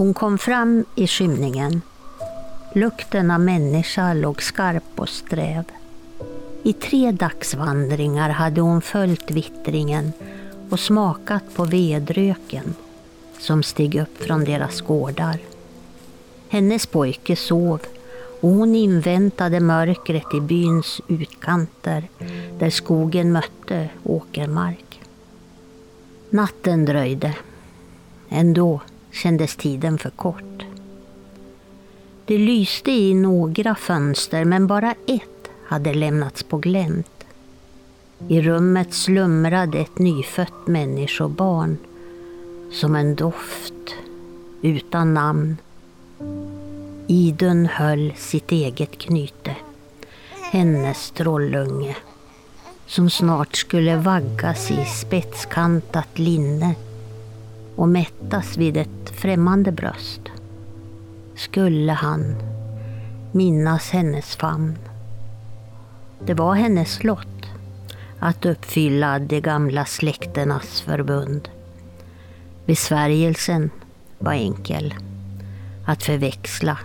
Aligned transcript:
Hon 0.00 0.14
kom 0.14 0.38
fram 0.38 0.84
i 0.94 1.06
skymningen. 1.06 1.82
Lukten 2.74 3.30
av 3.30 3.40
människa 3.40 4.14
låg 4.14 4.42
skarp 4.42 4.82
och 4.96 5.08
sträv. 5.08 5.64
I 6.62 6.72
tre 6.72 7.12
dagsvandringar 7.12 8.30
hade 8.30 8.60
hon 8.60 8.82
följt 8.82 9.30
vittringen 9.30 10.12
och 10.70 10.80
smakat 10.80 11.42
på 11.54 11.64
vedröken 11.64 12.74
som 13.38 13.62
steg 13.62 13.94
upp 13.94 14.22
från 14.22 14.44
deras 14.44 14.80
gårdar. 14.80 15.38
Hennes 16.48 16.86
pojke 16.86 17.36
sov 17.36 17.80
och 18.40 18.50
hon 18.50 18.74
inväntade 18.74 19.60
mörkret 19.60 20.34
i 20.34 20.40
byns 20.40 21.00
utkanter 21.08 22.08
där 22.58 22.70
skogen 22.70 23.32
mötte 23.32 23.88
åkermark. 24.04 25.00
Natten 26.30 26.84
dröjde. 26.84 27.34
Ändå 28.28 28.80
kändes 29.12 29.56
tiden 29.56 29.98
för 29.98 30.10
kort. 30.10 30.64
Det 32.24 32.38
lyste 32.38 32.90
i 32.90 33.14
några 33.14 33.74
fönster 33.74 34.44
men 34.44 34.66
bara 34.66 34.94
ett 35.06 35.50
hade 35.66 35.94
lämnats 35.94 36.42
på 36.42 36.56
glänt. 36.56 37.24
I 38.28 38.40
rummet 38.40 38.94
slumrade 38.94 39.78
ett 39.78 39.98
nyfött 39.98 40.66
människobarn 40.66 41.78
som 42.72 42.96
en 42.96 43.14
doft 43.14 43.94
utan 44.62 45.14
namn. 45.14 45.56
Idun 47.06 47.66
höll 47.66 48.12
sitt 48.16 48.52
eget 48.52 48.98
knyte, 48.98 49.56
hennes 50.52 51.10
trollunge 51.10 51.96
som 52.86 53.10
snart 53.10 53.56
skulle 53.56 53.96
vaggas 53.96 54.70
i 54.70 54.84
spetskantat 54.84 56.18
linne 56.18 56.74
och 57.76 57.88
mättas 57.88 58.56
vid 58.56 58.76
ett 58.76 59.10
främmande 59.10 59.72
bröst. 59.72 60.20
Skulle 61.34 61.92
han 61.92 62.34
minnas 63.32 63.90
hennes 63.90 64.36
famn? 64.36 64.78
Det 66.26 66.34
var 66.34 66.54
hennes 66.54 67.04
lott 67.04 67.26
att 68.18 68.46
uppfylla 68.46 69.18
de 69.18 69.40
gamla 69.40 69.84
släkternas 69.84 70.80
förbund. 70.80 71.48
Besvärjelsen 72.66 73.70
var 74.18 74.32
enkel. 74.32 74.94
Att 75.86 76.02
förväxla, 76.02 76.78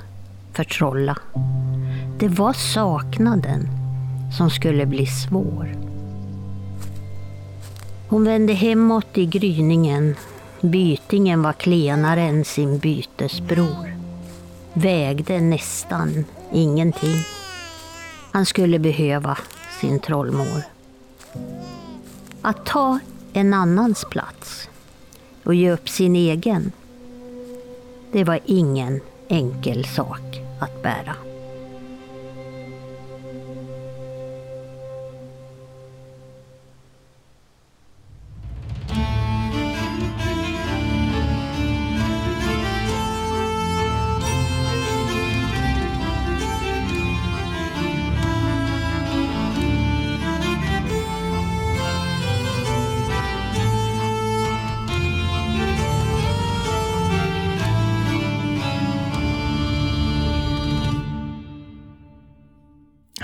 förtrolla. 0.54 1.18
Det 2.20 2.28
var 2.28 2.54
saknaden 2.54 3.68
som 4.38 4.50
skulle 4.50 4.86
bli 4.86 5.06
svår. 5.06 5.76
Hon 8.10 8.24
vände 8.24 8.54
hemåt 8.54 9.18
i 9.18 9.26
gryningen. 9.26 10.16
Bytingen 10.62 11.42
var 11.42 11.54
klenare 11.54 12.22
än 12.22 12.46
sin 12.46 12.78
bytesbror. 12.78 13.96
Vägde 14.74 15.42
nästan 15.42 16.26
ingenting. 16.52 17.16
Han 18.32 18.46
skulle 18.46 18.80
behöva 18.80 19.38
sin 19.82 20.00
trollmor. 20.00 20.64
Att 22.42 22.66
ta 22.66 23.00
en 23.34 23.54
annans 23.54 24.06
plats 24.12 24.70
och 25.44 25.56
ge 25.56 25.72
upp 25.72 25.90
sin 25.90 26.16
egen, 26.16 26.72
det 28.12 28.24
var 28.24 28.40
ingen 28.46 29.02
enkel 29.28 29.86
sak 29.86 30.42
att 30.60 30.84
bära. 30.84 31.25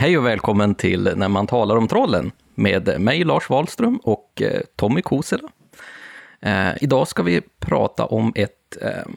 Hej 0.02 0.18
och 0.18 0.26
välkommen 0.26 0.76
till 0.76 1.14
När 1.16 1.28
man 1.28 1.48
talar 1.48 1.76
om 1.76 1.88
trollen 1.88 2.32
med 2.56 3.02
mig 3.02 3.24
Lars 3.24 3.50
Wahlström 3.50 3.98
och 3.98 4.42
eh, 4.42 4.62
Tommy 4.76 5.02
Kosela. 5.02 5.50
Eh, 6.40 6.84
idag 6.84 7.08
ska 7.08 7.24
vi 7.24 7.42
prata 7.60 8.06
om 8.06 8.34
ett... 8.36 8.78
Eh, 8.82 9.12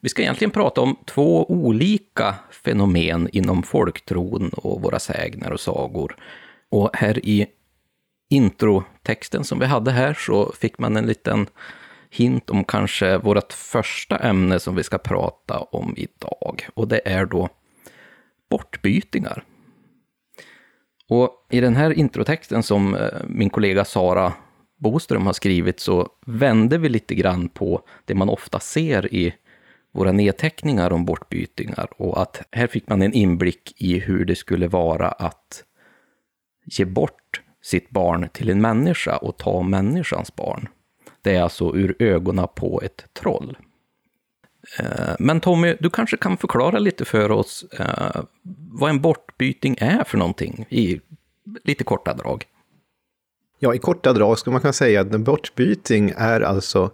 vi 0.00 0.08
ska 0.08 0.22
egentligen 0.22 0.50
prata 0.50 0.80
om 0.80 0.96
två 1.06 1.50
olika 1.50 2.34
fenomen 2.64 3.28
inom 3.32 3.62
folktron 3.62 4.48
och 4.48 4.82
våra 4.82 4.98
sägner 4.98 5.52
och 5.52 5.60
sagor. 5.60 6.16
Och 6.70 6.90
här 6.96 7.26
i 7.26 7.46
introtexten 8.30 9.44
som 9.44 9.58
vi 9.58 9.66
hade 9.66 9.90
här 9.90 10.14
så 10.14 10.52
fick 10.52 10.78
man 10.78 10.96
en 10.96 11.06
liten 11.06 11.46
hint 12.10 12.50
om 12.50 12.64
kanske 12.64 13.18
vårt 13.18 13.52
första 13.52 14.16
ämne 14.16 14.60
som 14.60 14.74
vi 14.74 14.82
ska 14.82 14.98
prata 14.98 15.58
om 15.58 15.94
idag. 15.96 16.68
Och 16.74 16.88
det 16.88 17.00
är 17.04 17.26
då 17.26 17.48
bortbytingar. 18.52 19.44
Och 21.08 21.30
i 21.50 21.60
den 21.60 21.76
här 21.76 21.92
introtexten 21.92 22.62
som 22.62 22.94
eh, 22.94 23.08
min 23.26 23.50
kollega 23.50 23.84
Sara 23.84 24.32
Boström 24.78 25.26
har 25.26 25.32
skrivit 25.32 25.80
så 25.80 26.08
vände 26.26 26.78
vi 26.78 26.88
lite 26.88 27.14
grann 27.14 27.48
på 27.48 27.82
det 28.04 28.14
man 28.14 28.28
ofta 28.28 28.60
ser 28.60 29.14
i 29.14 29.34
våra 29.92 30.12
nedteckningar 30.12 30.92
om 30.92 31.04
bortbytingar 31.04 31.88
och 31.96 32.22
att 32.22 32.42
här 32.52 32.66
fick 32.66 32.88
man 32.88 33.02
en 33.02 33.12
inblick 33.12 33.74
i 33.76 33.98
hur 33.98 34.24
det 34.24 34.36
skulle 34.36 34.68
vara 34.68 35.08
att 35.08 35.64
ge 36.64 36.84
bort 36.84 37.40
sitt 37.62 37.90
barn 37.90 38.28
till 38.32 38.50
en 38.50 38.60
människa 38.60 39.16
och 39.16 39.36
ta 39.36 39.62
människans 39.62 40.36
barn. 40.36 40.68
Det 41.22 41.36
är 41.36 41.42
alltså 41.42 41.76
ur 41.76 41.96
ögonen 41.98 42.48
på 42.56 42.82
ett 42.82 43.04
troll. 43.12 43.56
Eh, 44.78 45.14
men 45.18 45.40
Tommy, 45.40 45.76
du 45.80 45.90
kanske 45.90 46.16
kan 46.16 46.36
förklara 46.36 46.78
lite 46.78 47.04
för 47.04 47.30
oss 47.30 47.64
eh, 47.78 48.22
vad 48.72 48.90
en 48.90 49.00
bortbyting 49.00 49.76
är 49.78 50.04
för 50.04 50.18
någonting 50.18 50.66
i 50.68 51.00
lite 51.64 51.84
korta 51.84 52.14
drag. 52.14 52.44
Ja, 53.58 53.74
i 53.74 53.78
korta 53.78 54.12
drag 54.12 54.38
skulle 54.38 54.52
man 54.52 54.60
kunna 54.60 54.72
säga 54.72 55.00
att 55.00 55.14
en 55.14 55.24
bortbyting 55.24 56.12
är 56.16 56.40
alltså 56.40 56.90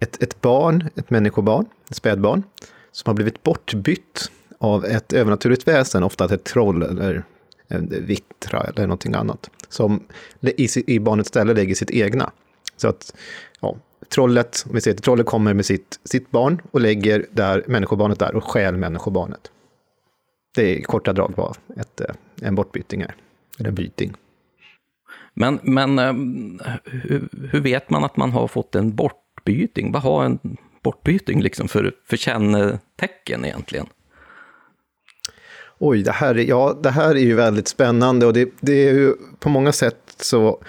ett, 0.00 0.22
ett 0.22 0.40
barn, 0.40 0.88
ett 0.96 1.10
människobarn, 1.10 1.66
ett 1.90 1.96
spädbarn, 1.96 2.42
som 2.92 3.10
har 3.10 3.14
blivit 3.14 3.42
bortbytt 3.42 4.30
av 4.58 4.84
ett 4.84 5.12
övernaturligt 5.12 5.68
väsen, 5.68 6.02
ofta 6.02 6.34
ett 6.34 6.44
troll 6.44 6.82
eller 6.82 7.24
en 7.68 8.06
vittra 8.06 8.60
eller 8.60 8.82
någonting 8.82 9.14
annat, 9.14 9.50
som 9.68 10.04
i, 10.40 10.94
i 10.94 11.00
barnets 11.00 11.28
ställe 11.28 11.54
lägger 11.54 11.74
sitt 11.74 11.90
egna. 11.90 12.30
Så 12.76 12.88
att 12.88 13.14
ja, 13.60 13.76
trollet, 14.12 14.64
om 14.68 14.74
vi 14.74 14.80
säger 14.80 14.96
att 14.96 15.02
trollet 15.02 15.26
kommer 15.26 15.54
med 15.54 15.66
sitt, 15.66 16.00
sitt 16.04 16.30
barn 16.30 16.62
och 16.70 16.80
lägger 16.80 17.26
där 17.30 17.64
människobarnet 17.66 18.18
där 18.18 18.34
och 18.34 18.44
stjäl 18.44 18.76
människobarnet. 18.76 19.50
Det 20.54 20.62
är 20.62 20.74
i 20.74 20.82
korta 20.82 21.12
drag 21.12 21.32
vad 21.36 21.56
ett, 21.76 22.00
eh, 22.00 22.14
en 22.42 22.54
bortbyting 22.54 23.00
är, 23.00 23.14
eller 23.58 23.68
en 23.68 23.74
byting. 23.74 24.14
Men, 25.34 25.58
men 25.62 25.98
eh, 25.98 26.12
hur, 26.84 27.28
hur, 27.50 27.60
vet 27.60 27.90
man 27.90 28.04
att 28.04 28.16
man 28.16 28.32
har 28.32 28.48
fått 28.48 28.74
en 28.74 28.94
bortbyting? 28.94 29.92
Vad 29.92 30.02
har 30.02 30.24
en 30.24 30.38
bortbyting 30.82 31.42
liksom 31.42 31.68
för, 31.68 31.94
för 32.08 32.16
kännetecken 32.16 33.44
egentligen? 33.44 33.86
Oj, 35.78 36.02
det 36.02 36.12
här, 36.12 36.38
är, 36.38 36.44
ja, 36.44 36.78
det 36.82 36.90
här 36.90 37.14
är 37.14 37.20
ju 37.20 37.34
väldigt 37.34 37.68
spännande 37.68 38.26
och 38.26 38.32
det, 38.32 38.52
det 38.60 38.88
är 38.88 38.94
ju 38.94 39.14
på 39.38 39.48
många 39.48 39.72
sätt 39.72 40.14
så 40.16 40.62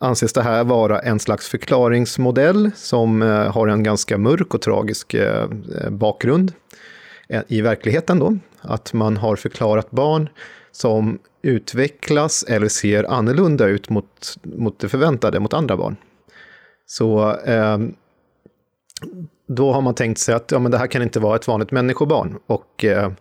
anses 0.00 0.32
det 0.32 0.42
här 0.42 0.64
vara 0.64 0.98
en 0.98 1.20
slags 1.20 1.48
förklaringsmodell 1.48 2.70
som 2.74 3.22
eh, 3.22 3.52
har 3.52 3.68
en 3.68 3.82
ganska 3.82 4.18
mörk 4.18 4.54
och 4.54 4.62
tragisk 4.62 5.14
eh, 5.14 5.48
eh, 5.80 5.90
bakgrund 5.90 6.52
i 7.48 7.60
verkligheten 7.60 8.18
då. 8.18 8.38
Att 8.60 8.92
man 8.92 9.16
har 9.16 9.36
förklarat 9.36 9.90
barn 9.90 10.28
som 10.72 11.18
utvecklas 11.42 12.42
eller 12.48 12.68
ser 12.68 13.04
annorlunda 13.04 13.66
ut 13.66 13.90
mot, 13.90 14.36
mot 14.42 14.78
det 14.78 14.88
förväntade, 14.88 15.40
mot 15.40 15.52
andra 15.52 15.76
barn. 15.76 15.96
Så 16.86 17.36
eh, 17.36 17.78
då 19.48 19.72
har 19.72 19.80
man 19.80 19.94
tänkt 19.94 20.18
sig 20.18 20.34
att 20.34 20.50
ja, 20.50 20.58
men 20.58 20.70
det 20.70 20.78
här 20.78 20.86
kan 20.86 21.02
inte 21.02 21.20
vara 21.20 21.36
ett 21.36 21.48
vanligt 21.48 21.70
människobarn. 21.70 22.38
Och 22.46 22.84
eh, 22.84 23.12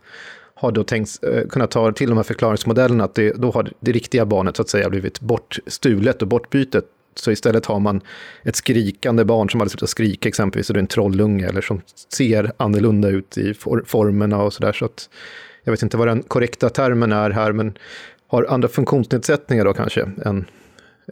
har 0.60 0.72
då 0.72 0.84
tänkt 0.84 1.24
eh, 1.24 1.48
kunna 1.50 1.68
ta 1.68 1.92
till 1.92 2.10
de 2.10 2.18
här 2.18 2.24
förklaringsmodellerna, 2.24 3.04
att 3.04 3.16
det, 3.16 3.32
då 3.32 3.52
har 3.52 3.72
det 3.80 3.92
riktiga 3.92 4.26
barnet 4.26 4.56
så 4.56 4.62
att 4.62 4.70
säga 4.70 4.90
blivit 4.90 5.20
bortstulet 5.20 6.22
och 6.22 6.28
bortbytet. 6.28 6.86
Så 7.16 7.32
istället 7.32 7.66
har 7.66 7.80
man 7.80 8.02
ett 8.44 8.56
skrikande 8.56 9.26
barn 9.26 9.50
som 9.50 9.60
hade 9.60 9.70
slutat 9.70 9.90
skrika 9.90 10.30
exempelvis, 10.30 10.70
och 10.70 10.74
det 10.74 10.78
är 10.78 10.82
en 10.82 10.88
trollunge, 10.88 11.48
eller 11.48 11.62
som 11.62 11.82
ser 12.14 12.52
annorlunda 12.58 13.10
ut 13.10 13.38
i 13.38 13.54
for, 13.54 13.84
formerna 13.86 14.42
och 14.42 14.54
sådär. 14.54 14.74
Så 14.74 14.86
att, 14.86 15.10
jag 15.64 15.72
vet 15.72 15.84
inte 15.84 15.98
vad 15.98 16.08
den 16.08 16.24
korrekta 16.24 16.70
termen 16.70 17.12
är 17.12 17.30
här, 17.30 17.52
men 17.52 17.78
har 18.28 18.46
andra 18.50 18.68
funktionsnedsättningar 18.68 19.66
då 19.66 19.74
kanske 19.74 20.02
än, 20.26 20.46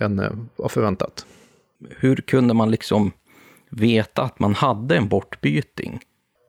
än 0.01 0.19
eh, 0.19 0.31
vad 0.55 0.71
förväntat. 0.71 1.25
Hur 1.89 2.15
kunde 2.15 2.53
man 2.53 2.71
liksom 2.71 3.11
veta 3.69 4.21
att 4.21 4.39
man 4.39 4.55
hade 4.55 4.97
en 4.97 5.07
bortbyting? 5.07 5.99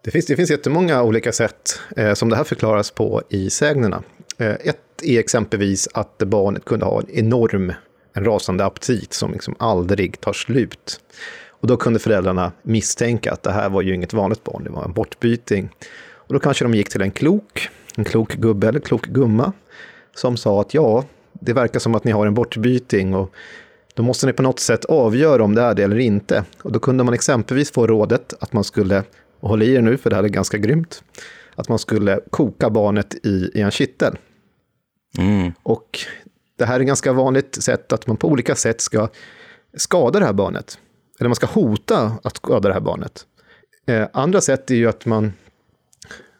Det 0.09 0.13
finns, 0.13 0.27
det 0.27 0.37
finns 0.37 0.51
jättemånga 0.51 1.03
olika 1.03 1.33
sätt 1.33 1.81
eh, 1.97 2.15
som 2.15 2.29
det 2.29 2.37
här 2.37 2.45
förklaras 2.45 2.91
på 2.91 3.23
i 3.29 3.51
sägnerna. 3.51 4.03
Eh, 4.39 4.51
ett 4.51 5.03
är 5.03 5.19
exempelvis 5.19 5.89
att 5.95 6.19
barnet 6.19 6.65
kunde 6.65 6.87
ha 6.87 7.01
en 7.01 7.11
enorm, 7.11 7.73
en 8.13 8.25
rasande 8.25 8.65
aptit 8.65 9.13
som 9.13 9.33
liksom 9.33 9.55
aldrig 9.59 10.21
tar 10.21 10.33
slut. 10.33 11.01
Och 11.49 11.69
då 11.69 11.77
kunde 11.77 11.99
föräldrarna 11.99 12.53
misstänka 12.63 13.33
att 13.33 13.43
det 13.43 13.53
här 13.53 13.69
var 13.69 13.83
ju 13.83 13.95
inget 13.95 14.13
vanligt 14.13 14.45
barn, 14.45 14.65
det 14.65 14.71
var 14.71 14.85
en 14.85 14.93
bortbyting. 14.93 15.69
Och 16.11 16.35
då 16.35 16.41
kanske 16.41 16.65
de 16.65 16.75
gick 16.75 16.89
till 16.89 17.03
en 17.03 17.11
klok, 17.11 17.69
en 17.97 18.05
klok 18.05 18.35
gubbe 18.35 18.69
eller 18.69 18.81
klok 18.81 19.07
gumma, 19.07 19.53
som 20.15 20.37
sa 20.37 20.61
att 20.61 20.75
ja, 20.75 21.05
det 21.33 21.53
verkar 21.53 21.81
som 21.81 21.95
att 21.95 22.05
ni 22.05 22.13
har 22.13 22.27
en 22.27 22.35
bortbyting 22.35 23.15
och 23.15 23.35
då 23.95 24.03
måste 24.03 24.27
ni 24.27 24.33
på 24.33 24.43
något 24.43 24.61
sätt 24.61 24.85
avgöra 24.85 25.45
om 25.45 25.55
det 25.55 25.63
är 25.63 25.75
det 25.75 25.83
eller 25.83 25.99
inte. 25.99 26.45
Och 26.63 26.73
då 26.73 26.79
kunde 26.79 27.05
man 27.05 27.15
exempelvis 27.15 27.71
få 27.71 27.87
rådet 27.87 28.35
att 28.41 28.53
man 28.53 28.65
skulle, 28.65 29.03
och 29.41 29.49
håll 29.49 29.63
i 29.63 29.75
er 29.75 29.81
nu 29.81 29.97
för 29.97 30.11
det 30.11 30.17
här 30.17 30.23
är 30.23 30.29
ganska 30.29 30.59
grymt, 30.59 31.03
att 31.55 31.69
man 31.69 31.79
skulle 31.79 32.21
koka 32.31 32.71
barnet 32.71 33.27
i, 33.27 33.51
i 33.55 33.61
en 33.61 33.71
kittel. 33.71 34.19
Mm. 35.19 35.53
Och 35.63 35.99
det 36.57 36.65
här 36.65 36.77
är 36.77 36.81
ett 36.81 36.87
ganska 36.87 37.13
vanligt 37.13 37.63
sätt 37.63 37.93
att 37.93 38.07
man 38.07 38.17
på 38.17 38.29
olika 38.29 38.55
sätt 38.55 38.81
ska 38.81 39.09
skada 39.77 40.19
det 40.19 40.27
här 40.27 40.33
barnet. 40.33 40.79
Eller 41.21 41.29
man 41.29 41.37
ska 41.37 41.47
hota 41.47 42.19
att 42.25 42.37
skada 42.37 42.69
det 42.69 42.75
här 42.75 42.81
barnet. 42.81 43.27
Eh, 43.87 44.09
andra 44.13 44.41
sätt 44.41 44.71
är 44.71 44.75
ju 44.75 44.89
att 44.89 45.07
man, 45.07 45.33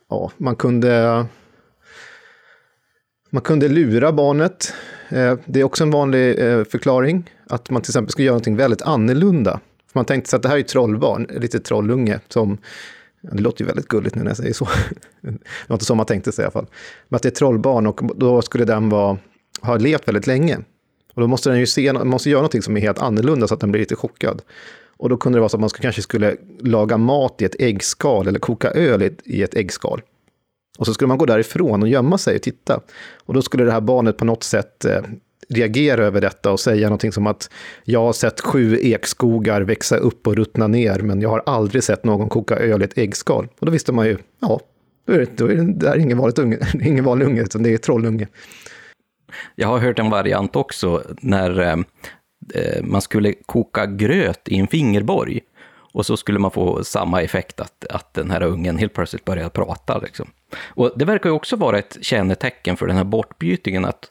ja, 0.09 0.31
man 0.37 0.57
kunde 0.57 1.27
man 3.31 3.43
kunde 3.43 3.69
lura 3.69 4.13
barnet. 4.13 4.75
Eh, 5.09 5.35
det 5.45 5.61
är 5.61 5.65
också 5.65 5.85
en 5.85 5.91
vanlig 5.91 6.39
eh, 6.39 6.65
förklaring. 6.65 7.31
Att 7.47 7.71
man 7.71 7.83
till 7.83 7.91
exempel 7.91 8.13
ska 8.13 8.23
göra 8.23 8.33
någonting 8.33 8.57
väldigt 8.57 8.83
annorlunda. 8.83 9.61
Man 9.93 10.05
tänkte 10.05 10.31
sig 10.31 10.37
att 10.37 10.43
det 10.43 10.49
här 10.49 10.57
är 10.57 10.61
ett 10.61 10.69
trollbarn, 10.69 11.27
lite 11.31 11.61
trollunge 11.61 12.21
som 12.29 12.59
det 13.21 13.43
låter 13.43 13.63
ju 13.63 13.67
väldigt 13.67 13.89
gulligt 13.89 14.15
nu 14.15 14.23
när 14.23 14.31
jag 14.31 14.37
säger 14.37 14.53
så. 14.53 14.69
Det 15.21 15.39
var 15.67 15.75
inte 15.75 15.85
så 15.85 15.95
man 15.95 16.07
tänkte 16.07 16.33
sig 16.33 16.43
i 16.43 16.45
alla 16.45 16.53
fall. 16.53 16.67
Men 17.09 17.17
att 17.17 17.23
det 17.23 17.27
är 17.27 17.31
ett 17.31 17.37
trollbarn 17.37 17.87
och 17.87 18.01
då 18.17 18.43
skulle 18.43 18.65
den 18.65 18.89
vara, 18.89 19.19
ha 19.63 19.77
levt 19.77 20.09
väldigt 20.09 20.27
länge. 20.27 20.59
Och 21.15 21.21
då 21.21 21.27
måste 21.27 21.51
den 21.51 21.59
ju 21.59 21.67
se, 21.67 21.93
måste 21.93 22.31
göra 22.31 22.41
någonting 22.41 22.63
som 22.63 22.77
är 22.77 22.81
helt 22.81 22.99
annorlunda 22.99 23.49
så 23.49 23.55
att 23.55 23.61
den 23.61 23.71
blir 23.71 23.81
lite 23.81 23.97
chockad. 23.97 24.43
Och 24.97 25.09
då 25.09 25.17
kunde 25.17 25.37
det 25.37 25.41
vara 25.41 25.49
så 25.49 25.57
att 25.57 25.61
man 25.61 25.71
kanske 25.71 26.03
skulle 26.03 26.37
laga 26.61 26.97
mat 26.97 27.43
i 27.43 27.45
ett 27.45 27.61
äggskal 27.61 28.29
eller 28.29 28.39
koka 28.39 28.71
öl 28.71 29.17
i 29.25 29.43
ett 29.43 29.55
äggskal. 29.55 30.03
Och 30.79 30.87
så 30.87 30.95
skulle 30.95 31.09
man 31.09 31.19
gå 31.19 31.27
därifrån 31.27 31.83
och 31.83 31.89
gömma 31.89 32.19
sig 32.19 32.37
och 32.37 32.43
titta. 32.43 32.81
Och 33.25 33.35
då 33.35 33.43
skulle 33.43 33.65
det 33.65 33.73
här 33.73 33.81
barnet 33.81 34.17
på 34.17 34.25
något 34.25 34.43
sätt 34.43 34.85
eh, 34.85 35.01
reagera 35.49 36.05
över 36.05 36.21
detta 36.21 36.53
och 36.53 36.61
säga 36.61 36.87
någonting 36.87 37.13
som 37.13 37.27
att 37.27 37.51
jag 37.85 38.01
har 38.01 38.13
sett 38.13 38.41
sju 38.41 38.79
ekskogar 38.83 39.61
växa 39.61 39.97
upp 39.97 40.27
och 40.27 40.37
ruttna 40.37 40.67
ner, 40.67 40.99
men 40.99 41.21
jag 41.21 41.29
har 41.29 41.43
aldrig 41.47 41.85
sett 41.85 42.05
någon 42.05 42.29
koka 42.29 42.57
öl 42.57 42.83
i 42.83 42.85
ett 42.85 42.99
äggskal. 42.99 43.49
Och 43.59 43.67
då 43.67 43.73
visste 43.73 43.93
man 43.93 44.07
ju, 44.07 44.17
ja, 44.41 44.61
då 45.07 45.13
är 45.13 45.19
det, 45.19 45.37
då 45.37 45.47
är 45.47 45.57
det, 45.57 45.73
det 45.73 45.89
är 45.89 45.99
ingen, 45.99 46.19
vanligt 46.19 46.39
unge, 46.39 46.59
ingen 46.83 47.05
vanlig 47.05 47.27
unge, 47.27 47.43
utan 47.43 47.63
det 47.63 47.75
är 47.75 47.79
trollunge. 47.79 48.29
Jag 49.55 49.69
har 49.69 49.79
hört 49.79 49.99
en 49.99 50.11
variant 50.11 50.57
också 50.57 51.03
när 51.21 51.61
eh, 51.61 51.77
eh, 52.55 52.83
man 52.83 53.03
skulle 53.03 53.35
koka 53.47 53.87
gröt 53.87 54.49
i 54.49 54.59
en 54.59 54.67
fingerborg. 54.67 55.41
Och 55.93 56.07
så 56.07 56.17
skulle 56.17 56.39
man 56.39 56.51
få 56.51 56.85
samma 56.85 57.23
effekt, 57.23 57.61
att, 57.61 57.85
att 57.91 58.15
den 58.15 58.31
här 58.31 58.43
ungen 58.43 58.79
helt 58.79 58.95
plötsligt 58.95 59.25
började 59.25 59.51
prata. 59.51 59.99
Liksom. 59.99 60.31
Och 60.65 60.93
det 60.97 61.05
verkar 61.05 61.31
ju 61.31 61.35
också 61.35 61.57
vara 61.57 61.79
ett 61.79 61.99
kännetecken 62.01 62.77
för 62.77 62.87
den 62.87 62.97
här 62.97 63.05
bortbytingen, 63.05 63.85
att 63.85 64.11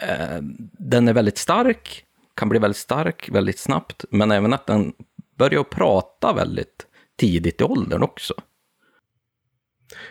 eh, 0.00 0.38
den 0.78 1.08
är 1.08 1.12
väldigt 1.12 1.38
stark, 1.38 2.04
kan 2.34 2.48
bli 2.48 2.58
väldigt 2.58 2.76
stark 2.76 3.28
väldigt 3.32 3.58
snabbt, 3.58 4.04
men 4.10 4.30
även 4.30 4.52
att 4.52 4.66
den 4.66 4.92
börjar 5.38 5.62
prata 5.62 6.32
väldigt 6.32 6.86
tidigt 7.16 7.60
i 7.60 7.64
åldern 7.64 8.02
också. 8.02 8.34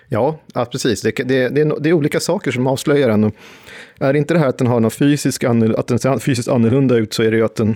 Ja, 0.07 0.39
ja 0.53 0.65
precis. 0.65 1.01
Det, 1.01 1.11
det, 1.11 1.49
det, 1.49 1.61
är, 1.61 1.79
det 1.79 1.89
är 1.89 1.93
olika 1.93 2.19
saker 2.19 2.51
som 2.51 2.67
avslöjar 2.67 3.09
den. 3.09 3.23
Är 3.23 3.31
är 3.99 4.13
inte 4.13 4.33
det 4.33 4.39
här 4.39 4.47
att 4.47 4.57
den 4.57 4.67
har 4.67 4.79
någon 4.79 4.91
fysisk, 4.91 5.43
att 5.43 5.87
den 5.87 5.99
ser 5.99 6.19
fysiskt 6.19 6.49
annorlunda 6.49 6.95
ut 6.95 7.13
så 7.13 7.23
är 7.23 7.31
det 7.31 7.37
ju 7.37 7.45
att 7.45 7.55
den 7.55 7.75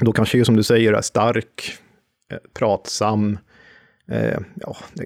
då 0.00 0.12
kanske 0.12 0.38
är 0.38 0.44
som 0.44 0.56
du 0.56 0.62
säger 0.62 0.92
är 0.92 1.00
stark, 1.00 1.78
eh, 2.32 2.38
pratsam. 2.54 3.38
Eh, 4.08 4.38
ja, 4.54 4.76
det, 4.94 5.04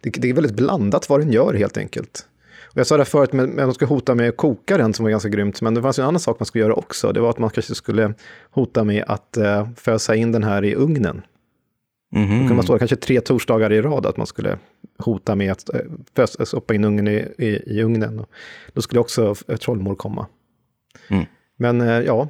det, 0.00 0.10
det, 0.10 0.30
är 0.30 0.34
väldigt 0.34 0.54
blandat 0.56 1.08
vad 1.08 1.20
den 1.20 1.32
gör 1.32 1.54
helt 1.54 1.76
enkelt. 1.76 2.26
Jag 2.76 2.86
sa 2.86 2.96
det 2.96 3.04
förut, 3.04 3.32
men, 3.32 3.50
men 3.50 3.68
de 3.68 3.74
ska 3.74 3.86
hota 3.86 4.14
med 4.14 4.28
att 4.28 4.36
koka 4.36 4.76
den 4.78 4.94
som 4.94 5.04
var 5.04 5.10
ganska 5.10 5.28
grymt. 5.28 5.62
Men 5.62 5.74
det 5.74 5.82
fanns 5.82 5.98
en 5.98 6.04
annan 6.04 6.20
sak 6.20 6.40
man 6.40 6.46
skulle 6.46 6.64
göra 6.64 6.74
också. 6.74 7.12
Det 7.12 7.20
var 7.20 7.30
att 7.30 7.38
man 7.38 7.50
kanske 7.50 7.74
skulle 7.74 8.14
hota 8.50 8.84
med 8.84 9.04
att 9.06 9.36
eh, 9.36 9.68
fösa 9.76 10.14
in 10.14 10.32
den 10.32 10.44
här 10.44 10.64
i 10.64 10.74
ugnen. 10.74 11.22
Mm 12.14 12.28
-hmm. 12.28 12.32
Då 12.32 12.38
kunde 12.38 12.54
man 12.54 12.64
stå 12.64 12.78
kanske 12.78 12.96
tre 12.96 13.20
torsdagar 13.20 13.72
i 13.72 13.82
rad 13.82 14.06
att 14.06 14.16
man 14.16 14.26
skulle 14.26 14.58
hota 14.98 15.34
med 15.34 15.52
att 15.52 15.70
äh, 16.18 16.44
stoppa 16.44 16.74
in 16.74 16.84
ungen 16.84 17.08
i, 17.08 17.28
i, 17.38 17.46
i 17.46 17.82
ugnen. 17.82 18.18
Och 18.18 18.30
då 18.72 18.82
skulle 18.82 19.00
också 19.00 19.34
trollmor 19.34 19.94
komma. 19.94 20.26
Mm. 21.08 21.24
Men 21.56 21.80
äh, 21.80 22.00
ja, 22.00 22.28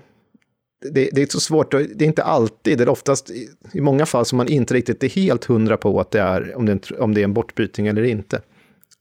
det, 0.90 1.08
det, 1.12 1.22
är 1.22 1.26
så 1.26 1.40
svårt, 1.40 1.70
det 1.70 2.04
är 2.04 2.06
inte 2.06 2.22
alltid, 2.22 2.78
det 2.78 2.84
är 2.84 2.88
oftast 2.88 3.30
i, 3.72 3.80
många 3.80 4.06
fall 4.06 4.24
som 4.24 4.36
man 4.36 4.48
inte 4.48 4.74
riktigt 4.74 5.04
är 5.04 5.08
helt 5.08 5.44
hundra 5.44 5.76
på 5.76 6.00
att 6.00 6.10
det 6.10 6.20
är, 6.20 6.56
om 6.56 6.66
det, 6.66 6.90
om 6.90 7.14
det 7.14 7.20
är 7.20 7.24
en 7.24 7.34
bortbyting 7.34 7.86
eller 7.86 8.02
inte. 8.02 8.40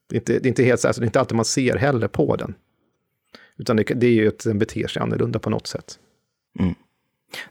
Det 0.09 0.15
är 0.15 0.19
inte, 0.19 0.39
det 0.39 0.45
är 0.45 0.49
inte, 0.49 0.63
helt, 0.63 0.85
alltså 0.85 1.01
det 1.01 1.05
är 1.05 1.07
inte 1.07 1.19
alltid 1.19 1.35
man 1.35 1.45
ser 1.45 1.75
heller 1.75 2.07
på 2.07 2.35
den. 2.35 2.55
Utan 3.57 3.75
det, 3.75 3.83
det 3.83 4.07
är 4.07 4.11
ju 4.11 4.27
att 4.27 4.39
den 4.39 4.59
beter 4.59 4.87
sig 4.87 5.01
annorlunda 5.01 5.39
på 5.39 5.49
något 5.49 5.67
sätt. 5.67 5.99
Mm. 6.59 6.75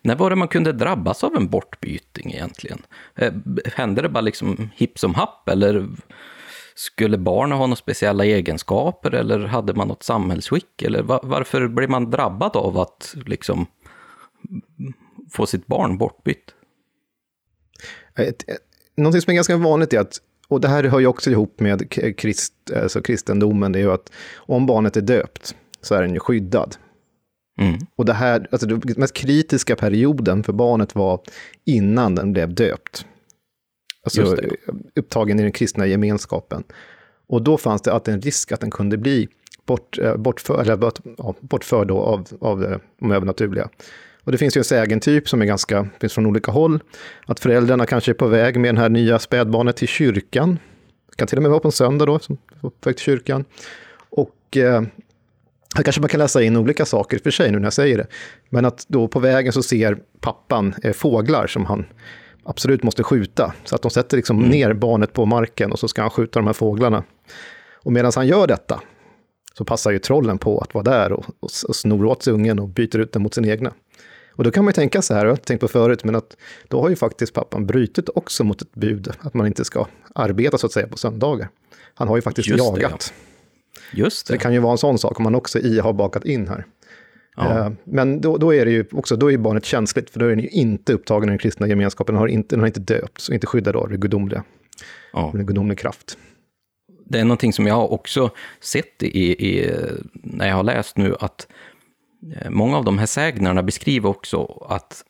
När 0.03 0.17
var 0.17 0.31
det 0.31 0.37
man 0.37 0.49
kunde 0.49 0.73
drabbas 0.73 1.25
av 1.25 1.37
en 1.37 1.49
bortbyting 1.49 2.33
egentligen? 2.33 2.83
Eh, 3.15 3.33
hände 3.75 4.03
det 4.03 4.09
bara 4.09 4.21
liksom 4.21 4.71
hipp 4.75 4.99
som 4.99 5.15
happ 5.15 5.49
eller 5.49 5.89
skulle 6.75 7.19
barnen 7.19 7.59
ha 7.59 7.67
några 7.67 7.77
speciella 7.77 8.25
egenskaper 8.25 9.15
eller 9.15 9.39
hade 9.39 9.75
man 9.75 9.89
något 9.89 10.03
samhällsskick? 10.03 10.83
Eller 10.83 11.03
varför 11.03 11.69
blev 11.69 11.91
man 11.91 12.11
drabbad 12.11 12.57
av 12.57 12.79
att 12.79 13.15
liksom 13.27 13.67
få 15.33 15.47
sitt 15.47 15.67
barn 15.67 15.99
bortbytt? 15.99 16.55
Någonting 18.97 19.21
som 19.21 19.31
är 19.31 19.35
ganska 19.35 19.57
vanligt 19.57 19.93
är 19.93 20.01
att, 20.01 20.21
och 20.53 20.61
det 20.61 20.69
här 20.69 20.85
hör 20.85 21.01
ju 21.01 21.07
också 21.07 21.31
ihop 21.31 21.61
med 21.61 21.91
krist, 22.17 22.55
alltså 22.77 23.03
kristendomen, 23.03 23.73
det 23.73 23.79
är 23.79 23.81
ju 23.81 23.93
att 23.93 24.13
om 24.37 24.67
barnet 24.67 24.97
är 24.97 25.01
döpt 25.01 25.55
så 25.81 25.95
är 25.95 26.03
den 26.03 26.15
ju 26.15 26.21
skyddad. 26.21 26.77
Mm. 27.61 27.79
Och 27.97 28.05
det 28.05 28.13
här, 28.13 28.49
alltså 28.51 28.67
den 28.67 28.83
mest 28.97 29.15
kritiska 29.15 29.77
perioden 29.77 30.43
för 30.43 30.53
barnet 30.53 30.95
var 30.95 31.21
innan 31.65 32.15
den 32.15 32.33
blev 32.33 32.55
döpt. 32.55 33.07
Alltså 34.05 34.37
upptagen 34.95 35.41
i 35.41 35.43
den 35.43 35.53
kristna 35.53 35.87
gemenskapen. 35.87 36.65
Och 37.29 37.43
då 37.43 37.59
fanns 37.59 37.83
det 37.83 37.93
alltid 37.93 38.15
en 38.15 38.21
risk 38.21 38.53
att 38.53 38.61
den 38.61 38.71
kunde 38.71 38.97
bli 38.97 39.29
bort, 39.67 39.99
eh, 39.99 40.17
bortför, 40.17 40.61
eller, 40.61 40.93
ja, 41.19 41.35
bortförd 41.41 41.91
av, 41.91 42.27
av 42.41 42.65
eh, 42.65 42.79
de 43.01 43.11
övernaturliga. 43.11 43.69
Och 44.25 44.33
det 44.33 44.39
finns 44.39 44.57
ju 44.57 44.59
en 44.59 44.65
sägentyp 44.65 45.29
som 45.29 45.43
är 45.43 45.47
ganska, 45.47 45.89
finns 46.01 46.13
från 46.13 46.27
olika 46.27 46.53
håll. 46.53 46.81
Att 47.27 47.41
föräldrarna 47.41 47.87
kanske 47.87 48.13
är 48.13 48.15
på 48.15 48.27
väg 48.27 48.61
med 48.61 48.75
det 48.75 48.81
här 48.81 48.89
nya 48.89 49.19
spädbarnet 49.19 49.77
till 49.77 49.89
kyrkan. 49.89 50.59
Det 51.11 51.17
kan 51.17 51.29
till 51.29 51.39
och 51.39 51.43
med 51.43 51.51
vara 51.51 51.61
på 51.61 51.69
en 51.69 51.73
söndag 51.73 52.07
då, 52.07 52.19
som 52.19 52.37
på 52.61 52.73
väg 52.85 52.97
till 52.97 53.05
kyrkan. 53.05 53.45
Och 54.11 54.57
eh, 54.57 54.83
här 55.75 55.83
kanske 55.83 56.01
man 56.01 56.09
kan 56.09 56.21
läsa 56.21 56.43
in 56.43 56.57
olika 56.57 56.85
saker 56.85 57.19
för 57.19 57.31
sig 57.31 57.51
nu 57.51 57.59
när 57.59 57.67
jag 57.67 57.73
säger 57.73 57.99
det. 57.99 58.07
Men 58.51 58.65
att 58.65 58.85
då 58.89 59.09
på 59.09 59.21
vägen 59.21 59.53
så 59.53 59.63
ser 59.63 59.99
pappan 60.21 60.75
eh, 60.83 60.93
fåglar 60.93 61.47
som 61.47 61.67
han 61.67 61.87
absolut 62.45 62.83
måste 62.83 63.03
skjuta. 63.03 63.55
Så 63.65 63.75
att 63.75 63.83
de 63.83 63.91
sätter 63.91 64.17
liksom 64.17 64.39
mm. 64.39 64.51
ner 64.51 64.73
barnet 64.73 65.13
på 65.13 65.27
marken 65.27 65.73
och 65.73 65.79
så 65.79 65.89
ska 65.89 66.03
han 66.03 66.11
skjuta 66.11 66.39
de 66.39 66.47
här 66.47 66.53
fåglarna. 66.53 67.05
Och 67.75 67.93
medan 67.93 68.13
han 68.15 68.27
gör 68.27 68.47
detta 68.47 68.81
så 69.59 69.65
passar 69.65 69.91
ju 69.91 69.99
trollen 69.99 70.39
på 70.39 70.59
att 70.59 70.75
vara 70.75 70.85
där 70.85 71.13
och, 71.13 71.25
och, 71.41 71.51
och 71.69 71.77
snor 71.77 72.05
åt 72.05 72.23
sig 72.23 72.33
ungen 72.33 72.59
och 72.59 72.69
byter 72.69 72.99
ut 72.99 73.13
den 73.13 73.23
mot 73.23 73.35
sin 73.35 73.45
egna. 73.45 73.73
Och 74.33 74.45
då 74.45 74.51
kan 74.51 74.65
man 74.65 74.71
ju 74.71 74.75
tänka 74.75 75.03
så 75.03 75.15
här, 75.15 75.25
jag 75.25 75.33
har 75.33 75.37
tänkt 75.37 75.61
på 75.61 75.69
förut, 75.69 76.05
men 76.05 76.15
att 76.15 76.37
då 76.69 76.81
har 76.81 76.89
ju 76.89 76.97
faktiskt 76.97 77.35
pappan 77.35 77.67
brutit 77.67 78.09
också 78.15 78.45
mot 78.45 78.63
ett 78.63 78.75
bud 78.75 79.13
att 79.21 79.35
man 79.35 79.47
inte 79.47 79.65
ska 79.65 79.87
arbeta 80.15 80.59
så 80.59 80.67
att 80.67 80.73
säga 80.73 80.87
på 80.87 80.99
söndagar. 80.99 81.49
Han 81.95 82.09
har 82.09 82.17
ju 82.17 82.23
faktiskt 82.23 82.49
Just 82.49 82.65
jagat. 82.65 83.13
Det, 83.93 83.99
Just 83.99 84.27
det. 84.27 84.35
det 84.35 84.39
kan 84.39 84.53
ju 84.53 84.59
vara 84.59 84.73
en 84.73 84.79
sån 84.79 84.99
sak 84.99 85.19
om 85.19 85.25
man 85.25 85.35
också 85.35 85.59
i 85.59 85.79
har 85.79 85.93
bakat 85.93 86.25
in 86.25 86.49
här. 86.49 86.67
Ja. 87.37 87.59
Eh, 87.59 87.73
men 87.85 88.21
då, 88.21 88.37
då, 88.37 88.55
är 88.55 88.65
det 88.65 88.71
ju 88.71 88.85
också, 88.93 89.17
då 89.17 89.33
är 89.33 89.39
barnet 89.39 89.65
känsligt, 89.65 90.11
för 90.11 90.21
då 90.21 90.27
är 90.27 90.31
den 90.31 90.41
ju 90.41 90.49
inte 90.49 90.93
upptagen 90.93 91.29
i 91.29 91.33
den 91.33 91.39
kristna 91.39 91.67
gemenskapen, 91.67 92.15
den 92.15 92.21
har 92.21 92.29
inte, 92.29 92.57
den 92.57 92.61
har 92.61 92.67
inte 92.67 92.81
döpts 92.81 93.29
och 93.29 93.35
inte 93.35 93.47
skyddad 93.47 93.77
av 93.77 93.89
det 93.89 93.97
gudomliga, 93.97 94.45
ja. 95.13 95.31
den 95.35 95.47
gudomliga 95.47 95.77
kraft. 95.77 96.19
Det 97.05 97.19
är 97.19 97.25
någonting 97.25 97.53
som 97.53 97.67
jag 97.67 97.93
också 97.93 98.31
sett 98.61 99.03
i, 99.03 99.47
i, 99.49 99.71
när 100.13 100.49
jag 100.49 100.55
har 100.55 100.63
läst 100.63 100.97
nu, 100.97 101.15
att 101.21 101.47
många 102.51 102.77
av 102.77 102.85
de 102.85 102.99
här 102.99 103.07
sägnerna 103.07 103.63
beskriver 103.63 104.09
också 104.09 104.67
att 104.69 105.05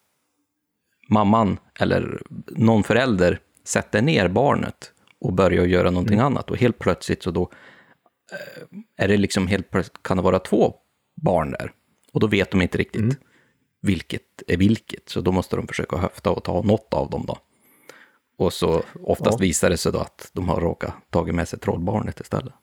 mamman 1.08 1.58
eller 1.80 2.22
någon 2.48 2.82
förälder 2.82 3.40
sätter 3.64 4.02
ner 4.02 4.28
barnet 4.28 4.92
och 5.20 5.32
börjar 5.32 5.64
göra 5.64 5.90
någonting 5.90 6.18
mm. 6.18 6.26
annat 6.26 6.50
och 6.50 6.56
helt 6.56 6.78
plötsligt 6.78 7.22
så 7.22 7.30
då 7.30 7.50
är 8.96 9.08
det 9.08 9.16
liksom 9.16 9.46
helt 9.46 9.70
plötsligt, 9.70 10.02
kan 10.02 10.16
det 10.16 10.22
vara 10.22 10.38
två 10.38 10.74
barn 11.14 11.50
där? 11.50 11.72
Och 12.12 12.20
då 12.20 12.26
vet 12.26 12.50
de 12.50 12.62
inte 12.62 12.78
riktigt 12.78 13.02
mm. 13.02 13.14
vilket 13.80 14.42
är 14.46 14.56
vilket, 14.56 15.08
så 15.08 15.20
då 15.20 15.32
måste 15.32 15.56
de 15.56 15.66
försöka 15.66 15.96
höfta 15.96 16.30
och 16.30 16.44
ta 16.44 16.62
något 16.62 16.94
av 16.94 17.10
dem 17.10 17.24
då. 17.26 17.38
Och 18.36 18.52
så 18.52 18.82
oftast 19.02 19.38
Ja. 19.38 19.42
visar 19.42 19.70
det 19.70 19.76
sig 19.76 19.92
då 19.92 19.98
att 19.98 20.30
de 20.32 20.48
har 20.48 20.60
råkat 20.60 20.94
tagit 21.10 21.34
med 21.34 21.48
sig 21.48 21.58
trollbarnet 21.58 22.20
istället. 22.20 22.54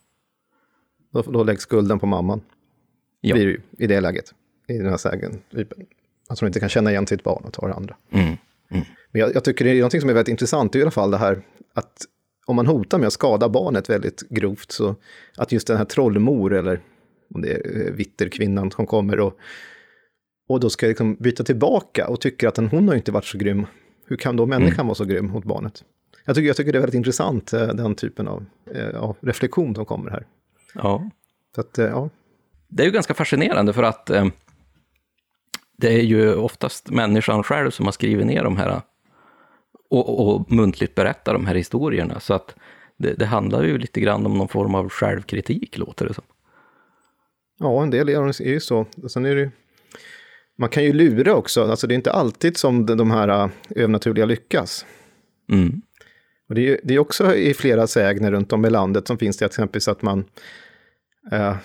Då, 1.11 1.21
då 1.21 1.43
läggs 1.43 1.61
skulden 1.61 1.99
på 1.99 2.05
mamman. 2.05 2.41
Ja. 3.21 3.35
Blir 3.35 3.45
det 3.45 3.51
ju 3.51 3.61
i 3.77 3.87
det 3.87 4.01
läget. 4.01 4.33
I 4.69 4.77
den 4.77 4.89
här 4.89 4.97
sägen. 4.97 5.41
Typ, 5.51 5.73
Att 6.29 6.39
hon 6.39 6.47
inte 6.47 6.59
kan 6.59 6.69
känna 6.69 6.91
igen 6.91 7.07
sitt 7.07 7.23
barn 7.23 7.43
och 7.45 7.53
ta 7.53 7.67
det 7.67 7.73
andra. 7.73 7.95
Mm. 8.11 8.35
Men 9.11 9.19
jag, 9.21 9.35
jag 9.35 9.43
tycker 9.43 9.65
det 9.65 9.71
är 9.71 9.75
någonting 9.75 10.01
som 10.01 10.09
är 10.09 10.13
väldigt 10.13 10.31
intressant, 10.31 10.75
i 10.75 10.81
alla 10.81 10.91
fall 10.91 11.11
det 11.11 11.17
här 11.17 11.41
att 11.73 12.05
om 12.45 12.55
man 12.55 12.67
hotar 12.67 12.97
med 12.97 13.07
att 13.07 13.13
skada 13.13 13.49
barnet 13.49 13.89
väldigt 13.89 14.29
grovt, 14.29 14.71
så 14.71 14.95
att 15.37 15.51
just 15.51 15.67
den 15.67 15.77
här 15.77 15.85
trollmor, 15.85 16.53
eller 16.53 16.81
om 17.35 17.41
det 17.41 17.53
är 17.53 17.91
vitterkvinnan 17.91 18.71
som 18.71 18.85
kommer 18.85 19.19
och, 19.19 19.37
och 20.47 20.59
då 20.59 20.69
ska 20.69 20.87
liksom 20.87 21.15
byta 21.15 21.43
tillbaka 21.43 22.07
och 22.07 22.21
tycker 22.21 22.47
att 22.47 22.55
den, 22.55 22.67
hon 22.67 22.87
har 22.87 22.95
inte 22.95 23.11
varit 23.11 23.25
så 23.25 23.37
grym. 23.37 23.65
Hur 24.05 24.17
kan 24.17 24.35
då 24.35 24.45
människan 24.45 24.87
vara 24.87 24.95
så 24.95 25.05
grym 25.05 25.25
mot 25.25 25.45
barnet? 25.45 25.83
Jag 26.25 26.35
tycker, 26.35 26.47
jag 26.47 26.55
tycker 26.55 26.71
det 26.71 26.77
är 26.77 26.81
väldigt 26.81 26.97
intressant, 26.97 27.53
eh, 27.53 27.67
den 27.67 27.95
typen 27.95 28.27
av 28.27 28.45
eh, 28.71 28.89
ja, 28.93 29.15
reflektion 29.21 29.75
som 29.75 29.85
kommer 29.85 30.11
här. 30.11 30.25
ja. 30.73 31.09
Så 31.55 31.61
att, 31.61 31.77
eh, 31.77 31.85
ja, 31.85 32.09
Det 32.67 32.83
är 32.83 32.87
ju 32.87 32.91
ganska 32.91 33.13
fascinerande 33.13 33.73
för 33.73 33.83
att 33.83 34.09
det 35.79 35.93
är 35.93 36.03
ju 36.03 36.35
oftast 36.35 36.89
människan 36.89 37.43
själv 37.43 37.71
som 37.71 37.85
har 37.85 37.91
skrivit 37.91 38.25
ner 38.25 38.43
de 38.43 38.57
här 38.57 38.81
och, 39.89 40.29
och 40.29 40.51
muntligt 40.51 40.95
berättar 40.95 41.33
de 41.33 41.45
här 41.45 41.55
historierna. 41.55 42.19
Så 42.19 42.33
att 42.33 42.55
det, 42.97 43.13
det 43.13 43.25
handlar 43.25 43.63
ju 43.63 43.77
lite 43.77 44.01
grann 44.01 44.25
om 44.25 44.37
någon 44.37 44.47
form 44.47 44.75
av 44.75 44.89
självkritik, 44.89 45.77
låter 45.77 46.07
det 46.07 46.13
som. 46.13 46.23
Ja, 47.59 47.83
en 47.83 47.89
del 47.89 48.09
är 48.09 48.41
ju 48.41 48.59
så. 48.59 48.85
Sen 49.07 49.25
är 49.25 49.35
det 49.35 49.41
ju, 49.41 49.49
man 50.57 50.69
kan 50.69 50.83
ju 50.83 50.93
lura 50.93 51.35
också, 51.35 51.63
alltså 51.63 51.87
det 51.87 51.93
är 51.93 51.95
inte 51.95 52.11
alltid 52.11 52.57
som 52.57 52.85
de 52.85 53.11
här 53.11 53.27
äh, 53.27 53.49
övernaturliga 53.69 54.25
lyckas. 54.25 54.85
Mm. 55.51 55.81
Och 56.49 56.55
det 56.55 56.69
är, 56.69 56.79
det 56.83 56.93
är 56.93 56.99
också 56.99 57.35
i 57.35 57.53
flera 57.53 57.87
sägner 57.87 58.31
runt 58.31 58.53
om 58.53 58.65
i 58.65 58.69
landet 58.69 59.07
som 59.07 59.17
finns 59.17 59.37
det 59.37 59.45
exempelvis 59.45 59.87
att 59.87 60.01
man 60.01 60.25
eh, 61.31 61.55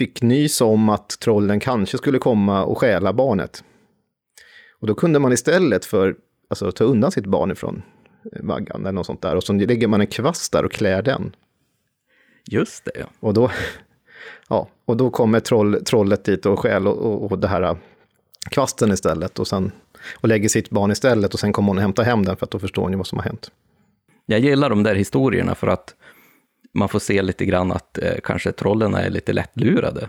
fick 0.00 0.22
nys 0.22 0.60
om 0.60 0.88
att 0.88 1.08
trollen 1.20 1.60
kanske 1.60 1.98
skulle 1.98 2.18
komma 2.18 2.64
och 2.64 2.78
stjäla 2.78 3.12
barnet. 3.12 3.64
Och 4.80 4.86
då 4.86 4.94
kunde 4.94 5.18
man 5.18 5.32
istället 5.32 5.84
för 5.84 6.16
alltså, 6.48 6.72
ta 6.72 6.84
undan 6.84 7.12
sitt 7.12 7.26
barn 7.26 7.50
ifrån 7.50 7.82
eh, 8.32 8.42
vaggan 8.42 8.80
eller 8.80 8.92
något 8.92 9.06
sånt 9.06 9.22
där 9.22 9.36
och 9.36 9.44
så 9.44 9.52
lägger 9.52 9.88
man 9.88 10.00
en 10.00 10.06
kvast 10.06 10.52
där 10.52 10.64
och 10.64 10.72
klär 10.72 11.02
den. 11.02 11.36
Just 12.50 12.84
det, 12.84 12.92
ja. 12.94 13.06
Och 13.20 13.34
då, 13.34 13.50
ja, 14.48 14.68
och 14.84 14.96
då 14.96 15.10
kommer 15.10 15.40
troll, 15.40 15.84
trollet 15.84 16.24
dit 16.24 16.46
och 16.46 16.58
stjäl 16.58 16.86
och, 16.86 16.98
och, 16.98 17.32
och 17.32 17.38
det 17.38 17.48
här 17.48 17.62
äh, 17.62 17.76
kvasten 18.50 18.92
istället 18.92 19.38
och, 19.38 19.48
sen, 19.48 19.72
och 20.20 20.28
lägger 20.28 20.48
sitt 20.48 20.70
barn 20.70 20.90
istället 20.90 21.34
och 21.34 21.40
sen 21.40 21.52
kommer 21.52 21.68
hon 21.68 21.76
och 21.78 21.82
hämtar 21.82 22.04
hem 22.04 22.24
den 22.24 22.36
för 22.36 22.46
att 22.46 22.50
då 22.50 22.58
förstår 22.58 22.88
ni 22.88 22.96
vad 22.96 23.06
som 23.06 23.18
har 23.18 23.24
hänt. 23.24 23.50
Jag 24.26 24.40
gillar 24.40 24.70
de 24.70 24.82
där 24.82 24.94
historierna 24.94 25.54
för 25.54 25.66
att 25.66 25.94
man 26.74 26.88
får 26.88 26.98
se 26.98 27.22
lite 27.22 27.44
grann 27.44 27.72
att 27.72 27.98
eh, 27.98 28.14
kanske 28.24 28.52
trollen 28.52 28.94
är 28.94 29.10
lite 29.10 29.32
lättlurade. 29.32 30.08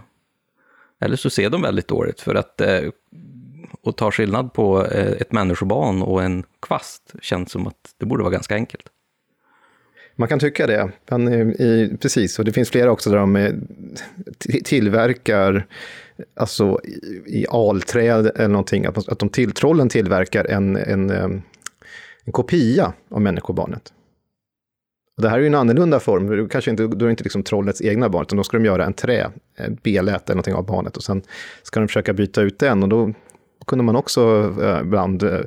Eller 1.02 1.16
så 1.16 1.30
ser 1.30 1.50
de 1.50 1.62
väldigt 1.62 1.88
dåligt 1.88 2.22
för 2.22 2.36
att 2.36 2.62
eh, 2.62 2.82
och 3.82 3.98
ta 3.98 4.12
skillnad 4.12 4.54
på 4.54 4.86
eh, 4.86 5.12
ett 5.12 5.32
människobarn 5.32 6.02
och 6.02 6.24
en 6.24 6.44
kvast 6.62 7.16
känns 7.22 7.52
som 7.52 7.68
att 7.68 7.96
det 7.98 8.06
borde 8.06 8.24
vara 8.24 8.34
ganska 8.34 8.56
enkelt. 8.56 8.86
Man 10.16 10.28
kan 10.28 10.40
tycka 10.40 10.68
det, 10.68 10.92
men 11.10 11.28
i, 11.62 11.98
precis, 12.02 12.40
och 12.40 12.46
det 12.46 12.54
finns 12.54 12.70
flera 12.70 12.92
också 12.92 13.10
där 13.10 13.18
de 13.18 13.36
eh, 13.36 13.54
tillverkar, 14.64 15.68
alltså 16.36 16.80
i, 16.84 17.24
i 17.28 17.46
alträd 17.50 18.32
eller 18.36 18.48
någonting, 18.48 18.86
att, 18.86 19.10
att 19.10 19.20
de 19.20 19.30
till, 19.30 19.52
trollen 19.52 19.90
tillverkar 19.90 20.46
en, 20.46 20.76
en, 20.76 21.10
eh, 21.10 21.30
en 22.26 22.32
kopia 22.32 22.94
av 23.10 23.22
människobarnet. 23.22 23.94
Och 25.22 25.24
det 25.24 25.30
här 25.30 25.38
är 25.38 25.42
ju 25.42 25.48
en 25.48 25.56
annorlunda 25.56 26.00
form, 26.00 26.28
för 26.28 26.48
kanske 26.50 26.72
inte, 26.72 26.84
då 26.84 27.06
är 27.06 27.08
det 27.08 27.10
inte 27.10 27.24
liksom 27.24 27.44
trollets 27.44 27.82
egna 27.82 28.10
barn, 28.10 28.22
utan 28.22 28.38
då 28.38 28.44
ska 28.44 28.58
de 28.58 28.66
göra 28.66 28.86
en 28.86 28.94
trä, 28.94 29.32
en 29.56 29.78
belät 29.84 30.30
eller 30.30 30.36
någonting 30.36 30.54
av 30.54 30.66
barnet, 30.66 30.98
och 30.98 31.04
sen 31.04 31.22
ska 31.64 31.80
de 31.80 31.88
försöka 31.88 32.14
byta 32.14 32.42
ut 32.42 32.60
den, 32.60 32.84
och 32.84 32.90
då 32.90 33.14
kunde 33.68 33.84
man 33.84 33.96
också 33.96 34.54
eh, 34.62 34.80
ibland 34.82 35.24
eh, 35.24 35.40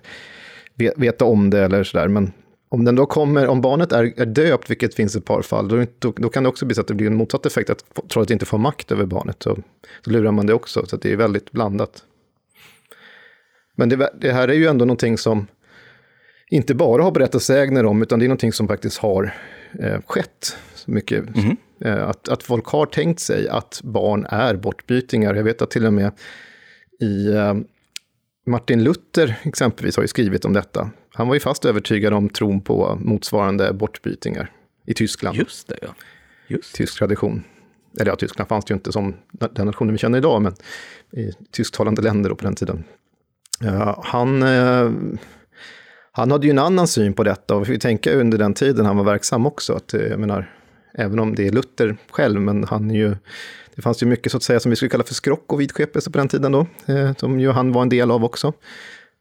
veta 0.97 1.25
om 1.25 1.50
det 1.50 1.61
eller 1.61 1.85
sådär, 1.85 2.09
men 2.09 2.33
om 2.69 2.85
den 2.85 2.97
då 2.97 3.07
kommer, 3.07 3.47
om 3.47 3.61
barnet 3.61 3.93
är, 3.93 4.21
är 4.21 4.26
döpt, 4.26 4.71
vilket 4.71 4.95
finns 4.95 5.16
ett 5.16 5.25
par 5.25 5.43
fall, 5.43 5.69
då, 5.69 5.85
då, 5.99 6.12
då 6.16 6.28
kan 6.28 6.43
det 6.43 6.49
också 6.49 6.66
bli 6.66 6.75
så 6.75 6.81
att 6.81 6.88
det 6.88 6.95
blir 6.95 7.07
en 7.07 7.16
motsatt 7.16 7.47
effekt, 7.47 7.71
att 7.71 8.09
trollet 8.09 8.31
inte 8.31 8.47
får 8.47 8.59
makt 8.59 8.93
över 8.93 9.07
barnet. 9.07 9.43
Så, 9.43 9.59
så 10.04 10.11
lurar 10.11 10.33
man 10.33 10.47
det 10.47 10.54
också, 10.54 10.87
så 10.87 10.97
att 10.97 11.02
det 11.02 11.12
är 11.12 11.16
väldigt 11.16 11.52
blandat. 11.52 12.04
Men 13.76 13.88
det, 13.88 14.11
det 14.21 14.33
här 14.33 14.49
är 14.49 14.54
ju 14.54 14.66
ändå 14.66 14.85
någonting 14.85 15.19
som 15.19 15.47
inte 16.50 16.75
bara 16.75 17.02
har 17.02 17.11
berättats 17.11 17.47
sägner 17.47 17.87
om, 17.87 18.02
utan 18.02 18.19
det 18.19 18.25
är 18.25 18.28
någonting 18.28 18.52
som 18.52 18.69
faktiskt 18.69 18.99
har 18.99 19.35
eh, 19.81 20.00
skett. 20.07 20.57
Så 20.75 20.90
mycket, 20.90 21.25
eh, 21.81 22.09
att, 22.09 22.28
att 22.28 22.43
folk 22.43 22.66
har 22.66 22.87
tänkt 22.87 23.21
sig 23.21 23.49
att 23.49 23.81
barn 23.85 24.26
är 24.28 24.57
bortbytingar. 24.57 25.35
Jag 25.35 25.45
vet 25.45 25.62
att 25.62 25.71
till 25.71 25.87
och 25.87 25.93
med 25.93 26.12
i 27.00 27.33
eh, 27.33 27.54
Martin 28.47 28.85
Luther 28.85 29.40
exempelvis 29.43 29.97
har 29.97 30.04
ju 30.04 30.09
skrivit 30.09 30.45
om 30.45 30.52
detta. 30.52 30.90
Han 31.14 31.28
var 31.28 31.35
ju 31.35 31.40
fast 31.40 31.64
övertygad 31.64 32.12
om 32.12 32.28
tron 32.28 32.61
på 32.61 32.99
motsvarande 33.00 33.73
bortbytingar 33.73 34.50
i 34.87 34.95
Tyskland, 34.95 35.37
Just 35.37 35.69
det, 35.69 35.78
ja. 35.83 35.95
Just 36.49 36.75
tysk 36.75 36.99
tradition. 36.99 37.45
Eller 38.00 38.11
ja, 38.11 38.16
Tyskland 38.16 38.49
fanns 38.49 38.64
det 38.64 38.73
ju 38.73 38.76
inte 38.76 38.93
som 38.93 39.14
den 39.52 39.66
nationen 39.66 39.93
vi 39.93 39.99
känner 39.99 40.19
idag, 40.19 40.43
men 40.43 40.54
i 41.12 41.33
tysktalande 41.50 42.02
länder 42.02 42.31
då 42.31 42.37
på 42.37 42.45
den 42.45 42.54
tiden. 42.54 42.85
Ja, 43.61 44.02
han, 44.04 44.43
eh, 44.43 44.90
han 46.16 46.30
hade 46.30 46.47
ju 46.47 46.50
en 46.50 46.59
annan 46.59 46.88
syn 46.88 47.14
på 47.14 47.25
detta 47.25 47.54
och 47.54 47.61
vi 47.61 47.64
får 47.64 47.73
ju 47.73 47.78
tänka 47.78 48.12
under 48.12 48.38
den 48.38 48.54
tiden 48.54 48.87
han 48.87 48.97
var 48.97 49.04
verksam 49.04 49.47
också. 49.47 49.73
Att, 49.73 49.94
eh, 49.94 50.00
jag 50.00 50.21
menar, 50.21 50.54
även 50.94 51.18
om 51.18 51.35
det 51.35 51.47
är 51.47 51.52
Luther 51.52 51.97
själv, 52.11 52.40
men 52.40 52.64
han 52.64 52.90
är 52.90 52.94
ju, 52.94 53.16
det 53.75 53.83
fanns 53.83 54.02
ju 54.02 54.06
mycket 54.06 54.33
så 54.33 54.37
att 54.37 54.42
säga 54.42 54.61
som 54.61 54.71
vi 54.71 54.76
skulle 54.76 54.90
kalla 54.90 55.04
för 55.04 55.14
skrock 55.14 55.52
och 55.52 55.61
vidskepelse 55.61 56.11
på 56.11 56.18
den 56.18 56.28
tiden 56.28 56.52
då, 56.52 56.66
eh, 56.87 57.16
som 57.16 57.40
ju 57.40 57.50
han 57.50 57.73
var 57.73 57.83
en 57.83 57.88
del 57.88 58.11
av 58.11 58.25
också. 58.25 58.52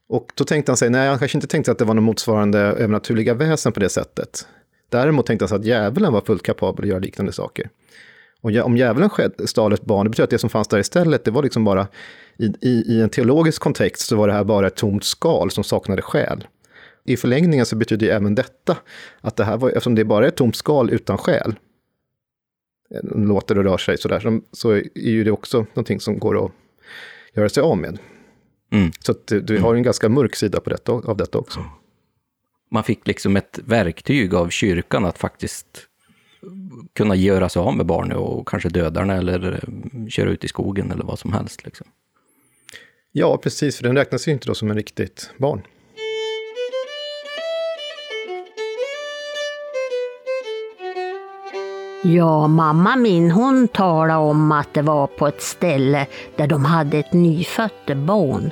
Och 0.08 0.32
då 0.34 0.44
tänkte 0.44 0.72
han 0.72 0.76
sig, 0.76 0.90
nej, 0.90 1.08
han 1.08 1.18
kanske 1.18 1.38
inte 1.38 1.46
tänkte 1.46 1.72
att 1.72 1.78
det 1.78 1.84
var 1.84 1.94
något 1.94 2.04
motsvarande 2.04 2.58
övernaturliga 2.58 3.34
väsen 3.34 3.72
på 3.72 3.80
det 3.80 3.88
sättet. 3.88 4.46
Däremot 4.88 5.26
tänkte 5.26 5.42
han 5.42 5.48
sig 5.48 5.56
att 5.56 5.64
djävulen 5.64 6.12
var 6.12 6.20
fullt 6.20 6.42
kapabel 6.42 6.84
att 6.84 6.88
göra 6.88 6.98
liknande 6.98 7.32
saker. 7.32 7.70
Och 8.40 8.50
om 8.50 8.76
djävulen 8.76 9.10
stal 9.44 9.72
ett 9.72 9.84
barn, 9.84 10.04
det 10.04 10.10
betyder 10.10 10.24
att 10.24 10.30
det 10.30 10.38
som 10.38 10.50
fanns 10.50 10.68
där 10.68 10.78
istället, 10.78 11.24
det 11.24 11.30
var 11.30 11.42
liksom 11.42 11.64
bara, 11.64 11.86
i, 12.38 12.44
i, 12.44 12.84
i 12.88 13.00
en 13.00 13.08
teologisk 13.08 13.62
kontext 13.62 14.06
så 14.06 14.16
var 14.16 14.28
det 14.28 14.34
här 14.34 14.44
bara 14.44 14.66
ett 14.66 14.76
tomt 14.76 15.04
skal 15.04 15.50
som 15.50 15.64
saknade 15.64 16.02
själ. 16.02 16.44
I 17.04 17.16
förlängningen 17.16 17.66
så 17.66 17.76
betyder 17.76 18.06
ju 18.06 18.12
även 18.12 18.34
detta 18.34 18.76
att 19.20 19.36
det 19.36 19.44
här 19.44 19.56
var, 19.56 19.68
eftersom 19.68 19.94
det 19.94 20.04
bara 20.04 20.24
är 20.24 20.28
ett 20.28 20.36
tomt 20.36 20.56
skal 20.56 20.90
utan 20.90 21.18
själ, 21.18 21.54
eh, 22.90 23.18
låter 23.18 23.58
och 23.58 23.64
rör 23.64 23.78
sig 23.78 23.98
sådär, 23.98 24.20
så, 24.20 24.40
så 24.52 24.70
är 24.72 25.10
ju 25.10 25.24
det 25.24 25.30
också 25.30 25.58
någonting 25.58 26.00
som 26.00 26.18
går 26.18 26.44
att 26.44 26.52
göra 27.34 27.48
sig 27.48 27.62
av 27.62 27.78
med. 27.78 27.98
Mm. 28.72 28.90
Så 29.00 29.12
att 29.12 29.26
du, 29.26 29.40
du 29.40 29.58
har 29.58 29.74
en 29.74 29.82
ganska 29.82 30.08
mörk 30.08 30.36
sida 30.36 30.60
på 30.60 30.70
detta, 30.70 30.92
av 30.92 31.16
detta 31.16 31.38
också. 31.38 31.64
Man 32.70 32.84
fick 32.84 33.06
liksom 33.06 33.36
ett 33.36 33.58
verktyg 33.64 34.34
av 34.34 34.48
kyrkan 34.48 35.04
att 35.04 35.18
faktiskt 35.18 35.88
kunna 36.92 37.14
göra 37.14 37.48
sig 37.48 37.60
av 37.60 37.76
med 37.76 37.86
barnet 37.86 38.16
och 38.16 38.48
kanske 38.48 38.68
döda 38.68 39.00
den 39.00 39.10
eller 39.10 39.52
eh, 39.52 40.08
köra 40.08 40.30
ut 40.30 40.44
i 40.44 40.48
skogen 40.48 40.90
eller 40.90 41.04
vad 41.04 41.18
som 41.18 41.32
helst. 41.32 41.64
Liksom. 41.64 41.86
Ja, 43.12 43.36
precis, 43.36 43.76
för 43.76 43.84
den 43.84 43.96
räknas 43.96 44.28
ju 44.28 44.32
inte 44.32 44.46
då 44.46 44.54
som 44.54 44.70
en 44.70 44.76
riktigt 44.76 45.30
barn. 45.36 45.62
Ja, 52.06 52.46
mamma 52.46 52.96
min 52.96 53.30
hon 53.30 53.68
talade 53.68 54.20
om 54.20 54.52
att 54.52 54.74
det 54.74 54.82
var 54.82 55.06
på 55.06 55.26
ett 55.26 55.42
ställe 55.42 56.06
där 56.36 56.46
de 56.46 56.64
hade 56.64 56.98
ett 56.98 57.12
nyfött 57.12 57.86
barn. 57.96 58.50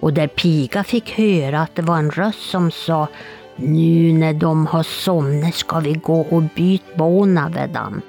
Och 0.00 0.12
där 0.12 0.26
piga 0.26 0.84
fick 0.84 1.18
höra 1.18 1.60
att 1.60 1.74
det 1.74 1.82
var 1.82 1.98
en 1.98 2.10
röst 2.10 2.50
som 2.50 2.70
sa 2.70 3.08
Nu 3.56 4.12
när 4.12 4.32
de 4.32 4.66
har 4.66 4.82
somnat 4.82 5.54
ska 5.54 5.80
vi 5.80 5.92
gå 5.92 6.20
och 6.20 6.42
byta 6.42 6.96
bona 6.96 7.48
med 7.48 7.70
dem. 7.70 8.02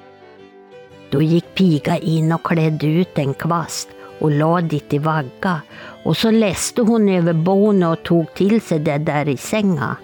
Då 1.09 1.21
gick 1.21 1.55
piga 1.55 1.97
in 1.97 2.31
och 2.31 2.43
klädde 2.43 2.87
ut 2.87 3.19
en 3.19 3.33
kvast 3.33 3.89
och 4.19 4.31
la 4.31 4.61
dit 4.61 4.93
i 4.93 4.97
vagga 4.97 5.61
och 6.03 6.17
så 6.17 6.31
läste 6.31 6.81
hon 6.81 7.09
över 7.09 7.33
bona 7.33 7.91
och 7.91 8.03
tog 8.03 8.33
till 8.33 8.61
sig 8.61 8.79
det 8.79 8.97
där 8.97 9.27
i 9.27 9.37
sänga. 9.37 9.95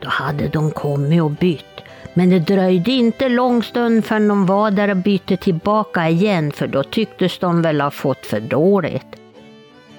Då 0.00 0.08
hade 0.08 0.48
de 0.48 0.70
kommit 0.70 1.22
och 1.22 1.30
bytt. 1.30 1.85
Men 2.18 2.30
det 2.30 2.38
dröjde 2.38 2.90
inte 2.90 3.28
lång 3.28 3.62
stund 3.62 4.04
förrän 4.04 4.28
de 4.28 4.46
var 4.46 4.70
där 4.70 4.90
och 4.90 4.96
bytte 4.96 5.36
tillbaka 5.36 6.08
igen 6.08 6.52
för 6.52 6.66
då 6.66 6.82
tycktes 6.82 7.38
de 7.38 7.62
väl 7.62 7.80
ha 7.80 7.90
fått 7.90 8.26
för 8.26 8.40
dåligt. 8.40 9.06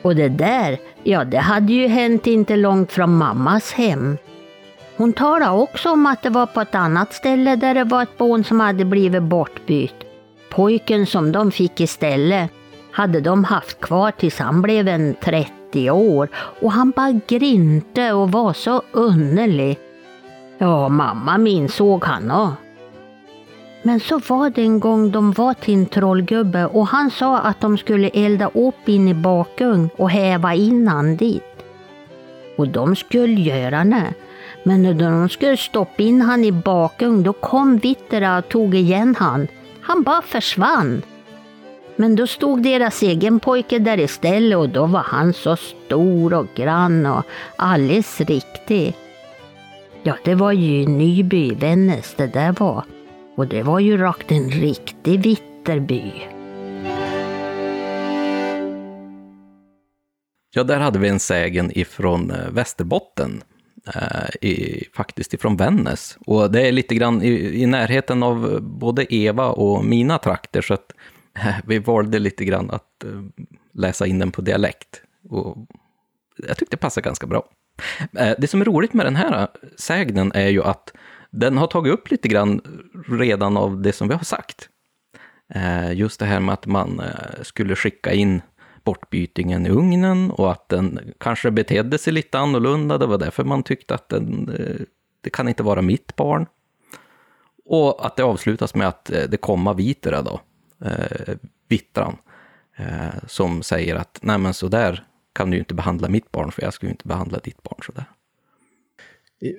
Och 0.01 0.15
det 0.15 0.29
där, 0.29 0.77
ja 1.03 1.23
det 1.23 1.37
hade 1.37 1.73
ju 1.73 1.87
hänt 1.87 2.27
inte 2.27 2.55
långt 2.55 2.91
från 2.91 3.17
mammas 3.17 3.73
hem. 3.73 4.17
Hon 4.97 5.13
talade 5.13 5.51
också 5.51 5.91
om 5.91 6.05
att 6.05 6.23
det 6.23 6.29
var 6.29 6.45
på 6.45 6.61
ett 6.61 6.75
annat 6.75 7.13
ställe 7.13 7.55
där 7.55 7.73
det 7.73 7.83
var 7.83 8.03
ett 8.03 8.17
barn 8.17 8.43
som 8.43 8.59
hade 8.59 8.85
blivit 8.85 9.23
bortbytt. 9.23 9.95
Pojken 10.49 11.05
som 11.05 11.31
de 11.31 11.51
fick 11.51 11.79
istället 11.79 12.51
hade 12.91 13.21
de 13.21 13.43
haft 13.43 13.81
kvar 13.81 14.11
tills 14.11 14.39
han 14.39 14.61
blev 14.61 14.87
en 14.87 15.15
30 15.23 15.91
år 15.91 16.29
och 16.61 16.71
han 16.71 16.91
bara 16.91 17.19
grinte 17.27 18.11
och 18.11 18.31
var 18.31 18.53
så 18.53 18.81
underlig. 18.91 19.79
Ja, 20.57 20.89
mamma 20.89 21.37
min 21.37 21.69
såg 21.69 22.03
han 22.03 22.31
och. 22.31 22.49
Men 23.83 23.99
så 23.99 24.19
var 24.19 24.49
det 24.49 24.61
en 24.61 24.79
gång 24.79 25.11
de 25.11 25.31
var 25.31 25.53
till 25.53 25.73
en 25.73 25.85
trollgubbe 25.85 26.65
och 26.65 26.87
han 26.87 27.11
sa 27.11 27.37
att 27.37 27.61
de 27.61 27.77
skulle 27.77 28.07
elda 28.07 28.47
upp 28.47 28.89
in 28.89 29.07
i 29.07 29.13
bakugn 29.13 29.89
och 29.97 30.09
häva 30.09 30.53
in 30.53 30.87
han 30.87 31.17
dit. 31.17 31.43
Och 32.57 32.67
de 32.67 32.95
skulle 32.95 33.41
göra 33.41 33.83
det. 33.83 34.13
Men 34.63 34.83
när 34.83 34.93
de 34.93 35.29
skulle 35.29 35.57
stoppa 35.57 36.03
in 36.03 36.21
han 36.21 36.43
i 36.43 36.51
bakugn 36.51 37.23
då 37.23 37.33
kom 37.33 37.77
Vittera 37.77 38.37
och 38.37 38.49
tog 38.49 38.75
igen 38.75 39.15
han. 39.19 39.47
Han 39.81 40.03
bara 40.03 40.21
försvann. 40.21 41.01
Men 41.95 42.15
då 42.15 42.27
stod 42.27 42.63
deras 42.63 43.01
egen 43.01 43.39
pojke 43.39 43.79
där 43.79 43.99
istället 43.99 44.57
och 44.57 44.69
då 44.69 44.85
var 44.85 45.03
han 45.05 45.33
så 45.33 45.55
stor 45.55 46.33
och 46.33 46.47
grann 46.55 47.05
och 47.05 47.23
alldeles 47.55 48.21
riktig. 48.21 48.95
Ja, 50.03 50.17
det 50.23 50.35
var 50.35 50.51
ju 50.51 50.87
Nyby, 50.87 51.55
Vännäs 51.55 52.15
det 52.17 52.27
där 52.27 52.51
var. 52.51 52.83
Och 53.35 53.47
det 53.47 53.63
var 53.63 53.79
ju 53.79 53.97
rakt 53.97 54.31
en 54.31 54.49
riktig 54.49 55.23
vitterby. 55.23 56.11
Ja, 60.53 60.63
där 60.63 60.79
hade 60.79 60.99
vi 60.99 61.07
en 61.07 61.19
sägen 61.19 61.77
ifrån 61.77 62.31
eh, 62.31 62.49
Västerbotten, 62.51 63.43
eh, 63.95 64.49
i, 64.49 64.83
faktiskt 64.93 65.33
ifrån 65.33 65.57
Vännäs. 65.57 66.17
Och 66.25 66.51
det 66.51 66.67
är 66.67 66.71
lite 66.71 66.95
grann 66.95 67.21
i, 67.21 67.61
i 67.61 67.65
närheten 67.65 68.23
av 68.23 68.53
eh, 68.53 68.59
både 68.59 69.15
Eva 69.15 69.49
och 69.49 69.85
mina 69.85 70.17
trakter, 70.17 70.61
så 70.61 70.73
att 70.73 70.91
eh, 71.39 71.55
vi 71.65 71.79
valde 71.79 72.19
lite 72.19 72.45
grann 72.45 72.71
att 72.71 73.03
eh, 73.03 73.45
läsa 73.73 74.07
in 74.07 74.19
den 74.19 74.31
på 74.31 74.41
dialekt. 74.41 75.01
Och 75.29 75.57
jag 76.47 76.57
tyckte 76.57 76.75
det 76.75 76.81
passade 76.81 77.05
ganska 77.05 77.27
bra. 77.27 77.49
Eh, 78.13 78.33
det 78.37 78.47
som 78.47 78.61
är 78.61 78.65
roligt 78.65 78.93
med 78.93 79.05
den 79.05 79.15
här 79.15 79.41
eh, 79.41 79.47
sägnen 79.77 80.31
är 80.35 80.47
ju 80.47 80.63
att 80.63 80.93
den 81.29 81.57
har 81.57 81.67
tagit 81.67 81.93
upp 81.93 82.11
lite 82.11 82.27
grann 82.27 82.61
redan 83.07 83.57
av 83.57 83.81
det 83.81 83.93
som 83.93 84.07
vi 84.07 84.13
har 84.13 84.23
sagt. 84.23 84.69
Eh, 85.53 85.93
just 85.93 86.19
det 86.19 86.25
här 86.25 86.39
med 86.39 86.53
att 86.53 86.65
man 86.65 87.01
skulle 87.41 87.75
skicka 87.75 88.13
in 88.13 88.41
bortbytingen 88.83 89.65
i 89.65 89.69
ugnen 89.69 90.31
och 90.31 90.51
att 90.51 90.69
den 90.69 91.13
kanske 91.17 91.51
betedde 91.51 91.97
sig 91.97 92.13
lite 92.13 92.39
annorlunda. 92.39 92.97
Det 92.97 93.05
var 93.05 93.17
därför 93.17 93.43
man 93.43 93.63
tyckte 93.63 93.95
att 93.95 94.09
den, 94.09 94.45
det 95.21 95.29
kan 95.29 95.47
inte 95.47 95.63
vara 95.63 95.81
mitt 95.81 96.15
barn. 96.15 96.45
Och 97.65 98.05
att 98.05 98.15
det 98.15 98.23
avslutas 98.23 98.75
med 98.75 98.87
att 98.87 99.05
det 99.05 99.41
kommer 99.41 99.73
Vitera 99.73 100.21
då, 100.21 100.41
Vittran, 101.67 102.17
som 103.27 103.63
säger 103.63 103.95
att 103.95 104.19
nej 104.21 104.37
men 104.37 104.53
så 104.53 104.67
där 104.67 105.06
kan 105.37 105.49
du 105.49 105.57
ju 105.57 105.59
inte 105.59 105.73
behandla 105.73 106.09
mitt 106.09 106.31
barn, 106.31 106.51
för 106.51 106.61
jag 106.61 106.73
skulle 106.73 106.89
ju 106.89 106.93
inte 106.93 107.07
behandla 107.07 107.39
ditt 107.39 107.63
barn 107.63 107.79
sådär. 107.85 108.05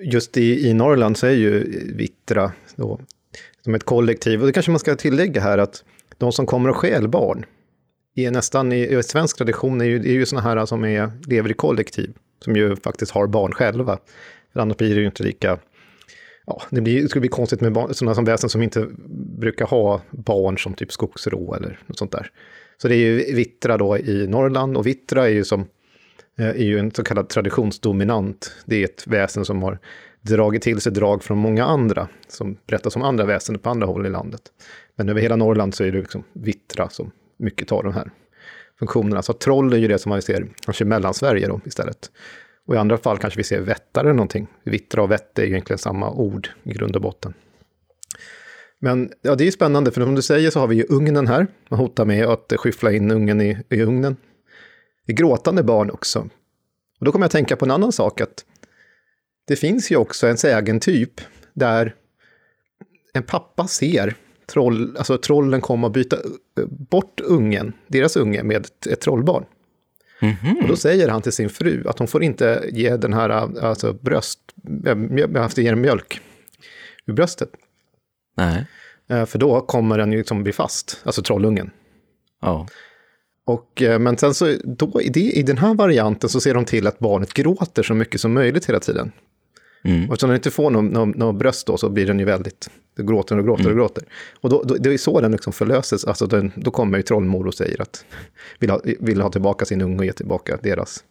Just 0.03 0.37
i, 0.37 0.69
i 0.69 0.73
Norrland 0.73 1.17
så 1.17 1.27
är 1.27 1.31
ju 1.31 1.63
Vittra 1.95 2.51
då, 2.75 2.99
som 3.63 3.75
ett 3.75 3.83
kollektiv, 3.83 4.41
och 4.41 4.47
det 4.47 4.53
kanske 4.53 4.71
man 4.71 4.79
ska 4.79 4.95
tillägga 4.95 5.41
här 5.41 5.57
att 5.57 5.83
de 6.17 6.31
som 6.31 6.45
kommer 6.45 6.69
och 6.69 6.75
stjäl 6.75 7.07
barn, 7.07 7.45
är 8.15 8.31
nästan 8.31 8.71
i, 8.71 8.97
i 8.97 9.03
svensk 9.03 9.37
tradition 9.37 9.81
är 9.81 9.85
ju, 9.85 9.95
är 9.95 10.13
ju 10.13 10.25
sådana 10.25 10.49
här 10.49 10.65
som 10.65 10.85
är, 10.85 11.11
lever 11.27 11.51
i 11.51 11.53
kollektiv, 11.53 12.13
som 12.43 12.55
ju 12.55 12.75
faktiskt 12.75 13.11
har 13.11 13.27
barn 13.27 13.51
själva. 13.51 13.97
För 14.53 14.59
annars 14.59 14.77
blir 14.77 14.95
det 14.95 15.01
ju 15.01 15.05
inte 15.05 15.23
lika 15.23 15.59
ja, 16.45 16.61
det, 16.69 16.81
blir, 16.81 17.01
det 17.01 17.09
skulle 17.09 17.19
bli 17.19 17.29
konstigt 17.29 17.61
med 17.61 17.71
barn, 17.73 17.93
sådana 17.93 18.15
som 18.15 18.25
väsen 18.25 18.49
som 18.49 18.63
inte 18.63 18.87
brukar 19.39 19.65
ha 19.65 20.01
barn 20.11 20.57
som 20.57 20.73
typ 20.73 20.91
skogsrå 20.91 21.55
eller 21.55 21.79
något 21.85 21.97
sånt 21.97 22.11
där. 22.11 22.31
Så 22.81 22.87
det 22.87 22.95
är 22.95 22.97
ju 22.97 23.35
Vittra 23.35 23.77
då 23.77 23.97
i 23.97 24.27
Norrland 24.27 24.77
och 24.77 24.87
Vittra 24.87 25.25
är 25.25 25.33
ju 25.33 25.43
som 25.43 25.61
eh, 26.39 26.47
är 26.47 26.63
ju 26.63 26.79
en 26.79 26.91
så 26.91 27.03
kallad 27.03 27.29
traditionsdominant. 27.29 28.55
Det 28.65 28.75
är 28.75 28.85
ett 28.85 29.07
väsen 29.07 29.45
som 29.45 29.63
har 29.63 29.79
dragit 30.21 30.61
till 30.61 30.81
sig 30.81 30.91
drag 30.91 31.23
från 31.23 31.37
många 31.37 31.65
andra, 31.65 32.07
som 32.27 32.57
berättas 32.67 32.95
om 32.95 33.01
andra 33.01 33.25
väsen 33.25 33.59
på 33.59 33.69
andra 33.69 33.87
håll 33.87 34.05
i 34.05 34.09
landet. 34.09 34.41
Men 34.95 35.09
över 35.09 35.21
hela 35.21 35.35
Norrland 35.35 35.75
så 35.75 35.83
är 35.83 35.91
det 35.91 35.99
liksom 35.99 36.23
Vittra 36.33 36.89
som 36.89 37.11
mycket 37.37 37.67
tar 37.67 37.83
de 37.83 37.93
här 37.93 38.11
funktionerna. 38.79 39.21
Så 39.21 39.33
troll 39.33 39.73
är 39.73 39.77
ju 39.77 39.87
det 39.87 39.99
som 39.99 40.09
man 40.09 40.21
ser 40.21 40.47
kanske 40.65 40.83
i 40.83 40.87
Mellansverige 40.87 41.47
då 41.47 41.61
istället. 41.65 42.11
Och 42.65 42.75
i 42.75 42.77
andra 42.77 42.97
fall 42.97 43.17
kanske 43.17 43.37
vi 43.37 43.43
ser 43.43 43.61
vättare 43.61 44.03
eller 44.07 44.13
någonting. 44.13 44.47
Vittra 44.63 45.03
och 45.03 45.11
vätte 45.11 45.41
är 45.41 45.45
ju 45.45 45.51
egentligen 45.51 45.77
samma 45.77 46.11
ord 46.11 46.49
i 46.63 46.73
grund 46.73 46.95
och 46.95 47.01
botten. 47.01 47.33
Men 48.79 49.11
ja, 49.21 49.35
det 49.35 49.47
är 49.47 49.51
spännande, 49.51 49.91
för 49.91 50.01
som 50.01 50.15
du 50.15 50.21
säger 50.21 50.49
så 50.49 50.59
har 50.59 50.67
vi 50.67 50.75
ju 50.75 50.85
ugnen 50.89 51.27
här. 51.27 51.47
Man 51.69 51.79
hotar 51.79 52.05
med 52.05 52.25
att 52.25 52.53
skyffla 52.57 52.91
in 52.91 53.11
ungen 53.11 53.41
i, 53.41 53.57
i 53.69 53.81
ugnen. 53.81 54.15
Det 55.05 55.11
är 55.11 55.17
gråtande 55.17 55.63
barn 55.63 55.91
också. 55.91 56.29
Och 56.99 57.05
då 57.05 57.11
kommer 57.11 57.23
jag 57.23 57.27
att 57.27 57.31
tänka 57.31 57.55
på 57.55 57.65
en 57.65 57.71
annan 57.71 57.91
sak, 57.91 58.21
att 58.21 58.45
det 59.47 59.55
finns 59.55 59.91
ju 59.91 59.95
också 59.95 60.27
en 60.27 60.37
sägentyp 60.37 61.21
där 61.53 61.95
en 63.13 63.23
pappa 63.23 63.67
ser 63.67 64.15
troll, 64.45 64.97
alltså 64.97 65.17
trollen 65.17 65.61
komma 65.61 65.87
och 65.87 65.93
byta 65.93 66.17
bort 66.67 67.19
ungen, 67.19 67.73
deras 67.87 68.15
unge, 68.15 68.43
med 68.43 68.65
ett, 68.87 69.01
trollbarn. 69.01 69.45
Mm 70.21 70.35
-hmm. 70.35 70.61
Och 70.61 70.67
då 70.67 70.75
säger 70.75 71.09
han 71.09 71.21
till 71.21 71.31
sin 71.31 71.49
fru 71.49 71.87
att 71.87 71.99
hon 71.99 72.07
får 72.07 72.23
inte 72.23 72.69
ge 72.71 72.97
den 72.97 73.13
här, 73.13 73.29
alltså 73.29 73.93
bröst, 73.93 74.39
ge 75.55 75.75
mjölk 75.75 76.21
ur 77.05 77.13
bröstet. 77.13 77.49
Nej. 78.39 78.65
Eh, 79.09 79.25
för 79.25 79.39
då 79.39 79.61
kommer 79.61 79.97
den 79.97 80.11
ju 80.11 80.17
liksom 80.17 80.43
bli 80.43 80.53
fast, 80.53 81.01
alltså 81.03 81.21
trollungen. 81.21 81.71
Ja. 82.41 82.67
Och, 83.45 83.81
eh, 83.81 83.99
men 83.99 84.17
sen 84.17 84.33
så, 84.33 84.55
då, 84.63 85.01
i, 85.01 85.09
det, 85.09 85.19
i 85.19 85.43
den 85.43 85.57
här 85.57 85.73
varianten 85.73 86.29
så 86.29 86.41
ser 86.41 86.53
de 86.53 86.65
till 86.65 86.87
att 86.87 86.99
barnet 86.99 87.33
gråter 87.33 87.83
så 87.83 87.93
mycket 87.93 88.21
som 88.21 88.33
möjligt 88.33 88.69
hela 88.69 88.79
tiden. 88.79 89.11
Mm. 89.83 90.07
Och 90.07 90.13
eftersom 90.13 90.29
den 90.29 90.35
inte 90.35 90.51
får 90.51 90.69
någon, 90.69 90.87
någon, 90.87 91.09
någon 91.09 91.37
bröst 91.37 91.67
då 91.67 91.77
så 91.77 91.89
blir 91.89 92.07
den 92.07 92.19
ju 92.19 92.25
väldigt, 92.25 92.69
då 92.97 93.03
gråter 93.03 93.37
och 93.37 93.43
gråter 93.43 93.65
och 93.65 93.71
mm. 93.71 93.77
gråter. 93.77 94.03
Och 94.41 94.49
då, 94.49 94.63
då, 94.63 94.75
det 94.75 94.93
är 94.93 94.97
så 94.97 95.21
den 95.21 95.31
liksom 95.31 95.53
förlöses, 95.53 96.05
alltså 96.05 96.27
den, 96.27 96.51
då 96.55 96.71
kommer 96.71 96.97
ju 96.97 97.03
trollmor 97.03 97.47
och 97.47 97.53
säger 97.53 97.81
att 97.81 98.05
vill 98.59 98.69
ha, 98.69 98.81
vill 98.99 99.21
ha 99.21 99.29
tillbaka 99.29 99.65
sin 99.65 99.81
unge 99.81 99.97
och 99.97 100.05
ge 100.05 100.13
tillbaka 100.13 100.57
deras. 100.63 101.03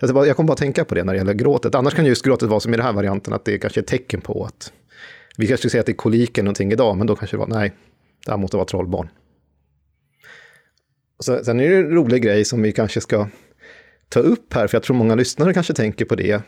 Så 0.00 0.24
jag 0.26 0.36
kommer 0.36 0.48
bara 0.48 0.56
tänka 0.56 0.84
på 0.84 0.94
det 0.94 1.04
när 1.04 1.12
det 1.12 1.18
gäller 1.18 1.34
gråtet. 1.34 1.74
Annars 1.74 1.94
kan 1.94 2.06
just 2.06 2.24
gråtet 2.24 2.48
vara 2.48 2.60
som 2.60 2.74
i 2.74 2.76
den 2.76 2.86
här 2.86 2.92
varianten, 2.92 3.32
att 3.32 3.44
det 3.44 3.54
är 3.54 3.58
kanske 3.58 3.80
är 3.80 3.82
ett 3.82 3.88
tecken 3.88 4.20
på 4.20 4.44
att 4.44 4.72
vi 5.38 5.46
kanske 5.46 5.56
skulle 5.56 5.70
säga 5.70 5.80
att 5.80 5.86
det 5.86 5.92
är 5.92 5.96
kolik 5.96 6.38
eller 6.38 6.44
någonting 6.44 6.72
idag, 6.72 6.96
men 6.96 7.06
då 7.06 7.16
kanske 7.16 7.36
det 7.36 7.38
var, 7.38 7.46
nej, 7.46 7.72
det 8.24 8.30
här 8.30 8.38
måste 8.38 8.56
vara 8.56 8.66
trollbarn. 8.66 9.08
Så, 11.18 11.44
sen 11.44 11.60
är 11.60 11.70
det 11.70 11.76
en 11.76 11.90
rolig 11.90 12.22
grej 12.22 12.44
som 12.44 12.62
vi 12.62 12.72
kanske 12.72 13.00
ska 13.00 13.28
ta 14.08 14.20
upp 14.20 14.54
här, 14.54 14.66
för 14.66 14.76
jag 14.76 14.82
tror 14.82 14.96
många 14.96 15.14
lyssnare 15.14 15.54
kanske 15.54 15.74
tänker 15.74 16.04
på 16.04 16.14
det, 16.14 16.42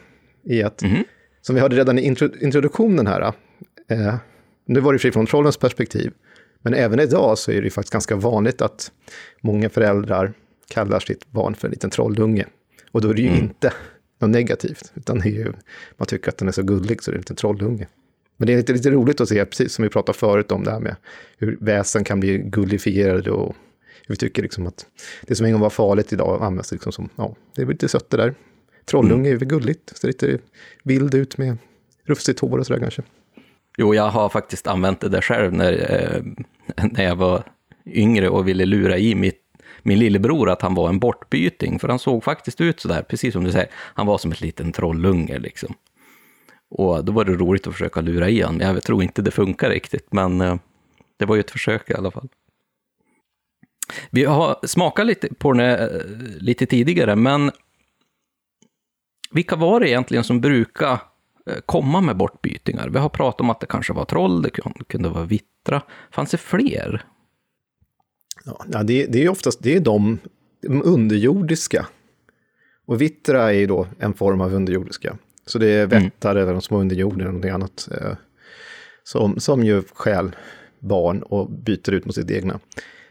i 0.44 0.62
att, 0.62 0.82
mm 0.82 1.04
som 1.46 1.54
vi 1.54 1.60
hörde 1.60 1.76
redan 1.76 1.98
i 1.98 2.16
introduktionen 2.40 3.06
här, 3.06 3.32
eh, 3.88 4.14
nu 4.66 4.80
var 4.80 4.92
det 4.92 4.98
fri 4.98 5.12
från 5.12 5.26
trollens 5.26 5.56
perspektiv, 5.56 6.12
men 6.62 6.74
även 6.74 7.00
idag 7.00 7.38
så 7.38 7.52
är 7.52 7.62
det 7.62 7.70
faktiskt 7.70 7.92
ganska 7.92 8.16
vanligt 8.16 8.62
att 8.62 8.92
många 9.40 9.70
föräldrar 9.70 10.32
kallar 10.68 11.00
sitt 11.00 11.30
barn 11.30 11.54
för 11.54 11.68
en 11.68 11.72
liten 11.72 11.90
trollunge. 11.90 12.46
Och 12.92 13.00
då 13.00 13.10
är 13.10 13.14
det 13.14 13.22
ju 13.22 13.28
mm. 13.28 13.40
inte 13.40 13.72
något 14.20 14.30
negativt, 14.30 14.92
utan 14.94 15.18
det 15.18 15.28
är 15.28 15.32
ju, 15.32 15.52
man 15.96 16.06
tycker 16.06 16.28
att 16.28 16.38
den 16.38 16.48
är 16.48 16.52
så 16.52 16.62
gullig 16.62 17.02
så 17.02 17.10
det 17.10 17.14
är 17.14 17.16
en 17.16 17.20
liten 17.20 17.36
trollunge. 17.36 17.86
Men 18.36 18.46
det 18.46 18.52
är 18.52 18.56
lite, 18.56 18.72
lite 18.72 18.90
roligt 18.90 19.20
att 19.20 19.28
se, 19.28 19.44
precis 19.44 19.74
som 19.74 19.82
vi 19.82 19.88
pratade 19.88 20.18
förut 20.18 20.52
om 20.52 20.64
det 20.64 20.70
här 20.70 20.80
med 20.80 20.96
hur 21.38 21.58
väsen 21.60 22.04
kan 22.04 22.20
bli 22.20 22.38
gullifierade 22.38 23.30
och 23.30 23.56
vi 24.08 24.16
tycker 24.16 24.42
liksom 24.42 24.66
att 24.66 24.86
det 25.22 25.34
som 25.34 25.46
en 25.46 25.52
gång 25.52 25.60
var 25.60 25.70
farligt 25.70 26.12
idag 26.12 26.42
används 26.42 26.72
liksom 26.72 26.92
som, 26.92 27.08
ja, 27.16 27.36
det 27.54 27.62
är 27.62 27.66
lite 27.66 27.88
sött 27.88 28.10
det 28.10 28.16
där. 28.16 28.34
Trollunge 28.84 29.30
är 29.30 29.36
väl 29.36 29.48
gulligt, 29.48 29.98
ser 29.98 30.08
lite 30.08 30.38
vild 30.82 31.14
ut 31.14 31.38
med 31.38 31.58
rufsigt 32.04 32.40
hår 32.40 32.58
och 32.58 32.66
sådär 32.66 32.80
kanske. 32.80 33.02
Jo, 33.78 33.94
jag 33.94 34.08
har 34.08 34.28
faktiskt 34.28 34.66
använt 34.66 35.00
det 35.00 35.08
där 35.08 35.20
själv 35.20 35.52
när, 35.52 35.72
eh, 35.72 36.22
när 36.90 37.04
jag 37.04 37.16
var 37.16 37.42
yngre 37.86 38.28
och 38.28 38.48
ville 38.48 38.64
lura 38.64 38.98
i 38.98 39.14
mitt, 39.14 39.40
min 39.82 39.98
lillebror 39.98 40.50
att 40.50 40.62
han 40.62 40.74
var 40.74 40.88
en 40.88 40.98
bortbyting, 40.98 41.78
för 41.78 41.88
han 41.88 41.98
såg 41.98 42.24
faktiskt 42.24 42.60
ut 42.60 42.80
sådär, 42.80 43.02
precis 43.02 43.32
som 43.32 43.44
du 43.44 43.52
säger, 43.52 43.68
han 43.74 44.06
var 44.06 44.18
som 44.18 44.32
ett 44.32 44.40
liten 44.40 44.72
trollunge 44.72 45.38
liksom. 45.38 45.74
Och 46.70 47.04
då 47.04 47.12
var 47.12 47.24
det 47.24 47.32
roligt 47.32 47.66
att 47.66 47.72
försöka 47.72 48.00
lura 48.00 48.28
i 48.28 48.42
honom. 48.42 48.60
Jag 48.60 48.82
tror 48.82 49.02
inte 49.02 49.22
det 49.22 49.30
funkar 49.30 49.70
riktigt, 49.70 50.12
men 50.12 50.40
eh, 50.40 50.56
det 51.16 51.24
var 51.24 51.36
ju 51.36 51.40
ett 51.40 51.50
försök 51.50 51.90
i 51.90 51.94
alla 51.94 52.10
fall. 52.10 52.28
Vi 54.10 54.24
har 54.24 54.66
smakat 54.66 55.06
lite 55.06 55.34
på 55.34 55.52
den 55.52 55.60
eh, 55.60 55.88
lite 56.40 56.66
tidigare, 56.66 57.16
men 57.16 57.50
vilka 59.30 59.56
var 59.56 59.80
det 59.80 59.88
egentligen 59.88 60.24
som 60.24 60.40
brukar 60.40 60.92
eh, 61.46 61.56
komma 61.66 62.00
med 62.00 62.16
bortbytingar? 62.16 62.88
Vi 62.88 62.98
har 62.98 63.08
pratat 63.08 63.40
om 63.40 63.50
att 63.50 63.60
det 63.60 63.66
kanske 63.66 63.92
var 63.92 64.04
troll, 64.04 64.42
det 64.42 64.50
kunde 64.86 65.08
vara 65.08 65.24
vittra. 65.24 65.82
Fanns 66.10 66.30
det 66.30 66.38
fler? 66.38 67.04
Ja, 68.44 68.82
det, 68.82 69.06
det 69.06 69.24
är 69.24 69.28
oftast 69.28 69.62
det 69.62 69.76
är 69.76 69.80
de, 69.80 70.18
de 70.62 70.82
underjordiska. 70.82 71.86
Och 72.86 73.00
vittra 73.00 73.52
är 73.52 73.58
ju 73.58 73.66
då 73.66 73.86
en 73.98 74.14
form 74.14 74.40
av 74.40 74.54
underjordiska. 74.54 75.16
Så 75.46 75.58
det 75.58 75.66
är 75.66 75.84
mm. 75.84 75.88
vättar 75.88 76.30
mm. 76.30 76.42
eller 76.42 76.52
de 76.52 76.62
små 76.62 76.80
under 76.80 76.96
jorden 76.96 77.20
eller 77.20 77.28
någonting 77.28 77.50
annat. 77.50 77.88
Eh, 77.90 78.12
som, 79.04 79.40
som 79.40 79.64
ju 79.64 79.82
stjäl 79.92 80.36
barn 80.78 81.22
och 81.22 81.50
byter 81.50 81.92
ut 81.92 82.04
mot 82.04 82.14
sitt 82.14 82.30
egna. 82.30 82.60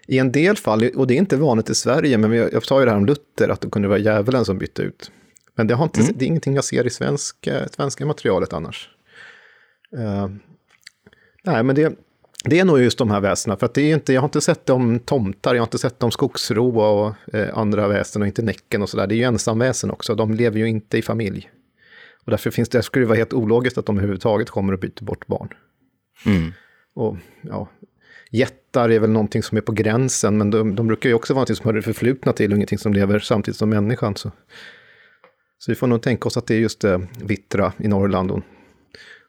I 0.08 0.20
en 0.20 0.32
del 0.32 0.58
fall, 0.58 0.90
och 0.96 1.08
det 1.08 1.14
är 1.14 1.18
inte 1.18 1.38
vanligt 1.38 1.70
i 1.70 1.76
Sverige, 1.76 2.18
men 2.18 2.34
jag, 2.34 2.54
jag 2.54 2.64
sa 2.64 2.80
ju 2.80 2.86
det 2.86 2.92
här 2.92 2.98
om 2.98 3.06
Luther, 3.06 3.50
att 3.50 3.62
det 3.62 3.70
kunde 3.70 3.88
vara 3.88 4.00
djävulen 4.00 4.46
som 4.46 4.58
bytte 4.58 4.82
ut. 4.82 5.12
Men 5.56 5.68
det, 5.68 5.74
har 5.74 5.84
inte, 5.84 6.02
mm. 6.02 6.14
det 6.16 6.26
är 6.26 6.28
ingenting 6.28 6.56
jag 6.56 6.64
ser 6.64 6.88
i 6.88 6.90
svenska, 6.90 7.68
svenska 7.68 8.06
materialet 8.06 8.54
annars. 8.54 8.90
Uh, 9.98 10.28
nej, 11.44 11.64
men 11.64 11.76
det, 11.76 11.94
det 12.44 12.60
är 12.60 12.66
nog 12.66 12.80
just 12.80 12.98
de 12.98 13.12
här 13.12 13.22
väsena, 13.22 13.58
för 13.58 13.66
att 13.66 13.74
det 13.74 13.82
är 13.82 13.94
inte, 13.94 14.14
jag 14.14 14.22
har 14.22 14.28
inte 14.28 14.42
sett 14.42 14.66
dem 14.66 15.00
tomtar, 15.00 15.56
jag 15.56 15.62
har 15.62 15.68
inte 15.68 15.78
sett 15.78 16.00
dem 16.00 16.12
skogsro 16.12 16.80
och 16.80 17.36
eh, 17.36 17.58
andra 17.58 17.88
väsen 17.88 18.22
och 18.22 18.28
inte 18.28 18.42
Näcken 18.42 18.82
och 18.82 18.90
sådär. 18.90 19.08
Det 19.08 19.16
är 19.16 19.18
ju 19.18 19.24
ensamväsen 19.24 19.92
också, 19.92 20.16
de 20.16 20.34
lever 20.34 20.60
ju 20.60 20.68
inte 20.70 20.98
i 20.98 21.02
familj. 21.02 21.50
Och 22.26 22.32
därför 22.32 22.52
finns 22.52 22.70
det, 22.70 22.84
skulle 22.84 23.06
det 23.06 23.10
vara 23.10 23.18
helt 23.18 23.34
ologiskt 23.34 23.78
att 23.78 23.86
de 23.86 23.98
överhuvudtaget 23.98 24.50
kommer 24.50 24.74
och 24.74 24.80
byter 24.80 25.04
bort 25.04 25.28
barn. 25.28 25.50
Mm. 26.26 26.52
Och 26.94 27.18
ja, 27.42 27.70
jättar 28.32 28.90
är 28.90 29.00
väl 29.00 29.10
någonting 29.10 29.44
som 29.44 29.58
är 29.58 29.62
på 29.62 29.72
gränsen, 29.72 30.38
men 30.38 30.52
de, 30.52 30.76
de 30.76 30.88
brukar 30.88 31.10
ju 31.10 31.16
också 31.16 31.34
vara 31.34 31.40
någonting 31.40 31.56
som 31.56 31.66
hör 31.66 31.74
det 31.74 31.82
förflutna 31.82 32.34
till 32.34 32.52
och 32.52 32.56
ingenting 32.56 32.78
som 32.78 32.94
lever 32.94 33.20
samtidigt 33.20 33.58
som 33.58 33.70
människan. 33.70 34.16
Så, 34.16 34.32
så 35.58 35.72
vi 35.72 35.76
får 35.76 35.88
nog 35.88 36.02
tänka 36.02 36.28
oss 36.28 36.38
att 36.38 36.48
det 36.48 36.56
är 36.56 36.60
just 36.60 36.84
eh, 36.84 37.00
vittra 37.24 37.74
i 37.78 37.88
Norrland 37.88 38.32
och, 38.32 38.42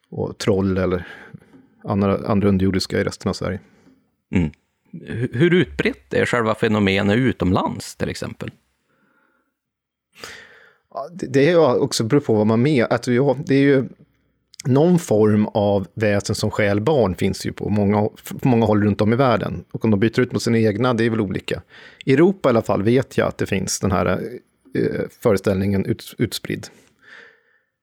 och 0.09 0.37
troll 0.37 0.77
eller 0.77 1.07
andra, 1.83 2.17
andra 2.27 2.49
underjordiska 2.49 2.99
i 2.99 3.03
resten 3.03 3.29
av 3.29 3.33
Sverige. 3.33 3.59
Mm. 4.31 4.51
Hur 5.33 5.53
utbrett 5.53 6.13
är 6.13 6.25
själva 6.25 6.55
fenomenet 6.55 7.17
utomlands 7.17 7.95
till 7.95 8.09
exempel? 8.09 8.51
Det, 11.11 11.25
det 11.25 11.49
är 11.49 11.81
också 11.81 12.03
beror 12.03 12.21
på 12.21 12.33
vad 12.33 12.47
man 12.47 12.61
menar. 12.61 12.87
Att, 12.89 13.03
det 13.45 13.55
är 13.55 13.61
ju 13.61 13.83
någon 14.65 14.99
form 14.99 15.45
av 15.45 15.87
väsen 15.93 16.35
som 16.35 16.51
stjäl 16.51 16.81
barn 16.81 17.15
finns 17.15 17.45
ju 17.45 17.53
på 17.53 17.69
många, 17.69 18.09
på 18.41 18.47
många 18.47 18.65
håll 18.65 18.83
runt 18.83 19.01
om 19.01 19.13
i 19.13 19.15
världen. 19.15 19.63
Och 19.71 19.85
om 19.85 19.91
de 19.91 19.99
byter 19.99 20.19
ut 20.19 20.31
mot 20.31 20.41
sina 20.41 20.57
egna, 20.57 20.93
det 20.93 21.05
är 21.05 21.09
väl 21.09 21.21
olika. 21.21 21.61
I 22.05 22.13
Europa 22.13 22.49
i 22.49 22.51
alla 22.51 22.61
fall 22.61 22.83
vet 22.83 23.17
jag 23.17 23.27
att 23.27 23.37
det 23.37 23.45
finns 23.45 23.79
den 23.79 23.91
här 23.91 24.05
eh, 24.75 25.01
föreställningen 25.19 25.85
ut, 25.85 26.15
utspridd. 26.17 26.67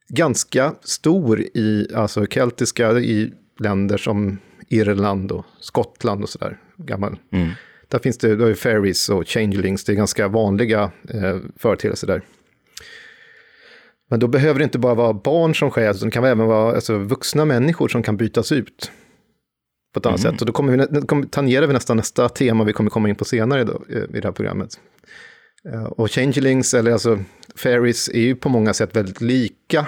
Ganska 0.09 0.75
stor 0.83 1.41
i, 1.41 1.89
alltså 1.95 2.27
keltiska, 2.27 2.93
i 2.93 3.33
länder 3.59 3.97
som 3.97 4.39
Irland 4.69 5.33
och 5.33 5.45
Skottland 5.61 6.23
och 6.23 6.29
sådär. 6.29 6.59
Gammal. 6.77 7.19
Mm. 7.33 7.51
Där 7.89 7.99
finns 7.99 8.19
det, 8.19 8.31
är 8.31 8.55
fairies 8.55 9.09
och 9.09 9.29
changelings, 9.29 9.85
det 9.85 9.93
är 9.93 9.97
ganska 9.97 10.29
vanliga 10.29 10.91
eh, 11.11 11.37
företeelser 11.57 12.07
där. 12.07 12.23
Men 14.15 14.21
då 14.21 14.29
behöver 14.29 14.59
det 14.59 14.65
inte 14.65 14.79
bara 14.79 14.95
vara 14.95 15.13
barn 15.13 15.55
som 15.55 15.71
stjäls, 15.71 15.97
utan 15.97 16.09
det 16.09 16.13
kan 16.13 16.25
även 16.25 16.47
vara 16.47 16.75
alltså, 16.75 16.99
vuxna 16.99 17.45
människor 17.45 17.89
som 17.89 18.03
kan 18.03 18.17
bytas 18.17 18.53
ut 18.53 18.91
på 19.95 20.01
ett 20.01 20.07
annat 20.07 20.21
mm. 20.21 20.33
sätt. 20.33 20.41
Och 20.41 20.47
då 20.47 20.53
kommer 20.53 20.77
vi, 20.77 21.29
tangerar 21.29 21.67
vi 21.67 21.73
nästan 21.73 21.97
nästa 21.97 22.29
tema 22.29 22.65
vi 22.65 22.73
kommer 22.73 22.91
komma 22.91 23.09
in 23.09 23.15
på 23.15 23.25
senare 23.25 23.65
då, 23.65 23.83
i 23.89 24.21
det 24.21 24.25
här 24.25 24.33
programmet. 24.33 24.81
Eh, 25.73 25.85
och 25.85 26.11
changelings, 26.11 26.75
eller 26.75 26.93
alltså 26.93 27.19
fairies, 27.57 28.09
är 28.09 28.21
ju 28.21 28.35
på 28.37 28.49
många 28.49 28.75
sätt 28.75 28.97
väldigt 28.97 29.21
lika. 29.21 29.87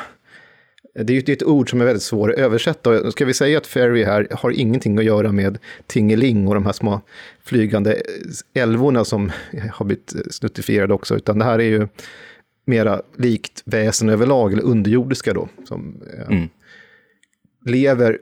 Det 0.94 1.12
är 1.12 1.28
ju 1.28 1.32
ett 1.32 1.42
ord 1.42 1.70
som 1.70 1.80
är 1.80 1.84
väldigt 1.84 2.02
svårt 2.02 2.30
att 2.30 2.36
översätta. 2.36 3.10
ska 3.10 3.24
vi 3.24 3.34
säga 3.34 3.58
att 3.58 3.66
fairy 3.66 4.04
här 4.04 4.28
har 4.30 4.50
ingenting 4.50 4.98
att 4.98 5.04
göra 5.04 5.32
med 5.32 5.58
tingeling 5.86 6.48
och 6.48 6.54
de 6.54 6.66
här 6.66 6.72
små 6.72 7.00
flygande 7.44 8.02
älvorna 8.54 9.04
som 9.04 9.32
har 9.72 9.84
blivit 9.84 10.14
snuttifierade 10.30 10.94
också, 10.94 11.16
utan 11.16 11.38
det 11.38 11.44
här 11.44 11.58
är 11.58 11.68
ju 11.68 11.88
mera 12.66 13.02
likt 13.16 13.62
väsen 13.64 14.08
överlag, 14.08 14.52
eller 14.52 14.62
underjordiska 14.62 15.34
då, 15.34 15.48
som 15.64 16.02
eh, 16.14 16.36
mm. 16.36 16.48
lever 17.64 18.18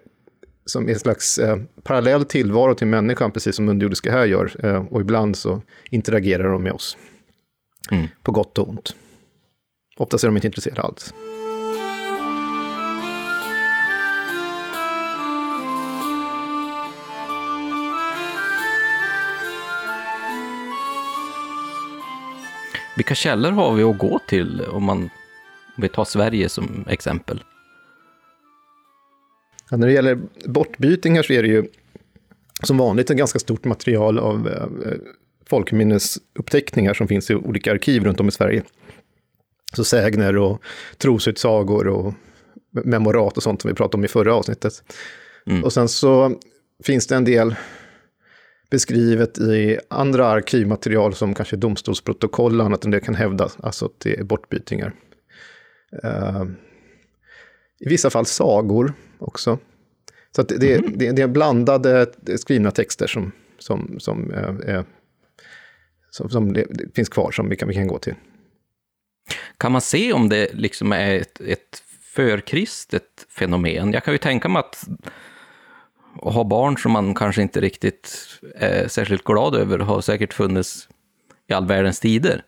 som 0.66 0.88
en 0.88 0.98
slags 0.98 1.38
eh, 1.38 1.58
parallell 1.82 2.24
tillvaro 2.24 2.74
till 2.74 2.86
människan, 2.86 3.30
precis 3.30 3.56
som 3.56 3.68
underjordiska 3.68 4.12
här 4.12 4.26
gör. 4.26 4.66
Eh, 4.66 4.84
och 4.86 5.00
ibland 5.00 5.36
så 5.36 5.62
interagerar 5.90 6.52
de 6.52 6.62
med 6.62 6.72
oss. 6.72 6.96
Mm. 7.90 8.06
På 8.22 8.32
gott 8.32 8.58
och 8.58 8.68
ont. 8.68 8.96
Oftast 9.96 10.24
är 10.24 10.28
de 10.28 10.36
inte 10.36 10.46
intresserade 10.46 10.82
alls. 10.82 11.14
Vilka 22.96 23.14
källor 23.14 23.50
har 23.50 23.74
vi 23.74 23.82
att 23.82 23.98
gå 23.98 24.20
till 24.28 24.60
om 24.60 24.84
man 24.84 25.10
om 25.76 25.82
vi 25.82 25.88
tar 25.88 26.04
Sverige 26.04 26.48
som 26.48 26.84
exempel? 26.88 27.44
Ja, 29.70 29.76
när 29.76 29.86
det 29.86 29.92
gäller 29.92 30.18
bortbytingar 30.44 31.22
så 31.22 31.32
är 31.32 31.42
det 31.42 31.48
ju 31.48 31.64
som 32.62 32.78
vanligt 32.78 33.10
ett 33.10 33.16
ganska 33.16 33.38
stort 33.38 33.64
material 33.64 34.18
av 34.18 34.48
eh, 34.48 34.92
folkminnesuppteckningar 35.46 36.94
som 36.94 37.08
finns 37.08 37.30
i 37.30 37.34
olika 37.34 37.72
arkiv 37.72 38.04
runt 38.04 38.20
om 38.20 38.28
i 38.28 38.32
Sverige. 38.32 38.62
Så 39.76 39.84
sägner 39.84 40.36
och 40.36 40.62
trosutsagor 40.98 41.88
och 41.88 42.14
memorat 42.70 43.36
och 43.36 43.42
sånt 43.42 43.62
som 43.62 43.68
vi 43.68 43.74
pratade 43.74 43.96
om 43.96 44.04
i 44.04 44.08
förra 44.08 44.34
avsnittet. 44.34 44.72
Mm. 45.46 45.64
Och 45.64 45.72
sen 45.72 45.88
så 45.88 46.40
finns 46.84 47.06
det 47.06 47.16
en 47.16 47.24
del 47.24 47.54
beskrivet 48.70 49.38
i 49.38 49.78
andra 49.88 50.26
arkivmaterial 50.26 51.14
som 51.14 51.34
kanske 51.34 51.56
domstolsprotokoll 51.56 52.60
och 52.60 52.66
annat 52.66 52.84
än 52.84 52.90
det 52.90 53.00
kan 53.00 53.14
hävdas, 53.14 53.56
alltså 53.60 53.86
att 53.86 54.00
det 54.00 54.18
är 54.18 54.24
bortbytingar. 54.24 54.92
Uh, 56.04 56.44
I 57.80 57.88
vissa 57.88 58.10
fall 58.10 58.26
sagor 58.26 58.92
också. 59.18 59.58
Så 60.36 60.42
det, 60.42 60.74
mm. 60.74 60.92
det, 60.98 61.12
det, 61.12 61.22
är 61.22 61.28
blandade 61.28 62.06
skrivna 62.36 62.70
texter 62.70 63.06
som, 63.06 63.32
som, 63.58 63.96
som, 63.98 64.30
uh, 64.30 64.82
som, 66.10 66.30
som 66.30 66.56
finns 66.94 67.08
kvar 67.08 67.30
som 67.30 67.48
vi 67.48 67.56
kan, 67.56 67.68
vi 67.68 67.74
kan 67.74 67.86
gå 67.86 67.98
till. 67.98 68.14
Kan 69.58 69.72
man 69.72 69.80
se 69.80 70.12
om 70.12 70.28
det 70.28 70.54
liksom 70.54 70.92
är 70.92 71.14
ett, 71.14 71.40
ett 71.40 71.82
förkristet 72.14 73.26
fenomen? 73.28 73.92
Jag 73.92 74.04
kan 74.04 74.14
ju 74.14 74.18
tänka 74.18 74.48
mig 74.48 74.60
att 74.60 74.88
och 76.16 76.32
ha 76.32 76.44
barn 76.44 76.78
som 76.78 76.92
man 76.92 77.14
kanske 77.14 77.42
inte 77.42 77.60
riktigt 77.60 78.18
är 78.54 78.88
särskilt 78.88 79.24
glad 79.24 79.54
över 79.54 79.78
har 79.78 80.00
säkert 80.00 80.34
funnits 80.34 80.88
i 81.48 81.52
all 81.52 81.66
världens 81.66 82.00
tider. 82.00 82.42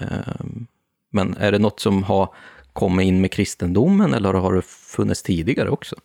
Ehm, 0.00 0.66
men 1.10 1.36
är 1.36 1.52
det 1.52 1.58
något 1.58 1.80
som 1.80 2.02
har 2.02 2.34
kommit 2.72 3.06
in 3.06 3.20
med 3.20 3.32
kristendomen 3.32 4.14
eller 4.14 4.34
har 4.34 4.54
det 4.54 4.62
funnits 4.62 5.22
tidigare 5.22 5.70
också? 5.70 5.96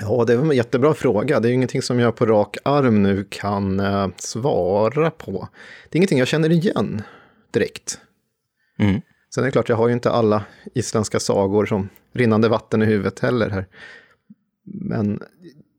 Ja, 0.00 0.24
det 0.24 0.32
är 0.32 0.38
en 0.38 0.50
jättebra 0.50 0.94
fråga. 0.94 1.40
Det 1.40 1.48
är 1.48 1.52
ingenting 1.52 1.82
som 1.82 2.00
jag 2.00 2.16
på 2.16 2.26
rak 2.26 2.56
arm 2.64 3.02
nu 3.02 3.26
kan 3.30 3.80
eh, 3.80 4.08
svara 4.16 5.10
på. 5.10 5.48
Det 5.88 5.96
är 5.96 5.98
ingenting 5.98 6.18
jag 6.18 6.28
känner 6.28 6.52
igen 6.52 7.02
direkt. 7.50 8.00
Mm. 8.78 9.00
Sen 9.34 9.44
är 9.44 9.46
det 9.46 9.52
klart, 9.52 9.68
jag 9.68 9.76
har 9.76 9.88
ju 9.88 9.94
inte 9.94 10.10
alla 10.10 10.44
isländska 10.74 11.20
sagor 11.20 11.66
som 11.66 11.88
rinnande 12.12 12.48
vatten 12.48 12.82
i 12.82 12.84
huvudet 12.86 13.20
heller 13.20 13.50
här. 13.50 13.66
Men 14.64 15.22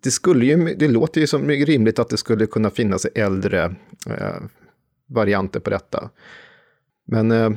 det, 0.03 0.11
skulle 0.11 0.45
ju, 0.45 0.75
det 0.75 0.87
låter 0.87 1.21
ju 1.21 1.27
som 1.27 1.49
rimligt 1.49 1.99
att 1.99 2.09
det 2.09 2.17
skulle 2.17 2.45
kunna 2.45 2.69
finnas 2.69 3.05
äldre 3.05 3.75
eh, 4.09 4.43
varianter 5.07 5.59
på 5.59 5.69
detta. 5.69 6.09
Men 7.05 7.31
eh, 7.31 7.51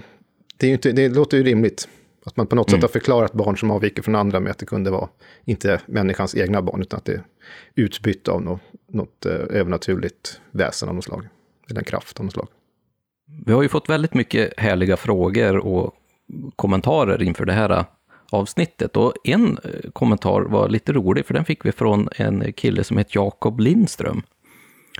det, 0.57 0.67
är 0.67 0.71
inte, 0.71 0.93
det 0.93 1.09
låter 1.09 1.37
ju 1.37 1.43
rimligt 1.43 1.89
att 2.25 2.37
man 2.37 2.47
på 2.47 2.57
något 2.57 2.69
mm. 2.69 2.81
sätt 2.81 2.91
har 2.91 3.01
förklarat 3.01 3.33
barn 3.33 3.57
som 3.57 3.71
avviker 3.71 4.03
från 4.03 4.15
andra 4.15 4.41
med 4.41 4.51
att 4.51 4.59
det 4.59 4.67
kunde 4.67 4.91
vara 4.91 5.09
inte 5.45 5.81
människans 5.87 6.35
egna 6.35 6.63
barn, 6.63 6.81
utan 6.83 6.99
att 6.99 7.05
det 7.05 7.13
är 7.13 7.23
utbytt 7.75 8.29
av 8.29 8.43
något, 8.43 8.61
något 8.89 9.27
eh, 9.27 9.33
övernaturligt 9.33 10.41
väsen 10.51 10.89
av 10.89 10.95
något 10.95 11.05
slag. 11.05 11.29
Eller 11.71 11.81
en 11.81 11.85
kraft 11.85 12.19
av 12.19 12.25
något 12.25 12.35
slag. 12.35 12.49
Vi 13.47 13.53
har 13.53 13.63
ju 13.63 13.69
fått 13.69 13.89
väldigt 13.89 14.15
mycket 14.15 14.53
härliga 14.57 14.97
frågor 14.97 15.57
och 15.57 15.95
kommentarer 16.57 17.23
inför 17.23 17.45
det 17.47 17.53
här 17.53 17.85
avsnittet. 18.31 18.97
Och 18.97 19.15
en 19.25 19.59
eh, 19.65 19.91
kommentar 19.91 20.41
var 20.41 20.69
lite 20.69 20.93
rolig, 20.93 21.27
för 21.27 21.35
den 21.35 21.45
fick 21.45 21.65
vi 21.65 21.73
från 21.73 22.09
en 22.17 22.53
kille 22.53 22.85
som 22.85 22.99
heter 22.99 23.13
Jakob 23.15 23.61
Lindström. 23.61 24.23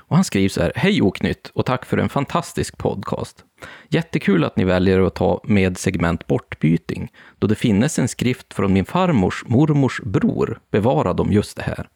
Och 0.03 0.17
han 0.17 0.25
skriver 0.25 0.49
så 0.49 0.61
här, 0.61 0.73
Hej 0.77 1.03
Oknytt 1.03 1.51
och 1.55 1.67
tack 1.67 1.85
för 1.85 1.99
en 1.99 2.09
fantastisk 2.09 2.79
podcast. 2.79 3.45
Jättekul 3.89 4.45
att 4.45 4.57
ni 4.57 4.65
väljer 4.65 5.01
att 5.01 5.15
ta 5.15 5.41
med 5.45 5.79
segment 5.79 6.27
bortbyting, 6.27 7.13
då 7.39 7.47
det 7.47 7.55
finnes 7.55 7.99
en 7.99 8.09
skrift 8.09 8.55
från 8.55 8.73
min 8.73 8.85
farmors 8.85 9.45
mormors 9.47 10.01
bror 10.01 10.61
bevarad 10.71 11.21
om 11.21 11.33
just 11.33 11.57
det 11.57 11.63
här. 11.63 11.89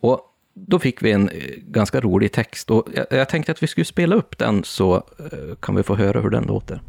Och 0.00 0.20
då 0.54 0.78
fick 0.78 1.02
vi 1.02 1.12
en 1.12 1.28
eh, 1.28 1.36
ganska 1.58 2.00
rolig 2.00 2.32
text 2.32 2.70
och 2.70 2.88
jag, 2.94 3.06
jag 3.10 3.28
tänkte 3.28 3.52
att 3.52 3.62
vi 3.62 3.66
skulle 3.66 3.84
spela 3.84 4.16
upp 4.16 4.38
den 4.38 4.64
så 4.64 4.94
eh, 4.96 5.56
kan 5.60 5.74
vi 5.74 5.82
få 5.82 5.94
höra 5.94 6.20
hur 6.20 6.30
den 6.30 6.44
låter. 6.44 6.82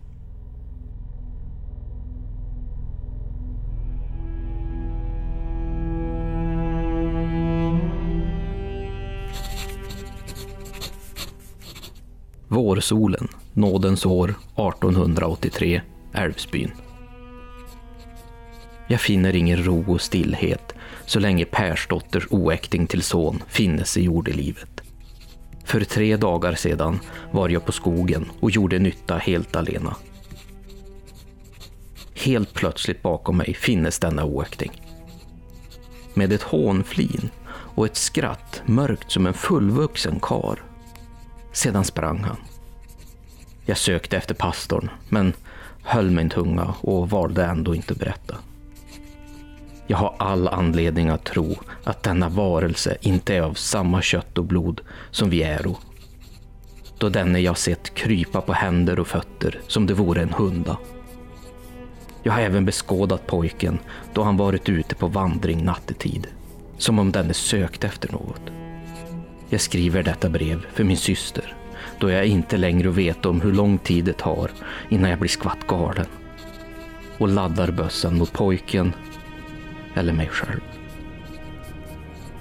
Vårsolen, 12.48 13.28
nådens 13.54 14.06
år 14.06 14.30
1883, 14.30 15.82
Älvsbyn. 16.14 16.72
Jag 18.88 19.02
finner 19.02 19.36
ingen 19.36 19.66
ro 19.66 19.94
och 19.94 20.02
stillhet 20.02 20.74
så 21.06 21.20
länge 21.20 21.46
Persdotters 21.46 22.28
oäkting 22.30 22.88
till 22.88 23.04
son 23.04 23.44
finnes 23.48 23.98
i 23.98 24.04
jordelivet. 24.04 24.82
För 25.66 25.84
tre 25.84 26.18
dagar 26.18 26.56
sedan 26.56 27.00
var 27.32 27.50
jag 27.50 27.66
på 27.66 27.72
skogen 27.72 28.26
och 28.40 28.52
gjorde 28.52 28.80
nytta 28.80 29.18
helt 29.18 29.56
alena. 29.56 29.96
Helt 32.14 32.54
plötsligt 32.54 33.02
bakom 33.02 33.38
mig 33.38 33.54
finnes 33.54 34.00
denna 34.00 34.26
oäkting. 34.26 34.72
med 36.14 36.34
ett 36.34 36.42
hånflin 36.42 37.30
och 37.48 37.86
ett 37.86 37.98
skratt 37.98 38.62
mörkt 38.66 39.12
som 39.12 39.28
en 39.28 39.34
fullvuxen 39.34 40.20
kar. 40.20 40.67
Sedan 41.58 41.86
sprang 41.86 42.24
han. 42.24 42.38
Jag 43.66 43.78
sökte 43.78 44.18
efter 44.18 44.36
pastorn, 44.36 44.90
men 45.10 45.34
höll 45.84 46.12
min 46.12 46.30
tunga 46.30 46.74
och 46.82 47.10
valde 47.10 47.46
ändå 47.46 47.76
inte 47.76 47.94
att 47.94 48.00
berätta. 48.00 48.36
Jag 49.88 49.98
har 49.98 50.16
all 50.20 50.48
anledning 50.48 51.10
att 51.10 51.24
tro 51.24 51.56
att 51.84 52.04
denna 52.04 52.30
varelse 52.30 52.98
inte 53.02 53.36
är 53.36 53.42
av 53.42 53.54
samma 53.54 54.02
kött 54.02 54.38
och 54.38 54.44
blod 54.46 54.82
som 55.12 55.30
vi 55.30 55.44
äro. 55.44 55.78
Då 56.98 57.10
denne 57.10 57.40
jag 57.40 57.58
sett 57.58 57.94
krypa 57.94 58.42
på 58.42 58.54
händer 58.54 59.00
och 59.00 59.08
fötter 59.08 59.62
som 59.68 59.86
det 59.86 59.94
vore 59.94 60.22
en 60.22 60.34
hunda. 60.34 60.78
Jag 62.24 62.34
har 62.34 62.42
även 62.42 62.66
beskådat 62.66 63.28
pojken 63.28 63.80
då 64.14 64.24
han 64.24 64.38
varit 64.38 64.70
ute 64.70 64.96
på 64.96 65.08
vandring 65.08 65.64
nattetid, 65.64 66.28
som 66.78 67.00
om 67.00 67.12
denne 67.12 67.34
sökte 67.34 67.88
efter 67.88 68.12
något. 68.12 68.67
Jag 69.50 69.62
skriver 69.62 70.04
detta 70.04 70.30
brev 70.30 70.66
för 70.74 70.84
min 70.84 70.98
syster, 70.98 71.56
då 72.00 72.10
jag 72.10 72.26
inte 72.26 72.58
längre 72.58 72.90
vet 72.90 73.26
om 73.26 73.42
hur 73.42 73.54
lång 73.54 73.78
tid 73.78 74.06
det 74.06 74.18
tar 74.18 74.52
innan 74.90 75.10
jag 75.10 75.20
blir 75.20 75.30
skvatt 75.30 75.68
galen. 75.68 76.06
Och 77.18 77.28
laddar 77.28 77.72
bössan 77.72 78.18
mot 78.18 78.34
pojken 78.34 78.94
eller 79.96 80.14
mig 80.14 80.28
själv. 80.28 80.62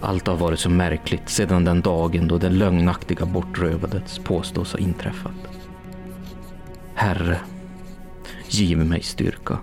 Allt 0.00 0.26
har 0.26 0.36
varit 0.36 0.58
så 0.58 0.70
märkligt 0.70 1.28
sedan 1.28 1.64
den 1.64 1.80
dagen 1.80 2.28
då 2.28 2.38
det 2.38 2.48
lögnaktiga 2.48 3.26
bortrövandet 3.26 4.20
påstås 4.24 4.72
ha 4.72 4.78
inträffat. 4.78 5.48
Herre, 6.94 7.40
giv 8.48 8.78
mig 8.78 9.02
styrka 9.02 9.58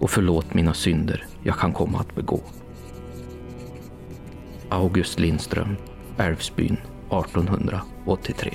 och 0.00 0.10
förlåt 0.10 0.54
mina 0.54 0.74
synder 0.74 1.26
jag 1.42 1.58
kan 1.58 1.72
komma 1.72 1.98
att 1.98 2.14
begå. 2.14 2.40
August 4.68 5.20
Lindström, 5.20 5.76
Älvsbyn 6.18 6.76
1883. 7.10 8.50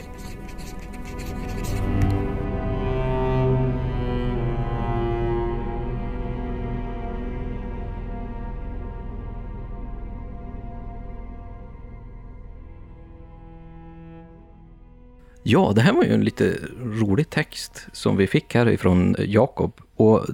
Ja, 15.44 15.72
det 15.76 15.82
här 15.82 15.94
var 15.94 16.04
ju 16.04 16.14
en 16.14 16.24
lite 16.24 16.58
rolig 16.82 17.30
text 17.30 17.88
som 17.92 18.18
vi 18.18 18.28
fick 18.28 18.56
här 18.56 18.70
ifrån 18.70 19.16
Jakob. 19.20 19.74
Och 19.96 20.26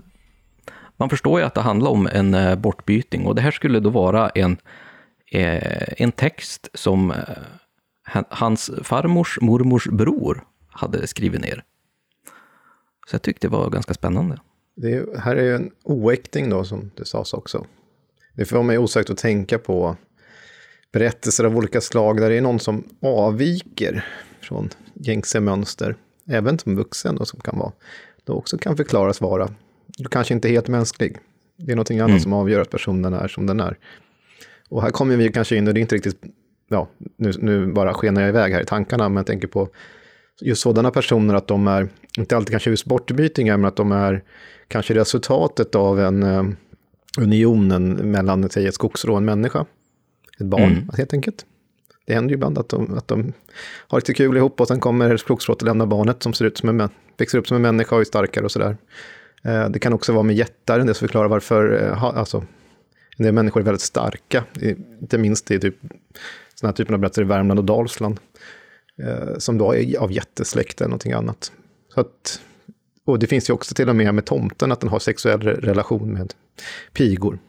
man 0.97 1.09
förstår 1.09 1.39
ju 1.39 1.45
att 1.45 1.53
det 1.53 1.61
handlar 1.61 1.91
om 1.91 2.07
en 2.07 2.33
eh, 2.33 2.55
bortbyting 2.55 3.25
och 3.25 3.35
det 3.35 3.41
här 3.41 3.51
skulle 3.51 3.79
då 3.79 3.89
vara 3.89 4.29
en, 4.29 4.57
en 5.31 6.11
text 6.11 6.69
som 6.73 7.11
eh, 7.11 7.17
hans 8.29 8.71
farmors 8.83 9.37
mormors 9.41 9.87
bror 9.87 10.43
hade 10.67 11.07
skrivit 11.07 11.41
ner. 11.41 11.63
Så 13.09 13.15
jag 13.15 13.21
tyckte 13.21 13.47
det 13.47 13.51
var 13.51 13.69
ganska 13.69 13.93
spännande. 13.93 14.37
Det 14.75 15.19
här 15.19 15.35
är 15.35 15.43
ju 15.43 15.55
en 15.55 15.71
oäkting 15.83 16.49
då, 16.49 16.63
som 16.63 16.91
det 16.95 17.05
sades 17.05 17.33
också. 17.33 17.65
Det 18.33 18.45
får 18.45 18.63
mig 18.63 18.77
osökt 18.77 19.09
att 19.09 19.17
tänka 19.17 19.59
på 19.59 19.95
berättelser 20.91 21.43
av 21.43 21.57
olika 21.57 21.81
slag 21.81 22.17
där 22.17 22.29
det 22.29 22.35
är 22.35 22.41
någon 22.41 22.59
som 22.59 22.83
avviker 23.01 24.05
från 24.41 24.69
gängse 24.93 25.39
mönster, 25.39 25.95
även 26.27 26.59
som 26.59 26.75
vuxen 26.75 27.15
då, 27.15 27.25
som 27.25 27.39
kan 27.39 27.59
vara, 27.59 27.71
då 28.23 28.33
också 28.33 28.57
kan 28.57 28.77
förklaras 28.77 29.21
vara, 29.21 29.49
kanske 30.11 30.33
inte 30.33 30.49
helt 30.49 30.67
mänsklig. 30.67 31.17
Det 31.57 31.71
är 31.71 31.75
någonting 31.75 31.99
annat 31.99 32.09
mm. 32.09 32.19
som 32.19 32.33
avgör 32.33 32.61
att 32.61 32.69
personen 32.69 33.13
är 33.13 33.27
som 33.27 33.45
den 33.45 33.59
är. 33.59 33.77
Och 34.69 34.81
här 34.81 34.89
kommer 34.89 35.15
vi 35.15 35.31
kanske 35.31 35.55
in, 35.55 35.67
och 35.67 35.73
det 35.73 35.79
är 35.79 35.81
inte 35.81 35.95
riktigt, 35.95 36.21
ja, 36.69 36.87
nu, 37.17 37.31
nu 37.39 37.67
bara 37.67 37.93
skenar 37.93 38.21
jag 38.21 38.29
iväg 38.29 38.53
här 38.53 38.61
i 38.61 38.65
tankarna, 38.65 39.09
men 39.09 39.17
jag 39.17 39.25
tänker 39.25 39.47
på 39.47 39.69
just 40.41 40.61
sådana 40.61 40.91
personer 40.91 41.35
att 41.35 41.47
de 41.47 41.67
är, 41.67 41.89
inte 42.17 42.37
alltid 42.37 42.51
kanske 42.51 42.69
just 42.69 42.85
bortbytingar, 42.85 43.57
men 43.57 43.65
att 43.65 43.75
de 43.75 43.91
är 43.91 44.23
kanske 44.67 44.93
resultatet 44.93 45.75
av 45.75 45.99
en 45.99 46.23
uh, 46.23 46.49
unionen 47.19 47.93
mellan, 47.93 48.49
säg 48.49 48.67
ett 48.67 48.73
skogsrå 48.73 49.11
och 49.11 49.17
en 49.17 49.25
människa. 49.25 49.65
Ett 50.39 50.45
barn, 50.45 50.63
mm. 50.63 50.89
helt 50.97 51.13
enkelt. 51.13 51.45
Det 52.05 52.13
händer 52.13 52.29
ju 52.29 52.33
ibland 52.33 52.57
att 52.57 52.69
de, 52.69 52.97
att 52.97 53.07
de 53.07 53.33
har 53.87 53.97
lite 53.97 54.13
kul 54.13 54.37
ihop 54.37 54.61
och 54.61 54.67
sen 54.67 54.79
kommer 54.79 55.17
skogsrådet 55.17 55.61
och 55.61 55.67
lämnar 55.67 55.85
barnet 55.85 56.23
som 56.23 56.33
ser 56.33 56.45
ut 56.45 56.57
som 56.57 56.69
en, 56.69 56.89
växer 57.17 57.37
upp 57.37 57.47
som 57.47 57.55
en 57.55 57.61
människa 57.61 57.95
och 57.95 58.01
är 58.01 58.05
starkare 58.05 58.45
och 58.45 58.51
sådär. 58.51 58.77
Eh, 59.43 59.69
det 59.69 59.79
kan 59.79 59.93
också 59.93 60.13
vara 60.13 60.23
med 60.23 60.35
jättar, 60.35 60.79
det 60.79 60.93
som 60.93 61.07
förklarar 61.07 61.27
varför 61.27 61.83
eh, 61.83 62.03
alltså, 62.03 62.43
en 63.17 63.23
del 63.23 63.33
människor 63.33 63.61
är 63.61 63.65
väldigt 63.65 63.81
starka, 63.81 64.43
inte 65.01 65.17
minst 65.17 65.51
i 65.51 65.59
typ, 65.59 65.75
sådana 66.55 66.71
här 66.71 66.75
typer 66.75 66.93
av 66.93 66.99
berättelser 66.99 67.21
i 67.21 67.25
Värmland 67.25 67.59
och 67.59 67.65
Dalsland, 67.65 68.19
eh, 69.03 69.37
som 69.37 69.57
då 69.57 69.75
är 69.75 69.97
av 69.97 70.11
jättesläkt 70.11 70.81
eller 70.81 70.89
någonting 70.89 71.11
annat. 71.11 71.51
Så 71.93 71.99
att, 71.99 72.41
och 73.05 73.19
det 73.19 73.27
finns 73.27 73.49
ju 73.49 73.53
också 73.53 73.75
till 73.75 73.89
och 73.89 73.95
med 73.95 74.15
med 74.15 74.25
tomten 74.25 74.71
att 74.71 74.79
den 74.79 74.89
har 74.89 74.99
sexuell 74.99 75.41
relation 75.41 76.13
med 76.13 76.33
pigor. 76.93 77.39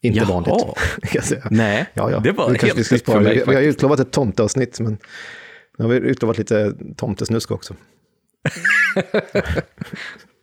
Inte 0.00 0.18
Jaha. 0.18 0.28
vanligt. 0.28 0.54
Kan 1.02 1.10
jag 1.12 1.24
säga. 1.24 1.48
Nej, 1.50 1.86
ja, 1.94 2.10
ja. 2.10 2.18
det 2.18 2.32
var 2.32 2.52
det 2.52 2.62
helt 2.62 2.90
nytt 2.90 3.04
för 3.04 3.20
mig. 3.20 3.42
Vi 3.46 3.54
har 3.54 3.62
utlovat 3.62 4.00
ett 4.00 4.10
tomteavsnitt, 4.10 4.80
men 4.80 4.98
nu 5.78 5.84
har 5.84 5.92
vi 5.92 5.96
utlovat 5.96 6.38
lite 6.38 6.74
tomtesnusk 6.96 7.50
också. 7.50 7.74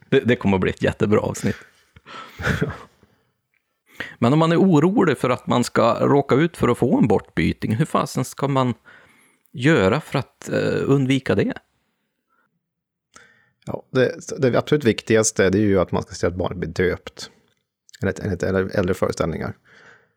det, 0.09 0.19
det 0.19 0.35
kommer 0.35 0.57
att 0.57 0.61
bli 0.61 0.71
ett 0.71 0.83
jättebra 0.83 1.19
avsnitt. 1.19 1.55
Men 4.21 4.33
om 4.33 4.39
man 4.39 4.51
är 4.51 4.61
orolig 4.61 5.17
för 5.17 5.29
att 5.29 5.47
man 5.47 5.63
ska 5.63 5.93
råka 5.93 6.35
ut 6.35 6.57
för 6.57 6.67
att 6.67 6.77
få 6.77 6.97
en 6.97 7.07
bortbyting, 7.07 7.75
hur 7.75 7.85
fasen 7.85 8.25
ska 8.25 8.47
man 8.47 8.73
göra 9.51 10.01
för 10.01 10.19
att 10.19 10.49
eh, 10.49 10.81
undvika 10.85 11.35
det? 11.35 11.53
Ja, 13.65 13.83
det, 13.91 14.19
det 14.37 14.57
absolut 14.57 14.83
viktigaste 14.83 15.49
det 15.49 15.57
är 15.57 15.61
ju 15.61 15.79
att 15.79 15.91
man 15.91 16.03
ska 16.03 16.15
se 16.15 16.27
att 16.27 16.35
barnet 16.35 16.57
blir 16.57 16.69
döpt 16.69 17.29
enligt, 18.01 18.19
enligt 18.19 18.43
äldre 18.43 18.93
föreställningar. 18.93 19.57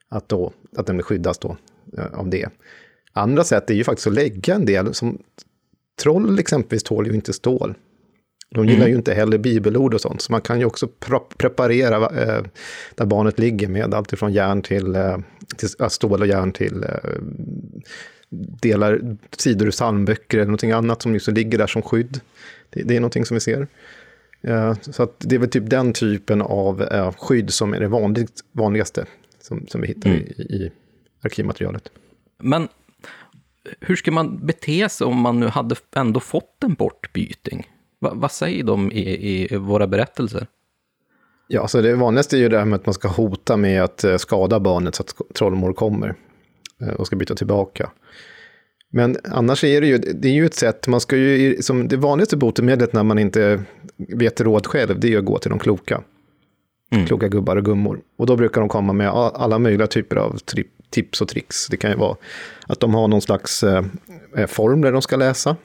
Att, 0.09 0.29
då, 0.29 0.53
att 0.77 0.87
den 0.87 1.03
skyddas 1.03 1.39
då 1.39 1.57
eh, 1.99 2.07
av 2.15 2.29
det. 2.29 2.49
Andra 3.13 3.45
sätt 3.45 3.71
är 3.71 3.75
ju 3.75 3.85
faktiskt 3.85 4.07
att 4.07 4.15
lägga 4.15 4.55
en 4.55 4.67
del, 4.67 4.95
som 4.95 5.23
troll 6.03 6.39
exempelvis 6.39 6.83
tål 6.83 7.07
ju 7.07 7.15
inte 7.15 7.33
stål. 7.33 7.75
De 8.55 8.67
gillar 8.67 8.81
mm. 8.81 8.91
ju 8.91 8.97
inte 8.97 9.15
heller 9.15 9.39
bibelord 9.39 9.95
och 9.95 10.01
sånt, 10.01 10.23
så 10.23 10.33
man 10.33 10.41
kan 10.41 10.59
ju 10.59 10.65
också 10.65 10.89
preparera 11.37 11.97
eh, 11.97 12.45
där 12.95 13.07
barnet 13.07 13.39
ligger 13.39 13.69
med 13.69 13.95
allt 13.95 14.13
ifrån 14.13 14.33
järn 14.33 14.63
till, 14.63 14.95
eh, 14.95 15.19
till 15.57 15.69
stål 15.89 16.21
och 16.21 16.27
järn 16.27 16.53
till 16.53 16.83
eh, 16.83 17.11
delar, 18.63 19.17
sidor 19.37 19.67
ur 19.67 19.71
psalmböcker 19.71 20.39
eller 20.39 20.47
någonting 20.47 20.73
annat 20.73 21.03
som 21.03 21.15
just 21.15 21.29
ligger 21.29 21.59
där 21.59 21.67
som 21.67 21.83
skydd. 21.83 22.21
Det, 22.71 22.83
det 22.83 22.97
är 22.97 23.01
någonting 23.01 23.25
som 23.25 23.35
vi 23.35 23.41
ser. 23.41 23.67
Så 24.81 25.09
det 25.19 25.35
är 25.35 25.39
väl 25.39 25.51
typ 25.51 25.71
den 25.71 25.93
typen 25.93 26.43
av 26.43 26.83
uh, 26.83 27.13
skydd 27.13 27.51
som 27.51 27.75
är 27.75 27.81
det 27.81 27.89
vanligt, 27.89 28.41
vanligaste 28.53 29.07
som, 29.41 29.67
som 29.67 29.81
vi 29.81 29.87
hittar 29.87 30.11
mm. 30.11 30.23
i, 30.23 30.43
i 30.43 30.71
arkivmaterialet. 31.23 31.89
Men 32.39 32.69
hur 33.81 33.97
ska 33.97 34.11
man 34.11 34.47
bete 34.47 34.89
sig 34.89 35.07
om 35.07 35.21
man 35.21 35.41
nu 35.41 35.47
hade 35.47 35.77
ändå 35.97 36.21
fått 36.21 36.65
en 36.65 36.75
bortbyting? 36.75 37.67
Va, 38.05 38.13
vad 38.15 38.33
säger 38.33 38.65
de 38.65 38.93
i, 38.93 39.53
i 39.53 39.57
våra 39.57 39.87
berättelser? 39.87 40.47
Ja, 41.49 41.61
alltså 41.61 41.83
det 41.83 41.95
vanligaste 41.95 42.37
är 42.37 42.39
ju 42.39 42.49
det 42.49 42.59
här 42.59 42.65
med 42.65 42.77
att 42.77 42.87
man 42.87 42.95
ska 42.95 43.09
hota 43.09 43.57
med 43.57 43.83
att 43.83 44.05
eh, 44.05 44.17
skada 44.17 44.61
barnet 44.61 44.95
så 44.95 45.03
att 45.03 45.15
trollmor 45.35 45.73
kommer 45.73 46.15
eh, 46.81 46.89
och 46.89 47.07
ska 47.07 47.17
byta 47.17 47.35
tillbaka. 47.35 47.91
Men 48.91 49.17
annars 49.25 49.65
är 49.65 49.81
det 49.81 49.87
ju, 49.87 49.99
det 49.99 50.29
är 50.29 50.33
ju 50.33 50.47
ett 50.47 50.55
sätt, 50.55 50.87
man 50.87 51.01
ska 51.01 51.17
ju, 51.17 51.63
som 51.63 51.89
det 51.89 51.97
vanligaste 51.97 52.37
botemedlet 52.37 52.93
när 52.93 53.03
man 53.03 53.19
inte 53.19 53.63
vet 53.97 54.41
råd 54.41 54.67
själv, 54.67 55.01
det 55.01 55.13
är 55.13 55.19
att 55.19 55.25
gå 55.25 55.39
till 55.39 55.51
de 55.51 55.59
kloka. 55.59 56.03
Mm. 56.93 57.07
Kloka 57.07 57.29
gubbar 57.29 57.57
och 57.57 57.65
gummor. 57.65 58.01
Och 58.19 58.27
då 58.27 58.37
brukar 58.37 58.61
de 58.61 58.69
komma 58.69 58.93
med 58.93 59.09
alla 59.09 59.59
möjliga 59.59 59.87
typer 59.87 60.17
av 60.17 60.39
tips 60.91 61.21
och 61.21 61.29
tricks. 61.29 61.67
Det 61.67 61.77
kan 61.77 61.91
ju 61.91 61.97
vara 61.97 62.17
att 62.67 62.81
de 62.81 62.95
har 62.95 63.09
någon 63.09 63.21
slags 63.21 63.63
eh, 63.63 63.85
formler 64.47 64.93
de 64.93 65.03
ska 65.03 65.17
läsa 65.17 65.57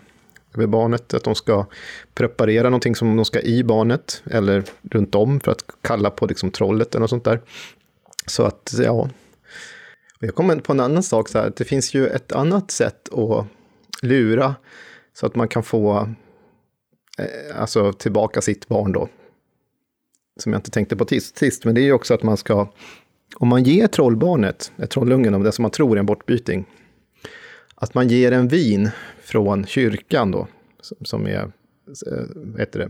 över 0.55 0.67
barnet, 0.67 1.13
att 1.13 1.23
de 1.23 1.35
ska 1.35 1.65
preparera 2.13 2.69
någonting 2.69 2.95
som 2.95 3.15
de 3.15 3.25
ska 3.25 3.41
i 3.41 3.63
barnet, 3.63 4.23
eller 4.31 4.63
runt 4.81 5.15
om 5.15 5.39
för 5.39 5.51
att 5.51 5.63
kalla 5.81 6.09
på 6.09 6.25
liksom 6.25 6.51
trollet 6.51 6.95
eller 6.95 7.01
något 7.01 7.09
sånt 7.09 7.23
där. 7.23 7.41
Så 8.27 8.43
att, 8.43 8.73
ja, 8.77 9.09
jag 10.19 10.35
kommer 10.35 10.55
på 10.55 10.73
en 10.73 10.79
annan 10.79 11.03
sak, 11.03 11.29
så 11.29 11.37
här, 11.37 11.53
det 11.57 11.65
finns 11.65 11.93
ju 11.93 12.07
ett 12.07 12.31
annat 12.31 12.71
sätt 12.71 13.13
att 13.13 13.45
lura 14.01 14.55
så 15.13 15.25
att 15.25 15.35
man 15.35 15.47
kan 15.47 15.63
få 15.63 16.09
eh, 17.19 17.61
alltså, 17.61 17.93
tillbaka 17.93 18.41
sitt 18.41 18.67
barn 18.67 18.91
då. 18.91 19.09
Som 20.39 20.53
jag 20.53 20.59
inte 20.59 20.71
tänkte 20.71 20.95
på 20.95 21.05
sist, 21.35 21.65
men 21.65 21.75
det 21.75 21.81
är 21.81 21.85
ju 21.85 21.93
också 21.93 22.13
att 22.13 22.23
man 22.23 22.37
ska, 22.37 22.67
om 23.35 23.47
man 23.47 23.63
ger 23.63 23.87
trollbarnet, 23.87 24.71
trollungen, 24.89 25.33
om 25.33 25.43
det 25.43 25.51
som 25.51 25.61
man 25.61 25.71
tror 25.71 25.95
är 25.95 25.99
en 25.99 26.05
bortbyting, 26.05 26.65
att 27.79 27.93
man 27.93 28.07
ger 28.07 28.31
en 28.31 28.47
vin 28.47 28.89
från 29.21 29.65
kyrkan 29.65 30.31
då, 30.31 30.47
som, 31.01 31.27
är, 31.27 31.33
äh, 31.33 32.23
vad 32.35 32.59
heter 32.59 32.79
det, 32.79 32.89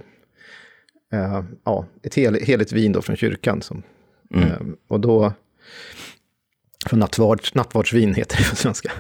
äh, 1.17 1.43
ja, 1.63 1.86
ett 2.04 2.15
hel, 2.15 2.36
heligt 2.36 2.71
vin 2.71 2.91
då 2.91 3.02
från 3.02 3.15
kyrkan. 3.15 3.62
Som, 3.62 3.84
mm. 4.34 4.47
äh, 4.49 4.58
och 4.88 4.99
då 4.99 5.34
från 6.86 6.99
nattvard, 6.99 7.41
nattvardsvin 7.54 8.13
heter 8.13 8.38
det 8.38 8.49
på 8.49 8.56
svenska. 8.56 8.91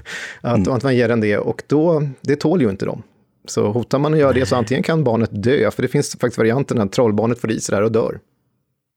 Att, 0.41 0.57
mm. 0.57 0.73
att 0.73 0.83
man 0.83 0.95
ger 0.95 1.07
den 1.07 1.21
det 1.21 1.37
och 1.37 1.63
då, 1.67 2.07
det 2.21 2.35
tål 2.35 2.61
ju 2.61 2.69
inte 2.69 2.85
dem. 2.85 3.03
Så 3.45 3.71
hotar 3.71 3.99
man 3.99 4.13
att 4.13 4.19
göra 4.19 4.33
det 4.33 4.45
så 4.45 4.55
antingen 4.55 4.83
kan 4.83 5.03
barnet 5.03 5.43
dö, 5.43 5.71
för 5.71 5.81
det 5.81 5.87
finns 5.87 6.11
faktiskt 6.11 6.37
varianten 6.37 6.81
att 6.81 6.91
trollbarnet 6.91 7.39
får 7.39 7.51
i 7.51 7.59
sig 7.59 7.75
där 7.75 7.83
och 7.83 7.91
dör. 7.91 8.19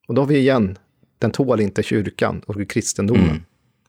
Och 0.08 0.14
då 0.14 0.22
har 0.22 0.26
vi 0.26 0.38
igen, 0.38 0.78
den 1.18 1.30
tål 1.30 1.60
inte 1.60 1.82
kyrkan 1.82 2.42
och 2.46 2.70
kristendomen. 2.70 3.24
Mm. 3.24 3.42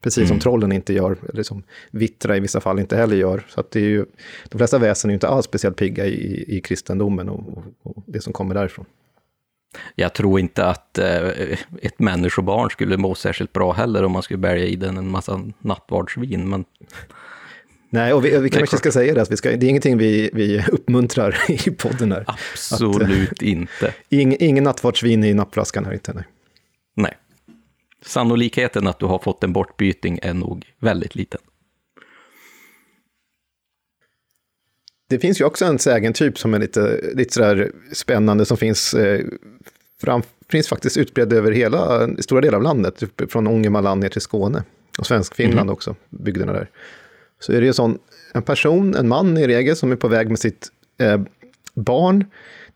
Precis 0.03 0.17
mm. 0.17 0.27
som 0.27 0.39
trollen 0.39 0.71
inte 0.71 0.93
gör, 0.93 1.17
eller 1.33 1.43
som 1.43 1.63
vittra 1.91 2.37
i 2.37 2.39
vissa 2.39 2.61
fall 2.61 2.79
inte 2.79 2.95
heller 2.95 3.15
gör. 3.15 3.45
Så 3.49 3.59
att 3.59 3.71
det 3.71 3.79
är 3.79 3.89
ju, 3.89 4.05
de 4.49 4.57
flesta 4.57 4.77
väsen 4.77 5.09
är 5.09 5.11
ju 5.11 5.15
inte 5.15 5.27
alls 5.27 5.45
speciellt 5.45 5.77
pigga 5.77 6.05
i, 6.05 6.45
i 6.57 6.61
kristendomen 6.61 7.29
och, 7.29 7.39
och, 7.39 7.63
och 7.83 8.03
det 8.05 8.21
som 8.21 8.33
kommer 8.33 8.55
därifrån. 8.55 8.85
Jag 9.95 10.13
tror 10.13 10.39
inte 10.39 10.65
att 10.65 10.97
eh, 10.97 11.27
ett 11.81 11.99
människobarn 11.99 12.69
skulle 12.69 12.97
må 12.97 13.15
särskilt 13.15 13.53
bra 13.53 13.71
heller 13.71 14.03
om 14.03 14.11
man 14.11 14.23
skulle 14.23 14.37
bälga 14.37 14.65
i 14.65 14.75
den 14.75 14.97
en 14.97 15.11
massa 15.11 15.41
nattvardsvin. 15.59 16.49
Men... 16.49 16.65
Nej, 17.89 18.13
och 18.13 18.25
vi, 18.25 18.37
vi 18.37 18.49
kanske 18.49 18.77
ska 18.77 18.91
säga 18.91 19.13
det, 19.13 19.21
att 19.21 19.31
vi 19.31 19.37
ska, 19.37 19.49
det 19.49 19.65
är 19.65 19.69
ingenting 19.69 19.97
vi, 19.97 20.29
vi 20.33 20.63
uppmuntrar 20.71 21.37
i 21.67 21.71
podden 21.71 22.11
här. 22.11 22.25
Absolut 22.27 23.31
att, 23.31 23.41
inte. 23.41 23.93
Ing, 24.09 24.35
ingen 24.39 24.63
nattvardsvin 24.63 25.23
i 25.23 25.33
nappflaskan 25.33 25.85
här 25.85 25.93
inte. 25.93 26.13
Nej. 26.13 26.23
nej. 26.95 27.13
Sannolikheten 28.05 28.87
att 28.87 28.99
du 28.99 29.05
har 29.05 29.19
fått 29.19 29.43
en 29.43 29.53
bortbyting 29.53 30.19
är 30.21 30.33
nog 30.33 30.73
väldigt 30.79 31.15
liten. 31.15 31.41
Det 35.09 35.19
finns 35.19 35.41
ju 35.41 35.45
också 35.45 35.65
en 35.65 35.79
sägentyp 35.79 36.37
som 36.37 36.53
är 36.53 36.59
lite, 36.59 37.11
lite 37.13 37.33
sådär 37.33 37.71
spännande 37.91 38.45
som 38.45 38.57
finns, 38.57 38.93
eh, 38.93 39.25
fram, 40.01 40.21
finns 40.49 40.67
faktiskt 40.67 40.97
utbredd 40.97 41.33
över 41.33 41.51
hela, 41.51 42.09
stora 42.17 42.41
delar 42.41 42.57
av 42.57 42.63
landet, 42.63 43.03
från 43.29 43.47
Ångermanland 43.47 44.01
ner 44.01 44.09
till 44.09 44.21
Skåne. 44.21 44.63
Och 44.99 45.05
Svenskfinland 45.05 45.59
mm. 45.59 45.73
också, 45.73 45.95
bygderna 46.09 46.53
där. 46.53 46.69
Så 47.39 47.53
är 47.53 47.59
det 47.59 47.65
ju 47.65 47.73
sån, 47.73 47.99
en 48.33 48.41
person, 48.41 48.95
en 48.95 49.07
man 49.07 49.37
i 49.37 49.47
regel, 49.47 49.75
som 49.75 49.91
är 49.91 49.95
på 49.95 50.07
väg 50.07 50.29
med 50.29 50.39
sitt 50.39 50.67
eh, 50.97 51.21
barn 51.73 52.25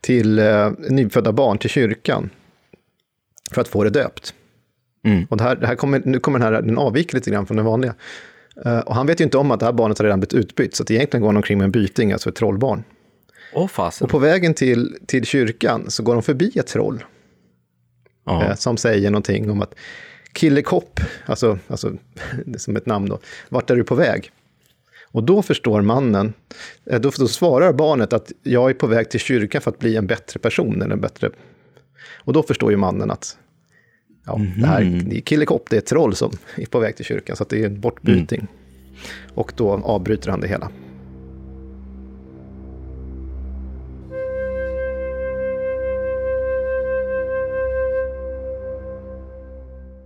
till, 0.00 0.38
eh, 0.38 0.70
nyfödda 0.78 1.32
barn 1.32 1.58
till 1.58 1.70
kyrkan. 1.70 2.30
För 3.50 3.60
att 3.60 3.68
få 3.68 3.84
det 3.84 3.90
döpt. 3.90 4.34
Mm. 5.08 5.26
Och 5.30 5.36
det 5.36 5.44
här, 5.44 5.56
det 5.56 5.66
här 5.66 5.74
kommer, 5.74 6.02
nu 6.04 6.20
kommer 6.20 6.38
den 6.38 6.54
här, 6.54 6.62
den 6.62 6.78
avviker 6.78 7.14
lite 7.14 7.30
grann 7.30 7.46
från 7.46 7.56
den 7.56 7.66
vanliga. 7.66 7.94
Uh, 8.66 8.78
och 8.78 8.94
han 8.94 9.06
vet 9.06 9.20
ju 9.20 9.24
inte 9.24 9.38
om 9.38 9.50
att 9.50 9.60
det 9.60 9.66
här 9.66 9.72
barnet 9.72 9.98
har 9.98 10.04
redan 10.04 10.20
blivit 10.20 10.34
utbytt, 10.34 10.76
så 10.76 10.82
att 10.82 10.90
egentligen 10.90 11.22
går 11.22 11.28
han 11.28 11.36
omkring 11.36 11.58
med 11.58 11.64
en 11.64 11.70
byting, 11.70 12.12
alltså 12.12 12.28
ett 12.28 12.34
trollbarn. 12.34 12.84
Oh, 13.54 13.68
fasen. 13.68 14.04
Och 14.04 14.10
på 14.10 14.18
vägen 14.18 14.54
till, 14.54 14.96
till 15.06 15.24
kyrkan 15.24 15.84
så 15.88 16.02
går 16.02 16.14
de 16.14 16.22
förbi 16.22 16.52
ett 16.54 16.66
troll. 16.66 17.04
Uh, 18.30 18.54
som 18.54 18.76
säger 18.76 19.10
någonting 19.10 19.50
om 19.50 19.62
att 19.62 19.74
Killekopp, 20.32 21.00
alltså, 21.26 21.58
alltså 21.68 21.90
det 22.46 22.54
är 22.54 22.58
som 22.58 22.76
ett 22.76 22.86
namn 22.86 23.08
då, 23.08 23.18
vart 23.48 23.70
är 23.70 23.76
du 23.76 23.84
på 23.84 23.94
väg? 23.94 24.32
Och 25.12 25.24
då 25.24 25.42
förstår 25.42 25.82
mannen, 25.82 26.32
eh, 26.86 27.00
då, 27.00 27.10
då 27.18 27.28
svarar 27.28 27.72
barnet 27.72 28.12
att 28.12 28.32
jag 28.42 28.70
är 28.70 28.74
på 28.74 28.86
väg 28.86 29.10
till 29.10 29.20
kyrkan 29.20 29.60
för 29.60 29.70
att 29.70 29.78
bli 29.78 29.96
en 29.96 30.06
bättre 30.06 30.40
person. 30.40 30.82
Eller 30.82 30.92
en 30.92 31.00
bättre... 31.00 31.30
Och 32.14 32.32
då 32.32 32.42
förstår 32.42 32.70
ju 32.70 32.76
mannen 32.76 33.10
att 33.10 33.36
ja, 34.28 34.36
mm. 34.36 34.60
det 34.60 34.66
här 34.66 34.84
mhm. 34.84 35.20
Killekopp, 35.22 35.70
det 35.70 35.76
är 35.76 35.78
ett 35.78 35.86
troll 35.86 36.14
som 36.14 36.30
är 36.56 36.66
på 36.66 36.78
väg 36.78 36.96
till 36.96 37.04
kyrkan, 37.04 37.36
så 37.36 37.44
det 37.48 37.62
är 37.62 37.66
en 37.66 37.80
bortbyting. 37.80 38.38
Mm. 38.38 38.50
Och 39.34 39.52
då 39.56 39.70
avbryter 39.70 40.30
han 40.30 40.40
det 40.40 40.48
hela. 40.48 40.70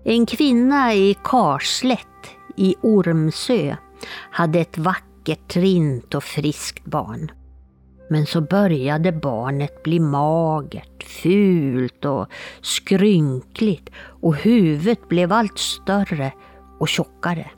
En 0.04 0.26
kvinna 0.26 0.94
i 0.94 1.16
Karslätt 1.24 1.98
i 2.56 2.74
Ormsö 2.82 3.76
hade 4.30 4.60
ett 4.60 4.78
vackert, 4.78 5.56
rint 5.56 6.14
och 6.14 6.24
friskt 6.24 6.84
barn. 6.84 7.30
Men 8.08 8.26
så 8.26 8.40
började 8.40 9.12
barnet 9.12 9.82
bli 9.82 10.00
magert, 10.00 11.02
fult 11.02 12.04
och 12.04 12.26
skrynkligt 12.62 13.90
och 13.96 14.36
huvudet 14.36 15.08
blev 15.08 15.32
allt 15.32 15.58
större 15.58 16.32
och 16.80 16.88
tjockare. 16.88 17.50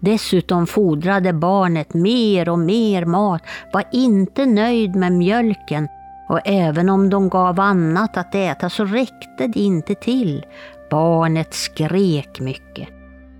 Dessutom 0.00 0.66
fodrade 0.66 1.32
barnet 1.32 1.94
mer 1.94 2.48
och 2.48 2.58
mer 2.58 3.04
mat, 3.04 3.42
var 3.72 3.84
inte 3.92 4.46
nöjd 4.46 4.96
med 4.96 5.12
mjölken 5.12 5.88
och 6.28 6.40
även 6.44 6.88
om 6.88 7.10
de 7.10 7.28
gav 7.28 7.60
annat 7.60 8.16
att 8.16 8.34
äta 8.34 8.70
så 8.70 8.84
räckte 8.84 9.46
det 9.46 9.60
inte 9.60 9.94
till. 9.94 10.46
Barnet 10.90 11.54
skrek 11.54 12.40
mycket 12.40 12.93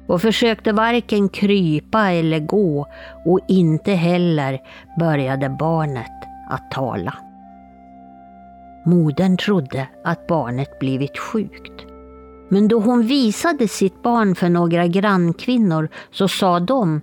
och 0.06 0.22
försökte 0.22 0.72
varken 0.72 1.28
krypa 1.28 2.10
eller 2.10 2.40
gå 2.40 2.86
och 3.24 3.40
inte 3.48 3.92
heller 3.92 4.60
började 4.98 5.56
barnet 5.58 6.12
att 6.50 6.70
tala. 6.70 7.14
Modern 8.86 9.36
trodde 9.36 9.88
att 10.04 10.26
barnet 10.26 10.78
blivit 10.78 11.18
sjukt. 11.18 11.86
Men 12.48 12.68
då 12.68 12.80
hon 12.80 13.02
visade 13.02 13.68
sitt 13.68 14.02
barn 14.02 14.34
för 14.34 14.48
några 14.48 14.86
grannkvinnor 14.86 15.88
så 16.10 16.28
sa 16.28 16.60
de 16.60 17.00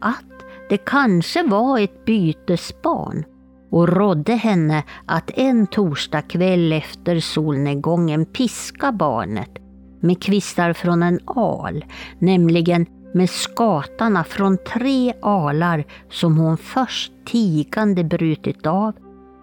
att 0.00 0.24
det 0.68 0.76
kanske 0.76 1.42
var 1.42 1.78
ett 1.78 2.04
bytesbarn 2.04 3.24
och 3.70 3.88
rådde 3.88 4.32
henne 4.32 4.82
att 5.06 5.30
en 5.34 5.66
torsdagkväll 5.66 6.72
efter 6.72 7.20
solnedgången 7.20 8.26
piska 8.26 8.92
barnet 8.92 9.61
med 10.02 10.22
kvistar 10.22 10.72
från 10.72 11.02
en 11.02 11.20
al, 11.24 11.84
nämligen 12.18 12.86
med 13.14 13.30
skatarna 13.30 14.24
från 14.24 14.58
tre 14.72 15.12
alar 15.22 15.84
som 16.10 16.38
hon 16.38 16.56
först 16.56 17.12
tigande 17.24 18.04
brutit 18.04 18.66
av 18.66 18.92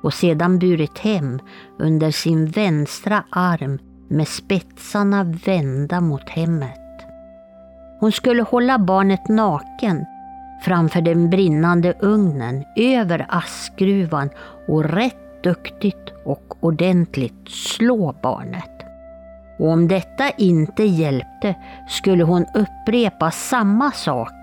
och 0.04 0.14
sedan 0.14 0.60
burit 0.60 0.98
hem 0.98 1.40
under 1.80 2.12
sin 2.12 2.48
vänstra 2.48 3.24
arm 3.30 3.80
med 4.08 4.28
spetsarna 4.28 5.24
vända 5.24 6.02
mot 6.02 6.30
hemmet. 6.30 6.80
Hon 8.00 8.12
skulle 8.12 8.44
hålla 8.44 8.80
barnet 8.80 9.28
naken 9.28 10.06
framför 10.62 11.02
den 11.02 11.30
brinnande 11.30 11.94
ugnen 12.00 12.64
över 12.76 13.26
askgruvan 13.30 14.30
och 14.68 14.84
rätt 14.84 15.44
duktigt 15.44 16.14
och 16.26 16.58
ordentligt 16.60 17.50
slå 17.50 18.16
barnet. 18.24 18.79
Och 19.60 19.70
om 19.70 19.88
detta 19.88 20.30
inte 20.30 20.84
hjälpte 20.84 21.56
skulle 21.88 22.24
hon 22.24 22.46
upprepa 22.54 23.32
samma 23.32 23.92
sak 23.92 24.34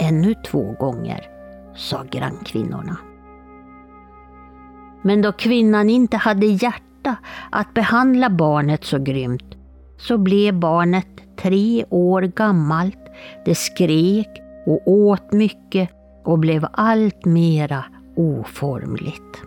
ännu 0.00 0.34
två 0.34 0.74
gånger, 0.78 1.26
sa 1.74 2.04
grannkvinnorna. 2.10 2.96
Men 5.02 5.22
då 5.22 5.32
kvinnan 5.32 5.90
inte 5.90 6.16
hade 6.16 6.46
hjärta 6.46 7.16
att 7.50 7.74
behandla 7.74 8.30
barnet 8.30 8.84
så 8.84 8.98
grymt 8.98 9.54
så 9.98 10.18
blev 10.18 10.54
barnet 10.54 11.06
tre 11.36 11.84
år 11.90 12.22
gammalt. 12.22 12.98
Det 13.44 13.54
skrek 13.54 14.28
och 14.66 14.80
åt 14.88 15.32
mycket 15.32 15.90
och 16.24 16.38
blev 16.38 16.66
allt 16.72 17.24
mera 17.24 17.84
oformligt. 18.16 19.42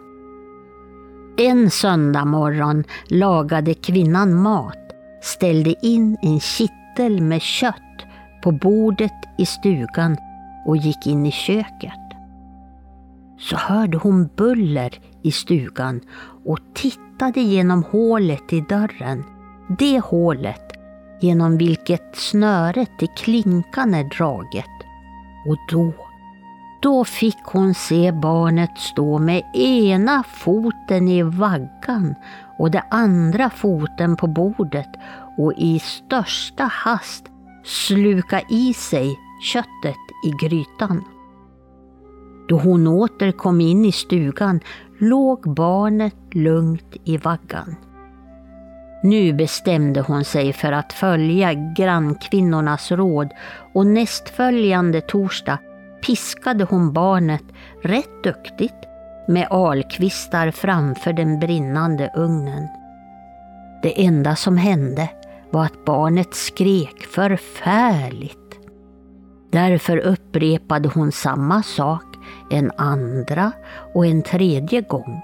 En 1.38 1.70
söndag 1.70 2.26
morgon 2.26 2.84
lagade 3.08 3.74
kvinnan 3.74 4.42
mat, 4.42 4.81
ställde 5.22 5.86
in 5.86 6.18
en 6.22 6.40
kittel 6.40 7.22
med 7.22 7.42
kött 7.42 8.06
på 8.44 8.52
bordet 8.52 9.14
i 9.38 9.46
stugan 9.46 10.18
och 10.66 10.78
gick 10.78 11.08
in 11.08 11.26
i 11.26 11.32
köket. 11.32 11.94
Så 13.40 13.56
hörde 13.56 13.98
hon 13.98 14.30
buller 14.36 15.00
i 15.22 15.32
stugan 15.32 16.02
och 16.46 16.60
tittade 16.74 17.42
genom 17.42 17.84
hålet 17.84 18.54
i 18.54 18.62
dörren. 18.62 19.24
Det 19.80 20.00
hålet 20.00 20.72
genom 21.20 21.58
vilket 21.58 22.16
snöret 22.16 22.90
till 23.00 23.08
klinkan 23.18 23.94
är 23.94 24.04
draget. 24.18 24.66
Och 25.48 25.58
då, 25.72 25.94
då 26.82 27.06
fick 27.06 27.44
hon 27.44 27.74
se 27.74 28.12
barnet 28.12 28.78
stå 28.78 29.20
med 29.20 29.44
ena 29.56 30.24
foten 30.24 31.08
i 31.08 31.24
vaggan 31.24 32.16
och 32.62 32.72
det 32.72 32.84
andra 32.90 33.50
foten 33.50 34.16
på 34.16 34.28
bordet 34.28 34.90
och 35.38 35.54
i 35.58 35.80
största 35.80 36.64
hast 36.64 37.26
sluka 37.64 38.42
i 38.50 38.74
sig 38.74 39.20
köttet 39.42 40.02
i 40.26 40.46
grytan. 40.46 41.04
Då 42.50 42.58
hon 42.58 42.88
åter 42.88 43.32
kom 43.32 43.62
in 43.62 43.86
i 43.86 43.92
stugan 43.92 44.60
låg 45.00 45.54
barnet 45.56 46.16
lugnt 46.32 46.96
i 47.04 47.18
vaggan. 47.18 47.76
Nu 49.04 49.34
bestämde 49.34 50.02
hon 50.02 50.24
sig 50.24 50.54
för 50.54 50.72
att 50.72 50.94
följa 50.94 51.54
grannkvinnornas 51.54 52.92
råd 52.92 53.30
och 53.74 53.88
nästföljande 53.88 55.02
torsdag 55.02 55.58
piskade 56.06 56.64
hon 56.64 56.94
barnet 56.94 57.44
rätt 57.84 58.24
duktigt 58.24 58.91
med 59.32 59.48
alkvistar 59.52 60.52
framför 60.52 61.14
den 61.14 61.40
brinnande 61.40 62.12
ugnen. 62.16 62.68
Det 63.84 64.06
enda 64.06 64.36
som 64.36 64.58
hände 64.58 65.10
var 65.50 65.66
att 65.66 65.86
barnet 65.86 66.34
skrek 66.34 67.04
förfärligt. 67.16 68.38
Därför 69.52 69.98
upprepade 69.98 70.90
hon 70.90 71.12
samma 71.12 71.64
sak 71.64 72.04
en 72.50 72.72
andra 72.78 73.52
och 73.94 74.06
en 74.06 74.22
tredje 74.22 74.82
gång. 74.82 75.22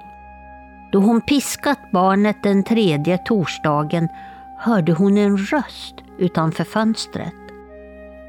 Då 0.91 0.99
hon 0.99 1.21
piskat 1.21 1.79
barnet 1.91 2.43
den 2.43 2.63
tredje 2.63 3.17
torsdagen 3.17 4.07
hörde 4.57 4.93
hon 4.93 5.17
en 5.17 5.37
röst 5.37 5.95
utanför 6.17 6.63
fönstret. 6.63 7.46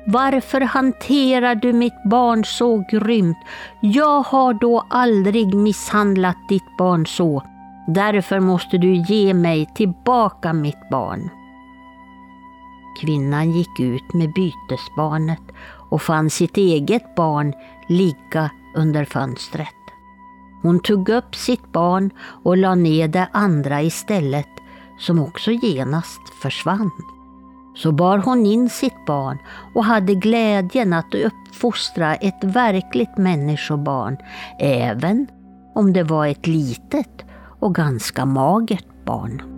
Varför 0.06 0.60
hanterar 0.60 1.54
du 1.54 1.72
mitt 1.72 2.04
barn 2.04 2.44
så 2.44 2.84
grymt? 2.90 3.38
Jag 3.80 4.22
har 4.22 4.54
då 4.54 4.86
aldrig 4.90 5.54
misshandlat 5.54 6.36
ditt 6.48 6.76
barn 6.78 7.06
så. 7.06 7.42
Därför 7.86 8.40
måste 8.40 8.78
du 8.78 8.94
ge 8.94 9.34
mig 9.34 9.66
tillbaka 9.74 10.52
mitt 10.52 10.88
barn. 10.90 11.30
Kvinnan 13.00 13.50
gick 13.52 13.80
ut 13.80 14.14
med 14.14 14.32
bytesbarnet 14.32 15.42
och 15.90 16.02
fann 16.02 16.30
sitt 16.30 16.56
eget 16.56 17.14
barn 17.14 17.52
ligga 17.88 18.50
under 18.76 19.04
fönstret. 19.04 19.74
Hon 20.62 20.80
tog 20.80 21.08
upp 21.08 21.34
sitt 21.34 21.72
barn 21.72 22.10
och 22.44 22.56
la 22.56 22.74
ner 22.74 23.08
det 23.08 23.28
andra 23.32 23.82
istället, 23.82 24.48
som 24.98 25.18
också 25.18 25.50
genast 25.50 26.20
försvann. 26.42 26.90
Så 27.78 27.92
bar 27.92 28.18
hon 28.18 28.46
in 28.46 28.70
sitt 28.70 29.06
barn 29.06 29.38
och 29.74 29.84
hade 29.84 30.14
glädjen 30.14 30.92
att 30.92 31.14
uppfostra 31.14 32.14
ett 32.14 32.44
verkligt 32.44 33.16
människobarn, 33.16 34.16
även 34.58 35.26
om 35.74 35.92
det 35.92 36.02
var 36.02 36.26
ett 36.26 36.46
litet 36.46 37.24
och 37.60 37.74
ganska 37.74 38.24
magert 38.24 39.04
barn. 39.04 39.57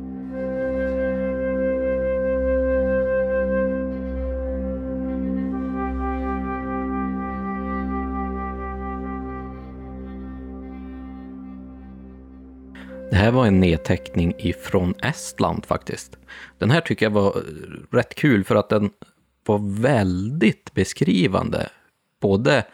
Det 13.11 13.17
här 13.17 13.31
var 13.31 13.47
en 13.47 13.61
nedteckning 13.61 14.35
ifrån 14.39 14.95
Estland 15.03 15.67
faktiskt. 15.67 16.19
Den 16.59 16.71
här 16.71 16.81
tycker 16.81 17.07
jag 17.07 17.11
var 17.11 17.37
eh, 17.37 17.97
rätt 17.97 18.15
kul 18.15 18.45
för 18.45 18.55
att 18.55 18.69
den 18.69 18.91
var 19.47 19.81
väldigt 19.83 20.75
beskrivande. 20.75 21.69
Både 22.21 22.65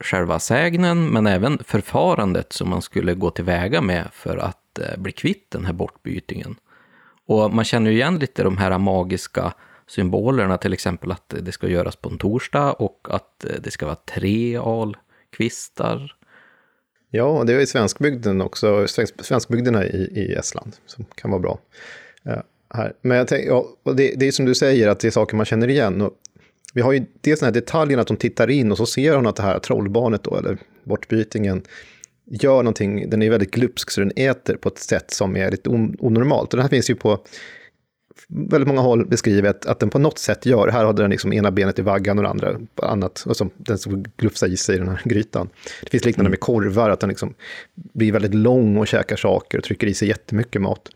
själva 0.00 0.38
sägnen 0.38 1.08
men 1.08 1.26
även 1.26 1.58
förfarandet 1.64 2.52
som 2.52 2.70
man 2.70 2.82
skulle 2.82 3.14
gå 3.14 3.30
tillväga 3.30 3.80
med 3.80 4.08
för 4.12 4.36
att 4.36 4.78
eh, 4.78 4.98
bli 4.98 5.12
kvitt 5.12 5.50
den 5.50 5.64
här 5.64 5.72
bortbytingen. 5.72 6.56
Och 7.26 7.54
man 7.54 7.64
känner 7.64 7.90
ju 7.90 7.96
igen 7.96 8.18
lite 8.18 8.42
de 8.42 8.58
här 8.58 8.78
magiska 8.78 9.52
symbolerna, 9.86 10.58
till 10.58 10.72
exempel 10.72 11.12
att 11.12 11.34
det 11.40 11.52
ska 11.52 11.68
göras 11.68 11.96
på 11.96 12.08
en 12.08 12.18
torsdag 12.18 12.72
och 12.72 13.06
att 13.10 13.44
eh, 13.44 13.60
det 13.62 13.70
ska 13.70 13.86
vara 13.86 13.96
tre 13.96 14.56
alkvistar 14.56 16.16
Ja, 17.16 17.44
det 17.46 17.52
är 17.52 17.60
i 17.60 17.66
svenskbygden 17.66 18.40
också, 18.40 18.86
svenskbygderna 19.20 19.86
i, 19.86 19.96
i 19.96 20.34
Estland 20.34 20.76
som 20.86 21.04
kan 21.14 21.30
vara 21.30 21.40
bra. 21.40 21.58
Uh, 22.28 22.42
här. 22.74 22.92
Men 23.02 23.16
jag 23.16 23.28
tänk, 23.28 23.46
ja, 23.46 23.68
och 23.82 23.96
det, 23.96 24.14
det 24.16 24.26
är 24.26 24.32
som 24.32 24.44
du 24.44 24.54
säger, 24.54 24.88
att 24.88 25.00
det 25.00 25.06
är 25.06 25.10
saker 25.10 25.36
man 25.36 25.46
känner 25.46 25.68
igen. 25.68 26.00
Och 26.00 26.12
vi 26.74 26.80
har 26.80 26.92
ju 26.92 27.04
dels 27.20 27.40
den 27.40 27.46
här 27.46 27.52
detaljen 27.54 28.00
att 28.00 28.06
de 28.06 28.16
tittar 28.16 28.50
in 28.50 28.70
och 28.72 28.76
så 28.76 28.86
ser 28.86 29.16
hon 29.16 29.26
att 29.26 29.36
det 29.36 29.42
här 29.42 29.58
trollbarnet 29.58 30.24
då, 30.24 30.36
eller 30.36 30.58
bortbytingen, 30.84 31.62
gör 32.24 32.56
någonting, 32.56 33.10
den 33.10 33.22
är 33.22 33.30
väldigt 33.30 33.50
glupsk 33.50 33.90
så 33.90 34.00
den 34.00 34.12
äter 34.16 34.56
på 34.56 34.68
ett 34.68 34.78
sätt 34.78 35.10
som 35.10 35.36
är 35.36 35.50
lite 35.50 35.70
onormalt. 35.98 36.52
Och 36.52 36.56
det 36.56 36.62
här 36.62 36.70
finns 36.70 36.90
ju 36.90 36.94
på 36.94 37.18
väldigt 38.28 38.68
många 38.68 38.80
håll 38.80 39.06
beskrivet 39.06 39.66
att 39.66 39.78
den 39.78 39.90
på 39.90 39.98
något 39.98 40.18
sätt 40.18 40.46
gör, 40.46 40.68
här 40.68 40.84
hade 40.84 41.02
den 41.02 41.10
liksom 41.10 41.32
ena 41.32 41.50
benet 41.50 41.78
i 41.78 41.82
vaggan 41.82 42.18
och 42.18 42.24
det 42.24 42.30
andra 42.30 42.56
på 42.74 42.86
annat, 42.86 43.24
och 43.26 43.36
som 43.36 43.50
den 43.56 43.78
som 43.78 44.04
glufsar 44.16 44.46
i 44.46 44.56
sig 44.56 44.74
i 44.74 44.78
den 44.78 44.88
här 44.88 45.00
grytan. 45.04 45.48
Det 45.82 45.90
finns 45.90 46.04
liknande 46.04 46.30
med 46.30 46.40
korvar, 46.40 46.90
att 46.90 47.00
den 47.00 47.08
liksom 47.08 47.34
blir 47.74 48.12
väldigt 48.12 48.34
lång 48.34 48.76
och 48.76 48.86
käkar 48.86 49.16
saker 49.16 49.58
och 49.58 49.64
trycker 49.64 49.86
i 49.86 49.94
sig 49.94 50.08
jättemycket 50.08 50.62
mat. 50.62 50.88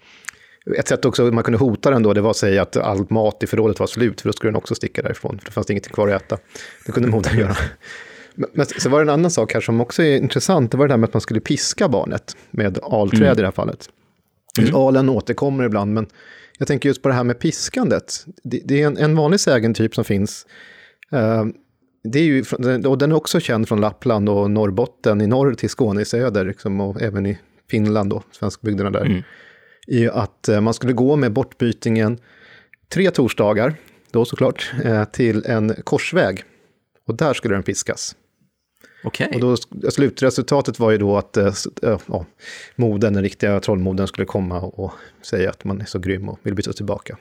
Ett 0.77 0.89
sätt 0.89 1.05
också 1.05 1.25
man 1.25 1.45
kunde 1.45 1.59
hota 1.59 1.91
den 1.91 2.03
då, 2.03 2.13
det 2.13 2.21
var 2.21 2.31
att 2.31 2.37
säga 2.37 2.63
att 2.63 2.77
all 2.77 3.07
mat 3.11 3.43
i 3.43 3.47
förrådet 3.47 3.81
var 3.81 3.87
slut, 3.87 4.21
för 4.21 4.29
då 4.29 4.33
skulle 4.33 4.51
den 4.51 4.57
också 4.57 4.75
sticka 4.75 5.03
därifrån, 5.03 5.39
för 5.39 5.47
det 5.47 5.53
fanns 5.53 5.71
ingenting 5.71 5.93
kvar 5.93 6.09
att 6.09 6.23
äta. 6.23 6.39
Det 6.87 6.93
kunde 6.93 7.09
modern 7.09 7.39
göra. 7.39 7.57
Men 8.53 8.67
så 8.67 8.89
var 8.89 8.99
det 8.99 9.03
en 9.03 9.09
annan 9.09 9.31
sak 9.31 9.55
här 9.55 9.61
som 9.61 9.81
också 9.81 10.03
är 10.03 10.17
intressant, 10.17 10.71
det 10.71 10.77
var 10.77 10.89
det 10.89 10.93
där 10.93 10.99
med 10.99 11.09
att 11.09 11.15
man 11.15 11.21
skulle 11.21 11.41
piska 11.41 11.89
barnet 11.89 12.37
med 12.51 12.79
alträd 12.83 13.23
mm. 13.23 13.33
i 13.33 13.41
det 13.41 13.47
här 13.47 13.53
fallet. 13.53 13.91
Mm. 14.59 14.75
Alen 14.75 15.09
återkommer 15.09 15.65
ibland, 15.65 15.95
men 15.95 16.07
jag 16.59 16.69
tänker 16.69 16.89
just 16.89 17.03
på 17.03 17.09
det 17.09 17.15
här 17.15 17.25
med 17.25 17.39
piskandet. 17.39 18.27
Det, 18.43 18.61
det 18.65 18.83
är 18.83 18.87
en, 18.87 18.97
en 18.97 19.17
vanlig 19.17 19.41
sägentyp 19.41 19.95
som 19.95 20.05
finns. 20.05 20.47
Uh, 21.13 21.45
det 22.05 22.19
är 22.19 22.25
ju, 22.25 22.45
och 22.87 22.99
den 22.99 23.13
är 23.13 23.17
också 23.17 23.41
känd 23.41 23.69
från 23.69 23.81
Lappland 23.81 24.29
och 24.29 24.51
Norrbotten, 24.51 25.21
i 25.21 25.27
norr 25.27 25.55
till 25.55 25.71
Skåne 25.71 26.01
i 26.01 26.05
söder, 26.05 26.45
liksom, 26.45 26.81
och 26.81 27.03
även 27.03 27.27
i 27.27 27.39
Finland 27.71 28.13
och 28.13 28.25
svenskbygderna 28.31 28.91
där. 28.91 29.05
Mm. 29.05 29.23
I 29.87 30.09
att 30.09 30.49
uh, 30.51 30.61
man 30.61 30.75
skulle 30.75 30.93
gå 30.93 31.17
med 31.17 31.33
bortbytingen 31.33 32.19
tre 32.89 33.11
torsdagar, 33.11 33.75
då 34.11 34.25
såklart, 34.25 34.73
uh, 34.85 35.05
till 35.05 35.45
en 35.47 35.75
korsväg. 35.85 36.45
Och 37.07 37.17
där 37.17 37.35
skulle 37.35 37.55
den 37.55 37.63
piskas. 37.63 38.17
Okay. 39.05 39.29
Och 39.35 39.41
då, 39.41 39.57
slutresultatet 39.91 40.79
var 40.79 40.91
ju 40.91 40.99
då 40.99 41.17
att 41.17 41.37
äh, 41.37 41.55
ja, 41.83 42.27
moden, 42.77 43.13
den 43.13 43.23
riktiga 43.23 43.61
trollmoden, 43.61 44.07
skulle 44.07 44.25
komma 44.25 44.61
och 44.61 44.93
säga 45.23 45.51
att 45.51 45.65
man 45.65 45.81
är 45.81 45.85
så 45.85 45.99
grym 45.99 46.29
och 46.29 46.39
vill 46.43 46.55
byta 46.55 46.73
tillbaka. 46.73 47.17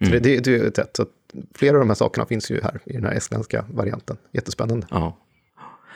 Mm. 0.00 0.12
Det, 0.12 0.18
det, 0.18 0.44
det, 0.44 0.56
är 0.56 0.64
ett 0.64 0.76
sätt. 0.76 0.96
Så 0.96 1.06
flera 1.54 1.76
av 1.76 1.80
de 1.80 1.88
här 1.88 1.94
sakerna 1.94 2.26
finns 2.26 2.50
ju 2.50 2.60
här 2.62 2.80
i 2.84 2.92
den 2.92 3.04
här 3.04 3.12
estländska 3.12 3.64
varianten. 3.72 4.16
Jättespännande. 4.32 4.86
Ja. 4.90 5.18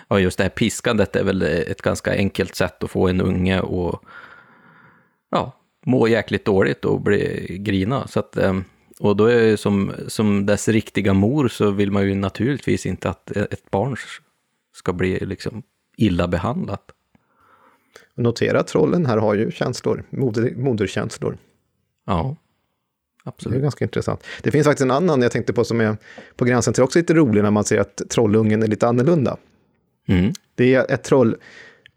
ja, 0.08 0.20
just 0.20 0.38
det 0.38 0.44
här 0.44 0.50
piskandet 0.50 1.16
är 1.16 1.24
väl 1.24 1.42
ett 1.42 1.82
ganska 1.82 2.14
enkelt 2.14 2.54
sätt 2.54 2.84
att 2.84 2.90
få 2.90 3.08
en 3.08 3.20
unge 3.20 3.60
att 3.60 4.00
ja, 5.30 5.52
må 5.86 6.08
jäkligt 6.08 6.44
dåligt 6.44 6.84
och 6.84 7.00
bli 7.00 7.46
grina. 7.60 8.06
Så 8.06 8.20
att, 8.20 8.36
och 9.00 9.16
då 9.16 9.24
är 9.26 9.56
som, 9.56 9.92
som 10.08 10.46
dess 10.46 10.68
riktiga 10.68 11.14
mor 11.14 11.48
så 11.48 11.70
vill 11.70 11.90
man 11.90 12.08
ju 12.08 12.14
naturligtvis 12.14 12.86
inte 12.86 13.10
att 13.10 13.30
ett 13.30 13.70
barn 13.70 13.96
ska 14.72 14.92
bli 14.92 15.18
liksom 15.18 15.62
illa 15.96 16.28
behandlat. 16.28 16.90
Notera 18.14 18.60
att 18.60 18.66
trollen 18.66 19.06
här 19.06 19.16
har 19.16 19.34
ju 19.34 19.50
känslor, 19.50 20.04
moder, 20.10 20.54
moderkänslor. 20.56 21.38
Ja, 22.06 22.36
absolut. 23.24 23.54
Det 23.54 23.60
är 23.60 23.62
ganska 23.62 23.84
intressant. 23.84 24.24
Det 24.42 24.50
finns 24.50 24.66
faktiskt 24.66 24.82
en 24.82 24.90
annan 24.90 25.22
jag 25.22 25.32
tänkte 25.32 25.52
på 25.52 25.64
som 25.64 25.80
är 25.80 25.96
på 26.36 26.44
gränsen 26.44 26.74
till 26.74 26.82
också 26.82 26.98
lite 26.98 27.14
rolig 27.14 27.42
när 27.42 27.50
man 27.50 27.64
ser 27.64 27.80
att 27.80 28.02
trollungen 28.08 28.62
är 28.62 28.66
lite 28.66 28.88
annorlunda. 28.88 29.36
Mm. 30.06 30.32
Det 30.54 30.74
är 30.74 30.90
ett 30.90 31.04
troll, 31.04 31.36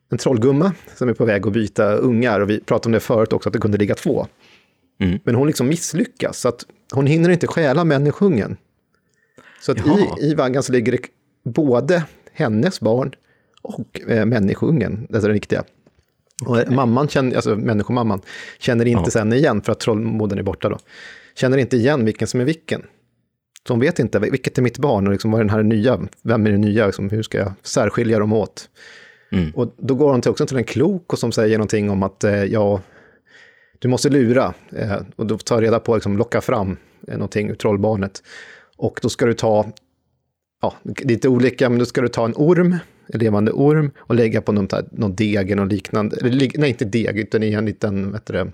en 0.09 0.17
trollgumma 0.17 0.73
som 0.95 1.09
är 1.09 1.13
på 1.13 1.25
väg 1.25 1.47
att 1.47 1.53
byta 1.53 1.95
ungar 1.95 2.39
och 2.39 2.49
vi 2.49 2.59
pratade 2.59 2.87
om 2.87 2.91
det 2.91 2.99
förut 2.99 3.33
också, 3.33 3.49
att 3.49 3.53
det 3.53 3.59
kunde 3.59 3.77
ligga 3.77 3.95
två. 3.95 4.27
Mm. 4.99 5.19
Men 5.23 5.35
hon 5.35 5.47
liksom 5.47 5.67
misslyckas, 5.67 6.39
så 6.39 6.49
att 6.49 6.65
hon 6.93 7.07
hinner 7.07 7.29
inte 7.29 7.47
stjäla 7.47 7.83
människungen. 7.83 8.57
Så 9.61 9.71
att 9.71 9.77
i, 9.77 10.25
i 10.25 10.33
vaggan 10.35 10.63
så 10.63 10.71
ligger 10.71 10.91
det 10.91 10.99
både 11.43 12.03
hennes 12.35 12.79
barn 12.79 13.11
och 13.61 14.01
eh, 14.07 14.25
människoungen, 14.25 15.07
alltså 15.13 15.27
den 15.27 15.33
riktiga. 15.33 15.63
Okay. 16.45 16.63
Och 16.63 16.71
mamman, 16.71 17.07
känner, 17.07 17.35
alltså 17.35 17.55
människomamman, 17.55 18.21
känner 18.59 18.85
inte 18.85 19.03
ja. 19.05 19.11
sen 19.11 19.33
igen, 19.33 19.61
för 19.61 19.71
att 19.71 19.79
trollmodern 19.79 20.39
är 20.39 20.43
borta 20.43 20.69
då, 20.69 20.77
känner 21.35 21.57
inte 21.57 21.77
igen 21.77 22.05
vilken 22.05 22.27
som 22.27 22.39
är 22.39 22.45
vilken. 22.45 22.81
Så 23.67 23.73
hon 23.73 23.79
vet 23.79 23.99
inte, 23.99 24.19
vilket 24.19 24.57
är 24.57 24.61
mitt 24.61 24.77
barn 24.77 25.07
och 25.07 25.13
liksom, 25.13 25.31
vad 25.31 25.39
är 25.39 25.43
den 25.43 25.55
här 25.55 25.63
nya, 25.63 25.99
vem 26.21 26.45
är 26.47 26.51
det 26.51 26.57
nya, 26.57 26.85
liksom, 26.85 27.09
hur 27.09 27.23
ska 27.23 27.37
jag 27.37 27.53
särskilja 27.63 28.19
dem 28.19 28.33
åt? 28.33 28.69
Mm. 29.31 29.51
Och 29.51 29.75
då 29.77 29.95
går 29.95 30.11
hon 30.11 30.21
till, 30.21 30.31
också 30.31 30.45
till 30.45 30.57
en 30.57 30.63
klok 30.63 31.13
och 31.13 31.19
som 31.19 31.31
säger 31.31 31.57
någonting 31.57 31.89
om 31.89 32.03
att, 32.03 32.23
eh, 32.23 32.43
ja, 32.43 32.81
du 33.79 33.87
måste 33.87 34.09
lura. 34.09 34.53
Eh, 34.75 34.97
och 35.15 35.25
då 35.25 35.37
tar 35.37 35.61
reda 35.61 35.79
på, 35.79 35.95
liksom, 35.95 36.17
locka 36.17 36.41
fram 36.41 36.77
eh, 37.07 37.13
någonting 37.13 37.49
ur 37.49 37.55
trollbarnet. 37.55 38.23
Och 38.77 38.99
då 39.01 39.09
ska 39.09 39.25
du 39.25 39.33
ta 39.33 39.65
ja, 40.65 40.93
lite 41.03 41.29
olika, 41.29 41.69
men 41.69 41.79
då 41.79 41.85
ska 41.85 42.01
du 42.01 42.07
ta 42.07 42.25
en 42.25 42.33
orm, 42.35 42.77
en 43.07 43.19
levande 43.19 43.51
orm, 43.51 43.91
och 43.97 44.15
lägga 44.15 44.41
på 44.41 44.51
någon, 44.51 44.67
någon 44.91 45.15
deg 45.15 45.51
eller 45.51 45.65
liknande. 45.65 46.17
Eller, 46.21 46.51
nej, 46.55 46.69
inte 46.69 46.85
deg, 46.85 47.19
utan 47.19 47.43
i 47.43 47.53
en 47.53 47.65
liten 47.65 48.11
vet 48.11 48.25
du, 48.25 48.51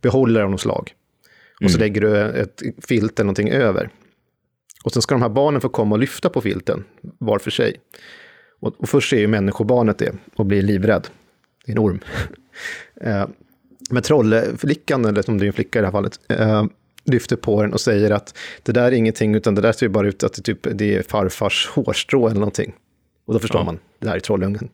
behållare 0.00 0.44
av 0.44 0.50
något 0.50 0.60
slag. 0.60 0.92
Och 1.54 1.62
mm. 1.62 1.72
så 1.72 1.78
lägger 1.78 2.00
du 2.00 2.16
ett 2.16 2.62
filt 2.78 3.18
eller 3.18 3.24
någonting 3.24 3.50
över. 3.50 3.90
Och 4.84 4.92
sen 4.92 5.02
ska 5.02 5.14
de 5.14 5.22
här 5.22 5.28
barnen 5.28 5.60
få 5.60 5.68
komma 5.68 5.94
och 5.94 5.98
lyfta 5.98 6.28
på 6.28 6.40
filten, 6.40 6.84
var 7.18 7.38
för 7.38 7.50
sig. 7.50 7.76
Och, 8.60 8.80
och 8.80 8.88
först 8.88 9.10
ser 9.10 9.18
ju 9.18 9.26
människobarnet 9.26 9.98
det 9.98 10.12
och 10.36 10.46
blir 10.46 10.62
livrädd. 10.62 11.08
Det 11.64 11.72
är 11.72 11.76
en 11.76 11.82
orm. 11.82 12.00
eh, 13.00 13.26
men 13.90 14.02
trollflickan, 14.02 15.04
eller 15.04 15.22
som 15.22 15.38
det 15.38 15.44
är 15.44 15.46
en 15.46 15.52
flicka 15.52 15.78
i 15.78 15.82
det 15.82 15.86
här 15.86 15.92
fallet, 15.92 16.20
eh, 16.28 16.64
lyfter 17.04 17.36
på 17.36 17.62
den 17.62 17.72
och 17.72 17.80
säger 17.80 18.10
att 18.10 18.38
det 18.62 18.72
där 18.72 18.84
är 18.84 18.92
ingenting, 18.92 19.34
utan 19.34 19.54
det 19.54 19.60
där 19.60 19.72
ser 19.72 19.88
bara 19.88 20.08
ut 20.08 20.24
att 20.24 20.34
det, 20.34 20.42
typ, 20.42 20.66
det 20.72 20.94
är 20.94 21.02
farfars 21.02 21.68
hårstrå 21.68 22.26
eller 22.28 22.40
någonting. 22.40 22.72
Och 23.24 23.34
då 23.34 23.40
förstår 23.40 23.60
ja. 23.60 23.64
man, 23.64 23.78
det 23.98 24.08
här 24.08 24.16
är 24.16 24.20
trollungen. 24.20 24.68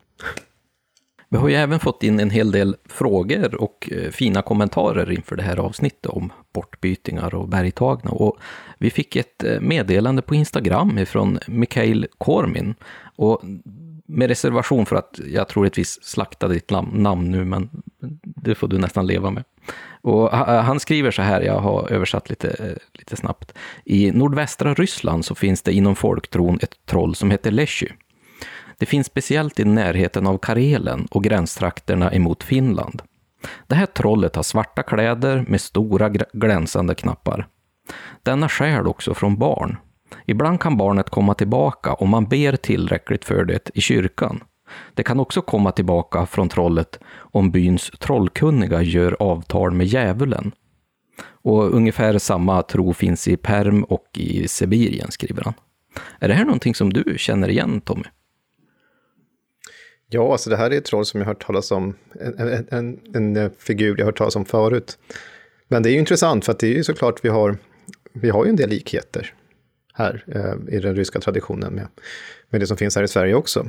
Vi 1.29 1.37
har 1.37 1.49
ju 1.49 1.55
även 1.55 1.79
fått 1.79 2.03
in 2.03 2.19
en 2.19 2.29
hel 2.29 2.51
del 2.51 2.75
frågor 2.85 3.61
och 3.61 3.89
eh, 3.91 4.11
fina 4.11 4.41
kommentarer 4.41 5.11
inför 5.11 5.35
det 5.35 5.43
här 5.43 5.57
avsnittet 5.57 6.05
om 6.05 6.31
bortbytingar 6.53 7.35
och 7.35 7.47
bergtagna. 7.47 8.11
Och 8.11 8.37
vi 8.77 8.89
fick 8.89 9.15
ett 9.15 9.43
eh, 9.43 9.59
meddelande 9.59 10.21
på 10.21 10.35
Instagram 10.35 11.05
från 11.05 11.39
Mikael 11.47 12.07
Kormin. 12.17 12.75
Och 13.15 13.41
med 14.05 14.29
reservation 14.29 14.85
för 14.85 14.95
att 14.95 15.19
jag 15.27 15.47
troligtvis 15.47 16.03
slaktade 16.03 16.53
ditt 16.53 16.71
namn 16.91 17.31
nu, 17.31 17.45
men 17.45 17.69
det 18.23 18.55
får 18.55 18.67
du 18.67 18.77
nästan 18.77 19.07
leva 19.07 19.31
med. 19.31 19.43
Och 20.07 20.33
eh, 20.33 20.61
han 20.61 20.79
skriver 20.79 21.11
så 21.11 21.21
här, 21.21 21.41
jag 21.41 21.59
har 21.59 21.91
översatt 21.91 22.29
lite, 22.29 22.49
eh, 22.49 22.99
lite 22.99 23.15
snabbt. 23.15 23.53
I 23.85 24.11
nordvästra 24.11 24.73
Ryssland 24.73 25.25
så 25.25 25.35
finns 25.35 25.61
det 25.61 25.73
inom 25.73 25.95
folktron 25.95 26.59
ett 26.61 26.75
troll 26.85 27.15
som 27.15 27.31
heter 27.31 27.51
Leshy. 27.51 27.87
Det 28.77 28.85
finns 28.85 29.07
speciellt 29.07 29.59
i 29.59 29.65
närheten 29.65 30.27
av 30.27 30.37
Karelen 30.37 31.07
och 31.11 31.23
gränstrakterna 31.23 32.13
emot 32.13 32.43
Finland. 32.43 33.01
Det 33.67 33.75
här 33.75 33.85
trollet 33.85 34.35
har 34.35 34.43
svarta 34.43 34.83
kläder 34.83 35.45
med 35.47 35.61
stora 35.61 36.09
glänsande 36.33 36.95
knappar. 36.95 37.47
Denna 38.23 38.49
stjäl 38.49 38.87
också 38.87 39.13
från 39.13 39.37
barn. 39.37 39.77
Ibland 40.25 40.59
kan 40.59 40.77
barnet 40.77 41.09
komma 41.09 41.33
tillbaka 41.33 41.93
om 41.93 42.09
man 42.09 42.25
ber 42.25 42.55
tillräckligt 42.55 43.25
för 43.25 43.45
det 43.45 43.69
i 43.73 43.81
kyrkan. 43.81 44.43
Det 44.93 45.03
kan 45.03 45.19
också 45.19 45.41
komma 45.41 45.71
tillbaka 45.71 46.25
från 46.25 46.49
trollet 46.49 46.99
om 47.15 47.51
byns 47.51 47.91
trollkunniga 47.99 48.81
gör 48.81 49.15
avtal 49.19 49.71
med 49.71 49.87
djävulen. 49.87 50.51
Och 51.23 51.75
ungefär 51.75 52.17
samma 52.17 52.63
tro 52.63 52.93
finns 52.93 53.27
i 53.27 53.37
Perm 53.37 53.83
och 53.83 54.07
i 54.13 54.47
Sibirien, 54.47 55.11
skriver 55.11 55.43
han. 55.43 55.53
Är 56.19 56.27
det 56.27 56.33
här 56.33 56.45
någonting 56.45 56.75
som 56.75 56.93
du 56.93 57.15
känner 57.17 57.49
igen, 57.49 57.81
Tommy? 57.81 58.03
Ja, 60.09 60.31
alltså 60.31 60.49
det 60.49 60.57
här 60.57 60.71
är 60.71 60.77
ett 60.77 60.85
troll 60.85 61.05
som 61.05 61.19
jag 61.19 61.25
har 61.25 61.33
hört 61.33 61.45
talas 61.45 61.71
om, 61.71 61.95
en, 62.19 62.65
en, 62.69 62.99
en, 63.13 63.35
eh, 63.35 63.51
figur 63.57 63.95
jag 63.97 64.05
har 64.05 64.05
hört 64.05 64.17
talas 64.17 64.35
om 64.35 64.45
förut. 64.45 64.97
Men 65.67 65.83
det 65.83 65.89
är 65.89 65.91
ju 65.91 65.99
intressant 65.99 66.45
för 66.45 66.51
att 66.51 66.59
det 66.59 66.67
är 66.67 66.75
ju 66.75 66.83
såklart 66.83 67.25
vi 67.25 67.29
har, 67.29 67.57
vi 68.13 68.29
har 68.29 68.45
ju 68.45 68.49
en 68.49 68.55
del 68.55 68.69
likheter 68.69 69.33
här 69.93 70.23
eh, 70.27 70.75
i 70.75 70.79
den 70.79 70.95
ryska 70.95 71.19
traditionen 71.19 71.73
med, 71.73 71.87
med 72.49 72.61
det 72.61 72.67
som 72.67 72.77
finns 72.77 72.95
här 72.95 73.03
i 73.03 73.07
Sverige 73.07 73.33
också. 73.33 73.67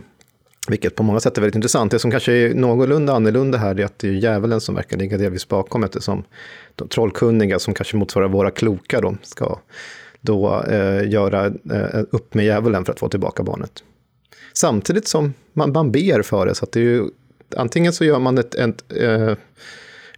Vilket 0.68 0.94
på 0.94 1.02
många 1.02 1.20
sätt 1.20 1.36
är 1.36 1.40
väldigt 1.40 1.54
intressant. 1.54 1.90
Det 1.90 1.98
som 1.98 2.10
kanske 2.10 2.32
är 2.32 2.54
någorlunda 2.54 3.12
annorlunda 3.12 3.58
här 3.58 3.80
är 3.80 3.84
att 3.84 3.98
det 3.98 4.08
är 4.08 4.12
djävulen 4.12 4.60
som 4.60 4.74
verkar 4.74 4.96
ligga 4.96 5.18
delvis 5.18 5.48
bakom 5.48 5.84
eftersom 5.84 6.24
de 6.74 6.88
trollkunniga 6.88 7.58
som 7.58 7.74
kanske 7.74 7.96
motsvarar 7.96 8.28
våra 8.28 8.50
kloka 8.50 9.00
då, 9.00 9.16
ska 9.22 9.58
då 10.20 10.62
eh, 10.62 11.10
göra 11.10 11.46
eh, 11.46 12.00
upp 12.10 12.34
med 12.34 12.44
djävulen 12.44 12.84
för 12.84 12.92
att 12.92 13.00
få 13.00 13.08
tillbaka 13.08 13.42
barnet. 13.42 13.82
Samtidigt 14.52 15.08
som 15.08 15.34
man, 15.52 15.72
man 15.72 15.92
ber 15.92 16.22
för 16.22 16.46
det, 16.46 16.54
så 16.54 16.64
att 16.64 16.72
det 16.72 16.80
är 16.80 16.84
ju, 16.84 17.04
antingen 17.56 17.92
så 17.92 18.04
gör 18.04 18.18
man 18.18 18.38
ett, 18.38 18.54
ett, 18.54 18.92
eh, 18.96 19.32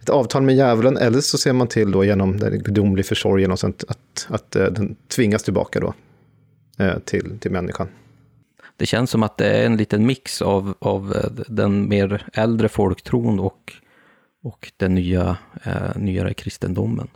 ett 0.01 0.09
avtal 0.09 0.41
med 0.41 0.55
djävulen, 0.55 0.97
eller 0.97 1.19
så 1.19 1.37
ser 1.37 1.53
man 1.53 1.67
till 1.67 1.91
då 1.91 2.05
genom 2.05 2.39
den 2.39 2.63
gudomlig 2.63 3.05
försorgen 3.05 3.51
och 3.51 3.59
sånt, 3.59 3.83
att, 3.87 4.27
att 4.29 4.55
eh, 4.55 4.65
den 4.65 4.95
tvingas 5.15 5.43
tillbaka 5.43 5.79
då 5.79 5.93
eh, 6.79 6.99
till, 6.99 7.39
till 7.39 7.51
människan. 7.51 7.87
Det 8.77 8.85
känns 8.85 9.09
som 9.09 9.23
att 9.23 9.37
det 9.37 9.47
är 9.47 9.65
en 9.65 9.77
liten 9.77 10.05
mix 10.05 10.41
av, 10.41 10.73
av 10.79 11.13
eh, 11.15 11.43
den 11.47 11.89
mer 11.89 12.27
äldre 12.33 12.69
folktron 12.69 13.39
och, 13.39 13.73
och 14.43 14.71
den 14.77 14.95
nya, 14.95 15.37
eh, 15.63 15.95
nyare 15.95 16.33
kristendomen. 16.33 17.07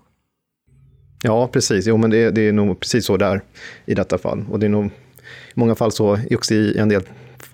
Ja, 1.24 1.48
precis. 1.48 1.88
Jo, 1.88 1.98
men 1.98 2.10
det, 2.10 2.32
det 2.32 2.42
är 2.42 2.52
nog 2.52 2.80
precis 2.80 3.06
så 3.06 3.18
där 3.18 3.42
i 3.86 3.94
detta 3.94 4.18
fall. 4.18 4.46
Och 4.52 4.60
det 4.60 4.66
är 4.66 4.70
nog 4.70 4.86
i 4.86 4.90
många 5.54 5.76
fall 5.76 5.92
så 5.92 6.20
också 6.32 6.54
i 6.54 6.78
en 6.78 6.90
del 6.90 7.04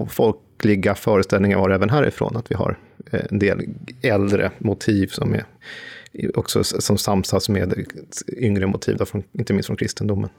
folkliga 0.09 0.95
föreställningar 0.95 1.57
var 1.57 1.69
det 1.69 1.75
även 1.75 1.89
härifrån, 1.89 2.37
att 2.37 2.51
vi 2.51 2.55
har 2.55 2.77
eh, 3.11 3.21
en 3.29 3.39
del 3.39 3.61
äldre 4.01 4.51
motiv 4.57 5.07
som 5.07 5.33
är 5.33 5.45
också 6.35 6.63
som 6.63 6.97
samsas 6.97 7.49
med 7.49 7.85
yngre 8.37 8.67
motiv, 8.67 8.97
då 8.97 9.05
från, 9.05 9.23
inte 9.31 9.53
minst 9.53 9.67
från 9.67 9.77
kristendomen. 9.77 10.29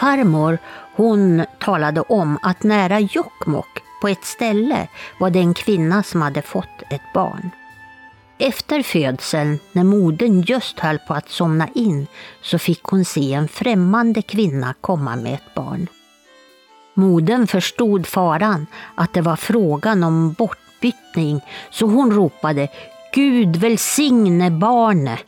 Farmor, 0.00 0.58
hon 0.96 1.44
talade 1.58 2.00
om 2.00 2.38
att 2.42 2.62
nära 2.62 3.00
Jokkmokk 3.00 3.82
på 4.00 4.08
ett 4.08 4.24
ställe 4.24 4.88
var 5.18 5.30
det 5.30 5.38
en 5.38 5.54
kvinna 5.54 6.02
som 6.02 6.22
hade 6.22 6.42
fått 6.42 6.82
ett 6.90 7.12
barn. 7.14 7.50
Efter 8.38 8.82
födseln, 8.82 9.58
när 9.72 9.84
modern 9.84 10.40
just 10.40 10.78
höll 10.78 10.98
på 10.98 11.14
att 11.14 11.28
somna 11.28 11.68
in, 11.74 12.06
så 12.42 12.58
fick 12.58 12.82
hon 12.82 13.04
se 13.04 13.32
en 13.32 13.48
främmande 13.48 14.22
kvinna 14.22 14.74
komma 14.80 15.16
med 15.16 15.34
ett 15.34 15.54
barn. 15.54 15.86
Modern 16.94 17.46
förstod 17.46 18.06
faran, 18.06 18.66
att 18.94 19.14
det 19.14 19.22
var 19.22 19.36
frågan 19.36 20.04
om 20.04 20.32
bortbytning, 20.32 21.40
så 21.70 21.86
hon 21.86 22.12
ropade 22.12 22.68
Gud 23.14 23.56
välsigne 23.56 24.50
barnet. 24.50 25.24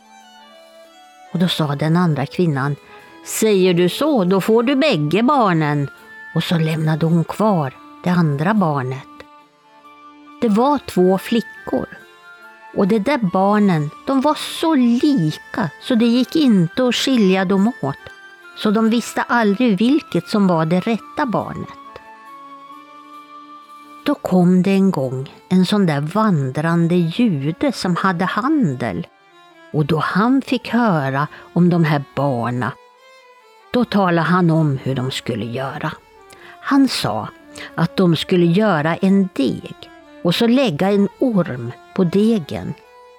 Och 1.33 1.39
då 1.39 1.49
sa 1.49 1.75
den 1.75 1.97
andra 1.97 2.27
kvinnan 2.27 2.77
Säger 3.25 3.75
du 3.75 3.89
så, 3.89 4.25
då 4.25 4.41
får 4.41 4.63
du 4.63 4.77
bägge 4.77 5.23
barnen. 5.23 5.89
Och 6.35 6.45
så 6.45 6.59
lämnade 6.59 7.07
hon 7.07 7.25
kvar 7.25 7.75
det 8.05 8.11
andra 8.11 8.55
barnet. 8.55 9.09
Det 10.41 10.49
var 10.49 10.79
två 10.79 11.19
flickor. 11.19 11.87
Och 12.77 12.89
de 12.89 12.99
där 12.99 13.19
barnen, 13.33 13.91
de 14.07 14.21
var 14.21 14.35
så 14.35 14.75
lika 14.75 15.71
så 15.81 15.95
det 15.95 16.07
gick 16.07 16.37
inte 16.37 16.85
att 16.85 16.95
skilja 16.95 17.45
dem 17.45 17.73
åt. 17.83 17.97
Så 18.59 18.71
de 18.71 18.91
visste 18.91 19.23
aldrig 19.23 19.79
vilket 19.79 20.29
som 20.29 20.47
var 20.47 20.67
det 20.67 20.81
rätta 20.81 21.27
barnet. 21.27 21.69
Då 24.05 24.15
kom 24.15 24.63
det 24.63 24.71
en 24.71 24.91
gång 24.91 25.31
en 25.49 25.67
sån 25.67 25.87
där 25.87 26.01
vandrande 26.01 26.95
jude 26.95 27.73
som 27.73 27.97
hade 27.97 28.25
handel. 28.25 29.07
Och 29.73 29.87
då 29.87 29.99
han 29.99 30.43
fick 30.43 30.69
höra 30.69 31.29
om 31.53 31.71
de 31.71 31.85
här 31.85 32.05
barnen, 32.15 32.71
då 33.73 33.85
talade 33.85 34.21
han 34.29 34.51
om 34.51 34.79
hur 34.83 34.95
de 34.95 35.11
skulle 35.11 35.45
göra. 35.45 35.93
Han 36.61 36.89
sa 36.89 37.29
att 37.75 37.97
de 37.97 38.17
skulle 38.17 38.47
göra 38.47 38.97
en 38.97 39.29
deg 39.33 39.75
och 40.23 40.35
så 40.35 40.47
lägga 40.47 40.91
en 40.91 41.09
orm 41.19 41.73
på 41.95 42.05
degen 42.05 42.75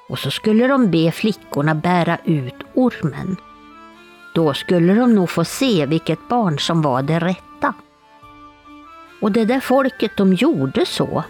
och 0.09 0.19
så 0.19 0.31
skulle 0.31 0.67
de 0.67 0.91
be 0.91 1.11
flickorna 1.11 1.75
bära 1.75 2.17
ut 2.23 2.55
ormen. 2.73 3.37
Då 4.35 4.53
skulle 4.53 4.93
de 4.93 5.15
nog 5.15 5.29
få 5.29 5.45
se 5.45 5.85
vilket 5.85 6.29
barn 6.29 6.59
som 6.59 6.81
var 6.81 7.01
det 7.01 7.19
rätta. 7.19 7.73
Och 9.21 9.31
det 9.31 9.45
där 9.45 9.59
folket 9.59 10.11
de 10.17 10.33
gjorde 10.33 10.85
så. 10.85 11.23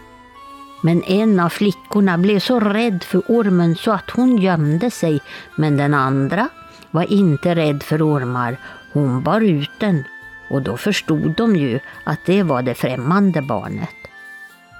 Men 0.82 1.03
en 1.03 1.39
av 1.39 1.49
flickorna 1.49 2.17
blev 2.17 2.39
så 2.39 2.59
rädd 2.59 3.03
för 3.03 3.21
ormen 3.28 3.76
så 3.76 3.91
att 3.91 4.09
hon 4.09 4.38
gömde 4.38 4.91
sig, 4.91 5.21
men 5.55 5.78
den 5.78 5.93
andra 5.93 6.49
var 6.91 7.13
inte 7.13 7.55
rädd 7.55 7.84
för 7.84 8.07
ormar. 8.07 8.57
Hon 8.94 9.24
bar 9.24 9.41
ut 9.41 9.72
den 9.80 10.04
och 10.50 10.62
då 10.62 10.78
förstod 10.78 11.34
de 11.38 11.56
ju 11.56 11.80
att 12.04 12.20
det 12.26 12.44
var 12.44 12.62
det 12.62 12.76
främmande 12.76 13.41
barnet. 13.41 13.96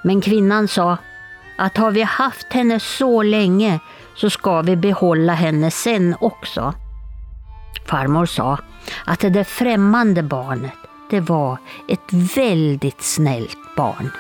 Men 0.04 0.22
kvinnan 0.22 0.68
sa 0.68 0.98
att 1.58 1.78
har 1.78 1.92
vi 1.92 2.02
haft 2.02 2.54
henne 2.54 2.80
så 2.80 3.24
länge 3.24 3.80
så 4.16 4.30
ska 4.30 4.62
vi 4.62 4.76
behålla 4.76 5.34
henne 5.34 5.72
sen 5.72 6.16
också. 6.20 6.74
Farmor 7.86 8.26
sa 8.26 8.60
att 9.06 9.20
det 9.20 9.30
där 9.30 9.44
främmande 9.44 10.24
barnet, 10.24 10.74
det 11.10 11.20
var 11.20 11.58
ett 11.88 12.14
väldigt 12.36 13.02
snällt 13.02 13.58
barn. 13.78 14.12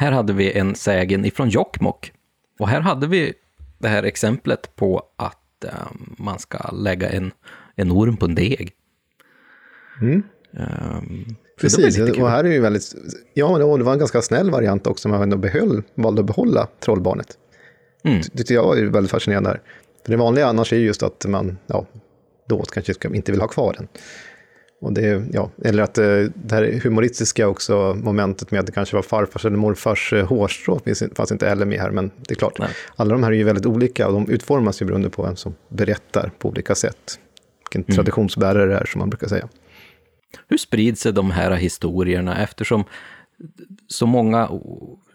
Här 0.00 0.12
hade 0.12 0.32
vi 0.32 0.52
en 0.52 0.74
sägen 0.74 1.24
ifrån 1.24 1.48
Jokkmokk. 1.48 2.12
Och 2.58 2.68
här 2.68 2.80
hade 2.80 3.06
vi 3.06 3.32
det 3.78 3.88
här 3.88 4.02
exemplet 4.02 4.76
på 4.76 5.02
att 5.16 5.64
um, 5.64 6.14
man 6.18 6.38
ska 6.38 6.70
lägga 6.72 7.08
en, 7.08 7.32
en 7.74 7.92
orm 7.92 8.16
på 8.16 8.26
en 8.26 8.34
deg. 8.34 8.72
Mm. 10.00 10.22
Um, 10.52 11.36
Precis, 11.60 11.98
och 11.98 12.30
här 12.30 12.44
är 12.44 12.52
ju 12.52 12.60
väldigt... 12.60 12.94
Ja, 13.34 13.58
det 13.58 13.84
var 13.84 13.92
en 13.92 13.98
ganska 13.98 14.22
snäll 14.22 14.50
variant 14.50 14.86
också, 14.86 15.08
man 15.08 15.22
ändå 15.22 15.36
behöll, 15.36 15.82
valde 15.94 16.20
att 16.20 16.26
behålla 16.26 16.68
trollbarnet. 16.80 17.38
Mm. 18.04 18.18
Det 18.18 18.38
tyckte 18.38 18.54
jag 18.54 18.78
är 18.78 18.84
väldigt 18.84 19.10
fascinerande 19.10 19.50
här. 19.50 19.60
För 20.04 20.10
det 20.10 20.16
vanliga 20.16 20.46
annars 20.46 20.72
är 20.72 20.76
just 20.76 21.02
att 21.02 21.26
man, 21.26 21.58
ja, 21.66 21.86
då 22.48 22.62
kanske 22.62 22.94
inte 23.14 23.32
vill 23.32 23.40
ha 23.40 23.48
kvar 23.48 23.74
den. 23.78 23.88
Och 24.80 24.92
det, 24.92 25.24
ja, 25.32 25.50
eller 25.64 25.82
att 25.82 25.98
eh, 25.98 26.04
det 26.34 26.54
här 26.54 26.80
humoristiska 26.82 27.48
också 27.48 27.94
momentet 28.02 28.50
med 28.50 28.60
att 28.60 28.66
det 28.66 28.72
kanske 28.72 28.96
var 28.96 29.02
farfars 29.02 29.44
eller 29.44 29.56
morfars 29.56 30.12
eh, 30.12 30.26
hårstrå 30.26 30.80
fanns 31.14 31.32
inte 31.32 31.48
heller 31.48 31.66
med 31.66 31.80
här, 31.80 31.90
men 31.90 32.10
det 32.16 32.34
är 32.34 32.36
klart. 32.36 32.58
Nej. 32.58 32.68
Alla 32.96 33.12
de 33.12 33.22
här 33.22 33.32
är 33.32 33.36
ju 33.36 33.44
väldigt 33.44 33.66
olika 33.66 34.06
och 34.06 34.12
de 34.12 34.30
utformas 34.30 34.82
ju 34.82 34.86
beroende 34.86 35.10
på 35.10 35.22
vem 35.22 35.36
som 35.36 35.54
berättar 35.68 36.30
på 36.38 36.48
olika 36.48 36.74
sätt. 36.74 37.18
vilken 37.74 37.94
traditionsbärare 37.94 38.66
det 38.66 38.74
är, 38.74 38.84
som 38.84 38.98
man 38.98 39.10
brukar 39.10 39.28
säga. 39.28 39.48
Hur 40.48 40.56
sprids 40.56 41.02
de 41.02 41.30
här 41.30 41.50
historierna 41.50 42.42
eftersom 42.42 42.84
så 43.86 44.06
många 44.06 44.50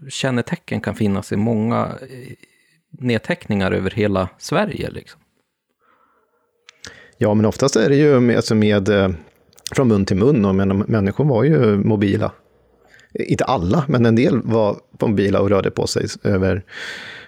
kännetecken 0.09 0.82
kan 0.82 0.95
finnas 0.95 1.32
i 1.32 1.36
många 1.36 1.91
eh, 2.01 2.34
nedteckningar 2.89 3.72
över 3.72 3.91
hela 3.91 4.30
Sverige? 4.38 4.89
Liksom? 4.89 5.22
Ja, 7.18 7.34
men 7.34 7.45
oftast 7.45 7.76
är 7.76 7.89
det 7.89 7.95
ju 7.95 8.20
med, 8.20 8.36
alltså 8.36 8.55
med 8.55 8.89
från 9.72 9.88
mun 9.88 10.05
till 10.05 10.18
mun 10.18 10.45
och 10.45 10.55
men, 10.55 10.78
människor 10.78 11.26
var 11.26 11.43
ju 11.43 11.78
mobila. 11.78 12.32
Inte 13.14 13.43
alla, 13.43 13.86
men 13.88 14.05
en 14.05 14.16
del 14.16 14.41
var 14.43 14.78
mobila 15.01 15.39
och 15.39 15.49
rörde 15.49 15.72
på 15.72 15.88
sig 15.88 16.07
över, 16.24 16.64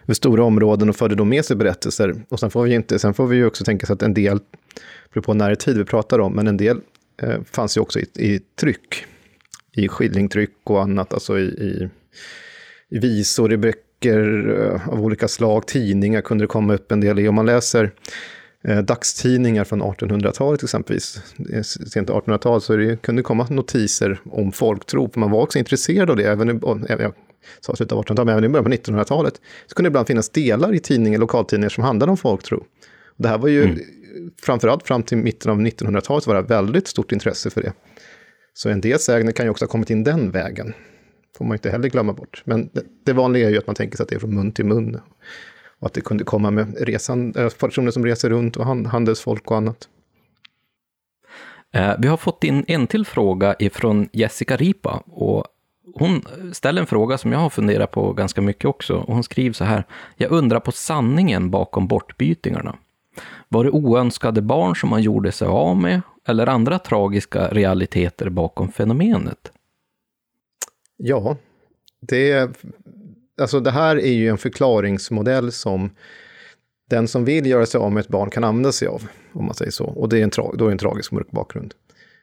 över 0.03 0.13
stora 0.13 0.43
områden 0.43 0.89
och 0.89 0.95
förde 0.95 1.15
då 1.15 1.25
med 1.25 1.45
sig 1.45 1.55
berättelser. 1.55 2.15
Och 2.29 2.39
sen 2.39 2.51
får 2.51 2.63
vi, 2.63 2.73
inte, 2.73 2.99
sen 2.99 3.13
får 3.13 3.27
vi 3.27 3.35
ju 3.35 3.45
också 3.45 3.63
tänka 3.63 3.85
sig 3.85 3.93
att 3.93 4.01
en 4.01 4.13
del, 4.13 4.39
beror 5.13 5.23
på 5.23 5.33
när 5.33 5.51
i 5.51 5.55
tid 5.55 5.77
vi 5.77 5.85
pratar 5.85 6.19
om, 6.19 6.33
men 6.33 6.47
en 6.47 6.57
del 6.57 6.77
eh, 7.21 7.41
fanns 7.51 7.77
ju 7.77 7.81
också 7.81 7.99
i, 7.99 8.05
i 8.15 8.39
tryck. 8.59 9.05
I 9.71 9.87
skillingtryck 9.87 10.55
och 10.63 10.81
annat, 10.81 11.13
alltså 11.13 11.39
i, 11.39 11.43
i, 11.43 11.89
i 12.89 12.99
visor, 12.99 13.53
i 13.53 13.57
böcker 13.57 14.55
eh, 14.59 14.89
av 14.89 15.03
olika 15.03 15.27
slag, 15.27 15.67
tidningar 15.67 16.21
kunde 16.21 16.43
det 16.43 16.47
komma 16.47 16.73
upp 16.73 16.91
en 16.91 17.01
del 17.01 17.19
i. 17.19 17.27
Om 17.27 17.35
man 17.35 17.45
läser 17.45 17.91
dagstidningar 18.65 19.63
från 19.63 19.83
1800-talet 19.83 20.63
exempelvis, 20.63 21.19
sent 21.87 22.09
1800-tal, 22.09 22.61
så 22.61 22.75
det 22.75 23.01
kunde 23.01 23.21
komma 23.21 23.47
notiser 23.49 24.19
om 24.31 24.51
folktro, 24.51 25.09
för 25.13 25.19
man 25.19 25.31
var 25.31 25.41
också 25.41 25.59
intresserad 25.59 26.09
av 26.09 26.15
det, 26.15 26.23
även 26.23 26.49
i, 26.49 26.59
jag 26.87 27.13
sa 27.59 27.75
slutet 27.75 27.91
av 27.91 28.03
1800-talet, 28.03 28.25
men 28.25 28.29
även 28.29 28.43
i 28.43 28.49
början 28.49 28.65
på 28.65 28.91
1900-talet, 28.91 29.41
så 29.67 29.75
kunde 29.75 29.89
det 29.89 29.91
ibland 29.91 30.07
finnas 30.07 30.29
delar 30.29 30.73
i 30.73 30.79
tidningar, 30.79 31.19
lokaltidningar 31.19 31.69
som 31.69 31.83
handlade 31.83 32.09
om 32.09 32.17
folktro. 32.17 32.57
Och 33.17 33.23
det 33.23 33.27
här 33.27 33.37
var 33.37 33.47
ju, 33.47 33.63
mm. 33.63 33.79
framförallt 34.41 34.87
fram 34.87 35.03
till 35.03 35.17
mitten 35.17 35.51
av 35.51 35.61
1900-talet, 35.61 36.27
var 36.27 36.35
det 36.35 36.41
väldigt 36.41 36.87
stort 36.87 37.11
intresse 37.11 37.49
för 37.49 37.61
det. 37.61 37.73
Så 38.53 38.69
en 38.69 38.81
del 38.81 38.99
sägner 38.99 39.31
kan 39.31 39.45
ju 39.45 39.49
också 39.49 39.65
ha 39.65 39.69
kommit 39.69 39.89
in 39.89 40.03
den 40.03 40.31
vägen. 40.31 40.73
får 41.37 41.45
man 41.45 41.55
inte 41.55 41.69
heller 41.69 41.89
glömma 41.89 42.13
bort. 42.13 42.41
Men 42.45 42.69
det, 42.73 42.83
det 43.05 43.13
vanliga 43.13 43.47
är 43.47 43.51
ju 43.51 43.57
att 43.57 43.67
man 43.67 43.75
tänker 43.75 43.97
sig 43.97 44.03
att 44.03 44.09
det 44.09 44.15
är 44.15 44.19
från 44.19 44.35
mun 44.35 44.51
till 44.51 44.65
mun. 44.65 44.99
Att 45.85 45.93
det 45.93 46.01
kunde 46.01 46.23
komma 46.23 46.51
med 46.51 46.75
resan, 46.79 47.33
eh, 47.35 47.49
personer 47.49 47.91
som 47.91 48.05
reser 48.05 48.29
runt 48.29 48.57
och 48.57 48.65
handelsfolk 48.65 49.51
och 49.51 49.57
annat. 49.57 49.87
Eh, 51.73 51.93
vi 51.99 52.07
har 52.07 52.17
fått 52.17 52.43
in 52.43 52.65
en 52.67 52.87
till 52.87 53.05
fråga 53.05 53.55
ifrån 53.59 54.09
Jessica 54.11 54.57
Ripa. 54.57 55.03
Och 55.05 55.45
hon 55.95 56.21
ställer 56.53 56.81
en 56.81 56.87
fråga 56.87 57.17
som 57.17 57.31
jag 57.31 57.39
har 57.39 57.49
funderat 57.49 57.91
på 57.91 58.13
ganska 58.13 58.41
mycket 58.41 58.65
också. 58.65 58.95
Och 58.95 59.13
hon 59.13 59.23
skriver 59.23 59.53
så 59.53 59.63
här. 59.63 59.83
Jag 60.15 60.31
undrar 60.31 60.59
på 60.59 60.71
sanningen 60.71 61.49
bakom 61.49 61.87
bortbytingarna. 61.87 62.75
Var 63.49 63.63
det 63.63 63.69
oönskade 63.69 64.41
barn 64.41 64.75
som 64.75 64.89
man 64.89 65.01
gjorde 65.01 65.31
sig 65.31 65.47
av 65.47 65.77
med? 65.77 66.01
Eller 66.27 66.47
andra 66.47 66.79
tragiska 66.79 67.47
realiteter 67.47 68.29
bakom 68.29 68.71
fenomenet? 68.71 69.51
Ja, 70.97 71.37
det 71.99 72.49
alltså 73.41 73.59
det 73.59 73.71
här 73.71 73.95
är 73.95 74.13
ju 74.13 74.29
en 74.29 74.37
förklaringsmodell 74.37 75.51
som 75.51 75.89
den 76.89 77.07
som 77.07 77.25
vill 77.25 77.45
göra 77.45 77.65
sig 77.65 77.79
av 77.79 77.91
med 77.91 78.01
ett 78.01 78.07
barn 78.07 78.29
kan 78.29 78.43
använda 78.43 78.71
sig 78.71 78.87
av, 78.87 79.07
om 79.33 79.45
man 79.45 79.55
säger 79.55 79.71
så. 79.71 79.85
Och 79.85 80.09
det 80.09 80.19
är 80.19 80.23
en, 80.23 80.31
tra- 80.31 80.55
då 80.57 80.67
är 80.67 80.71
en 80.71 80.77
tragisk 80.77 81.11
mörk 81.11 81.31
bakgrund. 81.31 81.73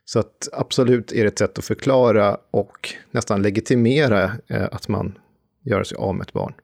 Så 0.04 0.18
att 0.18 0.48
absolut 0.52 1.12
är 1.12 1.22
det 1.22 1.28
ett 1.28 1.38
sätt 1.38 1.58
att 1.58 1.64
förklara 1.64 2.36
och 2.50 2.94
nästan 3.10 3.42
legitimera 3.42 4.32
eh, 4.46 4.64
att 4.72 4.88
man 4.88 5.18
gör 5.64 5.84
sig 5.84 5.96
av 5.96 6.14
med 6.14 6.26
ett 6.26 6.32
barn. 6.32 6.54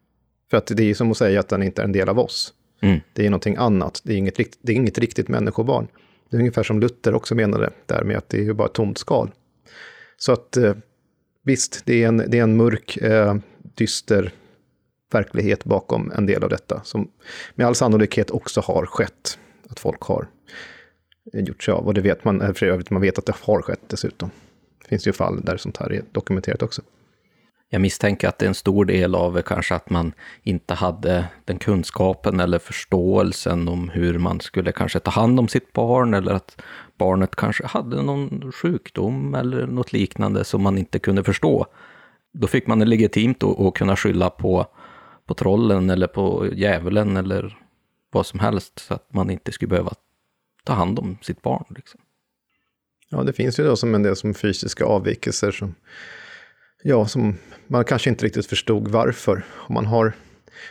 För 0.51 0.57
att 0.57 0.67
det 0.67 0.91
är 0.91 0.95
som 0.95 1.11
att 1.11 1.17
säga 1.17 1.41
att 1.41 1.49
den 1.49 1.63
inte 1.63 1.83
är 1.83 1.85
en 1.85 1.93
del 1.93 2.09
av 2.09 2.19
oss. 2.19 2.55
Mm. 2.81 3.01
Det 3.13 3.27
är 3.27 3.31
någonting 3.31 3.57
annat, 3.57 4.01
det 4.05 4.13
är, 4.13 4.17
inget, 4.17 4.37
det 4.63 4.73
är 4.73 4.77
inget 4.77 4.99
riktigt 4.99 5.29
människobarn. 5.29 5.89
Det 6.31 6.37
är 6.37 6.41
ungefär 6.41 6.63
som 6.63 6.81
Luther 6.81 7.15
också 7.15 7.35
menade 7.35 7.71
där 7.87 8.05
med 8.05 8.17
att 8.17 8.29
det 8.29 8.39
är 8.39 8.43
ju 8.43 8.53
bara 8.55 8.69
ett 8.69 8.75
tomt 8.75 8.99
skal. 8.99 9.31
Så 10.17 10.33
att 10.33 10.57
eh, 10.57 10.75
visst, 11.45 11.83
det 11.85 12.03
är 12.03 12.09
en, 12.09 12.17
det 12.17 12.39
är 12.39 12.43
en 12.43 12.57
mörk, 12.57 12.97
eh, 12.97 13.37
dyster 13.79 14.33
verklighet 15.13 15.65
bakom 15.65 16.13
en 16.17 16.27
del 16.27 16.45
av 16.45 16.51
detta, 16.51 16.81
som 16.85 17.11
med 17.55 17.67
all 17.67 17.75
sannolikhet 17.75 18.31
också 18.31 18.61
har 18.61 18.87
skett. 18.87 19.39
Att 19.71 19.81
folk 19.81 20.01
har 20.01 20.29
eh, 21.33 21.41
gjort 21.41 21.63
sig 21.63 21.75
av, 21.75 21.87
och 21.87 21.95
det 21.95 22.01
vet 22.01 22.25
man, 22.25 22.41
eh, 22.41 22.53
för 22.53 22.67
övrigt, 22.67 22.91
man 22.91 23.03
vet 23.03 23.19
att 23.19 23.27
det 23.27 23.35
har 23.41 23.63
skett 23.63 23.83
dessutom. 23.87 24.31
Det 24.83 24.89
finns 24.89 25.07
ju 25.07 25.13
fall 25.13 25.41
där 25.41 25.57
sånt 25.57 25.77
här 25.77 25.93
är 25.93 26.03
dokumenterat 26.13 26.63
också. 26.63 26.83
Jag 27.71 27.81
misstänker 27.81 28.29
att 28.29 28.39
det 28.39 28.47
är 28.47 28.49
en 28.49 28.55
stor 28.55 28.85
del 28.85 29.15
av 29.15 29.39
eh, 29.39 29.43
kanske 29.43 29.75
att 29.75 29.91
man 29.91 30.13
inte 30.43 30.75
hade 30.75 31.25
den 31.45 31.59
kunskapen 31.59 32.41
eller 32.41 32.59
förståelsen 32.59 33.69
om 33.69 33.89
hur 33.89 34.19
man 34.19 34.41
skulle 34.41 34.73
kanske 34.73 35.01
ta 35.01 35.11
hand 35.11 35.41
om 35.41 35.49
sitt 35.49 35.73
barn 35.73 36.15
eller 36.15 36.33
att 36.33 36.63
barnet 36.99 37.37
kanske 37.37 37.67
hade 37.67 38.03
någon 38.03 38.53
sjukdom 38.53 39.35
eller 39.35 39.67
något 39.67 39.93
liknande 39.93 40.45
som 40.45 40.63
man 40.63 40.79
inte 40.79 40.99
kunde 40.99 41.25
förstå. 41.25 41.67
Då 42.41 42.47
fick 42.47 42.67
man 42.67 42.79
det 42.79 42.85
legitimt 42.85 43.43
att 43.43 43.75
kunna 43.75 43.97
skylla 43.97 44.31
på, 44.31 44.67
på 45.27 45.35
trollen 45.35 45.91
eller 45.91 46.07
på 46.07 46.47
djävulen 46.53 47.17
eller 47.17 47.59
vad 48.11 48.27
som 48.27 48.41
helst 48.41 48.79
så 48.79 48.95
att 48.95 49.15
man 49.15 49.31
inte 49.31 49.53
skulle 49.53 49.69
behöva 49.69 49.93
ta 50.65 50.73
hand 50.73 50.99
om 50.99 51.19
sitt 51.23 51.43
barn. 51.43 51.65
Liksom. 51.69 52.01
Ja, 53.09 53.23
det 53.23 53.33
finns 53.33 53.61
ju 53.61 53.65
då 53.65 53.77
som 53.77 53.95
en 53.95 54.03
del 54.03 54.17
som 54.17 54.35
fysiska 54.35 54.85
avvikelser 54.85 55.51
som, 55.51 55.75
ja, 56.83 57.07
som 57.07 57.35
man 57.67 57.85
kanske 57.85 58.11
inte 58.11 58.27
riktigt 58.27 58.47
förstod 58.47 58.89
varför. 58.89 59.45
Om 59.51 59.75
man 59.75 59.87
har 59.87 60.13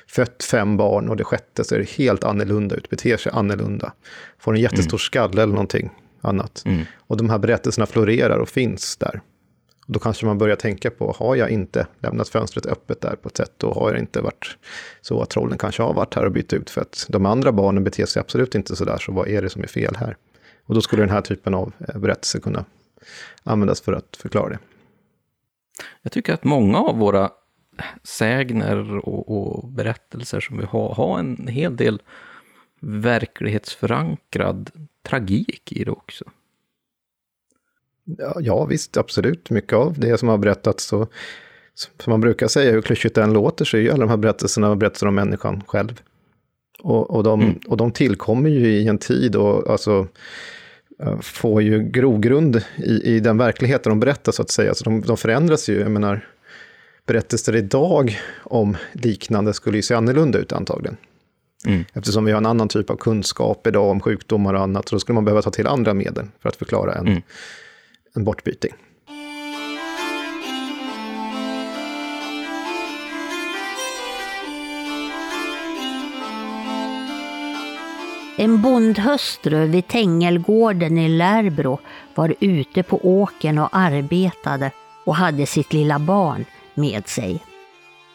fött 0.08 0.44
fem 0.44 0.78
barn 0.78 1.10
och 1.10 1.18
det 1.18 1.24
sjätte 1.24 1.64
ser 1.64 1.84
helt 1.98 2.24
annorlunda 2.24 2.76
ut, 2.76 2.90
beter 2.90 3.18
sig 3.18 3.32
annorlunda, 3.36 3.94
får 4.40 4.54
en 4.54 4.62
jättestor 4.62 4.94
mm. 4.94 5.00
skalle 5.00 5.42
eller 5.42 5.54
någonting 5.54 5.90
annat. 6.22 6.64
Mm. 6.66 6.86
Och 6.98 7.18
de 7.18 7.30
här 7.30 7.38
berättelserna 7.38 7.86
florerar 7.86 8.38
och 8.38 8.50
finns 8.50 8.98
där. 8.98 9.22
Då 9.90 10.00
kanske 10.00 10.26
man 10.26 10.38
börjar 10.38 10.56
tänka 10.56 10.92
på, 10.92 11.16
har 11.20 11.36
jag 11.36 11.50
inte 11.50 11.88
lämnat 12.00 12.30
fönstret 12.30 12.66
öppet 12.66 13.02
där 13.02 13.16
på 13.16 13.30
ett 13.30 13.38
sätt, 13.38 13.54
då 13.58 13.74
har 13.74 13.92
jag 13.92 14.00
inte 14.00 14.22
varit 14.22 14.58
så 15.02 15.22
att 15.22 15.30
trollen 15.30 15.58
kanske 15.58 15.84
har 15.84 15.94
varit 15.94 16.14
här 16.14 16.26
och 16.26 16.32
bytt 16.32 16.54
ut, 16.54 16.70
för 16.70 16.82
att 16.82 17.06
de 17.10 17.26
andra 17.26 17.52
barnen 17.52 17.84
beter 17.84 18.06
sig 18.06 18.20
absolut 18.20 18.56
inte 18.56 18.76
så 18.76 18.86
där, 18.86 18.98
så 18.98 19.12
vad 19.12 19.28
är 19.28 19.42
det 19.42 19.50
som 19.50 19.64
är 19.64 19.68
fel 19.68 19.96
här? 19.96 20.18
Och 20.66 20.76
då 20.76 20.82
skulle 20.82 21.02
den 21.02 21.10
här 21.10 21.22
typen 21.22 21.54
av 21.54 21.72
berättelser 21.78 22.00
berättelse 22.00 22.40
kunna 22.40 22.66
användas 23.44 23.82
för 23.82 23.94
att 23.94 24.18
förklara 24.18 24.50
det. 24.50 24.60
Jag 26.02 26.12
tycker 26.12 26.34
att 26.34 26.44
många 26.44 26.78
av 26.78 26.98
våra 26.98 27.32
sägner 28.04 28.98
och, 28.98 29.38
och 29.38 29.68
berättelser 29.68 30.40
som 30.40 30.58
vi 30.58 30.66
har, 30.66 30.96
har 30.96 31.20
en 31.20 31.48
hel 31.48 31.76
del 31.76 32.02
verklighetsförankrad 32.80 34.72
tragik 35.04 35.72
i 35.72 35.84
det 35.84 35.92
också. 35.92 36.26
Ja, 38.40 38.66
visst, 38.66 38.98
absolut. 38.98 39.50
Mycket 39.50 39.74
av 39.74 40.00
det 40.00 40.18
som 40.18 40.30
har 40.30 40.38
berättats, 40.38 40.84
så, 40.86 41.08
som 41.76 42.12
man 42.12 42.22
brukar 42.22 42.48
säga, 42.48 42.72
hur 42.72 42.82
klyschigt 42.82 43.16
det 43.16 43.24
än 43.24 43.34
låter, 43.34 43.66
så 43.66 43.78
är 43.78 43.82
ju 43.82 43.92
alla 43.92 44.00
de 44.00 44.10
här 44.10 44.18
berättelserna 44.18 44.76
berättelser 44.76 45.08
om 45.08 45.16
människan 45.16 45.64
själv. 45.68 46.02
Och, 46.80 47.10
och, 47.10 47.24
de, 47.24 47.42
mm. 47.42 47.60
och 47.68 47.78
de 47.78 47.92
tillkommer 47.92 48.50
ju 48.50 48.68
i 48.68 48.88
en 48.88 48.98
tid 48.98 49.36
och 49.36 49.70
alltså, 49.70 50.08
eh, 51.04 51.20
får 51.20 51.62
ju 51.62 51.84
grogrund 51.84 52.64
i, 52.78 53.16
i 53.16 53.20
den 53.20 53.38
verkligheten 53.38 53.90
de 53.90 54.00
berättar, 54.00 54.32
så 54.32 54.42
att 54.42 54.50
säga. 54.50 54.74
Så 54.74 54.84
de, 54.84 55.02
de 55.02 55.18
förändras 55.18 55.70
ju. 55.70 55.80
Jag 55.80 55.92
menar, 55.92 56.28
berättelser 57.06 57.56
idag 57.56 58.20
om 58.44 58.78
liknande 58.94 59.54
skulle 59.54 59.78
ju 59.78 59.82
se 59.82 59.94
annorlunda 59.94 60.40
ut 60.40 60.52
antagligen. 60.52 60.98
Mm. 61.66 61.86
Eftersom 61.94 62.26
vi 62.26 62.32
har 62.32 62.38
en 62.38 62.46
annan 62.46 62.68
typ 62.68 62.90
av 62.90 62.96
kunskap 62.96 63.68
idag 63.68 63.90
om 63.90 64.00
sjukdomar 64.00 64.54
och 64.54 64.62
annat, 64.62 64.90
så 64.90 64.96
då 64.96 65.00
skulle 65.00 65.14
man 65.14 65.26
behöva 65.26 65.42
ta 65.42 65.52
till 65.52 65.68
andra 65.68 65.94
medel 65.94 66.26
för 66.42 66.50
att 66.50 66.56
förklara 66.56 66.94
en, 66.94 67.08
mm 67.08 67.22
en 68.18 68.24
bortbyting. 68.24 68.74
En 78.40 78.62
bondhustru 78.62 79.66
vid 79.66 79.88
Tängelgården 79.88 80.98
i 80.98 81.10
Lärbro 81.10 81.80
var 82.16 82.36
ute 82.40 82.84
på 82.84 83.00
åken 83.04 83.58
och 83.58 83.70
arbetade 83.72 84.72
och 85.06 85.16
hade 85.16 85.46
sitt 85.46 85.74
lilla 85.74 86.00
barn 86.00 86.46
med 86.74 87.08
sig. 87.08 87.44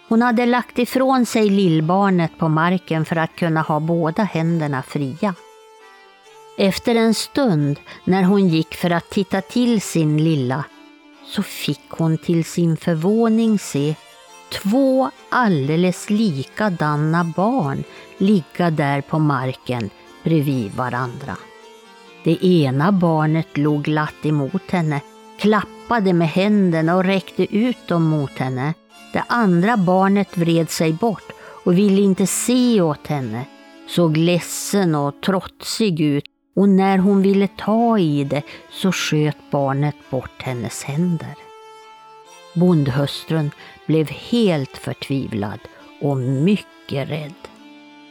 Hon 0.08 0.22
hade 0.22 0.46
lagt 0.46 0.78
ifrån 0.78 1.26
sig 1.26 1.50
lillbarnet 1.50 2.38
på 2.38 2.48
marken 2.48 3.04
för 3.04 3.16
att 3.16 3.36
kunna 3.36 3.60
ha 3.60 3.80
båda 3.80 4.22
händerna 4.22 4.82
fria. 4.82 5.34
Efter 6.56 6.94
en 6.94 7.14
stund, 7.14 7.80
när 8.04 8.22
hon 8.22 8.48
gick 8.48 8.74
för 8.74 8.90
att 8.90 9.10
titta 9.10 9.40
till 9.40 9.80
sin 9.80 10.24
lilla, 10.24 10.64
så 11.26 11.42
fick 11.42 11.90
hon 11.90 12.18
till 12.18 12.44
sin 12.44 12.76
förvåning 12.76 13.58
se 13.58 13.94
två 14.52 15.10
alldeles 15.28 16.10
likadana 16.10 17.24
barn 17.24 17.84
ligga 18.18 18.70
där 18.70 19.00
på 19.00 19.18
marken 19.18 19.90
bredvid 20.24 20.74
varandra. 20.74 21.36
Det 22.24 22.44
ena 22.44 22.92
barnet 22.92 23.56
låg 23.56 23.82
glatt 23.82 24.26
emot 24.26 24.70
henne, 24.70 25.00
klappade 25.38 26.12
med 26.12 26.28
händerna 26.28 26.96
och 26.96 27.04
räckte 27.04 27.56
ut 27.56 27.88
dem 27.88 28.02
mot 28.02 28.38
henne. 28.38 28.74
Det 29.12 29.24
andra 29.28 29.76
barnet 29.76 30.36
vred 30.36 30.70
sig 30.70 30.92
bort 30.92 31.32
och 31.64 31.78
ville 31.78 32.02
inte 32.02 32.26
se 32.26 32.80
åt 32.80 33.06
henne, 33.06 33.46
såg 33.88 34.16
ledsen 34.16 34.94
och 34.94 35.20
trotsig 35.20 36.00
ut 36.00 36.24
och 36.54 36.68
när 36.68 36.98
hon 36.98 37.22
ville 37.22 37.48
ta 37.48 37.98
i 37.98 38.24
det 38.24 38.42
så 38.70 38.92
sköt 38.92 39.36
barnet 39.50 39.96
bort 40.10 40.42
hennes 40.42 40.84
händer. 40.84 41.34
Bondhustrun 42.54 43.50
blev 43.86 44.10
helt 44.10 44.78
förtvivlad 44.78 45.60
och 46.00 46.16
mycket 46.16 47.08
rädd. 47.08 47.34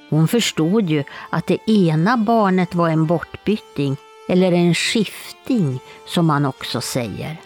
Hon 0.10 0.28
förstod 0.28 0.90
ju 0.90 1.04
att 1.30 1.48
det 1.48 1.70
ena 1.70 2.18
barnet 2.18 2.76
var 2.76 2.90
en 2.90 3.06
bortbytting 3.06 3.98
eller 4.30 4.52
en 4.52 4.76
skifting 4.76 5.80
som 6.08 6.26
man 6.26 6.46
också 6.46 6.82
säger. 6.82 7.38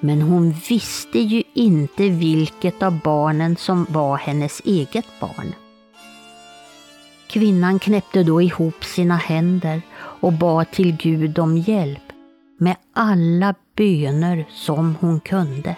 Men 0.00 0.22
hon 0.22 0.54
visste 0.68 1.18
ju 1.18 1.42
inte 1.54 2.08
vilket 2.08 2.82
av 2.82 3.00
barnen 3.00 3.56
som 3.56 3.86
var 3.88 4.16
hennes 4.16 4.62
eget 4.64 5.06
barn. 5.20 5.54
Kvinnan 7.26 7.78
knäppte 7.78 8.22
då 8.22 8.42
ihop 8.42 8.84
sina 8.84 9.16
händer 9.16 9.82
och 10.22 10.32
bad 10.32 10.70
till 10.70 10.96
Gud 10.96 11.38
om 11.38 11.58
hjälp 11.58 12.12
med 12.58 12.76
alla 12.94 13.54
böner 13.76 14.44
som 14.50 14.96
hon 15.00 15.20
kunde. 15.20 15.76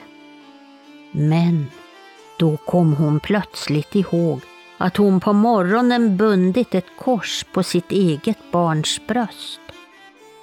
Men 1.13 1.67
då 2.39 2.57
kom 2.57 2.93
hon 2.93 3.21
plötsligt 3.21 3.95
ihåg 3.95 4.41
att 4.79 4.97
hon 4.97 5.21
på 5.21 5.33
morgonen 5.33 6.17
bundit 6.17 6.75
ett 6.75 6.97
kors 6.99 7.45
på 7.53 7.63
sitt 7.63 7.93
eget 7.93 8.39
barns 8.53 9.01
bröst. 9.07 9.61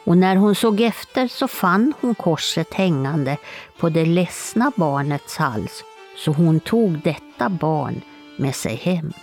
Och 0.03 0.17
när 0.17 0.35
hon 0.35 0.55
såg 0.55 0.81
efter 0.81 1.27
så 1.27 1.47
fann 1.47 1.93
hon 2.01 2.15
korset 2.15 2.73
hängande 2.73 3.37
på 3.79 3.89
det 3.89 4.05
ledsna 4.05 4.71
barnets 4.75 5.37
hals, 5.37 5.83
så 6.17 6.31
hon 6.31 6.59
tog 6.59 6.99
detta 6.99 7.49
barn 7.49 8.01
med 8.37 8.55
sig 8.55 8.75
hem. 8.75 9.13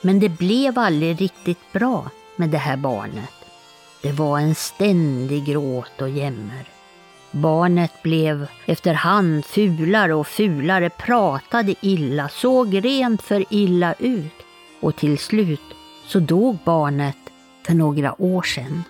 Men 0.00 0.20
det 0.20 0.28
blev 0.28 0.78
aldrig 0.78 1.20
riktigt 1.20 1.72
bra 1.72 2.10
med 2.38 2.50
det 2.50 2.58
här 2.58 2.76
barnet. 2.76 3.34
Det 4.02 4.12
var 4.12 4.38
en 4.38 4.54
ständig 4.54 5.44
gråt 5.44 6.02
och 6.02 6.08
jämmer. 6.08 6.68
Barnet 7.30 8.02
blev 8.02 8.46
efterhand 8.66 9.44
fulare 9.44 10.14
och 10.14 10.26
fulare, 10.26 10.90
pratade 10.90 11.74
illa, 11.80 12.28
såg 12.28 12.84
rent 12.84 13.22
för 13.22 13.44
illa 13.50 13.94
ut 13.98 14.44
och 14.80 14.96
till 14.96 15.18
slut 15.18 15.60
så 16.06 16.20
dog 16.20 16.58
barnet 16.64 17.16
för 17.66 17.74
några 17.74 18.22
år 18.22 18.42
sedan. 18.42 18.84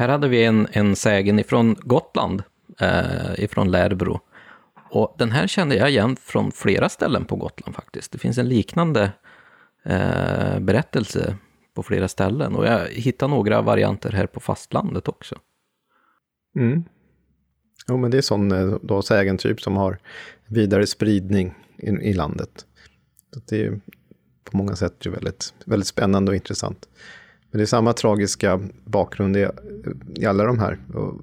Här 0.00 0.08
hade 0.08 0.28
vi 0.28 0.44
en, 0.44 0.68
en 0.72 0.96
sägen 0.96 1.38
ifrån 1.38 1.76
Gotland, 1.80 2.42
eh, 2.80 3.44
ifrån 3.44 3.70
Lärbro. 3.70 4.20
Och 4.90 5.14
den 5.18 5.30
här 5.30 5.46
kände 5.46 5.76
jag 5.76 5.90
igen 5.90 6.16
från 6.16 6.52
flera 6.52 6.88
ställen 6.88 7.24
på 7.24 7.36
Gotland 7.36 7.74
faktiskt. 7.74 8.12
Det 8.12 8.18
finns 8.18 8.38
en 8.38 8.48
liknande 8.48 9.12
eh, 9.84 10.58
berättelse 10.60 11.36
på 11.74 11.82
flera 11.82 12.08
ställen. 12.08 12.54
Och 12.54 12.66
jag 12.66 12.88
hittade 12.88 13.30
några 13.30 13.62
varianter 13.62 14.12
här 14.12 14.26
på 14.26 14.40
fastlandet 14.40 15.08
också. 15.08 15.38
Mm. 16.56 16.84
Jo, 17.88 17.96
men 17.96 18.10
det 18.10 18.18
är 18.18 18.22
sån 18.22 18.52
eh, 18.52 18.76
då, 18.82 19.02
sägentyp 19.02 19.60
som 19.60 19.76
har 19.76 19.98
vidare 20.46 20.86
spridning 20.86 21.54
i, 21.76 21.88
i 21.88 22.12
landet. 22.12 22.66
Så 23.34 23.40
det 23.48 23.66
är 23.66 23.80
på 24.44 24.56
många 24.56 24.76
sätt 24.76 25.06
ju 25.06 25.10
väldigt, 25.10 25.54
väldigt 25.64 25.88
spännande 25.88 26.30
och 26.30 26.36
intressant. 26.36 26.88
Men 27.50 27.58
det 27.58 27.64
är 27.64 27.66
samma 27.66 27.92
tragiska 27.92 28.60
bakgrund 28.84 29.36
i, 29.36 29.48
i 30.16 30.26
alla 30.26 30.44
de 30.44 30.58
här. 30.58 30.78
Och 30.94 31.20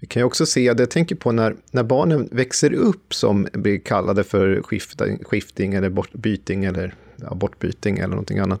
vi 0.00 0.06
kan 0.06 0.20
ju 0.20 0.24
också 0.24 0.46
se, 0.46 0.72
det 0.72 0.82
jag 0.82 0.90
tänker 0.90 1.16
på 1.16 1.32
när, 1.32 1.56
när 1.70 1.82
barnen 1.82 2.28
växer 2.32 2.72
upp 2.72 3.14
som 3.14 3.48
blir 3.52 3.78
kallade 3.78 4.24
för 4.24 4.62
skifting, 4.62 5.24
skifting 5.24 5.74
eller 5.74 5.90
bortbyting 5.90 6.64
eller 6.64 6.94
ja, 7.16 7.34
bortbyting 7.34 7.98
eller 7.98 8.08
någonting 8.08 8.38
annat. 8.38 8.60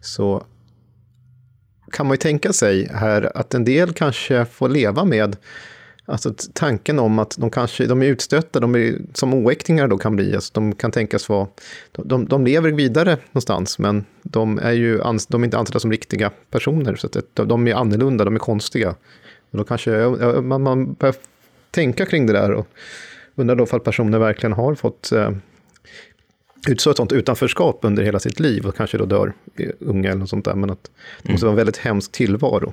Så 0.00 0.46
kan 1.92 2.06
man 2.06 2.14
ju 2.14 2.18
tänka 2.18 2.52
sig 2.52 2.88
här 2.92 3.36
att 3.36 3.54
en 3.54 3.64
del 3.64 3.92
kanske 3.92 4.44
får 4.44 4.68
leva 4.68 5.04
med 5.04 5.36
Alltså 6.10 6.34
tanken 6.52 6.98
om 6.98 7.18
att 7.18 7.36
de 7.38 7.50
kanske 7.50 7.86
de 7.86 8.02
är 8.02 8.06
utstötta, 8.06 8.60
de 8.60 8.74
är, 8.74 8.98
som 9.14 9.34
oäktingar 9.34 9.88
då 9.88 9.98
kan 9.98 10.16
bli, 10.16 10.34
alltså 10.34 10.50
de 10.54 10.74
kan 10.74 10.90
tänkas 10.90 11.28
vara, 11.28 11.48
de, 11.92 12.26
de 12.28 12.44
lever 12.44 12.70
vidare 12.70 13.18
någonstans, 13.30 13.78
men 13.78 14.04
de 14.22 14.58
är 14.58 14.72
ju 14.72 14.98
de 15.28 15.42
är 15.42 15.44
inte 15.44 15.58
ansedda 15.58 15.80
som 15.80 15.90
riktiga 15.90 16.30
personer, 16.50 16.96
så 16.96 17.06
att 17.06 17.48
de 17.48 17.68
är 17.68 17.74
annorlunda, 17.74 18.24
de 18.24 18.34
är 18.34 18.38
konstiga. 18.38 18.94
Och 19.50 19.58
då 19.58 19.64
kanske 19.64 19.90
man, 20.42 20.62
man 20.62 20.92
börjar 20.92 21.14
tänka 21.70 22.06
kring 22.06 22.26
det 22.26 22.32
där 22.32 22.52
och 22.52 22.68
undrar 23.34 23.56
då 23.56 23.66
om 23.70 23.80
personer 23.80 24.18
verkligen 24.18 24.52
har 24.52 24.74
fått 24.74 25.12
eh, 25.12 25.30
utstå 26.68 26.90
ett 26.90 26.96
sånt 26.96 27.12
utanförskap 27.12 27.78
under 27.82 28.02
hela 28.02 28.18
sitt 28.18 28.40
liv 28.40 28.66
och 28.66 28.76
kanske 28.76 28.98
då 28.98 29.06
dör 29.06 29.32
unga 29.78 30.08
eller 30.08 30.20
något 30.20 30.30
sånt 30.30 30.44
där, 30.44 30.54
men 30.54 30.70
att 30.70 30.90
det 31.22 31.32
måste 31.32 31.46
vara 31.46 31.52
en 31.52 31.56
väldigt 31.56 31.76
hemsk 31.76 32.12
tillvaro 32.12 32.72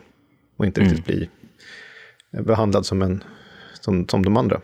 och 0.57 0.65
inte 0.65 0.81
riktigt 0.81 1.09
mm. 1.09 1.17
bli 1.17 1.29
behandlad 2.41 2.85
som, 2.85 3.01
en, 3.01 3.23
som, 3.81 4.07
som 4.07 4.23
de 4.23 4.37
andra. 4.37 4.61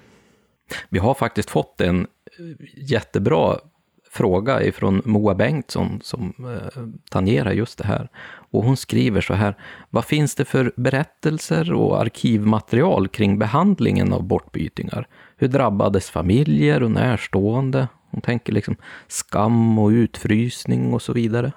Vi 0.90 1.00
har 1.00 1.14
faktiskt 1.14 1.50
fått 1.50 1.82
en 1.82 2.00
eh, 2.02 2.68
jättebra 2.76 3.58
fråga 4.12 4.64
ifrån 4.64 5.02
Moa 5.06 5.36
Bengtsson 5.36 6.00
som 6.04 6.34
eh, 6.40 6.84
tangerar 7.10 7.52
just 7.52 7.78
det 7.78 7.88
här. 7.88 8.10
Och 8.52 8.64
hon 8.64 8.78
skriver 8.78 9.22
så 9.22 9.34
här, 9.34 9.56
vad 9.90 10.06
finns 10.06 10.36
det 10.36 10.46
för 10.46 10.74
berättelser 10.76 11.74
och 11.74 12.02
arkivmaterial 12.02 13.08
kring 13.08 13.40
behandlingen 13.40 14.14
av 14.14 14.24
bortbytingar? 14.24 15.08
Hur 15.38 15.48
drabbades 15.48 16.10
familjer 16.10 16.84
och 16.84 16.92
närstående? 16.92 17.88
Hon 18.12 18.22
tänker 18.22 18.54
liksom 18.54 18.76
skam 19.08 19.80
och 19.80 19.90
utfrysning 19.90 20.94
och 20.94 21.02
så 21.02 21.14
vidare. 21.14 21.52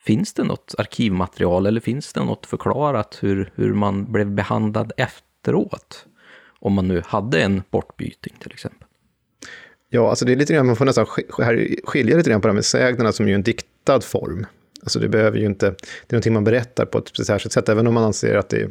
Finns 0.00 0.32
det 0.32 0.44
något 0.44 0.74
arkivmaterial 0.78 1.66
eller 1.66 1.80
finns 1.80 2.12
det 2.12 2.20
något 2.20 2.46
förklarat 2.46 3.18
hur, 3.20 3.52
hur 3.54 3.74
man 3.74 4.12
blev 4.12 4.30
behandlad 4.30 4.92
efteråt? 4.96 6.06
Om 6.60 6.72
man 6.72 6.88
nu 6.88 7.02
hade 7.06 7.42
en 7.42 7.62
bortbyting 7.70 8.34
till 8.38 8.52
exempel. 8.52 8.88
Ja, 9.90 10.10
alltså 10.10 10.24
det 10.24 10.32
är 10.32 10.36
lite 10.36 10.52
grann, 10.52 10.66
man 10.66 10.76
får 10.76 10.84
nästan 10.84 11.06
skilja 11.84 12.16
lite 12.16 12.30
grann 12.30 12.40
på 12.40 12.48
det 12.48 12.52
här 12.52 12.54
med 12.54 12.64
sägnerna 12.64 13.12
som 13.12 13.28
är 13.28 13.34
en 13.34 13.42
diktad 13.42 14.00
form. 14.00 14.46
Alltså 14.82 14.98
det 14.98 15.08
behöver 15.08 15.38
ju 15.38 15.46
inte, 15.46 15.66
det 15.66 16.08
är 16.08 16.14
någonting 16.14 16.32
man 16.32 16.44
berättar 16.44 16.84
på 16.84 16.98
ett 16.98 17.26
särskilt 17.26 17.52
sätt, 17.52 17.68
även 17.68 17.86
om 17.86 17.94
man 17.94 18.04
anser 18.04 18.34
att 18.34 18.48
det 18.48 18.60
är, 18.60 18.70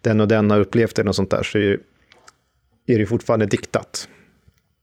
den 0.00 0.20
och 0.20 0.28
den 0.28 0.50
har 0.50 0.60
upplevt 0.60 0.94
det 0.94 1.00
eller 1.00 1.08
något 1.08 1.16
sånt 1.16 1.30
där, 1.30 1.42
så 1.42 1.58
är, 1.58 1.80
är 2.86 2.98
det 2.98 3.06
fortfarande 3.06 3.46
diktat. 3.46 4.08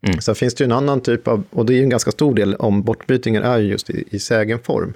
Mm. 0.08 0.22
Sen 0.22 0.36
finns 0.36 0.56
det 0.56 0.64
ju 0.64 0.66
en 0.66 0.72
annan 0.72 1.02
typ 1.02 1.28
av, 1.28 1.44
och 1.50 1.66
det 1.66 1.74
är 1.74 1.78
ju 1.78 1.84
en 1.84 1.90
ganska 1.90 2.12
stor 2.12 2.36
del 2.36 2.56
om 2.56 2.84
bortbytingen 2.84 3.44
är 3.44 3.58
ju 3.58 3.68
just 3.68 3.90
i, 3.90 4.04
i 4.12 4.20
sägenform. 4.20 4.94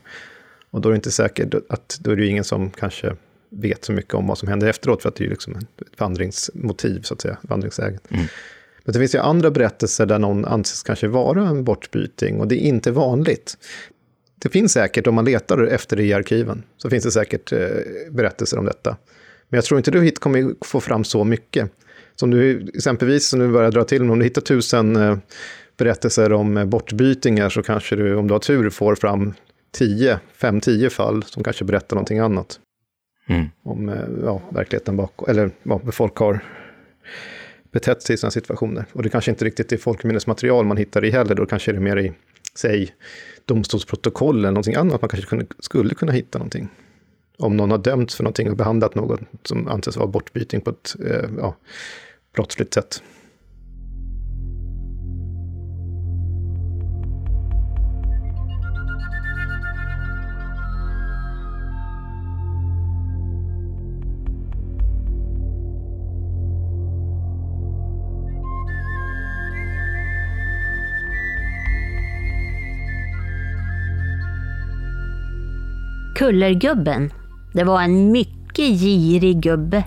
Och 0.71 0.81
då 0.81 0.89
är 0.89 0.93
det 0.93 0.95
inte 0.95 1.11
säkert 1.11 1.55
att, 1.69 1.99
då 2.01 2.11
är 2.11 2.15
det 2.15 2.23
ju 2.23 2.29
ingen 2.29 2.43
som 2.43 2.69
kanske 2.69 3.15
vet 3.49 3.85
så 3.85 3.91
mycket 3.91 4.13
om 4.13 4.27
vad 4.27 4.37
som 4.37 4.47
händer 4.47 4.67
efteråt, 4.67 5.01
för 5.01 5.09
att 5.09 5.15
det 5.15 5.21
är 5.21 5.25
ju 5.25 5.31
liksom 5.31 5.55
ett 5.55 5.99
vandringsmotiv, 5.99 7.01
så 7.01 7.13
att 7.13 7.21
säga, 7.21 7.37
vandringssägen. 7.41 7.99
Mm. 8.09 8.25
Men 8.83 8.93
det 8.93 8.99
finns 8.99 9.15
ju 9.15 9.19
andra 9.19 9.51
berättelser 9.51 10.05
där 10.05 10.19
någon 10.19 10.45
anses 10.45 10.83
kanske 10.83 11.07
vara 11.07 11.47
en 11.47 11.63
bortbyting 11.63 12.39
och 12.39 12.47
det 12.47 12.55
är 12.55 12.67
inte 12.67 12.91
vanligt. 12.91 13.57
Det 14.35 14.49
finns 14.49 14.73
säkert, 14.73 15.07
om 15.07 15.15
man 15.15 15.25
letar 15.25 15.63
efter 15.63 15.97
det 15.97 16.03
i 16.03 16.13
arkiven, 16.13 16.63
så 16.77 16.89
finns 16.89 17.03
det 17.03 17.11
säkert 17.11 17.51
eh, 17.51 17.67
berättelser 18.11 18.57
om 18.57 18.65
detta. 18.65 18.97
Men 19.49 19.57
jag 19.57 19.65
tror 19.65 19.77
inte 19.77 19.91
du 19.91 20.01
hit 20.01 20.19
kommer 20.19 20.65
få 20.65 20.79
fram 20.79 21.03
så 21.03 21.23
mycket. 21.23 21.71
Som 22.15 22.31
du 22.31 22.67
exempelvis, 22.73 23.27
som 23.27 23.39
du 23.39 23.47
börjar 23.47 23.71
dra 23.71 23.83
till, 23.83 24.11
om 24.11 24.19
du 24.19 24.25
hittar 24.25 24.41
tusen 24.41 24.95
eh, 24.95 25.17
berättelser 25.77 26.33
om 26.33 26.57
eh, 26.57 26.65
bortbytingar 26.65 27.49
så 27.49 27.63
kanske 27.63 27.95
du, 27.95 28.15
om 28.15 28.27
du 28.27 28.33
har 28.33 28.39
tur, 28.39 28.69
får 28.69 28.95
fram 28.95 29.33
10, 29.71 30.19
5-10 30.39 30.89
fall 30.89 31.23
som 31.23 31.43
kanske 31.43 31.65
berättar 31.65 31.95
någonting 31.95 32.19
annat. 32.19 32.59
Mm. 33.27 33.45
Om 33.63 33.89
ja, 34.23 34.41
verkligheten 34.49 34.97
bakom, 34.97 35.29
eller 35.29 35.51
ja, 35.63 35.81
folk 35.91 36.17
har 36.17 36.39
betett 37.71 38.01
sig 38.01 38.13
i 38.13 38.17
sådana 38.17 38.31
situationer. 38.31 38.85
Och 38.93 39.03
det 39.03 39.09
kanske 39.09 39.31
inte 39.31 39.45
riktigt 39.45 39.71
är 39.71 39.77
folkminnesmaterial 39.77 40.65
man 40.65 40.77
hittar 40.77 41.05
i 41.05 41.11
heller, 41.11 41.35
då 41.35 41.45
kanske 41.45 41.71
det 41.71 41.77
är 41.77 41.81
mer 41.81 41.97
i, 41.97 42.13
säg, 42.55 42.93
domstolsprotokoll 43.45 44.37
eller 44.37 44.51
någonting 44.51 44.75
annat 44.75 45.01
man 45.01 45.09
kanske 45.09 45.29
kunde, 45.29 45.45
skulle 45.59 45.95
kunna 45.95 46.11
hitta 46.11 46.37
någonting. 46.37 46.69
Om 47.37 47.57
någon 47.57 47.71
har 47.71 47.77
dömts 47.77 48.15
för 48.15 48.23
någonting 48.23 48.49
och 48.49 48.57
behandlat 48.57 48.95
något 48.95 49.21
som 49.43 49.67
anses 49.67 49.97
vara 49.97 50.07
bortbyting 50.07 50.61
på 50.61 50.69
ett 50.69 50.95
eh, 51.05 51.29
ja, 51.37 51.55
brottsligt 52.33 52.73
sätt. 52.73 53.03
Kullergubben, 76.19 77.13
det 77.53 77.63
var 77.63 77.81
en 77.81 78.11
mycket 78.11 78.79
girig 78.79 79.41
gubbe 79.41 79.83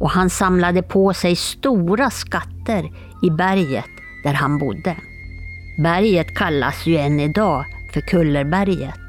och 0.00 0.10
han 0.10 0.30
samlade 0.30 0.82
på 0.82 1.14
sig 1.14 1.36
stora 1.36 2.10
skatter 2.10 2.84
i 3.22 3.30
berget 3.30 3.90
där 4.24 4.32
han 4.32 4.58
bodde. 4.58 4.96
Berget 5.82 6.36
kallas 6.36 6.86
ju 6.86 6.96
än 6.96 7.20
idag 7.20 7.64
för 7.94 8.00
Kullerberget. 8.00 9.00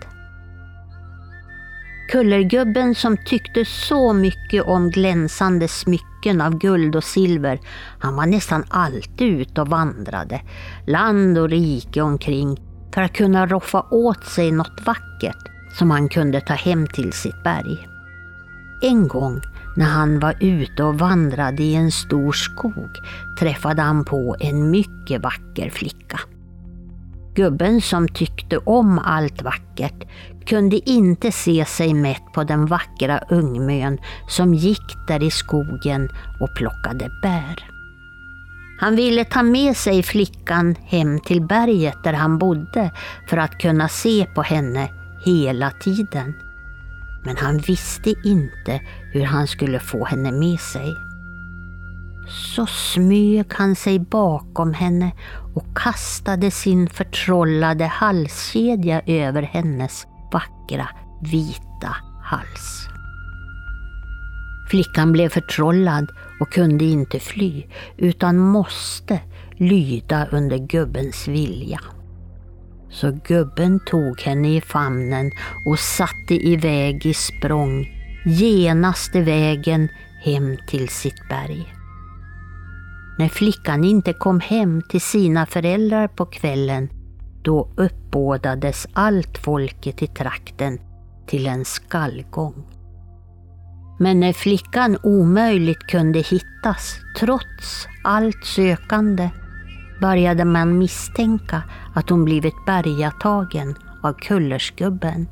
Kullergubben 2.11 2.95
som 2.95 3.17
tyckte 3.17 3.65
så 3.65 4.13
mycket 4.13 4.63
om 4.63 4.91
glänsande 4.91 5.67
smycken 5.67 6.41
av 6.41 6.57
guld 6.57 6.95
och 6.95 7.03
silver, 7.03 7.59
han 7.99 8.15
var 8.15 8.25
nästan 8.25 8.63
alltid 8.69 9.27
ute 9.27 9.61
och 9.61 9.67
vandrade, 9.67 10.41
land 10.87 11.37
och 11.37 11.49
rike 11.49 12.01
omkring, 12.01 12.57
för 12.93 13.01
att 13.01 13.13
kunna 13.13 13.45
roffa 13.45 13.85
åt 13.91 14.25
sig 14.25 14.51
något 14.51 14.85
vackert 14.85 15.52
som 15.73 15.91
han 15.91 16.09
kunde 16.09 16.41
ta 16.41 16.53
hem 16.53 16.87
till 16.87 17.13
sitt 17.13 17.43
berg. 17.43 17.87
En 18.81 19.07
gång 19.07 19.41
när 19.75 19.85
han 19.85 20.19
var 20.19 20.35
ute 20.39 20.83
och 20.83 20.99
vandrade 20.99 21.63
i 21.63 21.75
en 21.75 21.91
stor 21.91 22.31
skog 22.31 22.99
träffade 23.39 23.81
han 23.81 24.05
på 24.05 24.35
en 24.39 24.71
mycket 24.71 25.21
vacker 25.21 25.69
flicka. 25.69 26.19
Gubben 27.35 27.81
som 27.81 28.07
tyckte 28.07 28.57
om 28.57 28.99
allt 28.99 29.41
vackert 29.41 30.07
kunde 30.45 30.89
inte 30.89 31.31
se 31.31 31.65
sig 31.65 31.93
mätt 31.93 32.33
på 32.33 32.43
den 32.43 32.65
vackra 32.65 33.19
ungmön 33.29 33.97
som 34.27 34.53
gick 34.53 35.07
där 35.07 35.23
i 35.23 35.31
skogen 35.31 36.09
och 36.39 36.55
plockade 36.55 37.09
bär. 37.21 37.69
Han 38.79 38.95
ville 38.95 39.25
ta 39.25 39.43
med 39.43 39.77
sig 39.77 40.03
flickan 40.03 40.75
hem 40.85 41.19
till 41.19 41.41
berget 41.41 42.03
där 42.03 42.13
han 42.13 42.37
bodde 42.37 42.91
för 43.29 43.37
att 43.37 43.57
kunna 43.57 43.89
se 43.89 44.25
på 44.35 44.41
henne 44.41 44.89
hela 45.25 45.71
tiden. 45.71 46.33
Men 47.25 47.37
han 47.37 47.57
visste 47.57 48.13
inte 48.23 48.81
hur 49.13 49.23
han 49.23 49.47
skulle 49.47 49.79
få 49.79 50.05
henne 50.05 50.31
med 50.31 50.59
sig. 50.59 50.95
Så 52.27 52.65
smög 52.65 53.53
han 53.53 53.75
sig 53.75 53.99
bakom 53.99 54.73
henne 54.73 55.11
och 55.55 55.77
kastade 55.77 56.51
sin 56.51 56.89
förtrollade 56.89 57.85
halskedja 57.85 59.01
över 59.05 59.41
hennes 59.41 60.07
vackra 60.31 60.89
vita 61.21 61.95
hals. 62.23 62.87
Flickan 64.69 65.11
blev 65.11 65.29
förtrollad 65.29 66.07
och 66.39 66.53
kunde 66.53 66.85
inte 66.85 67.19
fly 67.19 67.63
utan 67.97 68.37
måste 68.37 69.19
lyda 69.57 70.27
under 70.31 70.57
gubbens 70.57 71.27
vilja. 71.27 71.79
Så 72.93 73.11
gubben 73.27 73.79
tog 73.79 74.21
henne 74.21 74.55
i 74.55 74.61
famnen 74.61 75.31
och 75.65 75.79
satte 75.79 76.33
iväg 76.33 77.05
i 77.05 77.13
språng 77.13 77.87
genaste 78.25 79.21
vägen 79.21 79.89
hem 80.23 80.57
till 80.67 80.89
sitt 80.89 81.29
berg. 81.29 81.73
När 83.17 83.29
flickan 83.29 83.83
inte 83.83 84.13
kom 84.13 84.39
hem 84.39 84.81
till 84.89 85.01
sina 85.01 85.45
föräldrar 85.45 86.07
på 86.07 86.25
kvällen, 86.25 86.89
då 87.43 87.69
uppbådades 87.77 88.87
allt 88.93 89.37
folket 89.37 90.01
i 90.01 90.07
trakten 90.07 90.79
till 91.27 91.47
en 91.47 91.65
skallgång. 91.65 92.63
Men 93.99 94.19
när 94.19 94.33
flickan 94.33 94.97
omöjligt 95.03 95.87
kunde 95.87 96.19
hittas, 96.19 96.95
trots 97.19 97.87
allt 98.03 98.45
sökande, 98.45 99.29
började 100.01 100.45
man 100.45 100.77
misstänka 100.77 101.63
att 101.93 102.09
hon 102.09 102.25
blivit 102.25 102.65
bergatagen 102.65 103.75
av 104.03 104.13
kullersgubben. 104.13 105.27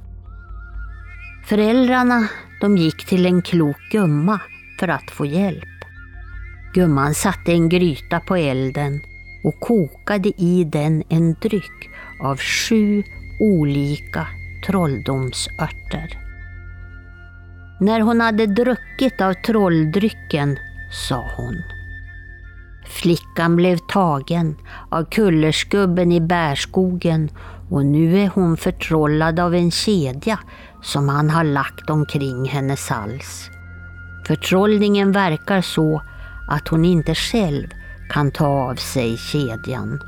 Föräldrarna 1.46 2.28
de 2.62 2.78
gick 2.78 3.06
till 3.06 3.26
en 3.26 3.42
klok 3.42 3.78
gumma 3.92 4.40
för 4.80 4.88
att 4.88 5.12
få 5.12 5.26
hjälp. 5.26 5.64
Gumman 6.74 7.14
satte 7.14 7.52
en 7.52 7.70
gryta 7.70 8.20
på 8.20 8.36
elden 8.36 9.02
och 9.44 9.60
kokade 9.60 10.42
i 10.42 10.64
den 10.64 11.04
en 11.10 11.34
dryck 11.34 11.90
av 12.24 12.38
sju 12.38 13.04
olika 13.40 14.28
trolldomsörter. 14.68 16.18
När 17.80 18.00
hon 18.00 18.22
hade 18.22 18.46
druckit 18.46 19.22
av 19.22 19.34
trolldrycken 19.34 20.58
sa 20.92 21.32
hon 21.38 21.56
Flickan 22.92 23.56
blev 23.56 23.78
tagen 23.78 24.56
av 24.90 25.04
kullersgubben 25.04 26.12
i 26.12 26.22
bärskogen 26.22 27.30
och 27.70 27.86
nu 27.86 28.20
är 28.20 28.28
hon 28.28 28.58
förtrollad 28.58 29.40
av 29.40 29.56
en 29.56 29.72
kedja 29.72 30.40
som 30.82 31.10
han 31.10 31.30
har 31.30 31.44
lagt 31.44 31.90
omkring 31.90 32.46
hennes 32.46 32.90
hals. 32.90 33.50
Förtrollningen 34.28 35.12
verkar 35.12 35.62
så 35.62 36.02
att 36.50 36.68
hon 36.68 36.86
inte 36.86 37.16
själv 37.16 37.68
kan 38.10 38.32
ta 38.32 38.48
av 38.48 38.76
sig 38.76 39.18
kedjan. 39.18 40.00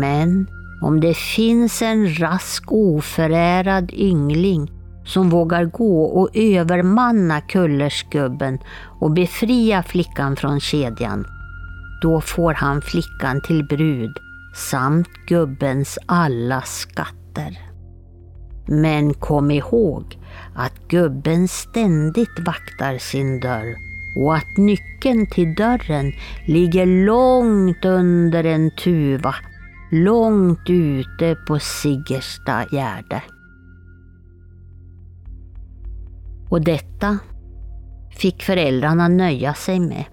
Men 0.00 0.46
om 0.82 1.00
det 1.00 1.16
finns 1.16 1.82
en 1.82 2.18
rask 2.18 2.64
oförärad 2.72 3.90
yngling 3.92 4.70
som 5.04 5.30
vågar 5.30 5.64
gå 5.64 6.04
och 6.04 6.30
övermanna 6.34 7.40
kullersgubben 7.40 8.58
och 9.00 9.10
befria 9.10 9.82
flickan 9.82 10.36
från 10.36 10.60
kedjan, 10.60 11.26
då 12.04 12.20
får 12.20 12.54
han 12.54 12.82
flickan 12.82 13.40
till 13.40 13.64
brud 13.64 14.18
samt 14.54 15.08
gubbens 15.26 15.98
alla 16.06 16.60
skatter. 16.62 17.58
Men 18.66 19.14
kom 19.14 19.50
ihåg 19.50 20.18
att 20.54 20.88
gubben 20.88 21.48
ständigt 21.48 22.38
vaktar 22.38 22.98
sin 22.98 23.40
dörr 23.40 23.74
och 24.18 24.36
att 24.36 24.56
nyckeln 24.56 25.26
till 25.30 25.54
dörren 25.54 26.12
ligger 26.46 27.06
långt 27.06 27.84
under 27.84 28.44
en 28.44 28.70
tuva, 28.76 29.34
långt 29.92 30.70
ute 30.70 31.36
på 31.46 31.58
Siggersta 31.58 32.64
gärde. 32.72 33.22
Och 36.50 36.60
detta 36.64 37.18
fick 38.16 38.42
föräldrarna 38.42 39.08
nöja 39.08 39.54
sig 39.54 39.80
med 39.80 40.04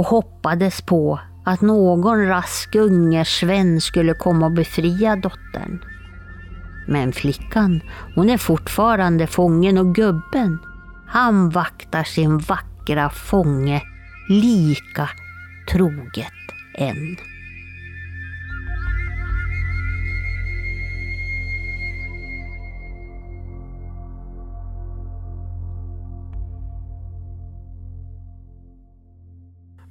och 0.00 0.06
hoppades 0.06 0.82
på 0.82 1.20
att 1.44 1.60
någon 1.60 2.26
rask 2.26 2.74
ungersvän 2.74 3.80
skulle 3.80 4.14
komma 4.14 4.46
och 4.46 4.52
befria 4.52 5.16
dottern. 5.16 5.84
Men 6.88 7.12
flickan, 7.12 7.80
hon 8.14 8.30
är 8.30 8.38
fortfarande 8.38 9.26
fången 9.26 9.78
och 9.78 9.94
gubben, 9.94 10.58
han 11.06 11.50
vaktar 11.50 12.04
sin 12.04 12.38
vackra 12.38 13.10
fånge 13.10 13.82
lika 14.28 15.08
troget 15.72 16.40
än. 16.74 17.16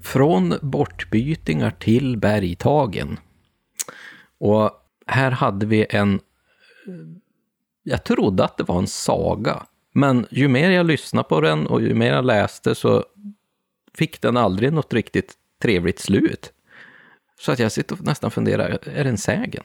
Från 0.09 0.55
bortbytingar 0.61 1.71
till 1.71 2.17
bergtagen. 2.17 3.19
Och 4.39 4.71
här 5.07 5.31
hade 5.31 5.65
vi 5.65 5.85
en... 5.89 6.19
Jag 7.83 8.03
trodde 8.03 8.43
att 8.43 8.57
det 8.57 8.63
var 8.63 8.79
en 8.79 8.87
saga. 8.87 9.65
Men 9.93 10.25
ju 10.29 10.47
mer 10.47 10.69
jag 10.69 10.85
lyssnade 10.85 11.29
på 11.29 11.41
den 11.41 11.67
och 11.67 11.81
ju 11.81 11.93
mer 11.93 12.13
jag 12.13 12.25
läste 12.25 12.75
så 12.75 13.05
fick 13.93 14.21
den 14.21 14.37
aldrig 14.37 14.73
något 14.73 14.93
riktigt 14.93 15.33
trevligt 15.61 15.99
slut. 15.99 16.53
Så 17.39 17.51
att 17.51 17.59
jag 17.59 17.71
sitter 17.71 17.95
och 17.95 18.05
nästan 18.05 18.31
funderar, 18.31 18.79
är 18.83 19.03
det 19.03 19.09
en 19.09 19.17
sägen? 19.17 19.63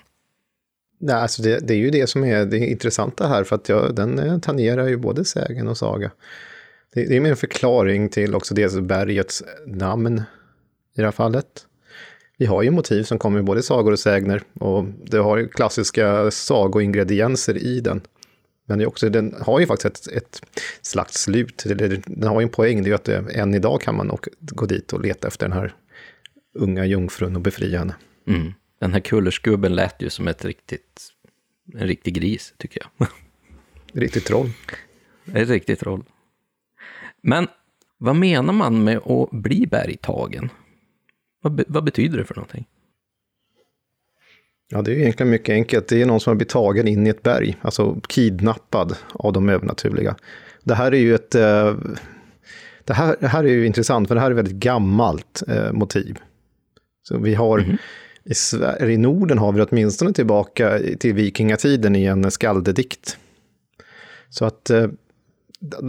Nej, 0.99 1.17
alltså 1.17 1.43
det, 1.43 1.69
det, 1.69 1.75
är 1.75 1.79
ju 1.79 1.91
det 1.91 2.07
som 2.07 2.25
är 2.25 2.45
det 2.45 2.59
intressanta 2.59 3.29
här, 3.29 3.45
för 3.45 3.57
att 3.57 3.69
jag, 3.69 3.95
den 3.95 4.41
tangerar 4.41 4.89
ju 4.89 4.97
både 4.97 5.25
sägen 5.25 5.69
och 5.69 5.79
saga. 5.79 6.11
Det, 6.95 7.05
det 7.05 7.17
är 7.17 7.21
mer 7.21 7.31
en 7.31 7.37
förklaring 7.37 8.09
till 8.09 8.35
också 8.35 8.55
dels 8.55 8.81
bergets 8.81 9.43
namn 9.67 10.19
i 10.97 11.01
det 11.01 11.05
här 11.05 11.11
fallet. 11.11 11.67
Vi 12.39 12.47
har 12.47 12.63
ju 12.63 12.71
motiv 12.71 13.03
som 13.03 13.19
kommer 13.19 13.39
i 13.39 13.43
både 13.43 13.63
sagor 13.63 13.93
och 13.93 13.99
sägner 13.99 14.43
och 14.55 14.85
det 14.85 15.19
har 15.19 15.37
ju 15.37 15.49
klassiska 15.49 16.31
sagoingredienser 16.31 17.57
i 17.57 17.81
den. 17.81 18.01
Men 18.67 18.79
det 18.79 18.87
också, 18.87 19.09
den 19.09 19.35
har 19.41 19.61
ju 19.61 19.67
faktiskt 19.67 20.07
ett, 20.07 20.17
ett 20.17 20.43
slags 20.83 21.23
slut. 21.23 21.63
Den 22.07 22.29
har 22.29 22.41
ju 22.41 22.45
en 22.45 22.51
poäng, 22.51 22.83
det 22.83 22.87
är 22.87 22.91
ju 22.91 22.95
att 22.95 23.05
det, 23.05 23.25
än 23.35 23.55
idag 23.55 23.81
kan 23.81 23.97
man 23.97 24.11
och, 24.11 24.29
gå 24.41 24.67
dit 24.67 24.93
och 24.93 25.01
leta 25.01 25.29
efter 25.29 25.49
den 25.49 25.59
här 25.59 25.75
unga 26.55 26.87
jungfrun 26.87 27.37
och 27.37 27.43
befria 27.43 27.79
henne. 27.79 27.95
Mm. 28.27 28.53
Den 28.81 28.93
här 28.93 29.01
kullersgubben 29.01 29.75
lät 29.75 30.03
ju 30.03 30.11
som 30.11 30.29
ett 30.29 30.45
riktigt, 30.45 31.09
en 31.75 31.87
riktig 31.87 32.15
gris, 32.15 32.55
tycker 32.57 32.83
jag. 32.83 33.09
Riktigt 34.03 34.25
troll. 34.25 34.51
Ett 35.35 35.49
riktigt 35.49 35.81
troll. 35.81 36.05
Men 37.27 37.49
vad 37.99 38.17
menar 38.17 38.53
man 38.53 38.85
med 38.85 38.97
att 38.97 39.31
bli 39.31 39.67
bergtagen? 39.67 40.51
Vad, 41.43 41.63
vad 41.69 41.85
betyder 41.85 42.19
det 42.19 42.25
för 42.25 42.35
någonting? 42.35 42.67
Ja, 44.69 44.83
det 44.83 44.93
är 44.93 44.97
egentligen 44.97 45.31
mycket 45.31 45.53
enkelt. 45.53 45.89
Det 45.89 46.03
är 46.03 46.07
någon 46.07 46.21
som 46.21 46.31
har 46.31 46.35
blivit 46.35 46.53
tagen 46.53 46.89
in 46.89 47.07
i 47.07 47.11
ett 47.11 47.23
berg, 47.23 47.57
alltså 47.61 48.01
kidnappad 48.09 48.97
av 49.13 49.33
de 49.33 49.49
övernaturliga. 49.49 50.17
Det 50.63 50.75
här 50.75 50.93
är 50.93 50.99
ju 50.99 51.15
ett... 51.15 51.35
Eh, 51.35 51.75
det 52.85 52.95
här, 52.95 53.17
det 53.21 53.29
här 53.29 53.45
är 53.45 53.49
ju 53.49 53.67
intressant, 53.67 54.09
för 54.09 54.15
det 54.15 54.21
här 54.21 54.29
är 54.29 54.31
ett 54.31 54.39
väldigt 54.39 54.57
gammalt 54.57 55.43
eh, 55.49 55.73
motiv. 55.73 56.19
Så 57.03 57.19
vi 57.19 57.35
har... 57.35 57.59
Mm 57.59 57.71
-hmm. 57.71 57.79
I, 58.25 58.35
Sverige, 58.35 58.93
I 58.93 58.97
Norden 58.97 59.39
har 59.39 59.53
vi 59.53 59.63
åtminstone 59.63 60.13
tillbaka 60.13 60.79
till 60.99 61.15
vikingatiden 61.15 61.97
i 61.97 62.05
en 62.05 62.31
skaldedikt. 62.31 63.19
Så 64.31 64.45
att 64.45 64.71
eh, 64.71 64.87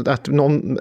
att 0.05 0.27
någon, 0.27 0.77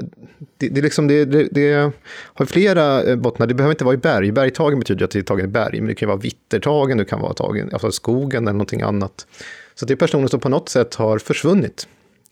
det, 0.58 0.68
det, 0.68 0.82
liksom, 0.82 1.08
det, 1.08 1.24
det, 1.24 1.48
det, 1.50 1.92
har 2.10 2.44
flera 2.44 3.02
eh, 3.02 3.16
bottnar, 3.16 3.46
det 3.46 3.54
behöver 3.54 3.72
inte 3.72 3.84
vara 3.84 3.94
i 3.94 3.98
berg. 3.98 4.32
Bergtagen 4.32 4.78
betyder 4.78 5.04
att 5.04 5.10
det 5.10 5.18
är 5.18 5.22
tagen 5.22 5.44
i 5.44 5.48
berg, 5.48 5.80
men 5.80 5.88
det 5.88 5.94
kan 5.94 6.08
vara 6.08 6.18
vittertagen, 6.18 6.98
det 6.98 7.04
kan 7.04 7.20
vara 7.20 7.34
tagen 7.34 7.70
alltså 7.72 7.92
skogen 7.92 8.44
eller 8.44 8.52
någonting 8.52 8.82
annat. 8.82 9.26
Så 9.74 9.86
det 9.86 9.94
är 9.94 9.96
personer 9.96 10.26
som 10.26 10.40
på 10.40 10.48
något 10.48 10.68
sätt 10.68 10.94
har 10.94 11.18
försvunnit, 11.18 11.88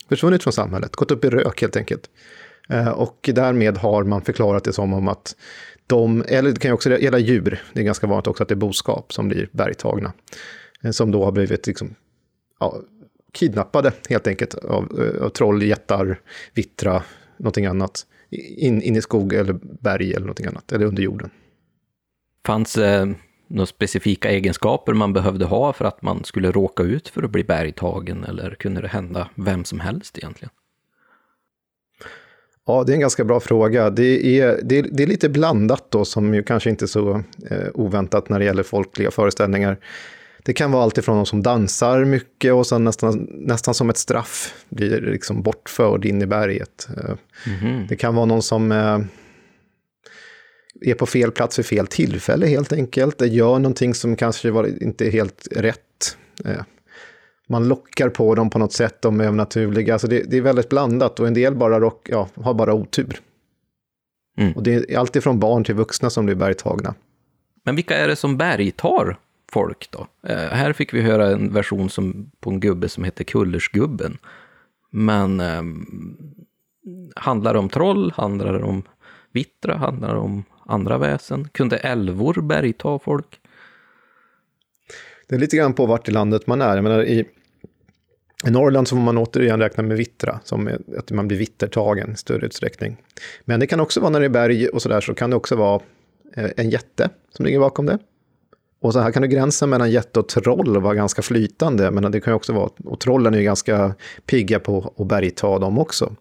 försvunnit 0.09 0.43
från 0.43 0.53
samhället, 0.53 0.95
gått 0.95 1.11
upp 1.11 1.25
i 1.25 1.29
rök 1.29 1.61
helt 1.61 1.75
enkelt. 1.75 2.09
Eh, 2.69 2.89
och 2.89 3.29
därmed 3.33 3.77
har 3.77 4.03
man 4.03 4.21
förklarat 4.21 4.63
det 4.63 4.73
som 4.73 4.93
om 4.93 5.07
att 5.07 5.35
de, 5.87 6.23
eller 6.27 6.51
det 6.51 6.59
kan 6.59 6.69
ju 6.69 6.73
också 6.73 6.99
gälla 6.99 7.19
djur, 7.19 7.61
det 7.73 7.79
är 7.79 7.83
ganska 7.83 8.07
vanligt 8.07 8.27
också 8.27 8.43
att 8.43 8.49
det 8.49 8.53
är 8.53 8.57
boskap 8.57 9.13
som 9.13 9.27
blir 9.27 9.49
bergtagna. 9.51 10.13
Eh, 10.83 10.91
som 10.91 11.11
då 11.11 11.25
har 11.25 11.31
blivit 11.31 11.67
liksom, 11.67 11.95
ja, 12.59 12.77
kidnappade 13.33 13.91
helt 14.09 14.27
enkelt 14.27 14.53
av, 14.53 14.99
eh, 14.99 15.23
av 15.23 15.29
troll, 15.29 15.63
jättar, 15.63 16.19
vittra, 16.53 17.03
någonting 17.37 17.65
annat. 17.65 18.05
In, 18.57 18.81
in 18.81 18.95
i 18.95 19.01
skog 19.01 19.33
eller 19.33 19.59
berg 19.81 20.11
eller 20.11 20.25
någonting 20.25 20.45
annat, 20.45 20.71
eller 20.71 20.85
under 20.85 21.03
jorden. 21.03 21.29
Fanns 22.45 22.77
eh, 22.77 23.05
några 23.47 23.65
specifika 23.65 24.29
egenskaper 24.29 24.93
man 24.93 25.13
behövde 25.13 25.45
ha 25.45 25.73
för 25.73 25.85
att 25.85 26.01
man 26.01 26.23
skulle 26.23 26.51
råka 26.51 26.83
ut 26.83 27.07
för 27.07 27.23
att 27.23 27.31
bli 27.31 27.43
bergtagen, 27.43 28.23
eller 28.23 28.55
kunde 28.55 28.81
det 28.81 28.87
hända 28.87 29.29
vem 29.35 29.65
som 29.65 29.79
helst 29.79 30.17
egentligen? 30.17 30.51
Ja, 32.65 32.83
det 32.83 32.91
är 32.91 32.93
en 32.93 32.99
ganska 32.99 33.23
bra 33.23 33.39
fråga. 33.39 33.89
Det 33.89 34.39
är, 34.39 34.59
det 34.63 34.77
är, 34.77 34.87
det 34.91 35.03
är 35.03 35.07
lite 35.07 35.29
blandat 35.29 35.91
då, 35.91 36.05
som 36.05 36.33
ju 36.33 36.43
kanske 36.43 36.69
inte 36.69 36.85
är 36.85 36.87
så 36.87 37.23
eh, 37.49 37.67
oväntat 37.73 38.29
när 38.29 38.39
det 38.39 38.45
gäller 38.45 38.63
folkliga 38.63 39.11
föreställningar. 39.11 39.77
Det 40.45 40.53
kan 40.53 40.71
vara 40.71 40.83
alltifrån 40.83 41.15
någon 41.15 41.25
som 41.25 41.43
dansar 41.43 42.05
mycket 42.05 42.53
och 42.53 42.67
sen 42.67 42.83
nästan, 42.83 43.27
nästan 43.31 43.73
som 43.73 43.89
ett 43.89 43.97
straff 43.97 44.65
blir 44.69 45.01
liksom 45.01 45.41
bortförd 45.41 46.05
in 46.05 46.21
i 46.21 46.25
berget. 46.25 46.87
Mm. 47.47 47.87
Det 47.87 47.95
kan 47.95 48.15
vara 48.15 48.25
någon 48.25 48.43
som 48.43 48.71
eh, 48.71 48.99
är 50.81 50.93
på 50.93 51.05
fel 51.05 51.31
plats 51.31 51.59
vid 51.59 51.65
fel 51.65 51.87
tillfälle 51.87 52.47
helt 52.47 52.73
enkelt. 52.73 53.17
Det 53.17 53.27
gör 53.27 53.59
någonting 53.59 53.93
som 53.93 54.15
kanske 54.15 54.51
var, 54.51 54.83
inte 54.83 55.07
är 55.07 55.11
helt 55.11 55.47
rätt. 55.51 56.17
Eh, 56.45 56.61
man 57.49 57.67
lockar 57.67 58.09
på 58.09 58.35
dem 58.35 58.49
på 58.49 58.59
något 58.59 58.73
sätt, 58.73 59.01
de 59.01 59.21
är 59.21 59.25
övernaturliga. 59.25 59.93
Alltså 59.93 60.07
det, 60.07 60.23
det 60.29 60.37
är 60.37 60.41
väldigt 60.41 60.69
blandat 60.69 61.19
och 61.19 61.27
en 61.27 61.33
del 61.33 61.55
bara 61.55 61.79
rock, 61.79 62.07
ja, 62.09 62.29
har 62.35 62.53
bara 62.53 62.73
otur. 62.73 63.19
Mm. 64.37 64.53
Och 64.53 64.63
det 64.63 64.73
är 64.73 64.97
alltifrån 64.97 65.39
barn 65.39 65.63
till 65.63 65.75
vuxna 65.75 66.09
som 66.09 66.25
blir 66.25 66.35
bergtagna. 66.35 66.95
Men 67.65 67.75
vilka 67.75 67.97
är 67.97 68.07
det 68.07 68.15
som 68.15 68.37
bergtar 68.37 69.17
folk 69.53 69.91
då. 69.91 70.07
Eh, 70.27 70.37
här 70.37 70.73
fick 70.73 70.93
vi 70.93 71.01
höra 71.01 71.27
en 71.27 71.53
version 71.53 71.89
som, 71.89 72.31
på 72.39 72.49
en 72.49 72.59
gubbe 72.59 72.89
som 72.89 73.03
heter 73.03 73.23
Kullersgubben. 73.23 74.17
Men 74.89 75.39
eh, 75.39 75.63
handlar 77.15 77.53
det 77.53 77.59
om 77.59 77.69
troll, 77.69 78.13
handlar 78.15 78.53
det 78.53 78.63
om 78.63 78.83
vittra, 79.31 79.75
handlar 79.75 80.13
det 80.13 80.19
om 80.19 80.43
andra 80.65 80.97
väsen? 80.97 81.47
Kunde 81.47 81.77
älvor 81.77 82.41
bergta 82.41 82.99
folk? 82.99 83.39
Det 85.27 85.35
är 85.35 85.39
lite 85.39 85.57
grann 85.57 85.73
på 85.73 85.85
vart 85.85 86.09
i 86.09 86.11
landet 86.11 86.47
man 86.47 86.61
är. 86.61 86.75
Jag 86.75 86.83
menar, 86.83 87.03
i, 87.03 87.25
i 88.47 88.51
Norrland 88.51 88.87
så 88.87 88.95
får 88.95 89.03
man 89.03 89.17
återigen 89.17 89.59
räkna 89.59 89.83
med 89.83 89.97
vittra, 89.97 90.39
som 90.43 90.69
att 90.97 91.11
man 91.11 91.27
blir 91.27 91.37
vittertagen 91.37 92.11
i 92.11 92.15
större 92.15 92.45
utsträckning. 92.45 92.97
Men 93.45 93.59
det 93.59 93.67
kan 93.67 93.79
också 93.79 93.99
vara 93.99 94.09
när 94.09 94.19
det 94.19 94.25
är 94.25 94.29
berg 94.29 94.67
och 94.67 94.81
sådär, 94.81 95.01
så 95.01 95.13
kan 95.13 95.29
det 95.29 95.35
också 95.35 95.55
vara 95.55 95.81
eh, 96.35 96.49
en 96.57 96.69
jätte 96.69 97.09
som 97.29 97.45
ligger 97.45 97.59
bakom 97.59 97.85
det. 97.85 97.99
Och 98.83 98.93
så 98.93 98.99
här 98.99 99.11
kan 99.11 99.21
det 99.21 99.27
gränsen 99.27 99.69
mellan 99.69 99.91
jätte 99.91 100.19
och 100.19 100.27
troll 100.27 100.81
vara 100.81 100.93
ganska 100.95 101.21
flytande, 101.21 101.91
men 101.91 102.11
det 102.11 102.21
kan 102.21 102.31
ju 102.31 102.35
också 102.35 102.53
vara, 102.53 102.69
och 102.83 102.99
trollen 102.99 103.33
är 103.33 103.37
ju 103.37 103.43
ganska 103.43 103.95
pigga 104.25 104.59
på 104.59 104.93
att 104.97 105.07
bergta 105.07 105.59
dem 105.59 105.79
också. 105.79 106.15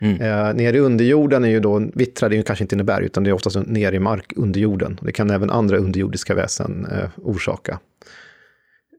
Mm. 0.00 0.20
Eh, 0.20 0.54
nere 0.54 0.76
i 0.76 0.80
underjorden 0.80 1.44
är 1.44 1.48
ju 1.48 1.60
då, 1.60 1.82
vittra 1.94 2.28
det 2.28 2.36
ju 2.36 2.42
kanske 2.42 2.64
inte 2.64 2.76
i 2.76 2.82
berg, 2.82 3.04
utan 3.04 3.24
det 3.24 3.30
är 3.30 3.34
oftast 3.34 3.56
nere 3.66 3.96
i 3.96 3.98
mark 3.98 4.32
under 4.36 4.60
jorden. 4.60 4.98
Det 5.02 5.12
kan 5.12 5.30
även 5.30 5.50
andra 5.50 5.78
underjordiska 5.78 6.34
väsen 6.34 6.86
eh, 6.86 7.10
orsaka. 7.16 7.78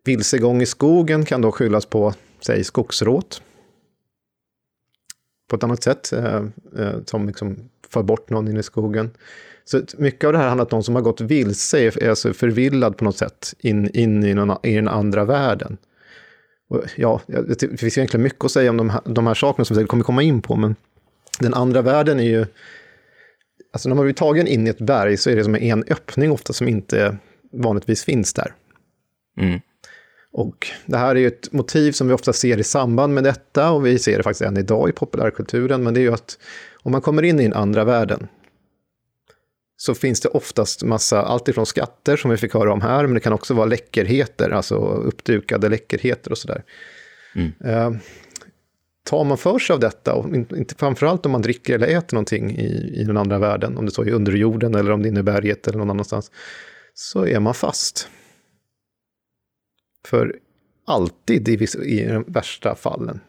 Vilsegång 0.06 0.62
i 0.62 0.66
skogen 0.66 1.26
kan 1.26 1.42
då 1.42 1.52
skyllas 1.52 1.86
på, 1.86 2.14
säg 2.40 2.64
skogsråt. 2.64 3.42
På 5.50 5.56
ett 5.56 5.64
annat 5.64 5.84
sätt, 5.84 6.14
eh, 6.14 6.44
eh, 6.78 6.96
som 7.06 7.28
liksom 7.28 7.70
för 7.90 8.04
bort 8.04 8.30
någon 8.30 8.48
in 8.48 8.58
i 8.58 8.64
skogen. 8.64 9.12
Så 9.72 9.82
mycket 9.98 10.28
av 10.28 10.34
det 10.34 10.40
här 10.40 10.48
handlar 10.48 10.64
om 10.64 10.68
att 10.68 10.72
någon 10.72 10.84
som 10.84 10.96
har 10.96 11.02
gått 11.02 11.22
vilse 11.22 11.80
är 11.80 12.10
alltså 12.10 12.34
förvillad 12.34 12.98
på 12.98 13.04
något 13.04 13.18
sätt 13.18 13.54
in, 13.60 13.90
in 13.90 14.24
i, 14.24 14.34
någon, 14.34 14.58
i 14.64 14.76
den 14.76 14.88
andra 14.88 15.26
världen. 15.26 15.78
Och 16.70 16.84
ja, 16.96 17.22
det 17.28 17.80
finns 17.80 17.98
egentligen 17.98 18.24
mycket 18.24 18.46
att 18.46 18.52
säga 18.52 18.70
om 18.70 18.78
de 18.78 18.90
här, 18.90 19.02
de 19.06 19.28
här 19.28 19.34
sakerna 19.34 19.66
som 19.66 19.78
vi 19.78 19.86
kommer 19.86 20.04
komma 20.04 20.24
in 20.24 20.42
på, 20.42 20.56
men 20.56 20.76
den 21.40 21.54
andra 21.54 21.82
världen 21.82 22.20
är 22.20 22.24
ju... 22.24 22.46
Alltså 23.74 23.90
när 23.90 23.96
man 23.96 24.06
blir 24.06 24.14
tagen 24.14 24.48
in 24.48 24.68
i 24.68 24.70
ett 24.70 24.82
berg 24.82 25.18
så 25.18 25.30
är 25.30 25.36
det 25.36 25.44
som 25.44 25.56
en 25.56 25.84
öppning 25.84 26.32
ofta 26.32 26.54
som 26.54 26.68
inte 26.68 27.18
vanligtvis 27.54 28.04
finns 28.04 28.34
där. 28.34 28.54
Mm. 29.38 29.60
Och 30.32 30.68
det 30.86 30.98
här 30.98 31.16
är 31.16 31.20
ju 31.20 31.28
ett 31.28 31.52
motiv 31.52 31.92
som 31.92 32.08
vi 32.08 32.14
ofta 32.14 32.34
ser 32.34 32.58
i 32.58 32.64
samband 32.64 33.14
med 33.14 33.24
detta 33.24 33.72
och 33.72 33.86
vi 33.86 34.00
ser 34.00 34.18
det 34.18 34.24
faktiskt 34.24 34.42
än 34.42 34.58
idag 34.58 34.90
i 34.90 34.92
populärkulturen, 34.92 35.84
men 35.84 35.94
det 35.94 36.00
är 36.00 36.02
ju 36.02 36.14
att 36.14 36.38
om 36.84 36.92
man 36.92 37.02
kommer 37.02 37.24
in 37.24 37.40
i 37.40 37.44
den 37.44 37.54
andra 37.54 37.84
världen 37.84 38.28
så 39.82 39.96
finns 39.96 40.20
det 40.20 40.30
oftast 40.30 40.84
massa, 40.84 41.22
alltifrån 41.22 41.66
skatter 41.66 42.18
som 42.18 42.32
vi 42.32 42.38
fick 42.38 42.54
höra 42.54 42.74
om 42.74 42.82
här, 42.82 43.04
men 43.04 43.14
det 43.14 43.20
kan 43.20 43.34
också 43.34 43.54
vara 43.54 43.66
läckerheter, 43.66 44.50
alltså 44.50 44.76
uppdukade 44.76 45.70
läckerheter 45.70 46.32
och 46.32 46.38
sådär. 46.38 46.64
Mm. 47.36 47.52
Eh, 47.64 48.02
tar 49.04 49.24
man 49.24 49.38
för 49.38 49.60
sig 49.60 49.74
av 49.74 49.80
detta, 49.80 50.14
och 50.14 50.36
inte, 50.36 50.76
framförallt 50.76 51.26
om 51.26 51.32
man 51.32 51.42
dricker 51.42 51.76
eller 51.76 51.88
äter 51.88 52.16
någonting 52.16 52.52
i, 52.58 53.02
i 53.02 53.04
den 53.04 53.18
andra 53.18 53.40
världen, 53.40 53.78
om 53.78 53.86
det 53.86 53.92
så 53.92 54.04
är 54.04 54.12
under 54.12 54.32
jorden 54.32 54.76
eller 54.76 54.92
om 54.92 55.02
det 55.02 55.08
är 55.08 55.12
inne 55.12 55.20
i 55.20 55.24
berget 55.24 55.68
eller 55.68 55.78
någon 55.78 55.90
annanstans, 55.90 56.32
så 56.94 57.26
är 57.26 57.40
man 57.40 57.54
fast. 57.54 58.10
För 60.06 60.36
alltid 60.86 61.50
i, 61.50 61.68
i 61.84 62.06
de 62.06 62.24
värsta 62.28 62.76
fallen. 62.76 63.20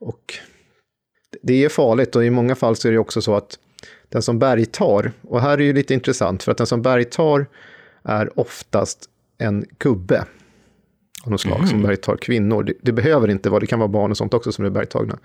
Och 0.00 0.34
det 1.42 1.64
är 1.64 1.68
farligt 1.68 2.16
och 2.16 2.24
i 2.24 2.30
många 2.30 2.54
fall 2.54 2.76
så 2.76 2.88
är 2.88 2.92
det 2.92 2.98
också 2.98 3.22
så 3.22 3.36
att 3.36 3.58
den 4.10 4.22
som 4.22 4.38
bergtar, 4.38 5.12
och 5.22 5.40
här 5.40 5.58
är 5.58 5.62
ju 5.62 5.72
lite 5.72 5.94
intressant, 5.94 6.42
för 6.42 6.52
att 6.52 6.58
den 6.58 6.66
som 6.66 6.82
bergtar 6.82 7.46
är 8.02 8.40
oftast 8.40 9.08
en 9.38 9.64
gubbe 9.78 10.24
av 11.24 11.30
något 11.30 11.40
slag 11.40 11.56
mm. 11.56 11.68
som 11.68 11.82
bergtar 11.82 12.16
kvinnor. 12.16 12.62
Det, 12.62 12.72
det, 12.82 12.92
behöver 12.92 13.28
inte 13.28 13.50
vara, 13.50 13.60
det 13.60 13.66
kan 13.66 13.78
vara 13.78 13.88
barn 13.88 14.10
och 14.10 14.16
sånt 14.16 14.34
också 14.34 14.52
som 14.52 14.62
blir 14.62 14.70
bergtagna. 14.70 15.18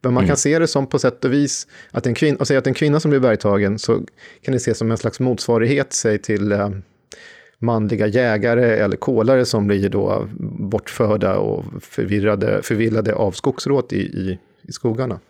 Men 0.00 0.14
man 0.14 0.22
mm. 0.22 0.28
kan 0.28 0.36
se 0.36 0.58
det 0.58 0.66
som 0.66 0.86
på 0.86 0.98
sätt 0.98 1.24
och 1.24 1.32
vis, 1.32 1.66
att 1.90 2.06
en 2.06 2.14
kvinna, 2.14 2.38
och 2.38 2.46
säga 2.46 2.58
att 2.58 2.66
en 2.66 2.74
kvinna 2.74 3.00
som 3.00 3.10
blir 3.10 3.20
bergtagen, 3.20 3.78
så 3.78 3.94
kan 4.42 4.52
det 4.52 4.56
ses 4.56 4.78
som 4.78 4.90
en 4.90 4.96
slags 4.96 5.20
motsvarighet 5.20 5.92
sig 5.92 6.18
till 6.18 6.52
eh, 6.52 6.70
manliga 7.58 8.06
jägare 8.06 8.76
eller 8.76 8.96
kolare 8.96 9.44
som 9.44 9.66
blir 9.66 9.88
då 9.88 10.28
bortförda 10.58 11.36
och 11.36 11.64
förvirrade, 11.80 12.62
förvillade 12.62 13.14
av 13.14 13.32
skogsråt 13.32 13.92
i, 13.92 14.00
i, 14.00 14.38
i 14.62 14.72
skogarna. 14.72 15.20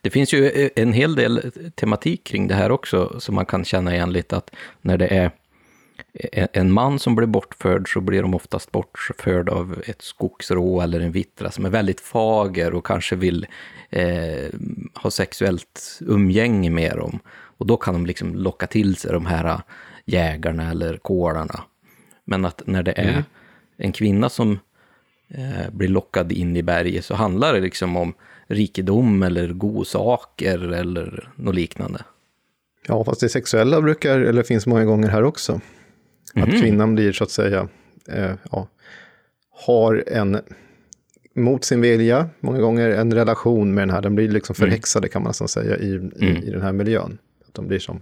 Det 0.00 0.10
finns 0.10 0.34
ju 0.34 0.48
eh, 0.48 0.70
en 0.76 0.92
hel 0.92 1.14
del 1.14 1.52
tematik 1.74 2.24
kring 2.24 2.48
det 2.48 2.54
här 2.54 2.70
också, 2.70 3.20
som 3.20 3.34
man 3.34 3.46
kan 3.46 3.64
känna 3.64 3.94
igen 3.94 4.12
lite 4.12 4.36
att 4.36 4.50
när 4.80 4.98
det 4.98 5.06
är 5.06 5.30
en 6.52 6.72
man 6.72 6.98
som 6.98 7.14
blir 7.14 7.26
bortförd 7.26 7.92
så 7.92 8.00
blir 8.00 8.22
de 8.22 8.34
oftast 8.34 8.72
bortförd 8.72 9.48
av 9.48 9.82
ett 9.86 10.02
skogsrå 10.02 10.80
eller 10.80 11.00
en 11.00 11.12
vittra 11.12 11.50
som 11.50 11.64
är 11.64 11.70
väldigt 11.70 12.00
fager 12.00 12.74
och 12.74 12.86
kanske 12.86 13.16
vill 13.16 13.46
eh, 13.90 14.50
ha 14.94 15.10
sexuellt 15.10 15.98
umgänge 16.00 16.70
med 16.70 16.96
dem. 16.96 17.18
Och 17.28 17.66
då 17.66 17.76
kan 17.76 17.94
de 17.94 18.06
liksom 18.06 18.34
locka 18.34 18.66
till 18.66 18.96
sig 18.96 19.12
de 19.12 19.26
här 19.26 19.60
jägarna 20.04 20.70
eller 20.70 20.96
kålarna. 20.96 21.64
Men 22.24 22.44
att 22.44 22.62
när 22.66 22.82
det 22.82 22.92
är 22.92 23.12
mm. 23.12 23.22
en 23.76 23.92
kvinna 23.92 24.28
som 24.28 24.58
eh, 25.28 25.70
blir 25.70 25.88
lockad 25.88 26.32
in 26.32 26.56
i 26.56 26.62
berget 26.62 27.04
så 27.04 27.14
handlar 27.14 27.54
det 27.54 27.60
liksom 27.60 27.96
om 27.96 28.14
rikedom 28.52 29.22
eller 29.22 29.48
godsaker 29.48 30.58
eller 30.58 31.32
något 31.36 31.54
liknande. 31.54 32.04
Ja, 32.86 33.04
fast 33.04 33.20
det 33.20 33.28
sexuella 33.28 33.80
brukar, 33.80 34.20
eller 34.20 34.42
finns 34.42 34.66
många 34.66 34.84
gånger 34.84 35.08
här 35.08 35.24
också. 35.24 35.60
Att 36.34 36.48
mm. 36.48 36.60
kvinnan 36.60 36.94
blir 36.94 37.12
så 37.12 37.24
att 37.24 37.30
säga, 37.30 37.68
eh, 38.08 38.32
ja, 38.50 38.68
har 39.66 40.04
en, 40.06 40.40
mot 41.34 41.64
sin 41.64 41.80
vilja, 41.80 42.28
många 42.40 42.60
gånger 42.60 42.90
en 42.90 43.14
relation 43.14 43.74
med 43.74 43.82
den 43.82 43.90
här, 43.94 44.02
den 44.02 44.14
blir 44.14 44.28
liksom 44.28 44.54
mm. 44.58 44.68
förhäxade 44.68 45.08
kan 45.08 45.22
man 45.22 45.30
nästan 45.30 45.48
säga 45.48 45.76
i, 45.76 45.86
i, 45.86 45.96
mm. 45.96 46.36
i 46.42 46.50
den 46.50 46.62
här 46.62 46.72
miljön. 46.72 47.18
Att 47.48 47.54
de 47.54 47.66
blir 47.66 47.78
som 47.78 48.00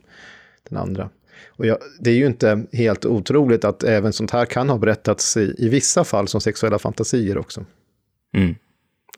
den 0.69 0.79
andra. 0.79 1.11
Och 1.49 1.67
jag, 1.67 1.79
det 2.01 2.11
är 2.11 2.15
ju 2.15 2.27
inte 2.27 2.67
helt 2.73 3.05
otroligt 3.05 3.65
att 3.65 3.83
även 3.83 4.13
sånt 4.13 4.31
här 4.31 4.45
kan 4.45 4.69
ha 4.69 4.79
berättats 4.79 5.37
i, 5.37 5.55
i 5.59 5.69
vissa 5.69 6.05
fall 6.05 6.29
som 6.29 6.41
sexuella 6.41 6.79
fantasier 6.79 7.39
också. 7.39 7.65
Mm. 8.35 8.55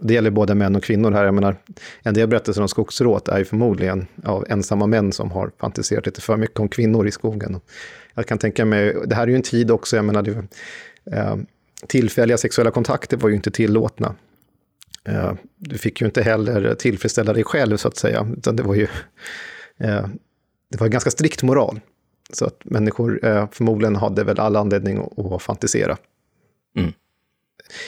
Det 0.00 0.14
gäller 0.14 0.30
både 0.30 0.54
män 0.54 0.76
och 0.76 0.82
kvinnor 0.82 1.10
här. 1.10 1.24
Jag 1.24 1.34
menar, 1.34 1.56
en 2.02 2.14
del 2.14 2.28
berättelser 2.28 2.62
om 2.62 2.68
skogsråt 2.68 3.28
är 3.28 3.38
ju 3.38 3.44
förmodligen 3.44 4.06
av 4.24 4.46
ensamma 4.48 4.86
män 4.86 5.12
som 5.12 5.30
har 5.30 5.50
fantiserat 5.58 6.06
lite 6.06 6.20
för 6.20 6.36
mycket 6.36 6.60
om 6.60 6.68
kvinnor 6.68 7.06
i 7.06 7.10
skogen. 7.10 7.60
Jag 8.14 8.26
kan 8.26 8.38
tänka 8.38 8.64
mig, 8.64 8.96
det 9.06 9.14
här 9.14 9.22
är 9.22 9.28
ju 9.28 9.36
en 9.36 9.42
tid 9.42 9.70
också, 9.70 9.96
jag 9.96 10.04
menar, 10.04 10.22
det, 10.22 10.44
eh, 11.16 11.36
tillfälliga 11.86 12.38
sexuella 12.38 12.70
kontakter 12.70 13.16
var 13.16 13.28
ju 13.28 13.34
inte 13.34 13.50
tillåtna. 13.50 14.14
Eh, 15.04 15.32
du 15.56 15.78
fick 15.78 16.00
ju 16.00 16.06
inte 16.06 16.22
heller 16.22 16.74
tillfredsställa 16.74 17.32
dig 17.32 17.44
själv, 17.44 17.76
så 17.76 17.88
att 17.88 17.96
säga, 17.96 18.26
utan 18.36 18.56
det 18.56 18.62
var 18.62 18.74
ju 18.74 18.86
eh, 19.78 20.06
det 20.70 20.80
var 20.80 20.88
ganska 20.88 21.10
strikt 21.10 21.42
moral. 21.42 21.80
Så 22.32 22.44
att 22.46 22.64
människor 22.64 23.24
eh, 23.24 23.48
förmodligen 23.52 23.96
hade 23.96 24.24
väl 24.24 24.40
all 24.40 24.56
anledning 24.56 24.98
att, 24.98 25.32
att 25.32 25.42
fantisera. 25.42 25.96
Mm. 26.76 26.92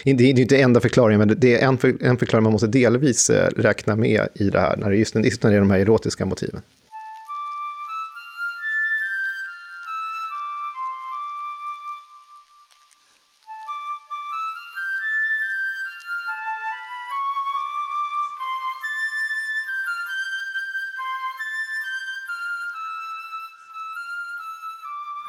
Det 0.05 0.11
är 0.11 0.41
inte 0.41 0.57
enda 0.57 0.81
förklaringen, 0.81 1.29
men 1.29 1.41
det 1.41 1.61
är 1.61 1.69
en, 1.69 1.79
för, 1.79 2.05
en 2.05 2.19
förklaring 2.19 2.43
man 2.43 2.53
måste 2.53 2.67
delvis 2.67 3.31
eh, 3.31 3.49
räkna 3.57 3.97
med 3.97 4.29
i 4.35 4.51
det 4.51 4.61
här, 4.61 4.77
när 4.77 4.91
det 4.91 4.97
just, 4.97 5.15
just 5.15 5.43
när 5.43 5.51
det 5.51 5.57
är 5.57 5.61
de 5.61 5.71
här 5.71 5.79
erotiska 5.79 6.27
motiven. 6.27 6.63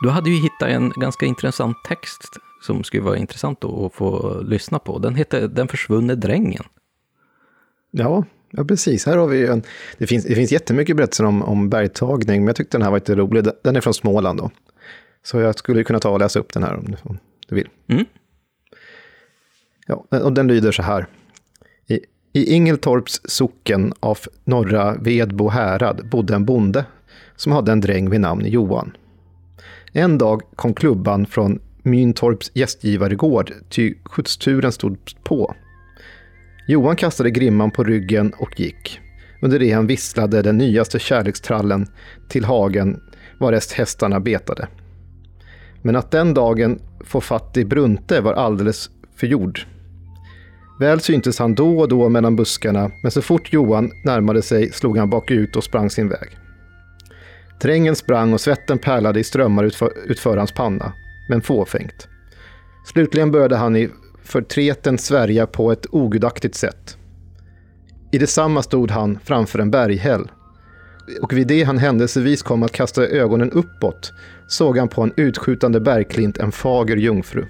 Du 0.05 0.09
hade 0.09 0.29
ju 0.29 0.35
hittat 0.35 0.69
en 0.69 0.89
ganska 0.89 1.25
intressant 1.25 1.77
text 1.83 2.37
som 2.66 2.84
skulle 2.84 3.03
vara 3.03 3.18
intressant 3.18 3.66
att 3.66 3.93
få 3.93 4.39
lyssna 4.41 4.80
på. 4.80 4.99
Den 4.99 5.16
heter 5.16 5.47
Den 5.47 5.68
försvunne 5.68 6.16
drängen. 6.16 6.63
Ja, 7.91 8.24
ja 8.51 8.63
precis. 8.63 9.05
Här 9.05 9.18
har 9.18 9.28
vi 9.28 9.47
en, 9.47 9.63
det, 9.97 10.07
finns, 10.07 10.26
det 10.26 10.36
finns 10.36 10.51
jättemycket 10.51 10.95
berättelser 10.95 11.26
om, 11.26 11.43
om 11.43 11.70
bergtagning, 11.70 12.41
men 12.41 12.47
jag 12.47 12.55
tyckte 12.55 12.78
den 12.78 12.82
här 12.82 12.91
var 12.91 12.97
lite 12.97 13.16
rolig. 13.16 13.45
Den 13.63 13.76
är 13.76 13.82
från 13.82 13.93
Småland 13.93 14.39
då. 14.39 14.51
Så 15.24 15.39
jag 15.39 15.59
skulle 15.59 15.84
kunna 15.84 15.99
ta 15.99 16.09
och 16.09 16.20
läsa 16.20 16.39
upp 16.39 16.53
den 16.53 16.63
här 16.63 16.76
om 16.78 16.86
du, 16.86 16.97
om 17.03 17.18
du 17.47 17.55
vill. 17.55 17.70
Mm. 17.88 18.05
Ja, 19.88 20.05
och 20.09 20.34
den 20.34 20.47
lyder 20.47 20.72
så 20.72 20.82
här. 20.82 21.05
I, 21.88 21.99
I 22.34 22.53
Ingeltorps 22.53 23.22
socken 23.26 23.93
av 23.99 24.20
norra 24.43 24.95
Vedbo 24.95 25.49
härad 25.49 26.09
bodde 26.09 26.36
en 26.36 26.45
bonde 26.45 26.86
som 27.36 27.51
hade 27.51 27.72
en 27.72 27.82
dräng 27.82 28.09
vid 28.09 28.22
namn 28.22 28.45
Johan. 28.45 28.97
En 29.93 30.18
dag 30.18 30.41
kom 30.55 30.74
klubban 30.74 31.26
från 31.26 31.59
Myntorps 31.86 32.51
gästgivaregård, 32.53 33.51
ty 33.69 33.93
skjutsturen 34.03 34.71
stod 34.71 34.97
på. 35.23 35.55
Johan 36.67 36.95
kastade 36.95 37.31
grimman 37.31 37.71
på 37.71 37.83
ryggen 37.83 38.33
och 38.38 38.59
gick. 38.59 38.99
Under 39.41 39.59
det 39.59 39.71
han 39.71 39.88
visslade 39.88 40.41
den 40.41 40.57
nyaste 40.57 40.99
kärlekstrallen 40.99 41.88
till 42.29 42.45
hagen 42.45 42.99
varest 43.39 43.71
hästarna 43.71 44.19
betade. 44.19 44.67
Men 45.81 45.95
att 45.95 46.11
den 46.11 46.33
dagen 46.33 46.79
få 47.05 47.21
fatt 47.21 47.57
i 47.57 47.65
Brunte 47.65 48.21
var 48.21 48.33
alldeles 48.33 48.89
förgjord. 49.15 49.59
Väl 50.79 50.99
syntes 50.99 51.39
han 51.39 51.55
då 51.55 51.79
och 51.79 51.88
då 51.88 52.09
mellan 52.09 52.36
buskarna, 52.36 52.91
men 53.03 53.11
så 53.11 53.21
fort 53.21 53.53
Johan 53.53 53.91
närmade 54.05 54.41
sig 54.41 54.71
slog 54.71 54.97
han 54.97 55.09
bakut 55.09 55.55
och 55.55 55.63
sprang 55.63 55.89
sin 55.89 56.09
väg. 56.09 56.38
Drängen 57.61 57.95
sprang 57.95 58.33
och 58.33 58.41
svetten 58.41 58.77
pärlade 58.79 59.19
i 59.19 59.23
strömmar 59.23 59.63
utför, 59.63 59.91
utför 60.05 60.38
hans 60.38 60.51
panna, 60.51 60.93
men 61.30 61.41
fåfängt. 61.41 62.07
Slutligen 62.86 63.32
började 63.32 63.55
han 63.55 63.76
i 63.76 63.89
förtreten 64.23 64.97
svärja 64.97 65.47
på 65.47 65.71
ett 65.71 65.86
ogudaktigt 65.91 66.55
sätt. 66.55 66.97
I 68.11 68.17
detsamma 68.17 68.63
stod 68.63 68.91
han 68.91 69.19
framför 69.23 69.59
en 69.59 69.71
berghäll. 69.71 70.32
Och 71.21 71.34
vid 71.34 71.47
det 71.47 71.63
han 71.63 71.78
händelsevis 71.78 72.41
kom 72.41 72.63
att 72.63 72.71
kasta 72.71 73.07
ögonen 73.07 73.51
uppåt 73.51 74.13
såg 74.47 74.78
han 74.78 74.88
på 74.88 75.01
en 75.01 75.13
utskjutande 75.17 75.80
bergklint 75.80 76.38
en 76.38 76.51
fager 76.51 76.97
jungfru 76.97 77.45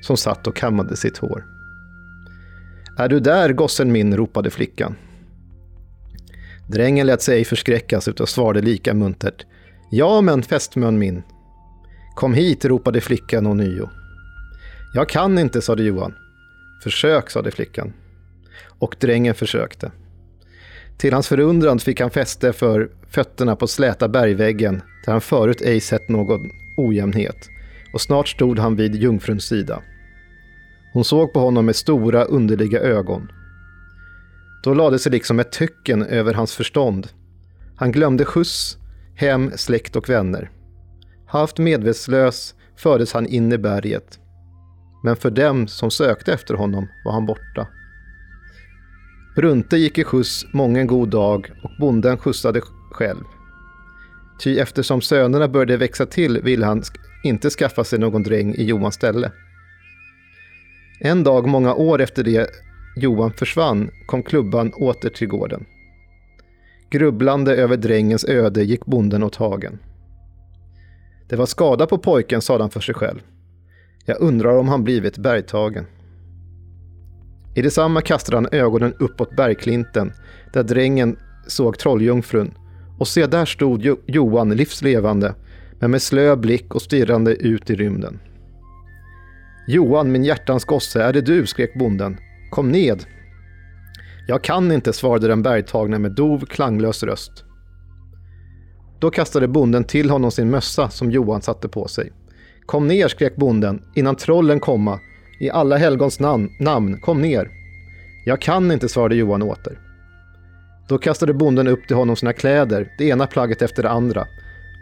som 0.00 0.16
satt 0.16 0.46
och 0.46 0.56
kammade 0.56 0.96
sitt 0.96 1.18
hår. 1.18 1.44
Är 2.98 3.08
du 3.08 3.20
där, 3.20 3.52
gossen 3.52 3.92
min, 3.92 4.16
ropade 4.16 4.50
flickan. 4.50 4.96
Drängen 6.68 7.06
lät 7.06 7.22
sig 7.22 7.36
ej 7.36 7.44
förskräckas 7.44 8.08
utan 8.08 8.26
svarade 8.26 8.60
lika 8.60 8.94
muntert. 8.94 9.46
Ja, 9.90 10.20
men 10.20 10.42
fästmön 10.42 10.98
min. 10.98 11.22
Kom 12.18 12.34
hit, 12.34 12.64
ropade 12.64 13.00
flickan 13.00 13.46
ånyo. 13.46 13.88
Jag 14.94 15.08
kan 15.08 15.38
inte, 15.38 15.62
sade 15.62 15.82
Johan. 15.82 16.14
Försök, 16.82 17.30
sade 17.30 17.50
flickan. 17.50 17.92
Och 18.78 18.96
drängen 19.00 19.34
försökte. 19.34 19.92
Till 20.96 21.12
hans 21.12 21.28
förundran 21.28 21.78
fick 21.78 22.00
han 22.00 22.10
fäste 22.10 22.52
för 22.52 22.90
fötterna 23.10 23.56
på 23.56 23.66
släta 23.66 24.08
bergväggen 24.08 24.82
där 25.04 25.12
han 25.12 25.20
förut 25.20 25.60
ej 25.60 25.80
sett 25.80 26.08
någon 26.08 26.40
ojämnhet 26.76 27.48
och 27.94 28.00
snart 28.00 28.28
stod 28.28 28.58
han 28.58 28.76
vid 28.76 28.94
jungfruns 28.94 29.44
sida. 29.44 29.82
Hon 30.92 31.04
såg 31.04 31.32
på 31.32 31.40
honom 31.40 31.66
med 31.66 31.76
stora 31.76 32.24
underliga 32.24 32.80
ögon. 32.80 33.32
Då 34.64 34.74
lade 34.74 34.98
sig 34.98 35.12
liksom 35.12 35.40
ett 35.40 35.52
töcken 35.52 36.02
över 36.02 36.34
hans 36.34 36.54
förstånd. 36.54 37.08
Han 37.76 37.92
glömde 37.92 38.24
skjuts, 38.24 38.78
hem, 39.16 39.50
släkt 39.56 39.96
och 39.96 40.08
vänner. 40.08 40.50
Halvt 41.28 41.58
medvetslös 41.58 42.54
fördes 42.76 43.12
han 43.12 43.26
in 43.26 43.52
i 43.52 43.58
berget. 43.58 44.18
Men 45.04 45.16
för 45.16 45.30
dem 45.30 45.66
som 45.66 45.90
sökte 45.90 46.32
efter 46.32 46.54
honom 46.54 46.88
var 47.04 47.12
han 47.12 47.26
borta. 47.26 47.68
Brunte 49.36 49.76
gick 49.76 49.98
i 49.98 50.04
skjuts 50.04 50.46
mången 50.52 50.86
god 50.86 51.08
dag 51.08 51.50
och 51.62 51.70
bonden 51.80 52.18
skjutsade 52.18 52.60
själv. 52.92 53.24
Ty 54.40 54.58
eftersom 54.58 55.00
sönerna 55.00 55.48
började 55.48 55.76
växa 55.76 56.06
till 56.06 56.40
ville 56.42 56.66
han 56.66 56.82
inte 57.24 57.50
skaffa 57.50 57.84
sig 57.84 57.98
någon 57.98 58.22
dräng 58.22 58.54
i 58.54 58.64
Johans 58.64 58.94
ställe. 58.94 59.32
En 61.00 61.24
dag 61.24 61.48
många 61.48 61.74
år 61.74 62.00
efter 62.00 62.24
det 62.24 62.50
Johan 62.96 63.32
försvann 63.32 63.90
kom 64.06 64.22
klubban 64.22 64.72
åter 64.72 65.10
till 65.10 65.28
gården. 65.28 65.64
Grubblande 66.90 67.56
över 67.56 67.76
drängens 67.76 68.24
öde 68.24 68.62
gick 68.62 68.86
bonden 68.86 69.22
åt 69.22 69.36
hagen. 69.36 69.78
Det 71.28 71.36
var 71.36 71.46
skada 71.46 71.86
på 71.86 71.98
pojken, 71.98 72.42
sade 72.42 72.62
han 72.62 72.70
för 72.70 72.80
sig 72.80 72.94
själv. 72.94 73.18
Jag 74.04 74.20
undrar 74.20 74.58
om 74.58 74.68
han 74.68 74.84
blivit 74.84 75.18
bergtagen. 75.18 75.86
I 77.54 77.62
detsamma 77.62 78.00
kastade 78.00 78.36
han 78.36 78.48
ögonen 78.52 78.94
uppåt 78.98 79.36
bergklinten 79.36 80.12
där 80.52 80.62
drängen 80.62 81.16
såg 81.46 81.78
trolljungfrun 81.78 82.54
och 82.98 83.08
se 83.08 83.26
där 83.26 83.44
stod 83.44 83.84
jo 83.84 83.96
Johan 84.06 84.50
livslevande 84.50 85.34
men 85.78 85.90
med 85.90 86.02
slö 86.02 86.36
blick 86.36 86.74
och 86.74 86.82
stirrande 86.82 87.34
ut 87.34 87.70
i 87.70 87.74
rymden. 87.74 88.18
Johan, 89.68 90.12
min 90.12 90.24
hjärtans 90.24 90.64
gosse, 90.64 91.02
är 91.02 91.12
det 91.12 91.20
du? 91.20 91.46
skrek 91.46 91.74
bonden. 91.74 92.16
Kom 92.50 92.72
ned! 92.72 93.04
Jag 94.28 94.44
kan 94.44 94.72
inte, 94.72 94.92
svarade 94.92 95.28
den 95.28 95.42
bergtagne 95.42 95.98
med 95.98 96.12
dov, 96.12 96.46
klanglös 96.46 97.02
röst. 97.02 97.44
Då 99.00 99.10
kastade 99.10 99.48
bonden 99.48 99.84
till 99.84 100.10
honom 100.10 100.30
sin 100.30 100.50
mössa 100.50 100.90
som 100.90 101.10
Johan 101.10 101.42
satte 101.42 101.68
på 101.68 101.88
sig. 101.88 102.12
Kom 102.66 102.88
ner, 102.88 103.08
skrek 103.08 103.36
bonden, 103.36 103.82
innan 103.94 104.16
trollen 104.16 104.60
komma. 104.60 105.00
I 105.40 105.50
alla 105.50 105.76
helgons 105.76 106.20
namn, 106.20 106.50
namn, 106.60 107.00
kom 107.00 107.22
ner. 107.22 107.50
Jag 108.24 108.40
kan 108.40 108.72
inte, 108.72 108.88
svarade 108.88 109.14
Johan 109.14 109.42
åter. 109.42 109.78
Då 110.88 110.98
kastade 110.98 111.34
bonden 111.34 111.68
upp 111.68 111.86
till 111.86 111.96
honom 111.96 112.16
sina 112.16 112.32
kläder, 112.32 112.88
det 112.98 113.04
ena 113.04 113.26
plagget 113.26 113.62
efter 113.62 113.82
det 113.82 113.90
andra. 113.90 114.26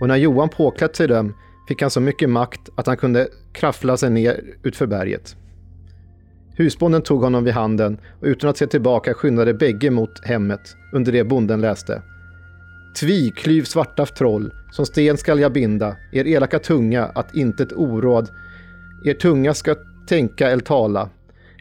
Och 0.00 0.08
när 0.08 0.16
Johan 0.16 0.48
påklätt 0.48 0.96
sig 0.96 1.08
dem 1.08 1.34
fick 1.68 1.82
han 1.82 1.90
så 1.90 2.00
mycket 2.00 2.30
makt 2.30 2.60
att 2.76 2.86
han 2.86 2.96
kunde 2.96 3.28
kraffla 3.52 3.96
sig 3.96 4.10
ner 4.10 4.44
utför 4.62 4.86
berget. 4.86 5.36
Husbonden 6.56 7.02
tog 7.02 7.22
honom 7.22 7.44
vid 7.44 7.54
handen 7.54 7.98
och 8.20 8.26
utan 8.26 8.50
att 8.50 8.56
se 8.56 8.66
tillbaka 8.66 9.14
skyndade 9.14 9.54
bägge 9.54 9.90
mot 9.90 10.24
hemmet 10.24 10.60
under 10.92 11.12
det 11.12 11.24
bonden 11.24 11.60
läste. 11.60 12.02
Tvi, 13.00 13.30
klyv 13.30 13.64
svarta 13.64 14.06
troll, 14.06 14.52
som 14.72 14.86
sten 14.86 15.16
skall 15.16 15.40
jag 15.40 15.52
binda, 15.52 15.96
er 16.12 16.26
elaka 16.26 16.58
tunga 16.58 17.04
att 17.04 17.34
intet 17.34 17.72
oråd, 17.72 18.28
er 19.04 19.14
tunga 19.14 19.54
ska 19.54 19.74
tänka 20.08 20.50
eller 20.50 20.62
tala, 20.62 21.08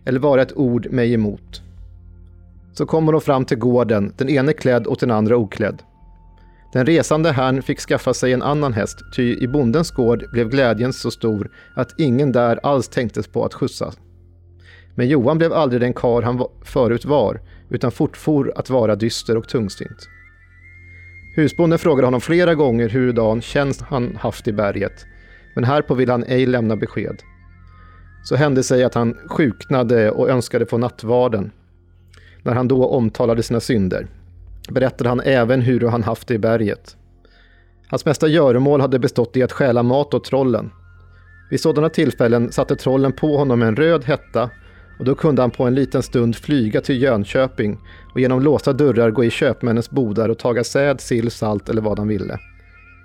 eller 0.05 0.19
vara 0.19 0.41
ett 0.41 0.57
ord 0.57 0.87
mig 0.91 1.13
emot. 1.13 1.61
Så 2.73 2.85
kommer 2.85 3.11
de 3.11 3.21
fram 3.21 3.45
till 3.45 3.57
gården, 3.57 4.13
den 4.17 4.29
ene 4.29 4.53
klädd 4.53 4.87
och 4.87 4.97
den 4.99 5.11
andra 5.11 5.37
oklädd. 5.37 5.81
Den 6.73 6.85
resande 6.85 7.31
herrn 7.31 7.61
fick 7.61 7.79
skaffa 7.79 8.13
sig 8.13 8.33
en 8.33 8.41
annan 8.41 8.73
häst, 8.73 8.97
ty 9.15 9.37
i 9.37 9.47
bondens 9.47 9.91
gård 9.91 10.31
blev 10.31 10.49
glädjen 10.49 10.93
så 10.93 11.11
stor 11.11 11.51
att 11.73 11.99
ingen 11.99 12.31
där 12.31 12.59
alls 12.63 12.87
tänktes 12.87 13.27
på 13.27 13.45
att 13.45 13.53
skjutsa. 13.53 13.93
Men 14.95 15.07
Johan 15.07 15.37
blev 15.37 15.53
aldrig 15.53 15.81
den 15.81 15.93
kar 15.93 16.21
han 16.21 16.45
förut 16.63 17.05
var, 17.05 17.41
utan 17.69 17.91
fortfor 17.91 18.53
att 18.55 18.69
vara 18.69 18.95
dyster 18.95 19.37
och 19.37 19.47
tungsint. 19.47 20.09
Husbonden 21.35 21.79
frågade 21.79 22.07
honom 22.07 22.21
flera 22.21 22.55
gånger 22.55 22.89
hurudan 22.89 23.41
tjänst 23.41 23.81
han 23.81 24.15
haft 24.15 24.47
i 24.47 24.53
berget, 24.53 25.05
men 25.55 25.63
härpå 25.63 25.93
ville 25.93 26.11
han 26.11 26.23
ej 26.23 26.45
lämna 26.45 26.75
besked. 26.75 27.23
Så 28.23 28.35
hände 28.35 28.63
sig 28.63 28.83
att 28.83 28.93
han 28.93 29.17
sjuknade 29.29 30.11
och 30.11 30.29
önskade 30.29 30.65
få 30.65 30.77
nattvarden. 30.77 31.51
När 32.43 32.53
han 32.53 32.67
då 32.67 32.87
omtalade 32.87 33.43
sina 33.43 33.59
synder 33.59 34.07
berättade 34.69 35.09
han 35.09 35.19
även 35.19 35.61
hur 35.61 35.87
han 35.87 36.03
haft 36.03 36.27
det 36.27 36.33
i 36.33 36.37
berget. 36.37 36.97
Hans 37.87 38.05
mesta 38.05 38.27
göromål 38.27 38.81
hade 38.81 38.99
bestått 38.99 39.37
i 39.37 39.43
att 39.43 39.51
stjäla 39.51 39.83
mat 39.83 40.13
åt 40.13 40.23
trollen. 40.23 40.71
Vid 41.49 41.61
sådana 41.61 41.89
tillfällen 41.89 42.51
satte 42.51 42.75
trollen 42.75 43.13
på 43.13 43.37
honom 43.37 43.61
en 43.61 43.75
röd 43.75 44.05
hetta 44.05 44.49
och 44.99 45.05
då 45.05 45.15
kunde 45.15 45.41
han 45.41 45.51
på 45.51 45.63
en 45.63 45.75
liten 45.75 46.03
stund 46.03 46.35
flyga 46.35 46.81
till 46.81 47.01
Jönköping 47.01 47.79
och 48.13 48.19
genom 48.19 48.41
låsta 48.41 48.73
dörrar 48.73 49.11
gå 49.11 49.23
i 49.23 49.29
köpmännens 49.29 49.89
bodar 49.89 50.29
och 50.29 50.39
taga 50.39 50.63
säd, 50.63 51.01
sill, 51.01 51.31
salt 51.31 51.69
eller 51.69 51.81
vad 51.81 51.99
han 51.99 52.07
ville. 52.07 52.39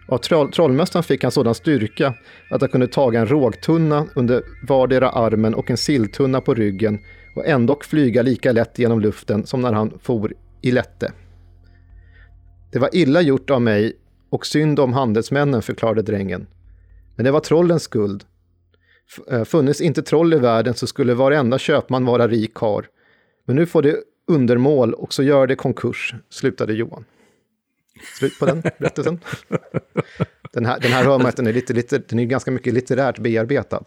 Av 0.09 0.19
troll, 0.19 0.53
trollmästaren 0.53 1.03
fick 1.03 1.23
han 1.23 1.33
sådan 1.33 1.55
styrka 1.55 2.15
att 2.51 2.61
han 2.61 2.71
kunde 2.71 2.87
taga 2.87 3.21
en 3.21 3.27
rågtunna 3.27 4.07
under 4.15 4.43
vardera 4.69 5.11
armen 5.11 5.55
och 5.55 5.71
en 5.71 5.77
silltunna 5.77 6.41
på 6.41 6.55
ryggen 6.55 6.99
och 7.37 7.47
ändock 7.47 7.85
flyga 7.85 8.23
lika 8.23 8.53
lätt 8.53 8.79
genom 8.79 9.01
luften 9.01 9.47
som 9.47 9.61
när 9.61 9.73
han 9.73 9.99
for 10.03 10.33
i 10.63 10.71
lätte. 10.71 11.13
Det 12.73 12.79
var 12.79 12.91
illa 12.93 13.21
gjort 13.21 13.51
av 13.51 13.63
mig 13.63 13.97
och 14.31 14.47
synd 14.47 14.81
om 14.81 14.93
handelsmännen, 14.93 15.63
förklarade 15.63 16.03
drängen. 16.03 16.47
Men 17.17 17.25
det 17.25 17.31
var 17.31 17.41
trollens 17.41 17.83
skuld. 17.83 18.25
Eh, 19.31 19.45
funnits 19.45 19.81
inte 19.81 20.03
troll 20.03 20.35
i 20.35 20.39
världen 20.39 20.75
så 20.75 20.87
skulle 20.87 21.15
varenda 21.15 21.59
köpman 21.59 22.05
vara 22.05 22.29
rik 22.29 22.55
har. 22.55 22.87
Men 23.45 23.57
nu 23.57 23.67
får 23.67 23.83
det 23.83 23.97
undermål 24.27 24.95
och 24.95 25.15
så 25.15 25.23
gör 25.23 25.47
det 25.47 25.57
konkurs, 25.57 26.15
slutade 26.29 26.73
Johan. 26.73 27.05
Slut 28.19 28.39
på 28.39 28.47
den 28.47 28.61
berättelsen. 28.79 29.21
Den 30.53 30.67
här, 30.67 30.81
den 30.81 30.93
här 30.93 31.05
hör 31.05 31.19
man 31.19 31.27
att 31.27 31.37
den 31.37 31.47
är, 31.47 31.53
lite, 31.53 31.73
lite, 31.73 31.99
den 31.99 32.19
är 32.19 32.25
ganska 32.25 32.51
mycket 32.51 32.75
litterärt 32.75 33.19
bearbetad. 33.19 33.83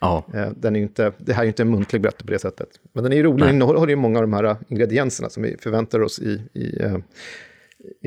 Ja. 0.00 0.24
Eh, 0.34 0.50
den 0.56 0.76
är 0.76 0.80
inte, 0.80 1.12
det 1.18 1.32
här 1.32 1.40
är 1.40 1.44
ju 1.44 1.48
inte 1.48 1.62
en 1.62 1.70
muntlig 1.70 2.02
berättelse 2.02 2.26
på 2.26 2.32
det 2.32 2.38
sättet. 2.38 2.68
Men 2.92 3.04
den 3.04 3.12
är 3.12 3.16
ju 3.16 3.22
rolig, 3.22 3.46
den 3.46 3.54
innehåller 3.54 3.88
ju 3.88 3.96
många 3.96 4.18
av 4.18 4.22
de 4.22 4.32
här 4.32 4.56
ingredienserna 4.68 5.28
som 5.28 5.42
vi 5.42 5.56
förväntar 5.56 6.00
oss 6.00 6.18
i, 6.18 6.42
i, 6.52 6.82
eh, 6.82 6.98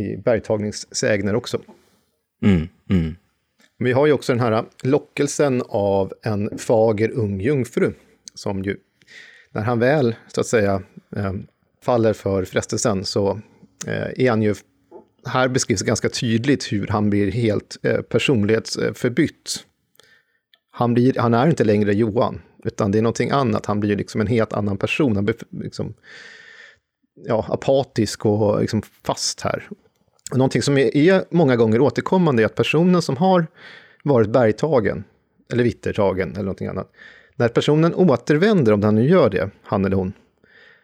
i 0.04 0.18
bergtagningssägner 0.18 1.36
också. 1.36 1.62
Mm, 2.44 2.68
mm. 2.90 3.16
Vi 3.80 3.92
har 3.92 4.06
ju 4.06 4.14
också 4.14 4.34
den 4.34 4.40
här 4.40 4.66
lockelsen 4.84 5.64
av 5.70 6.14
en 6.22 6.58
fager 6.58 7.10
ung 7.10 7.42
jungfru, 7.42 7.94
som 8.34 8.64
ju, 8.64 8.78
när 9.52 9.62
han 9.62 9.80
väl, 9.80 10.16
så 10.28 10.42
att 10.42 10.48
säga, 10.48 10.82
eh, 11.16 11.34
faller 11.84 12.14
för 12.14 12.46
frestelsen, 12.46 13.06
så 13.06 13.42
eh, 13.88 14.26
är 14.26 14.30
han 14.30 14.42
ju 14.42 14.56
här 15.26 15.48
beskrivs 15.48 15.82
ganska 15.82 16.10
tydligt 16.10 16.72
hur 16.72 16.88
han 16.88 17.10
blir 17.10 17.32
helt 17.32 17.78
eh, 17.84 18.02
personlighetsförbytt. 18.02 19.66
Han, 20.72 20.94
blir, 20.94 21.20
han 21.20 21.34
är 21.34 21.48
inte 21.48 21.64
längre 21.64 21.94
Johan, 21.94 22.42
utan 22.64 22.92
det 22.92 22.98
är 22.98 23.02
någonting 23.02 23.30
annat. 23.30 23.66
Han 23.66 23.80
blir 23.80 23.96
liksom 23.96 24.22
en 24.22 24.28
helt 24.28 24.54
annan 24.54 24.78
person. 24.78 25.16
Han 25.16 25.26
blir 25.26 25.36
liksom, 25.50 25.94
ja, 27.26 27.46
apatisk 27.50 28.26
och 28.26 28.62
liksom 28.62 28.82
fast 28.82 29.42
här. 29.42 29.70
Någonting 30.34 30.62
som 30.62 30.78
är, 30.78 30.98
är 30.98 31.26
många 31.32 31.56
gånger 31.56 31.82
återkommande 31.82 32.44
är 32.44 32.46
att 32.46 32.56
personen 32.56 33.02
som 33.02 33.18
har 33.18 33.48
varit 34.04 34.30
bergtagen, 34.30 35.04
eller 35.52 35.64
vittertagen 35.64 36.32
eller 36.32 36.44
någonting 36.44 36.68
annat, 36.68 36.92
när 37.36 37.48
personen 37.48 37.96
återvänder, 37.96 38.74
om 38.74 38.84
han 38.84 38.96
nu 38.96 39.08
gör 39.10 39.30
det, 39.30 39.50
han 39.64 39.86
eller 39.86 39.96
hon, 39.96 40.14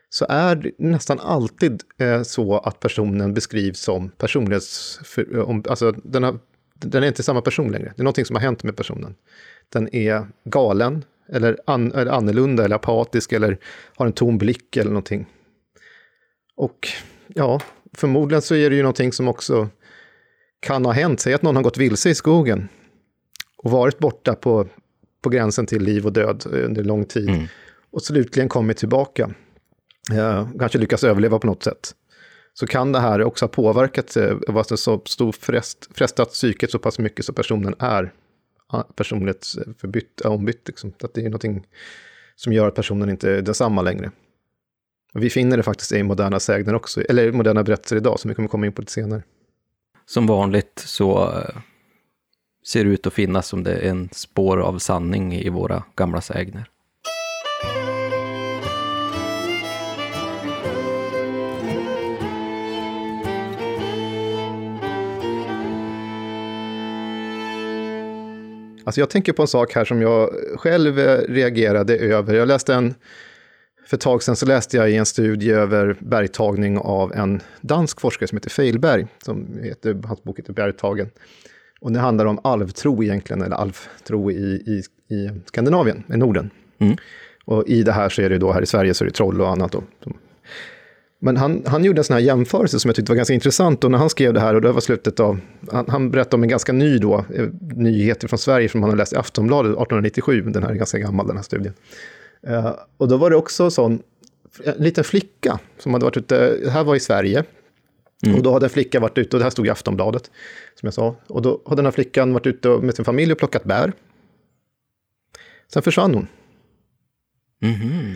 så 0.10 0.26
är 0.30 0.56
det 0.56 0.72
nästan 0.78 1.20
alltid 1.20 1.82
eh, 1.98 2.22
så 2.22 2.58
att 2.58 2.80
personen 2.80 3.34
beskrivs 3.34 3.80
som 3.80 4.10
personlighets... 4.10 5.00
För, 5.04 5.36
eh, 5.36 5.50
om, 5.50 5.64
alltså, 5.70 5.92
den, 5.92 6.24
har, 6.24 6.40
den 6.76 7.04
är 7.04 7.08
inte 7.08 7.24
samma 7.24 7.42
person 7.42 7.72
längre. 7.72 7.94
Det 7.96 8.02
är 8.02 8.04
någonting 8.04 8.26
som 8.26 8.36
har 8.36 8.42
hänt 8.42 8.64
med 8.64 8.78
personen. 8.78 9.16
Den 9.70 9.96
är 9.96 10.28
galen, 10.44 11.06
eller, 11.30 11.58
an, 11.66 11.92
eller 11.92 12.12
annorlunda, 12.12 12.66
eller 12.66 12.76
apatisk, 12.76 13.32
eller 13.32 13.58
har 13.96 14.06
en 14.06 14.14
tom 14.14 14.38
blick 14.38 14.78
eller 14.78 14.92
någonting. 14.92 15.26
Och 16.56 16.88
ja, 17.28 17.62
förmodligen 17.98 18.42
så 18.42 18.56
är 18.56 18.70
det 18.70 18.76
ju 18.76 18.82
någonting 18.82 19.14
som 19.14 19.28
också 19.28 19.70
kan 20.60 20.86
ha 20.86 20.92
hänt. 20.92 21.20
Säg 21.20 21.34
att 21.34 21.42
någon 21.42 21.56
har 21.56 21.64
gått 21.64 21.78
vilse 21.78 22.10
i 22.10 22.16
skogen 22.16 22.68
och 23.58 23.72
varit 23.72 24.00
borta 24.00 24.36
på, 24.36 24.68
på 25.22 25.30
gränsen 25.30 25.66
till 25.66 25.84
liv 25.84 26.06
och 26.06 26.14
död 26.14 26.44
under 26.52 26.84
lång 26.84 27.06
tid. 27.06 27.30
Mm. 27.30 27.48
Och 27.92 28.02
slutligen 28.02 28.50
kommit 28.50 28.78
tillbaka 28.78 29.34
eh, 30.12 30.48
kanske 30.60 30.78
lyckas 30.78 31.04
överleva 31.04 31.40
på 31.40 31.48
något 31.48 31.64
sätt, 31.64 31.96
så 32.54 32.68
kan 32.68 32.92
det 32.92 33.00
här 33.00 33.24
också 33.24 33.46
ha 33.46 33.50
påverkat, 33.50 34.18
eh, 34.18 34.38
varit 34.48 34.80
så 34.80 35.02
stor 35.06 35.32
frest, 35.32 35.90
frestat 35.96 36.30
psyket 36.30 36.72
så 36.72 36.80
pass 36.80 37.00
mycket 37.00 37.26
så 37.26 37.34
personen 37.34 37.76
är 37.80 38.14
personlighetsförbytt, 38.96 40.22
ombytt. 40.22 40.68
Liksom. 40.68 40.94
Att 41.04 41.14
det 41.14 41.22
är 41.22 41.26
någonting 41.26 41.68
som 42.36 42.54
gör 42.54 42.68
att 42.68 42.76
personen 42.76 43.10
inte 43.10 43.32
är 43.32 43.42
densamma 43.42 43.82
längre. 43.82 44.12
Vi 45.16 45.30
finner 45.30 45.58
det 45.58 45.64
faktiskt 45.64 45.92
i 45.92 46.04
moderna 46.04 46.40
sägner 46.40 46.76
också, 46.76 47.02
eller 47.02 47.32
moderna 47.32 47.64
berättelser 47.64 47.96
idag, 47.96 48.20
som 48.20 48.30
vi 48.30 48.36
kommer 48.36 48.50
komma 48.50 48.66
in 48.66 48.74
på 48.74 48.82
lite 48.82 48.92
senare. 48.92 49.24
Som 50.06 50.28
vanligt 50.28 50.84
så 50.86 51.32
eh, 51.32 51.58
ser 52.68 52.84
det 52.84 52.90
ut 52.90 53.08
att 53.08 53.14
finnas 53.14 53.48
som 53.48 53.64
det 53.64 53.74
är 53.74 53.90
en 53.90 54.10
spår 54.12 54.58
av 54.62 54.80
sanning 54.80 55.34
i 55.34 55.50
våra 55.50 55.84
gamla 55.96 56.22
sägner. 56.22 56.70
Alltså 68.86 69.02
jag 69.02 69.10
tänker 69.10 69.34
på 69.34 69.42
en 69.42 69.48
sak 69.48 69.74
här 69.74 69.86
som 69.86 70.02
jag 70.02 70.30
själv 70.56 71.00
eh, 71.00 71.18
reagerade 71.18 71.98
över. 71.98 72.34
Jag 72.34 72.48
läste 72.48 72.74
en, 72.74 72.96
för 73.86 73.98
ett 73.98 74.02
tag 74.02 74.24
sedan 74.24 74.36
så 74.36 74.46
läste 74.46 74.78
jag 74.78 74.92
i 74.92 74.96
en 74.96 75.06
studie 75.06 75.52
över 75.52 75.98
bergtagning 76.00 76.78
av 76.78 77.14
en 77.14 77.42
dansk 77.62 78.02
forskare 78.02 78.28
som 78.28 78.38
heter 78.38 78.50
Feilberg, 78.50 79.08
som 79.26 79.60
heter, 79.64 80.02
hans 80.06 80.24
bok 80.24 80.40
heter 80.40 80.54
Bergtagen. 80.54 81.10
Och 81.82 81.92
det 81.92 82.00
handlar 82.00 82.26
om 82.26 82.40
alvtro 82.44 83.04
egentligen, 83.04 83.42
eller 83.42 83.56
alvtro 83.56 84.32
i, 84.32 84.34
i, 84.36 84.84
i 85.16 85.30
Skandinavien, 85.46 86.04
i 86.14 86.18
Norden. 86.18 86.50
Mm. 86.80 86.98
Och 87.46 87.68
i 87.68 87.84
det 87.84 87.92
här 87.92 88.10
så 88.10 88.22
är 88.22 88.30
det 88.30 88.38
då, 88.38 88.52
här 88.52 88.62
i 88.62 88.66
Sverige 88.66 88.94
så 88.94 89.04
är 89.04 89.08
det 89.08 89.14
troll 89.14 89.42
och 89.42 89.50
annat 89.50 89.72
då, 89.72 89.84
men 91.26 91.38
han, 91.38 91.64
han 91.66 91.84
gjorde 91.84 92.00
en 92.00 92.04
sån 92.04 92.14
här 92.14 92.22
jämförelse 92.22 92.80
som 92.80 92.90
jag 92.90 92.96
tyckte 92.96 93.12
var 93.12 93.16
ganska 93.16 93.34
intressant. 93.34 93.84
Och 93.84 93.92
när 93.92 93.98
han 93.98 94.10
skrev 94.10 94.34
det 94.34 94.40
här, 94.40 94.56
och 94.56 94.62
det 94.62 94.72
var 94.72 94.82
slutet 94.82 95.20
av... 95.20 95.40
Han, 95.72 95.86
han 95.88 96.12
berättade 96.12 96.36
om 96.36 96.44
en 96.44 96.50
ganska 96.50 96.74
ny 96.74 96.98
då, 96.98 97.26
eh, 97.36 97.48
nyheter 97.76 98.28
från 98.28 98.40
Sverige 98.40 98.70
som 98.70 98.82
han 98.82 98.90
hade 98.90 99.02
läst 99.02 99.14
i 99.14 99.16
Aftonbladet 99.16 99.70
1897. 99.70 100.42
Den 100.42 100.64
här 100.64 100.70
är 100.70 100.76
ganska 100.76 100.98
gammal, 100.98 101.28
den 101.28 101.36
här 101.36 101.44
studien. 101.44 101.74
Uh, 102.48 102.76
och 102.98 103.08
då 103.08 103.18
var 103.18 103.30
det 103.30 103.36
också 103.36 103.72
sån, 103.72 104.04
en 104.64 104.84
liten 104.84 105.04
flicka 105.04 105.60
som 105.78 105.94
hade 105.94 106.06
varit 106.06 106.18
ute, 106.18 106.58
det 106.58 106.70
här 106.70 106.84
var 106.84 106.96
i 106.96 107.00
Sverige. 107.00 107.44
Mm. 108.26 108.38
Och 108.38 108.44
då 108.44 108.54
hade 108.54 108.66
en 108.66 108.70
flicka 108.70 109.00
varit 109.00 109.18
ute, 109.18 109.36
och 109.36 109.40
det 109.40 109.44
här 109.44 109.52
stod 109.52 109.68
i 109.68 109.70
Aftonbladet, 109.70 110.32
som 110.76 110.88
jag 110.88 110.94
sa. 110.94 111.16
Och 111.28 111.42
då 111.42 111.62
hade 111.66 111.76
den 111.76 111.86
här 111.86 111.92
flickan 111.92 112.34
varit 112.34 112.48
ute 112.48 112.70
med 112.70 112.96
sin 112.96 113.06
familj 113.06 113.32
och 113.32 113.38
plockat 113.38 113.64
bär. 113.64 113.94
Sen 115.74 115.82
försvann 115.82 116.14
hon. 116.14 116.28
Mm. 117.62 118.16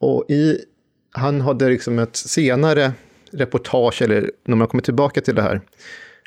Och 0.00 0.30
i 0.30 0.58
han 1.10 1.40
hade 1.40 1.68
liksom 1.68 1.98
ett 1.98 2.16
senare 2.16 2.92
reportage, 3.30 4.02
eller 4.02 4.30
när 4.44 4.56
man 4.56 4.68
kommer 4.68 4.82
tillbaka 4.82 5.20
till 5.20 5.34
det 5.34 5.42
här, 5.42 5.60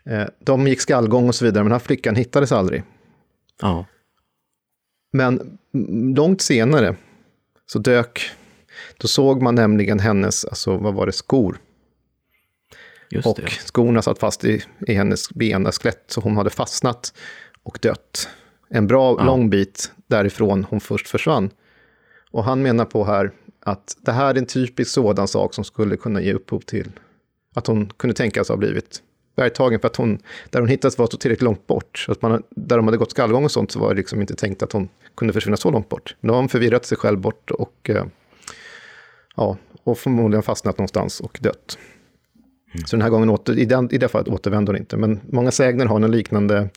eh, 0.05 0.27
de 0.39 0.67
gick 0.67 0.81
skallgång 0.81 1.27
och 1.27 1.35
så 1.35 1.45
vidare, 1.45 1.63
men 1.63 1.69
den 1.69 1.79
här 1.79 1.85
flickan 1.85 2.15
hittades 2.15 2.51
aldrig. 2.51 2.83
Ja. 3.61 3.85
Men 5.13 5.57
långt 6.15 6.41
senare 6.41 6.95
så 7.71 7.79
dök, 7.79 8.31
då 8.97 9.07
såg 9.07 9.41
man 9.41 9.55
nämligen 9.55 9.99
hennes, 9.99 10.45
alltså 10.45 10.77
vad 10.77 10.93
var 10.93 11.05
det, 11.05 11.11
skor. 11.11 11.57
Just 13.09 13.27
och 13.27 13.39
det. 13.41 13.49
skorna 13.49 14.01
satt 14.01 14.19
fast 14.19 14.45
i, 14.45 14.63
i 14.87 14.93
hennes 14.93 15.29
ben, 15.29 15.71
skelett, 15.71 16.03
så 16.07 16.21
hon 16.21 16.37
hade 16.37 16.49
fastnat 16.49 17.13
och 17.63 17.79
dött. 17.81 18.29
En 18.69 18.87
bra 18.87 19.15
ja. 19.19 19.25
lång 19.25 19.49
bit 19.49 19.91
därifrån 20.07 20.65
hon 20.69 20.79
först 20.79 21.07
försvann. 21.07 21.49
Och 22.31 22.43
han 22.43 22.61
menar 22.61 22.85
på 22.85 23.05
här 23.05 23.31
att 23.59 23.97
det 24.01 24.11
här 24.11 24.35
är 24.35 24.37
en 24.37 24.45
typisk 24.45 24.91
sådan 24.91 25.27
sak 25.27 25.53
som 25.53 25.63
skulle 25.63 25.97
kunna 25.97 26.21
ge 26.21 26.33
upphov 26.33 26.59
till 26.59 26.91
att 27.55 27.67
hon 27.67 27.89
kunde 27.97 28.13
tänkas 28.13 28.49
ha 28.49 28.57
blivit 28.57 29.01
bergtagen 29.35 29.79
för 29.79 29.87
att 29.87 29.95
hon, 29.95 30.19
där 30.49 30.59
hon 30.59 30.69
hittades 30.69 30.97
var 30.97 31.07
så 31.07 31.17
tillräckligt 31.17 31.45
långt 31.45 31.67
bort. 31.67 31.97
Så 31.97 32.11
att 32.11 32.21
man, 32.21 32.43
där 32.49 32.77
de 32.77 32.87
hade 32.87 32.97
gått 32.97 33.11
skallgång 33.11 33.43
och 33.43 33.51
sånt 33.51 33.71
så 33.71 33.79
var 33.79 33.89
det 33.89 33.95
liksom 33.95 34.21
inte 34.21 34.35
tänkt 34.35 34.63
att 34.63 34.71
hon 34.71 34.89
kunde 35.15 35.33
försvinna 35.33 35.57
så 35.57 35.71
långt 35.71 35.89
bort. 35.89 36.15
Men 36.19 36.27
då 36.27 36.33
har 36.33 36.39
hon 36.39 36.49
förvirrat 36.49 36.85
sig 36.85 36.97
själv 36.97 37.19
bort 37.19 37.51
och, 37.51 37.89
eh, 37.89 38.05
ja, 39.35 39.57
och 39.83 39.97
förmodligen 39.97 40.43
fastnat 40.43 40.77
någonstans 40.77 41.19
och 41.19 41.39
dött. 41.41 41.77
Mm. 42.73 42.85
Så 42.85 42.95
den 42.95 43.01
här 43.01 43.09
gången, 43.09 43.29
åter, 43.29 43.59
i, 43.59 43.65
den, 43.65 43.93
i 43.93 43.97
det 43.97 44.07
fallet 44.07 44.27
återvänder 44.27 44.73
hon 44.73 44.79
inte. 44.79 44.97
Men 44.97 45.19
många 45.29 45.51
sägner 45.51 45.85
har 45.85 46.01
en 46.01 46.11
liknande, 46.11 46.69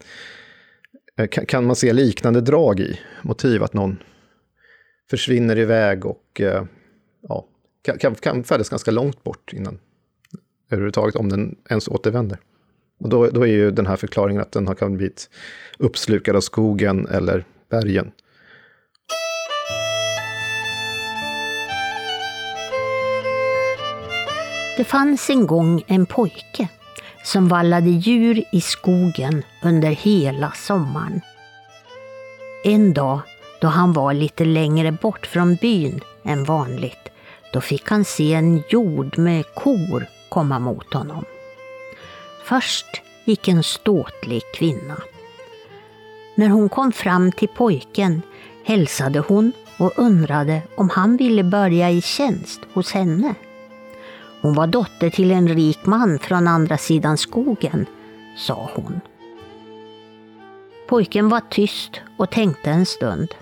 eh, 1.19 1.27
kan, 1.27 1.47
kan 1.47 1.66
man 1.66 1.77
se 1.77 1.93
liknande 1.93 2.40
drag 2.40 2.81
i, 2.81 3.01
motiv 3.23 3.62
att 3.62 3.74
någon 3.74 3.98
försvinner 5.11 5.59
iväg 5.59 6.06
och 6.06 6.40
eh, 6.40 6.65
ja, 7.28 7.48
kan, 7.82 7.98
kan, 7.98 8.15
kan 8.15 8.44
färdas 8.44 8.69
ganska 8.69 8.90
långt 8.90 9.24
bort 9.24 9.52
innan 9.52 9.78
överhuvudtaget, 10.70 11.16
om 11.16 11.28
den 11.28 11.56
ens 11.70 11.89
återvänder. 11.89 12.39
Och 13.01 13.09
då, 13.09 13.27
då 13.27 13.43
är 13.43 13.52
ju 13.52 13.70
den 13.70 13.86
här 13.86 13.97
förklaringen 13.97 14.43
att 14.43 14.52
den 14.52 14.66
har 14.66 14.74
kan 14.74 14.97
blivit 14.97 15.31
uppslukad 15.78 16.36
av 16.36 16.40
skogen 16.40 17.06
eller 17.06 17.44
bergen. 17.70 18.12
Det 24.76 24.84
fanns 24.84 25.30
en 25.30 25.46
gång 25.46 25.82
en 25.86 26.06
pojke 26.06 26.68
som 27.24 27.48
vallade 27.48 27.90
djur 27.90 28.44
i 28.52 28.60
skogen 28.60 29.42
under 29.62 29.90
hela 29.90 30.52
sommaren. 30.52 31.20
En 32.64 32.94
dag 32.94 33.20
då 33.60 33.68
han 33.68 33.92
var 33.92 34.14
lite 34.14 34.44
längre 34.44 34.92
bort 34.92 35.26
från 35.26 35.55
byn 35.55 36.01
än 36.24 36.44
vanligt, 36.44 37.09
då 37.52 37.60
fick 37.60 37.90
han 37.90 38.05
se 38.05 38.34
en 38.34 38.62
jord 38.68 39.18
med 39.18 39.44
kor 39.55 40.06
komma 40.28 40.59
mot 40.59 40.94
honom. 40.94 41.24
Först 42.44 42.86
gick 43.24 43.48
en 43.48 43.62
ståtlig 43.62 44.42
kvinna. 44.55 44.96
När 46.34 46.48
hon 46.48 46.68
kom 46.68 46.92
fram 46.92 47.32
till 47.32 47.48
pojken 47.48 48.22
hälsade 48.64 49.18
hon 49.18 49.52
och 49.78 49.92
undrade 49.96 50.62
om 50.76 50.90
han 50.90 51.16
ville 51.16 51.44
börja 51.44 51.90
i 51.90 52.02
tjänst 52.02 52.60
hos 52.72 52.92
henne. 52.92 53.34
Hon 54.44 54.54
var 54.54 54.66
dotter 54.66 55.10
till 55.10 55.30
en 55.30 55.48
rik 55.48 55.86
man 55.86 56.18
från 56.18 56.48
andra 56.48 56.78
sidan 56.78 57.16
skogen, 57.16 57.86
sa 58.36 58.70
hon. 58.74 59.00
Pojken 60.88 61.28
var 61.28 61.40
tyst 61.50 62.00
och 62.18 62.30
tänkte 62.30 62.70
en 62.70 62.86
stund. 62.86 63.34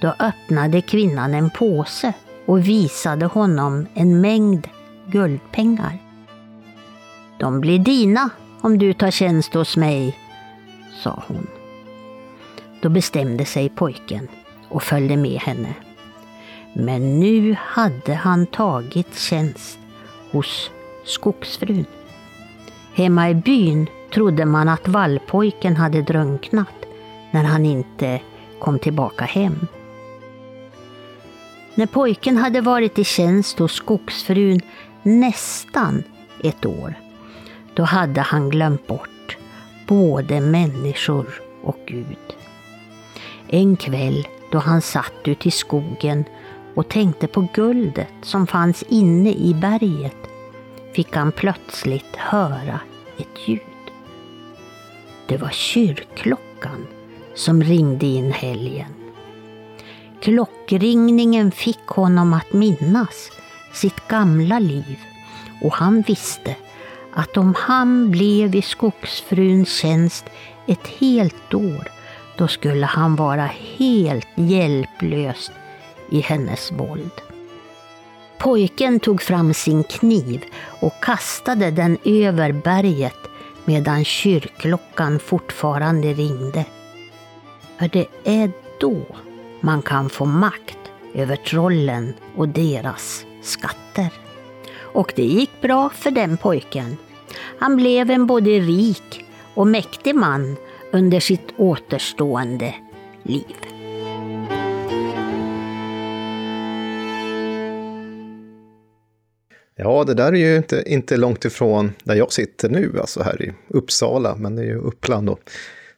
Då 0.00 0.14
öppnade 0.18 0.80
kvinnan 0.80 1.34
en 1.34 1.50
påse 1.50 2.12
och 2.46 2.68
visade 2.68 3.26
honom 3.26 3.86
en 3.94 4.20
mängd 4.20 4.68
guldpengar. 5.06 5.98
De 7.38 7.60
blir 7.60 7.78
dina 7.78 8.30
om 8.60 8.78
du 8.78 8.92
tar 8.92 9.10
tjänst 9.10 9.54
hos 9.54 9.76
mig, 9.76 10.18
sa 11.02 11.22
hon. 11.28 11.46
Då 12.82 12.88
bestämde 12.88 13.44
sig 13.44 13.68
pojken 13.68 14.28
och 14.68 14.82
följde 14.82 15.16
med 15.16 15.40
henne. 15.40 15.74
Men 16.72 17.20
nu 17.20 17.56
hade 17.60 18.14
han 18.14 18.46
tagit 18.46 19.18
tjänst 19.18 19.78
hos 20.30 20.70
skogsfrun. 21.04 21.86
Hemma 22.94 23.30
i 23.30 23.34
byn 23.34 23.86
trodde 24.14 24.44
man 24.44 24.68
att 24.68 24.88
vallpojken 24.88 25.76
hade 25.76 26.02
drunknat 26.02 26.86
när 27.30 27.44
han 27.44 27.64
inte 27.64 28.20
kom 28.58 28.78
tillbaka 28.78 29.24
hem. 29.24 29.66
När 31.74 31.86
pojken 31.86 32.36
hade 32.36 32.60
varit 32.60 32.98
i 32.98 33.04
tjänst 33.04 33.58
hos 33.58 33.72
skogsfrun 33.72 34.60
nästan 35.02 36.02
ett 36.42 36.66
år, 36.66 36.94
då 37.74 37.82
hade 37.82 38.20
han 38.20 38.50
glömt 38.50 38.86
bort 38.86 39.36
både 39.86 40.40
människor 40.40 41.26
och 41.62 41.78
Gud. 41.86 42.36
En 43.48 43.76
kväll 43.76 44.28
då 44.50 44.58
han 44.58 44.82
satt 44.82 45.12
ute 45.24 45.48
i 45.48 45.50
skogen 45.50 46.24
och 46.74 46.88
tänkte 46.88 47.26
på 47.26 47.48
guldet 47.54 48.12
som 48.22 48.46
fanns 48.46 48.82
inne 48.82 49.32
i 49.32 49.54
berget 49.54 50.16
fick 50.94 51.16
han 51.16 51.32
plötsligt 51.32 52.16
höra 52.16 52.80
ett 53.18 53.48
ljud. 53.48 53.60
Det 55.26 55.36
var 55.36 55.50
kyrkklockan 55.50 56.86
som 57.34 57.62
ringde 57.62 58.06
in 58.06 58.32
helgen. 58.32 58.94
Klockringningen 60.20 61.52
fick 61.52 61.86
honom 61.86 62.32
att 62.32 62.52
minnas 62.52 63.30
sitt 63.72 64.08
gamla 64.08 64.58
liv 64.58 64.98
och 65.62 65.74
han 65.74 66.02
visste 66.02 66.56
att 67.12 67.36
om 67.36 67.54
han 67.58 68.10
blev 68.10 68.54
i 68.54 68.62
skogsfruns 68.62 69.72
tjänst 69.76 70.24
ett 70.66 70.86
helt 70.86 71.54
år, 71.54 71.88
då 72.36 72.48
skulle 72.48 72.86
han 72.86 73.16
vara 73.16 73.50
helt 73.78 74.28
hjälplös 74.34 75.50
i 76.12 76.20
hennes 76.20 76.72
våld. 76.72 77.20
Pojken 78.38 79.00
tog 79.00 79.22
fram 79.22 79.54
sin 79.54 79.84
kniv 79.84 80.44
och 80.80 80.92
kastade 81.02 81.70
den 81.70 81.98
över 82.04 82.52
berget 82.52 83.18
medan 83.64 84.04
kyrkklockan 84.04 85.18
fortfarande 85.18 86.12
ringde. 86.12 86.64
För 87.78 87.88
det 87.88 88.06
är 88.24 88.50
då 88.80 89.02
man 89.60 89.82
kan 89.82 90.10
få 90.10 90.24
makt 90.24 90.78
över 91.14 91.36
trollen 91.36 92.14
och 92.36 92.48
deras 92.48 93.26
skatter. 93.42 94.12
Och 94.78 95.12
det 95.16 95.24
gick 95.24 95.60
bra 95.60 95.90
för 95.90 96.10
den 96.10 96.36
pojken. 96.36 96.96
Han 97.58 97.76
blev 97.76 98.10
en 98.10 98.26
både 98.26 98.50
rik 98.50 99.24
och 99.54 99.66
mäktig 99.66 100.14
man 100.14 100.56
under 100.92 101.20
sitt 101.20 101.52
återstående 101.56 102.74
liv. 103.22 103.71
Ja, 109.76 110.04
det 110.04 110.14
där 110.14 110.32
är 110.32 110.36
ju 110.36 110.56
inte, 110.56 110.82
inte 110.86 111.16
långt 111.16 111.44
ifrån 111.44 111.92
där 112.04 112.14
jag 112.14 112.32
sitter 112.32 112.68
nu, 112.68 112.92
alltså 113.00 113.22
här 113.22 113.42
i 113.42 113.52
Uppsala, 113.68 114.36
men 114.36 114.56
det 114.56 114.62
är 114.62 114.66
ju 114.66 114.78
Uppland 114.78 115.26
då. 115.26 115.38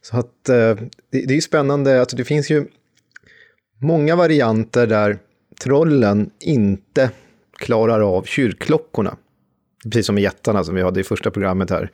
Så 0.02 0.16
att 0.16 0.48
eh, 0.48 0.54
det, 0.54 0.86
det 1.10 1.30
är 1.30 1.34
ju 1.34 1.40
spännande, 1.40 2.00
alltså 2.00 2.16
det 2.16 2.24
finns 2.24 2.50
ju 2.50 2.66
många 3.80 4.16
varianter 4.16 4.86
där 4.86 5.18
trollen 5.60 6.30
inte 6.40 7.10
klarar 7.58 8.00
av 8.00 8.22
kyrkklockorna. 8.22 9.16
Precis 9.84 10.06
som 10.06 10.18
i 10.18 10.22
jättarna 10.22 10.64
som 10.64 10.74
vi 10.74 10.82
hade 10.82 11.00
i 11.00 11.04
första 11.04 11.30
programmet 11.30 11.70
här. 11.70 11.90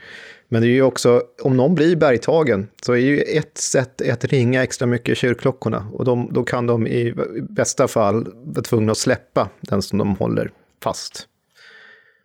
Men 0.49 0.63
det 0.63 0.69
är 0.69 0.71
ju 0.71 0.83
också, 0.83 1.23
om 1.43 1.57
någon 1.57 1.75
blir 1.75 1.97
bergtagen, 1.97 2.69
så 2.83 2.93
är 2.93 2.97
ju 2.97 3.21
ett 3.21 3.59
sätt 3.59 4.11
att 4.11 4.25
ringa 4.25 4.63
extra 4.63 4.87
mycket 4.87 5.19
kyrkklockorna. 5.19 5.87
Och 5.93 6.05
de, 6.05 6.29
då 6.33 6.43
kan 6.45 6.67
de 6.67 6.87
i 6.87 7.15
bästa 7.49 7.89
fall 7.89 8.27
vara 8.45 8.63
tvungna 8.63 8.93
att 8.93 8.99
släppa 8.99 9.49
den 9.61 9.83
som 9.83 9.99
de 9.99 10.17
håller 10.17 10.51
fast. 10.83 11.27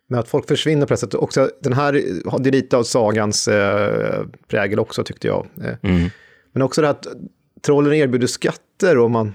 Men 0.08 0.20
att 0.20 0.28
folk 0.28 0.48
försvinner 0.48 0.86
på 0.86 0.94
det 0.94 0.98
sättet. 0.98 1.14
Också, 1.14 1.50
den 1.60 1.72
här 1.72 2.02
hade 2.30 2.50
lite 2.50 2.76
av 2.76 2.82
sagans 2.82 3.48
eh, 3.48 4.24
prägel 4.48 4.78
också 4.78 5.04
tyckte 5.04 5.26
jag. 5.26 5.46
Eh, 5.64 5.74
Mm. 5.82 6.10
Men 6.52 6.62
också 6.62 6.82
det 6.82 6.90
att 6.90 7.06
trollen 7.66 7.92
erbjuder 7.92 8.26
skatter 8.26 8.98
och 8.98 9.10
man... 9.10 9.34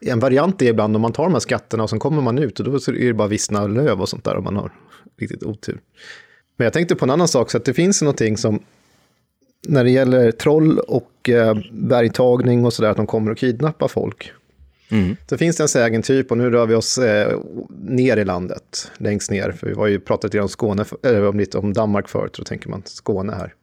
En 0.00 0.20
variant 0.20 0.62
är 0.62 0.66
ibland 0.66 0.96
om 0.96 1.02
man 1.02 1.12
tar 1.12 1.24
de 1.24 1.32
här 1.32 1.40
skatterna 1.40 1.82
och 1.82 1.90
sen 1.90 1.98
kommer 1.98 2.22
man 2.22 2.38
ut 2.38 2.60
och 2.60 2.66
då 2.66 2.74
är 2.74 3.06
det 3.06 3.14
bara 3.14 3.28
vissna 3.28 3.66
löv 3.66 4.00
och 4.00 4.08
sånt 4.08 4.24
där 4.24 4.36
om 4.36 4.44
man 4.44 4.56
har 4.56 4.72
riktigt 5.18 5.42
otur. 5.42 5.80
Men 6.56 6.64
jag 6.64 6.72
tänkte 6.72 6.96
på 6.96 7.04
en 7.04 7.10
annan 7.10 7.28
sak, 7.28 7.50
så 7.50 7.56
att 7.56 7.64
det 7.64 7.74
finns 7.74 8.02
någonting 8.02 8.36
som 8.36 8.62
när 9.68 9.84
det 9.84 9.90
gäller 9.90 10.32
troll 10.32 10.78
och 10.78 11.28
eh, 11.28 11.58
bergtagning 11.72 12.64
och 12.64 12.72
sådär, 12.72 12.90
att 12.90 12.96
de 12.96 13.06
kommer 13.06 13.30
och 13.30 13.38
kidnappar 13.38 13.88
folk. 13.88 14.32
Mm. 14.90 15.16
Så 15.26 15.38
finns 15.38 15.56
det 15.56 15.62
en 15.62 15.68
sägentyp 15.68 16.30
och 16.30 16.38
nu 16.38 16.50
rör 16.50 16.66
vi 16.66 16.74
oss 16.74 16.98
eh, 16.98 17.38
ner 17.70 18.16
i 18.16 18.24
landet, 18.24 18.90
längst 18.98 19.30
ner. 19.30 19.52
För 19.52 19.66
vi 19.66 19.72
var 19.72 19.86
ju 19.86 20.00
pratat 20.00 20.34
om 20.34 20.48
Skåne, 20.48 20.84
eller 21.02 21.28
om, 21.28 21.38
lite 21.38 21.58
om 21.58 21.72
Danmark 21.72 22.08
förut, 22.08 22.36
så 22.36 22.44
tänker 22.44 22.68
man 22.68 22.82
Skåne 22.84 23.32
här. 23.32 23.54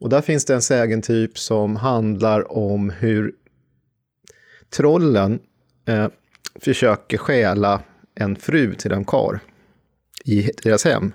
Och 0.00 0.08
där 0.08 0.20
finns 0.20 0.44
det 0.44 0.54
en 0.54 0.62
sägentyp 0.62 1.38
som 1.38 1.76
handlar 1.76 2.52
om 2.52 2.90
hur 2.90 3.32
trollen 4.70 5.38
eh, 5.88 6.08
försöker 6.60 7.18
stjäla 7.18 7.82
en 8.14 8.36
fru 8.36 8.74
till 8.74 8.92
en 8.92 9.04
karl 9.04 9.38
i 10.24 10.50
deras 10.62 10.84
hem. 10.84 11.12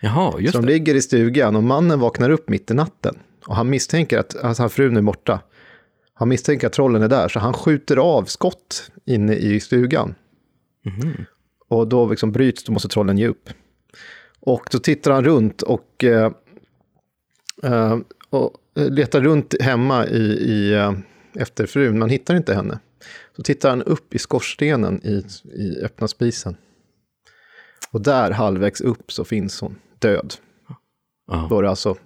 Jaha, 0.00 0.40
just 0.40 0.52
så 0.52 0.58
de 0.60 0.66
det. 0.66 0.72
ligger 0.72 0.94
i 0.94 1.02
stugan 1.02 1.56
och 1.56 1.62
mannen 1.62 2.00
vaknar 2.00 2.30
upp 2.30 2.48
mitt 2.48 2.70
i 2.70 2.74
natten. 2.74 3.18
Och 3.46 3.56
han 3.56 3.70
misstänker 3.70 4.18
att 4.18 4.36
alltså, 4.36 4.62
hans 4.62 4.72
frun 4.72 4.96
är 4.96 5.02
borta. 5.02 5.40
Han 6.18 6.28
misstänker 6.28 6.66
att 6.66 6.72
trollen 6.72 7.02
är 7.02 7.08
där, 7.08 7.28
så 7.28 7.38
han 7.38 7.52
skjuter 7.52 7.96
av 7.96 8.24
skott 8.24 8.90
inne 9.04 9.34
i 9.34 9.60
stugan. 9.60 10.14
Mhm. 10.84 11.24
Och 11.68 11.88
då 11.88 12.08
liksom 12.08 12.32
bryts, 12.32 12.64
då 12.64 12.72
måste 12.72 12.88
trollen 12.88 13.18
ge 13.18 13.28
upp. 13.28 13.50
Och 14.40 14.68
då 14.70 14.78
tittar 14.78 15.10
han 15.10 15.24
runt 15.24 15.62
och, 15.62 16.04
eh, 16.04 16.32
eh, 17.62 17.98
och 18.30 18.52
letar 18.74 19.20
runt 19.20 19.54
hemma 19.60 20.06
i, 20.06 20.22
i, 20.22 20.74
eh, 20.74 20.92
efter 21.34 21.66
frun, 21.66 21.98
men 21.98 22.10
hittar 22.10 22.36
inte 22.36 22.54
henne. 22.54 22.78
Så 23.36 23.42
tittar 23.42 23.70
han 23.70 23.82
upp 23.82 24.14
i 24.14 24.18
skorstenen 24.18 25.00
i, 25.06 25.24
i 25.44 25.82
öppna 25.82 26.08
spisen. 26.08 26.56
Och 27.90 28.00
där 28.00 28.30
halvvägs 28.30 28.80
upp 28.80 29.12
så 29.12 29.24
finns 29.24 29.60
hon 29.60 29.78
död. 29.98 30.34
Ja. 31.26 31.46
Då 31.50 31.58
är 31.58 31.62
det 31.62 31.70
alltså 31.70 31.96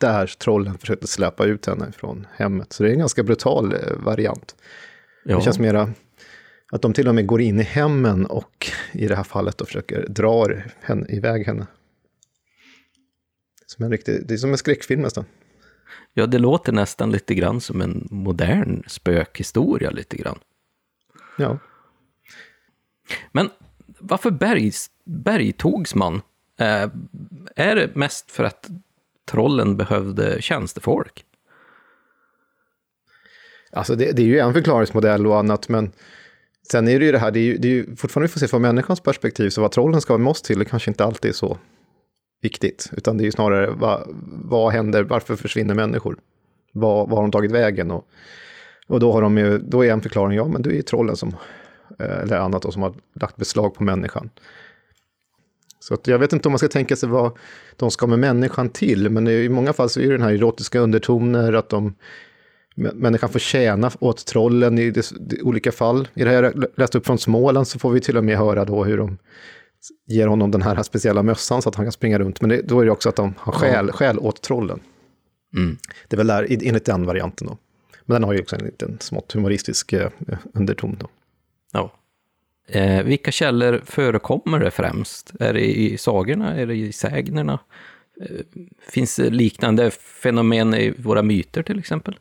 där 0.00 0.26
trollen 0.26 0.78
försökte 0.78 1.06
släpa 1.06 1.44
ut 1.44 1.66
henne 1.66 1.92
från 1.92 2.26
hemmet. 2.32 2.72
Så 2.72 2.82
det 2.82 2.88
är 2.88 2.92
en 2.92 2.98
ganska 2.98 3.22
brutal 3.22 3.72
eh, 3.72 3.96
variant. 3.96 4.56
Ja. 5.24 5.36
Det 5.36 5.42
känns 5.42 5.58
mera 5.58 5.92
att 6.72 6.82
de 6.82 6.92
till 6.92 7.08
och 7.08 7.14
med 7.14 7.26
går 7.26 7.40
in 7.40 7.60
i 7.60 7.62
hemmen 7.62 8.26
och 8.26 8.66
i 8.92 9.06
det 9.06 9.16
här 9.16 9.24
fallet 9.24 9.58
då 9.58 9.64
försöker 9.64 10.06
dra 10.08 10.48
henne, 10.80 11.06
iväg 11.08 11.46
henne. 11.46 11.66
Som 13.66 13.84
en 13.84 13.90
riktig, 13.90 14.26
det 14.26 14.34
är 14.34 14.38
som 14.38 14.50
en 14.50 14.58
skräckfilm 14.58 15.02
nästan. 15.02 15.24
ja, 16.14 16.26
det 16.26 16.38
låter 16.38 16.72
nästan 16.72 17.10
lite 17.10 17.34
grann 17.34 17.60
som 17.60 17.80
en 17.80 18.08
modern 18.10 18.82
spökhistoria 18.86 19.90
lite 19.90 20.16
grann. 20.16 20.38
Ja. 21.38 21.58
Men 23.32 23.50
varför 23.98 24.30
bergs, 24.30 24.90
bergtogs 25.04 25.94
man? 25.94 26.22
Eh, 26.58 26.90
är 27.56 27.76
det 27.76 27.94
mest 27.94 28.30
för 28.30 28.44
att 28.44 28.70
trollen 29.30 29.76
behövde 29.76 30.42
tjänstefolk. 30.42 31.24
Alltså 33.72 33.94
det, 33.94 34.12
det 34.12 34.22
är 34.22 34.26
ju 34.26 34.38
en 34.38 34.54
förklaringsmodell 34.54 35.26
och 35.26 35.38
annat, 35.38 35.68
men 35.68 35.92
sen 36.70 36.88
är 36.88 36.98
det 36.98 37.04
ju 37.04 37.12
det 37.12 37.18
här, 37.18 37.30
det 37.30 37.40
är 37.40 37.44
ju, 37.44 37.58
det 37.58 37.68
är 37.68 37.72
ju 37.72 37.96
fortfarande 37.96 38.26
vi 38.26 38.32
får 38.32 38.40
se 38.40 38.48
från 38.48 38.62
människans 38.62 39.00
perspektiv, 39.00 39.50
så 39.50 39.60
vad 39.60 39.72
trollen 39.72 40.00
ska 40.00 40.18
med 40.18 40.30
oss 40.30 40.42
till, 40.42 40.58
det 40.58 40.64
kanske 40.64 40.90
inte 40.90 41.04
alltid 41.04 41.28
är 41.28 41.34
så 41.34 41.58
viktigt, 42.42 42.90
utan 42.96 43.16
det 43.16 43.22
är 43.22 43.26
ju 43.26 43.32
snarare 43.32 43.70
vad, 43.70 44.02
vad 44.44 44.72
händer, 44.72 45.02
varför 45.02 45.36
försvinner 45.36 45.74
människor? 45.74 46.16
Vad, 46.72 47.08
vad 47.08 47.18
har 47.18 47.22
de 47.22 47.30
tagit 47.30 47.52
vägen? 47.52 47.90
Och, 47.90 48.08
och 48.86 49.00
då, 49.00 49.12
har 49.12 49.22
de 49.22 49.38
ju, 49.38 49.58
då 49.58 49.84
är 49.84 49.92
en 49.92 50.02
förklaring, 50.02 50.36
ja 50.36 50.44
men 50.44 50.62
det 50.62 50.70
är 50.70 50.74
ju 50.74 50.82
trollen 50.82 51.16
som, 51.16 51.28
eh, 51.98 52.18
eller 52.20 52.36
annat 52.36 52.62
då, 52.62 52.70
som 52.70 52.82
har 52.82 52.94
lagt 53.20 53.36
beslag 53.36 53.74
på 53.74 53.82
människan. 53.82 54.30
Så 55.80 55.94
att 55.94 56.06
jag 56.06 56.18
vet 56.18 56.32
inte 56.32 56.48
om 56.48 56.52
man 56.52 56.58
ska 56.58 56.68
tänka 56.68 56.96
sig 56.96 57.08
vad 57.08 57.38
de 57.76 57.90
ska 57.90 58.06
med 58.06 58.18
människan 58.18 58.68
till, 58.68 59.10
men 59.10 59.28
i 59.28 59.48
många 59.48 59.72
fall 59.72 59.88
så 59.88 60.00
är 60.00 60.04
det 60.04 60.12
den 60.12 60.22
här 60.22 60.32
erotiska 60.32 60.78
undertoner, 60.78 61.52
att 61.52 61.68
de 61.68 61.94
människan 62.76 63.28
får 63.28 63.38
tjäna 63.38 63.90
åt 64.00 64.26
trollen 64.26 64.78
i 64.78 64.90
det, 64.90 65.10
det, 65.20 65.42
olika 65.42 65.72
fall. 65.72 66.08
I 66.14 66.24
det 66.24 66.30
här 66.30 66.42
jag 66.42 66.64
läste 66.76 66.98
upp 66.98 67.06
från 67.06 67.18
Småland 67.18 67.68
så 67.68 67.78
får 67.78 67.90
vi 67.90 68.00
till 68.00 68.16
och 68.16 68.24
med 68.24 68.38
höra 68.38 68.64
då 68.64 68.84
hur 68.84 68.98
de 68.98 69.18
ger 70.06 70.26
honom 70.26 70.50
den 70.50 70.62
här 70.62 70.82
speciella 70.82 71.22
mössan 71.22 71.62
så 71.62 71.68
att 71.68 71.74
han 71.74 71.84
kan 71.84 71.92
springa 71.92 72.18
runt. 72.18 72.40
Men 72.40 72.50
det, 72.50 72.62
då 72.62 72.80
är 72.80 72.84
det 72.84 72.90
också 72.90 73.08
att 73.08 73.16
de 73.16 73.34
har 73.38 73.52
skäl, 73.52 73.92
skäl 73.92 74.18
åt 74.18 74.42
trollen. 74.42 74.80
Mm. 75.56 75.76
Det 76.08 76.16
är 76.16 76.18
väl 76.18 76.26
där, 76.26 76.46
enligt 76.50 76.84
den 76.84 77.06
varianten 77.06 77.46
då. 77.46 77.58
Men 78.04 78.14
den 78.14 78.24
har 78.24 78.32
ju 78.32 78.40
också 78.40 78.56
en 78.56 78.64
liten 78.64 78.98
smått 79.00 79.32
humoristisk 79.32 79.92
eh, 79.92 80.10
underton 80.54 80.96
då. 81.00 81.08
Ja. 81.72 81.92
Eh, 82.72 83.02
vilka 83.02 83.30
källor 83.30 83.82
förekommer 83.84 84.58
det 84.58 84.70
främst? 84.70 85.32
Är 85.40 85.52
det 85.52 85.78
i 85.78 85.98
sagorna? 85.98 86.56
Är 86.56 86.66
det 86.66 86.74
i 86.74 86.92
sägnerna? 86.92 87.58
Eh, 88.20 88.40
finns 88.88 89.16
det 89.16 89.30
liknande 89.30 89.90
fenomen 89.90 90.74
i 90.74 90.94
våra 90.98 91.22
myter 91.22 91.62
till 91.62 91.78
exempel? 91.78 92.18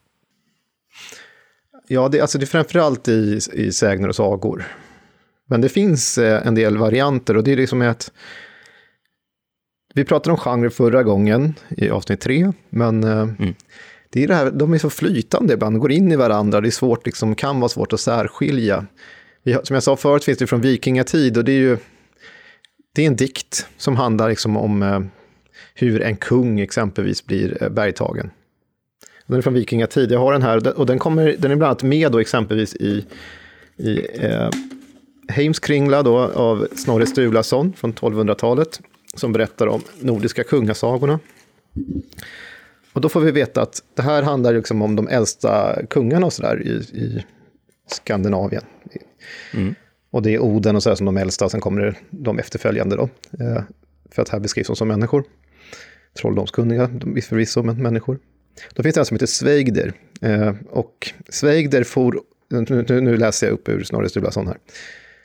Ja, 1.87 2.09
det, 2.09 2.21
alltså 2.21 2.37
det 2.37 2.43
är 2.43 2.47
framförallt 2.47 3.07
i, 3.07 3.39
i 3.53 3.71
sägner 3.71 4.07
och 4.07 4.15
sagor. 4.15 4.65
Men 5.49 5.61
det 5.61 5.69
finns 5.69 6.17
eh, 6.17 6.47
en 6.47 6.55
del 6.55 6.77
varianter 6.77 7.37
och 7.37 7.43
det 7.43 7.51
är 7.51 7.57
liksom 7.57 7.81
att 7.81 8.11
vi 9.93 10.05
pratade 10.05 10.31
om 10.31 10.37
genre 10.37 10.69
förra 10.69 11.03
gången 11.03 11.55
i 11.69 11.89
avsnitt 11.89 12.21
tre, 12.21 12.51
men 12.69 13.03
eh, 13.03 13.21
mm. 13.21 13.53
det 14.09 14.23
är 14.23 14.27
det 14.27 14.35
här, 14.35 14.51
de 14.51 14.73
är 14.73 14.77
så 14.77 14.89
flytande 14.89 15.53
ibland, 15.53 15.79
går 15.79 15.91
in 15.91 16.11
i 16.11 16.15
varandra, 16.15 16.61
det 16.61 16.69
är 16.69 16.71
svårt, 16.71 17.05
liksom, 17.05 17.35
kan 17.35 17.59
vara 17.59 17.69
svårt 17.69 17.93
att 17.93 17.99
särskilja. 17.99 18.85
Vi, 19.43 19.57
som 19.63 19.73
jag 19.73 19.83
sa 19.83 19.95
förut 19.95 20.23
finns 20.23 20.37
det 20.37 20.47
från 20.47 20.61
vikingatid 20.61 21.37
och 21.37 21.43
det 21.43 21.51
är 21.51 21.59
ju 21.59 21.77
det 22.93 23.03
är 23.03 23.07
en 23.07 23.15
dikt 23.15 23.67
som 23.77 23.95
handlar 23.95 24.29
liksom 24.29 24.57
om 24.57 24.83
eh, 24.83 24.99
hur 25.73 26.01
en 26.01 26.17
kung 26.17 26.59
exempelvis 26.59 27.25
blir 27.25 27.63
eh, 27.63 27.69
bergtagen. 27.69 28.31
Den 29.27 29.37
är 29.37 29.41
från 29.41 29.53
vikingatid. 29.53 30.11
Jag 30.11 30.19
har 30.19 30.33
den 30.33 30.41
här 30.41 30.79
och 30.79 30.85
den, 30.85 30.99
kommer, 30.99 31.35
den 31.39 31.51
är 31.51 31.55
bland 31.55 31.69
annat 31.69 31.83
med 31.83 32.11
då 32.11 32.19
exempelvis 32.19 32.75
i, 32.75 33.05
i 33.77 34.07
eh, 34.13 34.49
Heimskringla 35.27 36.03
då, 36.03 36.17
av 36.17 36.67
Snorre 36.75 37.05
Sturlason 37.05 37.73
från 37.73 37.93
1200-talet 37.93 38.81
som 39.15 39.33
berättar 39.33 39.67
om 39.67 39.81
nordiska 39.99 40.43
kungasagorna. 40.43 41.19
Och 42.93 43.01
då 43.01 43.09
får 43.09 43.21
vi 43.21 43.31
veta 43.31 43.61
att 43.61 43.83
det 43.93 44.01
här 44.01 44.23
handlar 44.23 44.53
liksom 44.53 44.81
om 44.81 44.95
de 44.95 45.07
äldsta 45.07 45.85
kungarna 45.89 46.25
och 46.25 46.33
sådär 46.33 46.61
i, 46.67 46.71
i 46.99 47.25
Skandinavien. 47.87 48.63
Mm. 49.53 49.75
Och 50.11 50.21
det 50.21 50.35
är 50.35 50.39
Oden 50.39 50.75
och 50.75 50.83
så 50.83 50.95
som 50.95 51.05
de 51.05 51.17
äldsta, 51.17 51.45
och 51.45 51.51
sen 51.51 51.61
kommer 51.61 51.81
det 51.81 51.95
de 52.09 52.39
efterföljande 52.39 52.95
då. 52.95 53.09
Eh, 53.39 53.63
för 54.11 54.21
att 54.21 54.29
här 54.29 54.39
beskrivs 54.39 54.67
de 54.67 54.75
som 54.75 54.87
människor. 54.87 55.23
Trolldomskunniga 56.13 56.89
förvisso, 57.29 57.63
men 57.63 57.83
människor. 57.83 58.19
Då 58.73 58.83
finns 58.83 58.95
det 58.95 59.01
en 59.01 59.05
som 59.05 59.15
heter 59.15 59.25
Sveigder. 59.25 59.93
Eh, 60.21 60.53
och 60.69 61.13
Sveigder 61.29 61.83
for, 61.83 62.21
nu, 62.49 62.85
nu, 63.01 63.17
läser 63.17 63.47
jag 63.47 63.53
upp 63.53 63.69
ur 63.69 63.83
Snorre 63.83 64.09
Sturlason 64.09 64.47
här. 64.47 64.57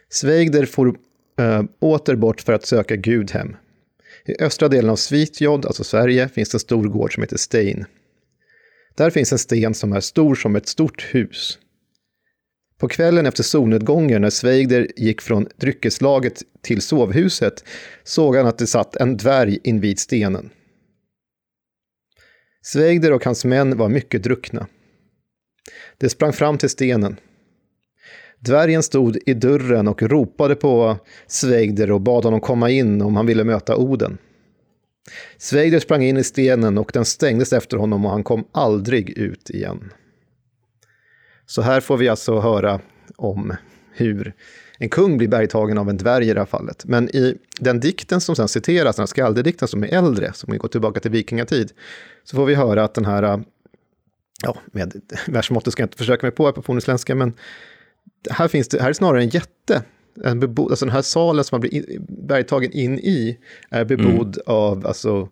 Sveigder 0.08 0.66
for 0.66 0.96
eh, 1.38 1.62
åter 1.80 2.16
bort 2.16 2.40
för 2.40 2.52
att 2.52 2.66
söka 2.66 2.96
Gudhem. 2.96 3.56
I 4.26 4.42
östra 4.42 4.68
delen 4.68 4.90
av 4.90 4.96
Svitjod, 4.96 5.66
alltså 5.66 5.84
Sverige, 5.84 6.28
finns 6.28 6.48
det 6.48 6.56
en 6.56 6.60
stor 6.60 6.88
gård 6.88 7.14
som 7.14 7.22
heter 7.22 7.36
Stein. 7.36 7.84
Där 8.94 9.10
finns 9.10 9.32
en 9.32 9.38
sten 9.38 9.74
som 9.74 9.92
är 9.92 10.00
stor 10.00 10.34
som 10.34 10.56
ett 10.56 10.68
stort 10.68 11.02
hus. 11.02 11.58
På 12.84 12.88
kvällen 12.88 13.26
efter 13.26 13.42
solnedgången 13.42 14.22
när 14.22 14.30
Sveigder 14.30 14.88
gick 14.96 15.20
från 15.20 15.48
dryckeslaget 15.56 16.42
till 16.62 16.82
sovhuset 16.82 17.64
såg 18.02 18.36
han 18.36 18.46
att 18.46 18.58
det 18.58 18.66
satt 18.66 18.96
en 18.96 19.16
dvärg 19.16 19.58
invid 19.62 19.98
stenen. 19.98 20.50
Sveigder 22.62 23.12
och 23.12 23.24
hans 23.24 23.44
män 23.44 23.76
var 23.76 23.88
mycket 23.88 24.22
druckna. 24.22 24.66
De 25.98 26.08
sprang 26.08 26.32
fram 26.32 26.58
till 26.58 26.68
stenen. 26.68 27.16
Dvärgen 28.38 28.82
stod 28.82 29.18
i 29.26 29.34
dörren 29.34 29.88
och 29.88 30.02
ropade 30.02 30.54
på 30.54 30.96
Sveigder 31.26 31.90
och 31.90 32.00
bad 32.00 32.24
honom 32.24 32.40
komma 32.40 32.70
in 32.70 33.02
om 33.02 33.16
han 33.16 33.26
ville 33.26 33.44
möta 33.44 33.76
Oden. 33.76 34.18
Sveigder 35.38 35.78
sprang 35.78 36.02
in 36.02 36.16
i 36.16 36.24
stenen 36.24 36.78
och 36.78 36.90
den 36.94 37.04
stängdes 37.04 37.52
efter 37.52 37.76
honom 37.76 38.04
och 38.04 38.10
han 38.10 38.24
kom 38.24 38.44
aldrig 38.52 39.10
ut 39.10 39.50
igen. 39.50 39.90
Så 41.46 41.62
här 41.62 41.80
får 41.80 41.96
vi 41.96 42.08
alltså 42.08 42.40
höra 42.40 42.80
om 43.16 43.56
hur 43.92 44.34
en 44.78 44.88
kung 44.88 45.18
blir 45.18 45.28
bergtagen 45.28 45.78
av 45.78 45.90
en 45.90 45.96
dvärg 45.96 46.28
i 46.28 46.34
det 46.34 46.40
här 46.40 46.46
fallet. 46.46 46.84
Men 46.84 47.16
i 47.16 47.38
den 47.60 47.80
dikten 47.80 48.20
som 48.20 48.36
sen 48.36 48.48
citeras, 48.48 48.96
den 48.96 49.02
här 49.02 49.06
skaldedikten 49.06 49.68
som 49.68 49.84
är 49.84 49.88
äldre, 49.88 50.32
som 50.32 50.58
går 50.58 50.68
tillbaka 50.68 51.00
till 51.00 51.10
vikingatid, 51.10 51.72
så 52.24 52.36
får 52.36 52.46
vi 52.46 52.54
höra 52.54 52.84
att 52.84 52.94
den 52.94 53.04
här, 53.04 53.44
ja, 54.42 54.56
med 54.66 55.00
versmåttet 55.26 55.72
ska 55.72 55.82
jag 55.82 55.86
inte 55.86 55.98
försöka 55.98 56.26
mig 56.26 56.30
på 56.30 56.44
här 56.44 56.52
på 56.52 56.62
fornisländska, 56.62 57.14
men 57.14 57.32
här, 58.30 58.48
finns 58.48 58.68
det, 58.68 58.82
här 58.82 58.88
är 58.88 58.92
snarare 58.92 59.22
en 59.22 59.28
jätte. 59.28 59.82
En 60.24 60.40
bebo, 60.40 60.68
alltså 60.68 60.84
den 60.84 60.94
här 60.94 61.02
salen 61.02 61.44
som 61.44 61.56
man 61.56 61.60
blir 61.60 61.84
bergtagen 62.08 62.72
in 62.72 62.98
i 62.98 63.38
är 63.70 63.84
bebodd 63.84 64.36
mm. 64.36 64.42
av 64.46 64.86
alltså, 64.86 65.28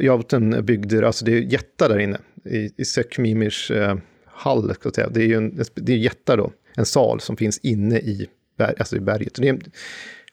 Jauten 0.00 0.64
bygder, 0.64 1.02
alltså 1.02 1.24
det 1.24 1.32
är 1.32 1.40
jättar 1.40 1.88
där 1.88 1.98
inne 1.98 2.18
i, 2.44 2.70
i 2.76 2.84
Sökmimirs 2.84 3.70
eh, 3.70 3.96
hall. 4.40 4.74
ska 4.74 4.86
jag 4.86 4.94
säga. 4.94 5.08
Det 5.08 5.20
är 5.20 5.26
ju 5.26 5.34
en, 5.34 5.62
det 5.74 5.92
är 5.92 5.96
jättar 5.96 6.36
då, 6.36 6.52
en 6.76 6.86
sal 6.86 7.20
som 7.20 7.36
finns 7.36 7.58
inne 7.58 7.98
i, 7.98 8.26
berg, 8.58 8.74
alltså 8.78 8.96
i 8.96 9.00
berget. 9.00 9.34
Det 9.34 9.48
är, 9.48 9.58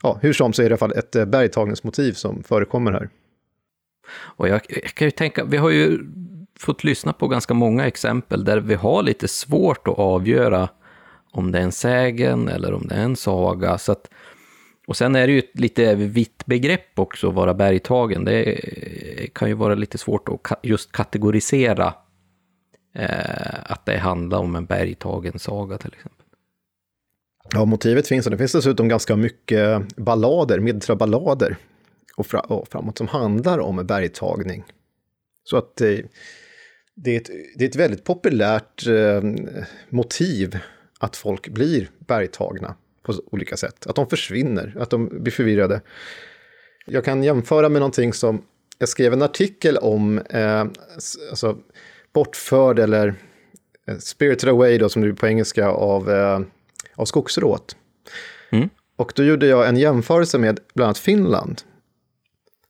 ja, 0.03 0.19
hur 0.21 0.33
som 0.33 0.53
så 0.53 0.61
är 0.61 0.63
det 0.63 0.69
i 0.69 0.73
alla 0.73 0.77
fall 0.77 0.93
ett 0.97 1.15
eh, 1.15 1.25
bergtagningsmotiv 1.25 2.13
som 2.13 2.43
förekommer 2.43 2.91
här. 2.91 3.09
Och 4.09 4.47
jag, 4.47 4.61
jag 4.69 4.83
kan 4.83 5.07
ju 5.07 5.11
tänka, 5.11 5.45
vi 5.45 5.57
har 5.57 5.69
ju 5.69 5.99
fått 6.59 6.83
lyssna 6.83 7.13
på 7.13 7.27
ganska 7.27 7.53
många 7.53 7.87
exempel 7.87 8.45
där 8.45 8.57
vi 8.57 8.75
har 8.75 9.03
lite 9.03 9.27
svårt 9.27 9.87
att 9.87 9.99
avgöra 9.99 10.69
om 11.31 11.51
det 11.51 11.59
är 11.59 11.63
en 11.63 11.71
sägen 11.71 12.47
eller 12.47 12.73
om 12.73 12.87
det 12.87 12.95
är 12.95 13.03
en 13.03 13.15
saga. 13.15 13.77
Så 13.77 13.91
att, 13.91 14.09
och 14.87 14.97
sen 14.97 15.15
är 15.15 15.27
det 15.27 15.33
ju 15.33 15.39
ett 15.39 15.59
lite 15.59 15.95
vitt 15.95 16.45
begrepp 16.45 16.99
också, 16.99 17.29
att 17.29 17.35
vara 17.35 17.53
bergtagen. 17.53 18.25
Det 18.25 18.59
kan 19.33 19.47
ju 19.47 19.53
vara 19.53 19.75
lite 19.75 19.97
svårt 19.97 20.29
att 20.29 20.59
just 20.63 20.91
kategorisera 20.91 21.93
eh, 22.97 23.71
att 23.71 23.85
det 23.85 23.97
handlar 23.97 24.37
om 24.37 24.55
en 24.55 24.65
bergtagen 24.65 25.39
saga 25.39 25.77
till 25.77 25.93
exempel. 25.93 26.25
Ja, 27.53 27.65
motivet 27.65 28.07
finns 28.07 28.25
och 28.25 28.31
det 28.31 28.37
finns 28.37 28.51
dessutom 28.51 28.87
ganska 28.87 29.15
mycket 29.15 29.95
ballader, 29.95 30.59
medeltida 30.59 30.95
ballader 30.95 31.57
och, 32.17 32.25
fra, 32.25 32.39
och 32.39 32.67
framåt 32.67 32.97
som 32.97 33.07
handlar 33.07 33.59
om 33.59 33.85
bergtagning. 33.85 34.63
Så 35.43 35.57
att 35.57 35.75
det, 35.75 36.05
det, 36.95 37.15
är, 37.15 37.17
ett, 37.17 37.29
det 37.55 37.65
är 37.65 37.69
ett 37.69 37.75
väldigt 37.75 38.03
populärt 38.03 38.87
eh, 38.87 39.21
motiv 39.89 40.59
att 40.99 41.15
folk 41.15 41.47
blir 41.47 41.89
bergtagna 41.99 42.75
på 43.01 43.13
olika 43.31 43.57
sätt. 43.57 43.87
Att 43.87 43.95
de 43.95 44.09
försvinner, 44.09 44.77
att 44.79 44.89
de 44.89 45.23
blir 45.23 45.31
förvirrade. 45.31 45.81
Jag 46.85 47.05
kan 47.05 47.23
jämföra 47.23 47.69
med 47.69 47.79
någonting 47.79 48.13
som 48.13 48.41
jag 48.77 48.89
skrev 48.89 49.13
en 49.13 49.21
artikel 49.21 49.77
om, 49.77 50.19
eh, 50.19 50.65
alltså 51.29 51.57
bortförd 52.17 52.79
eller 52.79 53.15
eh, 53.87 53.97
spirited 53.97 54.49
away 54.49 54.77
då 54.77 54.89
som 54.89 55.01
det 55.01 55.07
är 55.07 55.13
på 55.13 55.27
engelska 55.27 55.67
av, 55.67 56.11
eh, 56.11 56.39
av 56.95 57.05
skogsråt. 57.05 57.75
Mm. 58.51 58.69
Och 58.95 59.11
då 59.15 59.23
gjorde 59.23 59.47
jag 59.47 59.67
en 59.67 59.77
jämförelse 59.77 60.37
med 60.37 60.59
bland 60.73 60.87
annat 60.87 60.97
Finland. 60.97 61.61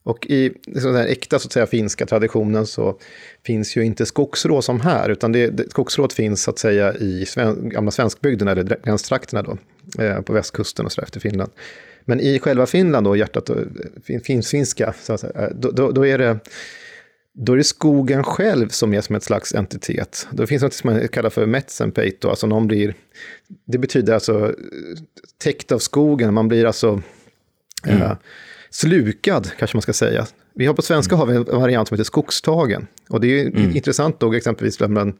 Och 0.03 0.25
i 0.25 0.53
liksom 0.65 0.93
den 0.93 1.07
äkta 1.07 1.39
så 1.39 1.47
att 1.47 1.51
säga, 1.51 1.67
finska 1.67 2.05
traditionen 2.05 2.65
så 2.65 2.99
finns 3.45 3.77
ju 3.77 3.85
inte 3.85 4.05
skogsrå 4.05 4.61
som 4.61 4.81
här, 4.81 5.09
utan 5.09 5.31
det, 5.31 5.47
det, 5.47 5.69
skogsrået 5.69 6.13
finns 6.13 6.43
så 6.43 6.51
att 6.51 6.59
säga 6.59 6.93
i 6.93 7.25
sven, 7.25 7.69
gamla 7.69 7.91
svenskbygden, 7.91 8.47
eller 8.47 8.79
gränstrakterna 8.83 9.41
då, 9.41 9.57
eh, 10.03 10.21
på 10.21 10.33
västkusten 10.33 10.85
och 10.85 10.91
så 10.91 11.01
efter 11.01 11.19
Finland. 11.19 11.51
Men 12.05 12.19
i 12.19 12.39
själva 12.39 12.65
Finland 12.65 13.05
då, 13.05 13.15
hjärtat, 13.15 13.49
fin, 14.03 14.21
finns 14.21 14.51
finska, 14.51 14.93
så 15.01 15.13
att 15.13 15.19
säga, 15.19 15.49
då, 15.55 15.71
då, 15.71 15.91
då, 15.91 16.05
är 16.05 16.17
det, 16.17 16.39
då 17.39 17.53
är 17.53 17.57
det 17.57 17.63
skogen 17.63 18.23
själv 18.23 18.69
som 18.69 18.93
är 18.93 19.01
som 19.01 19.15
ett 19.15 19.23
slags 19.23 19.53
entitet. 19.55 20.27
Då 20.31 20.47
finns 20.47 20.59
det 20.61 20.65
något 20.65 20.73
som 20.73 20.93
man 20.93 21.07
kallar 21.07 21.29
för 21.29 21.45
metsenpeit, 21.45 22.25
alltså 22.25 22.47
någon 22.47 22.67
blir, 22.67 22.93
det 23.65 23.77
betyder 23.77 24.13
alltså 24.13 24.55
täckt 25.43 25.71
av 25.71 25.79
skogen, 25.79 26.33
man 26.33 26.47
blir 26.47 26.65
alltså 26.65 27.01
mm. 27.87 28.01
eh, 28.01 28.17
slukad, 28.69 29.51
kanske 29.59 29.77
man 29.77 29.81
ska 29.81 29.93
säga, 29.93 30.25
Vi 30.53 30.65
har 30.65 30.73
på 30.73 30.81
svenska 30.81 31.15
har 31.15 31.25
vi 31.25 31.35
en 31.35 31.43
variant 31.43 31.87
som 31.87 31.95
heter 31.95 32.03
skogstagen. 32.03 32.87
Och 33.09 33.21
det 33.21 33.27
är 33.27 33.43
ju 33.43 33.47
Mm. 33.47 33.75
intressant 33.75 34.19
då 34.19 34.33
exempelvis 34.33 34.79
man, 34.79 35.13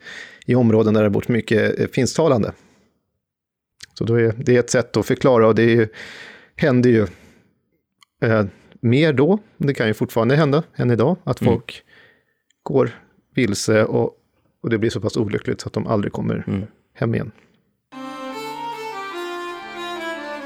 i 0.46 0.56
områden 0.56 0.94
där 0.94 1.02
det 1.02 1.06
har 1.06 1.10
bott 1.10 1.28
mycket 1.28 1.80
eh, 1.80 1.88
finsktalande. 1.88 2.54
Så 3.94 4.04
då 4.04 4.16
är 4.16 4.34
det 4.38 4.56
är 4.56 4.60
ett 4.60 4.70
sätt 4.70 4.98
att 4.98 5.06
förklara 5.06 5.48
och 5.48 5.56
det 5.56 5.64
är 5.64 5.76
ju, 5.76 5.88
händer 6.56 6.90
ju 6.90 7.08
eh, 8.24 8.46
mer 8.82 9.14
då. 9.14 9.40
Det 9.58 9.74
kan 9.74 9.88
ju 9.88 9.94
fortfarande 9.94 10.36
hända 10.36 10.64
än 10.76 10.92
idag 10.92 11.18
att 11.24 11.42
Mm. 11.42 11.54
folk 11.54 11.84
går 12.68 12.90
vilse 13.36 13.84
och, 13.86 14.12
och 14.64 14.70
det 14.70 14.78
blir 14.78 14.90
så 14.90 15.02
pass 15.02 15.18
olyckligt 15.18 15.62
så 15.62 15.68
att 15.68 15.74
de 15.74 15.88
aldrig 15.88 16.14
kommer 16.14 16.44
Mm. 16.48 16.64
hem 16.94 17.16
igen. 17.16 17.32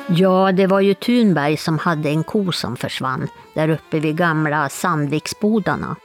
Ja, 0.07 0.51
det 0.51 0.67
var 0.67 0.79
ju 0.81 0.93
Thunberg 0.93 1.57
som 1.57 1.77
hade 1.79 2.09
en 2.09 2.23
ko 2.23 2.51
som 2.51 2.77
försvann 2.77 3.27
där 3.53 3.69
uppe 3.69 3.99
vid 3.99 4.17
gamla 4.17 4.69
Sandviksbodarna. 4.69 5.95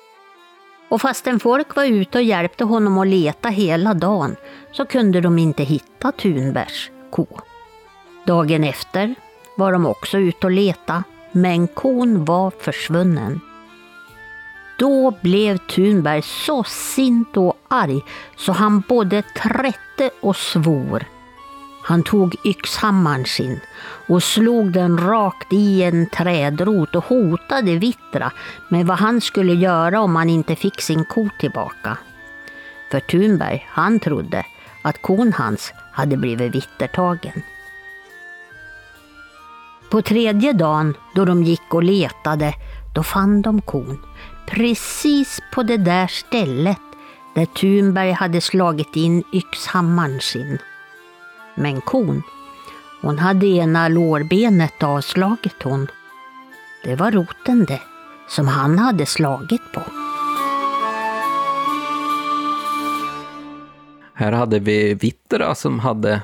Och 0.88 1.01
fastän 1.01 1.40
folk 1.40 1.76
var 1.76 1.84
ute 1.84 2.18
och 2.18 2.24
hjälpte 2.24 2.64
honom 2.64 2.98
att 2.98 3.06
leta 3.06 3.48
hela 3.48 3.94
dagen 3.94 4.36
så 4.72 4.84
kunde 4.86 5.20
de 5.20 5.38
inte 5.38 5.62
hitta 5.62 6.12
Thunbergs 6.12 6.90
ko. 7.10 7.26
Dagen 8.26 8.64
efter 8.64 9.14
var 9.56 9.72
de 9.72 9.86
också 9.86 10.18
ute 10.18 10.47
och 10.47 10.51
leta, 10.51 11.05
men 11.32 11.68
kon 11.68 12.24
var 12.24 12.51
försvunnen. 12.59 13.40
Då 14.78 15.18
blev 15.22 15.58
Thunberg 15.58 16.22
så 16.22 16.64
sint 16.64 17.36
och 17.36 17.56
arg 17.68 18.04
så 18.36 18.52
han 18.52 18.82
både 18.88 19.22
trätte 19.22 20.10
och 20.20 20.36
svor. 20.36 21.04
Han 21.82 22.02
tog 22.02 22.36
yxhammaren 22.44 23.24
sin 23.24 23.60
och 24.08 24.22
slog 24.22 24.72
den 24.72 24.98
rakt 24.98 25.52
i 25.52 25.82
en 25.82 26.06
trädrot 26.06 26.94
och 26.96 27.04
hotade 27.04 27.76
Vittra 27.76 28.32
med 28.68 28.86
vad 28.86 28.98
han 28.98 29.20
skulle 29.20 29.52
göra 29.52 30.00
om 30.00 30.16
han 30.16 30.30
inte 30.30 30.56
fick 30.56 30.80
sin 30.80 31.04
ko 31.04 31.28
tillbaka. 31.40 31.98
För 32.90 33.00
Thunberg, 33.00 33.66
han 33.68 34.00
trodde 34.00 34.46
att 34.82 35.02
kon 35.02 35.32
hans 35.32 35.72
hade 35.92 36.16
blivit 36.16 36.54
vittertagen. 36.54 37.42
På 39.90 40.02
tredje 40.02 40.52
dagen 40.52 40.94
då 41.14 41.24
de 41.24 41.42
gick 41.42 41.74
och 41.74 41.82
letade, 41.82 42.54
då 42.94 43.02
fann 43.02 43.42
de 43.42 43.60
kon. 43.60 43.98
Precis 44.47 45.40
på 45.52 45.62
det 45.62 45.77
där 45.77 46.06
stället 46.06 46.81
där 47.35 47.47
Thunberg 47.47 48.12
hade 48.12 48.40
slagit 48.40 48.97
in 48.97 49.24
yxhammaren 49.32 50.20
sin. 50.20 50.59
Men 51.55 51.81
kon, 51.81 52.23
hon 53.02 53.18
hade 53.18 53.47
ena 53.47 53.89
lårbenet 53.89 54.82
avslaget 54.82 55.62
hon. 55.62 55.86
Det 56.85 56.97
var 56.97 57.10
roten 57.10 57.64
det, 57.64 57.81
som 58.28 58.48
han 58.48 58.78
hade 58.78 59.06
slagit 59.06 59.73
på. 59.74 59.82
Här 64.14 64.32
hade 64.32 64.59
vi 64.59 64.94
Vittera 64.94 65.55
som 65.55 65.78
hade 65.78 66.23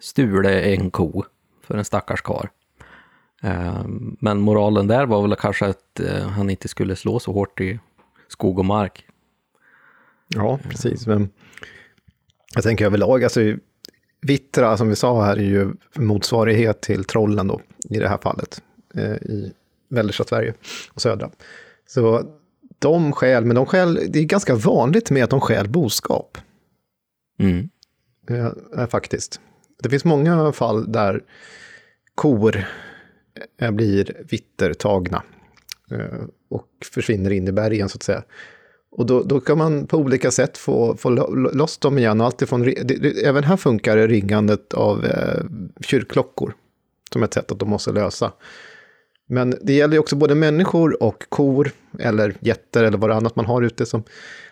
stulit 0.00 0.64
en 0.80 0.90
ko 0.90 1.24
för 1.66 1.78
en 1.78 1.84
stackars 1.84 2.22
karl. 2.22 2.46
Eh, 3.42 3.84
Men 4.20 4.40
moralen 4.40 4.86
där 4.86 5.06
var 5.06 5.22
väl 5.22 5.36
kanske 5.36 5.66
att 5.66 6.00
eh, 6.00 6.28
han 6.28 6.50
inte 6.50 6.68
skulle 6.68 6.96
slå 6.96 7.18
så 7.18 7.32
hårt 7.32 7.60
i 7.60 7.78
skog 8.28 8.58
och 8.58 8.64
mark. 8.64 9.04
Ja, 10.28 10.58
precis. 10.68 11.06
Men 11.06 11.28
jag 12.54 12.62
tänker 12.64 12.86
överlag, 12.86 13.24
alltså 13.24 13.40
Vittra 14.22 14.76
som 14.76 14.88
vi 14.88 14.96
sa 14.96 15.24
här 15.24 15.36
är 15.36 15.42
ju 15.44 15.72
motsvarighet 15.96 16.80
till 16.80 17.04
trollen 17.04 17.46
då, 17.48 17.60
i 17.90 17.98
det 17.98 18.08
här 18.08 18.18
fallet, 18.22 18.62
eh, 18.94 19.12
i 19.14 19.52
mellersta 19.88 20.24
Sverige 20.24 20.54
och 20.92 21.02
södra. 21.02 21.30
Så 21.86 22.22
de 22.78 23.12
skäl, 23.12 23.44
men 23.44 23.56
de 23.56 23.66
skäl, 23.66 24.00
det 24.08 24.18
är 24.18 24.24
ganska 24.24 24.54
vanligt 24.54 25.10
med 25.10 25.24
att 25.24 25.30
de 25.30 25.40
skäl 25.40 25.68
boskap, 25.68 26.38
Mm. 27.38 27.68
eh, 28.76 28.86
faktiskt. 28.86 29.40
Det 29.82 29.90
finns 29.90 30.04
många 30.04 30.52
fall 30.52 30.92
där 30.92 31.22
kor 32.14 32.64
Eh, 33.60 33.70
blir 33.70 34.16
vittertagna 34.30 35.22
eh, 35.90 36.24
och 36.48 36.68
försvinner 36.92 37.30
in 37.30 37.48
i 37.48 37.52
bergen 37.52 37.88
så 37.88 37.96
att 37.96 38.02
säga. 38.02 38.22
Och 38.90 39.06
då, 39.06 39.22
då 39.22 39.40
kan 39.40 39.58
man 39.58 39.86
på 39.86 39.96
olika 39.96 40.30
sätt 40.30 40.58
få, 40.58 40.96
få 40.96 41.10
loss 41.52 41.78
dem 41.78 41.98
igen. 41.98 42.20
Och 42.20 42.26
alltifrån, 42.26 42.62
det, 42.62 42.82
det, 42.84 43.26
även 43.26 43.44
här 43.44 43.56
funkar 43.56 44.08
ringandet 44.08 44.74
av 44.74 45.04
eh, 45.04 45.44
kyrkklockor 45.80 46.54
som 47.12 47.22
ett 47.22 47.34
sätt 47.34 47.52
att 47.52 47.58
de 47.58 47.70
måste 47.70 47.92
lösa. 47.92 48.32
Men 49.26 49.54
det 49.62 49.72
gäller 49.72 49.94
ju 49.94 50.00
också 50.00 50.16
både 50.16 50.34
människor 50.34 51.02
och 51.02 51.24
kor 51.28 51.70
eller 51.98 52.34
getter 52.40 52.84
eller 52.84 52.98
vad 52.98 53.10
det 53.10 53.16
annat 53.16 53.36
man 53.36 53.46
har 53.46 53.62
ute. 53.62 53.86
Som, 53.86 54.02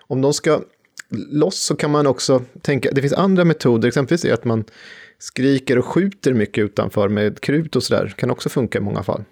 om 0.07 0.21
de 0.21 0.35
ska 0.35 0.61
loss 1.11 1.59
så 1.59 1.77
kan 1.77 1.91
man 1.91 2.07
också 2.07 2.43
tänka, 2.61 2.91
det 2.93 3.01
finns 3.01 3.13
andra 3.13 3.45
metoder, 3.45 3.89
exempelvis 3.89 4.25
är 4.25 4.35
att 4.35 4.45
man 4.45 4.65
skriker 5.19 5.79
och 5.79 5.85
skjuter 5.85 6.33
mycket 6.33 6.65
utanför 6.65 7.09
med 7.09 7.41
krut 7.41 7.77
och 7.77 7.83
sådär, 7.83 8.15
kan 8.17 8.31
också 8.31 8.49
funka 8.49 8.79
i 8.79 8.81
många 8.81 9.03
fall. 9.03 9.25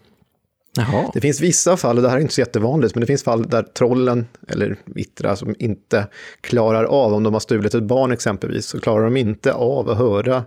Jaha. 0.77 1.11
Det 1.15 1.21
finns 1.21 1.41
vissa 1.41 1.77
fall, 1.77 1.97
och 1.97 2.03
det 2.03 2.09
här 2.09 2.17
är 2.17 2.21
inte 2.21 2.35
så 2.35 2.41
jättevanligt, 2.41 2.95
men 2.95 3.01
det 3.01 3.07
finns 3.07 3.23
fall 3.23 3.49
där 3.49 3.63
trollen 3.63 4.27
eller 4.49 4.77
vittra 4.85 5.37
som 5.37 5.55
inte 5.59 6.07
klarar 6.41 6.85
av, 6.85 7.15
om 7.15 7.23
de 7.23 7.33
har 7.33 7.41
stulit 7.41 7.75
ett 7.75 7.83
barn 7.83 8.13
exempelvis, 8.13 8.67
så 8.67 8.81
klarar 8.81 9.05
de 9.05 9.17
inte 9.17 9.53
av 9.53 9.91
att 9.91 9.99
höra 9.99 10.45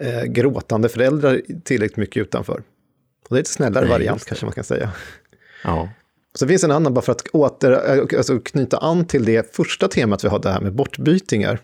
eh, 0.00 0.22
gråtande 0.22 0.88
föräldrar 0.88 1.40
tillräckligt 1.64 1.96
mycket 1.96 2.20
utanför. 2.20 2.62
Och 3.28 3.34
det 3.34 3.36
är 3.36 3.40
ett 3.40 3.46
snällare 3.46 3.84
Nej, 3.84 3.92
variant 3.92 4.20
det. 4.20 4.28
kanske 4.28 4.46
man 4.46 4.52
kan 4.52 4.64
säga. 4.64 4.92
Ja. 5.64 5.88
Så 6.34 6.46
finns 6.46 6.64
en 6.64 6.70
annan, 6.70 6.94
bara 6.94 7.02
för 7.02 7.12
att 7.12 7.28
åter, 7.28 7.70
eh, 7.72 8.18
alltså 8.18 8.38
knyta 8.38 8.78
an 8.78 9.04
till 9.06 9.24
det 9.24 9.56
första 9.56 9.88
temat 9.88 10.24
vi 10.24 10.28
hade 10.28 10.50
här 10.50 10.60
med 10.60 10.74
bortbytingar. 10.74 11.60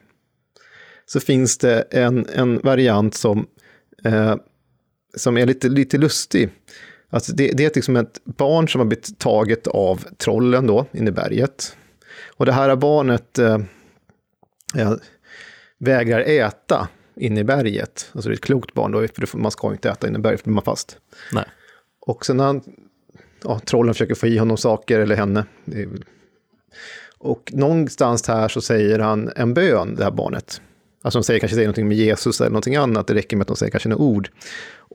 Så 1.06 1.20
finns 1.20 1.58
det 1.58 1.80
en, 1.90 2.26
en 2.34 2.58
variant 2.58 3.14
som, 3.14 3.46
eh, 4.04 4.36
som 5.16 5.38
är 5.38 5.46
lite, 5.46 5.68
lite 5.68 5.98
lustig. 5.98 6.50
Alltså 7.10 7.32
det, 7.32 7.52
det 7.52 7.64
är 7.64 7.72
liksom 7.74 7.96
ett 7.96 8.20
barn 8.24 8.68
som 8.68 8.78
har 8.78 8.86
blivit 8.86 9.18
taget 9.18 9.66
av 9.66 10.04
trollen 10.16 10.66
då, 10.66 10.86
inne 10.92 11.08
i 11.08 11.12
berget. 11.12 11.76
Och 12.36 12.46
det 12.46 12.52
här 12.52 12.76
barnet 12.76 13.38
eh, 13.38 13.58
eh, 14.76 14.92
vägrar 15.78 16.20
äta 16.20 16.88
inne 17.16 17.40
i 17.40 17.44
berget. 17.44 18.10
Alltså 18.12 18.28
det 18.28 18.32
är 18.32 18.36
ett 18.36 18.44
klokt 18.44 18.74
barn 18.74 18.92
då, 18.92 19.06
för 19.26 19.38
man 19.38 19.50
ska 19.50 19.72
inte 19.72 19.90
äta 19.90 20.08
inne 20.08 20.18
i 20.18 20.22
berget, 20.22 20.40
för 20.40 20.44
då 20.44 20.48
blir 20.48 20.54
man 20.54 20.64
fast. 20.64 20.98
Nej. 21.32 21.44
Och 22.06 22.26
sen 22.26 22.36
när 22.36 22.44
han, 22.44 22.62
ja, 23.44 23.58
trollen 23.58 23.94
försöker 23.94 24.14
få 24.14 24.26
i 24.26 24.38
honom 24.38 24.56
saker, 24.56 25.00
eller 25.00 25.16
henne. 25.16 25.44
Och 27.18 27.50
någonstans 27.54 28.28
här 28.28 28.48
så 28.48 28.60
säger 28.60 28.98
han 28.98 29.32
en 29.36 29.54
bön, 29.54 29.94
det 29.94 30.04
här 30.04 30.10
barnet. 30.10 30.60
Alltså 31.02 31.18
de 31.18 31.24
säger 31.24 31.40
kanske 31.40 31.54
säger 31.54 31.68
någonting 31.68 31.88
med 31.88 31.96
Jesus 31.96 32.40
eller 32.40 32.50
någonting 32.50 32.76
annat, 32.76 33.06
det 33.06 33.14
räcker 33.14 33.36
med 33.36 33.42
att 33.42 33.48
de 33.48 33.56
säger 33.56 33.70
kanske 33.70 33.88
några 33.88 34.02
ord. 34.02 34.30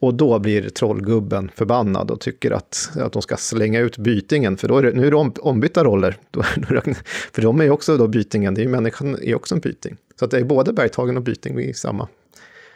Och 0.01 0.13
då 0.13 0.39
blir 0.39 0.69
trollgubben 0.69 1.51
förbannad 1.55 2.11
och 2.11 2.19
tycker 2.19 2.51
att, 2.51 2.89
att 2.95 3.13
de 3.13 3.21
ska 3.21 3.37
slänga 3.37 3.79
ut 3.79 3.97
bytingen, 3.97 4.57
för 4.57 4.67
då 4.67 4.77
är 4.77 4.83
det, 4.83 4.91
nu 4.91 5.07
är 5.07 5.11
det 5.11 5.17
om, 5.17 5.33
ombytta 5.39 5.83
roller. 5.83 6.17
För 7.33 7.41
de 7.41 7.59
är 7.59 7.63
ju 7.63 7.71
också 7.71 7.97
då 7.97 8.07
bytingen, 8.07 8.53
det 8.53 8.61
är 8.61 8.63
ju 8.63 8.69
människan 8.69 9.17
är 9.21 9.35
också 9.35 9.55
en 9.55 9.61
byting. 9.61 9.97
Så 10.19 10.25
att 10.25 10.31
det 10.31 10.37
är 10.37 10.43
både 10.43 10.73
bergtagen 10.73 11.17
och 11.17 11.23
byting 11.23 11.59
i 11.59 11.73
samma, 11.73 12.07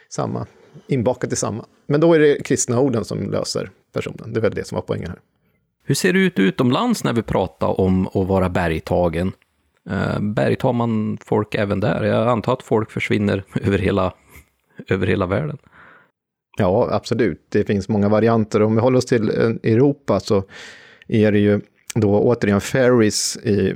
samma, 0.08 0.46
inbakat 0.86 1.32
i 1.32 1.36
samma. 1.36 1.64
Men 1.86 2.00
då 2.00 2.14
är 2.14 2.18
det 2.18 2.42
kristna 2.44 2.80
orden 2.80 3.04
som 3.04 3.30
löser 3.30 3.70
personen, 3.92 4.32
det 4.32 4.40
är 4.40 4.42
väl 4.42 4.54
det 4.54 4.66
som 4.66 4.76
var 4.76 4.82
poängen 4.82 5.08
här. 5.08 5.18
Hur 5.84 5.94
ser 5.94 6.12
det 6.12 6.18
ut 6.18 6.38
utomlands 6.38 7.04
när 7.04 7.12
vi 7.12 7.22
pratar 7.22 7.80
om 7.80 8.06
att 8.06 8.26
vara 8.26 8.48
bergtagen? 8.48 9.32
Eh, 9.90 10.20
berg 10.20 10.34
bergtar 10.34 10.72
man 10.72 11.18
folk 11.24 11.54
även 11.54 11.80
där? 11.80 12.04
Jag 12.04 12.28
antar 12.28 12.52
att 12.52 12.62
folk 12.62 12.90
försvinner 12.90 13.44
över 13.62 13.78
hela, 13.78 14.12
över 14.88 15.06
hela 15.06 15.26
världen. 15.26 15.58
Ja, 16.58 16.88
absolut. 16.90 17.46
Det 17.48 17.64
finns 17.64 17.88
många 17.88 18.08
varianter. 18.08 18.62
Om 18.62 18.74
vi 18.74 18.80
håller 18.80 18.98
oss 18.98 19.06
till 19.06 19.28
eh, 19.28 19.72
Europa 19.72 20.20
så 20.20 20.44
är 21.08 21.32
det 21.32 21.38
ju 21.38 21.60
då 21.94 22.20
återigen 22.20 22.60
ferries 22.60 23.36
i 23.36 23.74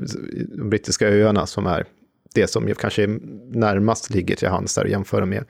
de 0.57 0.70
brittiska 0.70 1.09
öarna 1.09 1.47
som 1.47 1.66
är 1.66 1.87
det 2.35 2.47
som 2.47 2.74
kanske 2.74 3.07
närmast 3.53 4.11
ligger 4.11 4.37
till 4.37 4.49
hands 4.49 4.74
där 4.74 4.85
att 4.85 4.91
jämföra 4.91 5.27
med. 5.27 5.45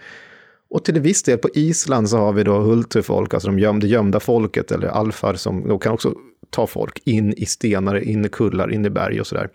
Och 0.71 0.85
till 0.85 1.01
viss 1.01 1.23
del 1.23 1.39
på 1.39 1.49
Island 1.55 2.11
så 2.11 2.17
har 2.19 2.33
vi 2.33 2.43
då 2.43 2.59
Hultufolk, 2.59 3.35
alltså 3.35 3.49
de 3.49 3.59
gömda, 3.59 3.87
gömda 3.87 4.21
folket 4.21 4.73
eller 4.73 4.89
alfar 4.89 5.35
som 5.35 5.69
då 5.69 5.79
kan 5.79 5.93
också 5.93 6.15
ta 6.51 6.67
folk 6.67 7.03
in 7.05 7.33
i 7.33 7.47
stenar, 7.47 7.97
in 7.97 8.25
i 8.25 8.29
kullar, 8.29 8.73
in 8.73 8.87
i 8.87 8.91
berg 8.91 9.21
och 9.21 9.27
sådär. 9.27 9.49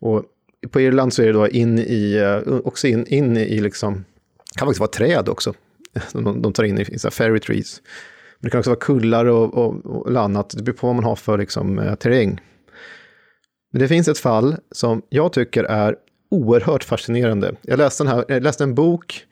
Och 0.00 0.24
på 0.70 0.80
Irland 0.80 1.12
så 1.12 1.22
är 1.22 1.26
det 1.26 1.32
då 1.32 1.48
in 1.48 1.78
i, 1.78 2.14
eh, 2.14 2.52
också 2.64 2.86
in, 2.86 3.06
in 3.06 3.36
i 3.36 3.60
liksom, 3.60 4.04
kan 4.58 4.66
faktiskt 4.66 4.80
vara 4.80 4.90
träd 4.90 5.28
också. 5.28 5.54
De, 6.12 6.42
de 6.42 6.52
tar 6.52 6.64
in 6.64 6.78
i, 6.78 6.82
i 6.82 6.98
fairy 6.98 7.40
trees. 7.40 7.82
Men 8.38 8.46
det 8.46 8.50
kan 8.50 8.58
också 8.58 8.70
vara 8.70 8.80
kullar 8.80 9.24
och, 9.24 9.54
och, 9.54 9.86
och 9.86 10.20
annat, 10.20 10.54
det 10.56 10.62
beror 10.62 10.76
på 10.76 10.86
vad 10.86 10.96
man 10.96 11.04
har 11.04 11.16
för 11.16 11.38
liksom, 11.38 11.78
eh, 11.78 11.94
terräng. 11.94 12.40
Men 13.72 13.82
det 13.82 13.88
finns 13.88 14.08
ett 14.08 14.18
fall 14.18 14.56
som 14.70 15.02
jag 15.08 15.32
tycker 15.32 15.64
är 15.64 15.96
oerhört 16.30 16.84
fascinerande. 16.84 17.54
Jag 17.62 17.78
läste, 17.78 18.04
den 18.04 18.12
här, 18.12 18.24
jag 18.28 18.42
läste 18.42 18.64
en 18.64 18.74
bok 18.74 19.26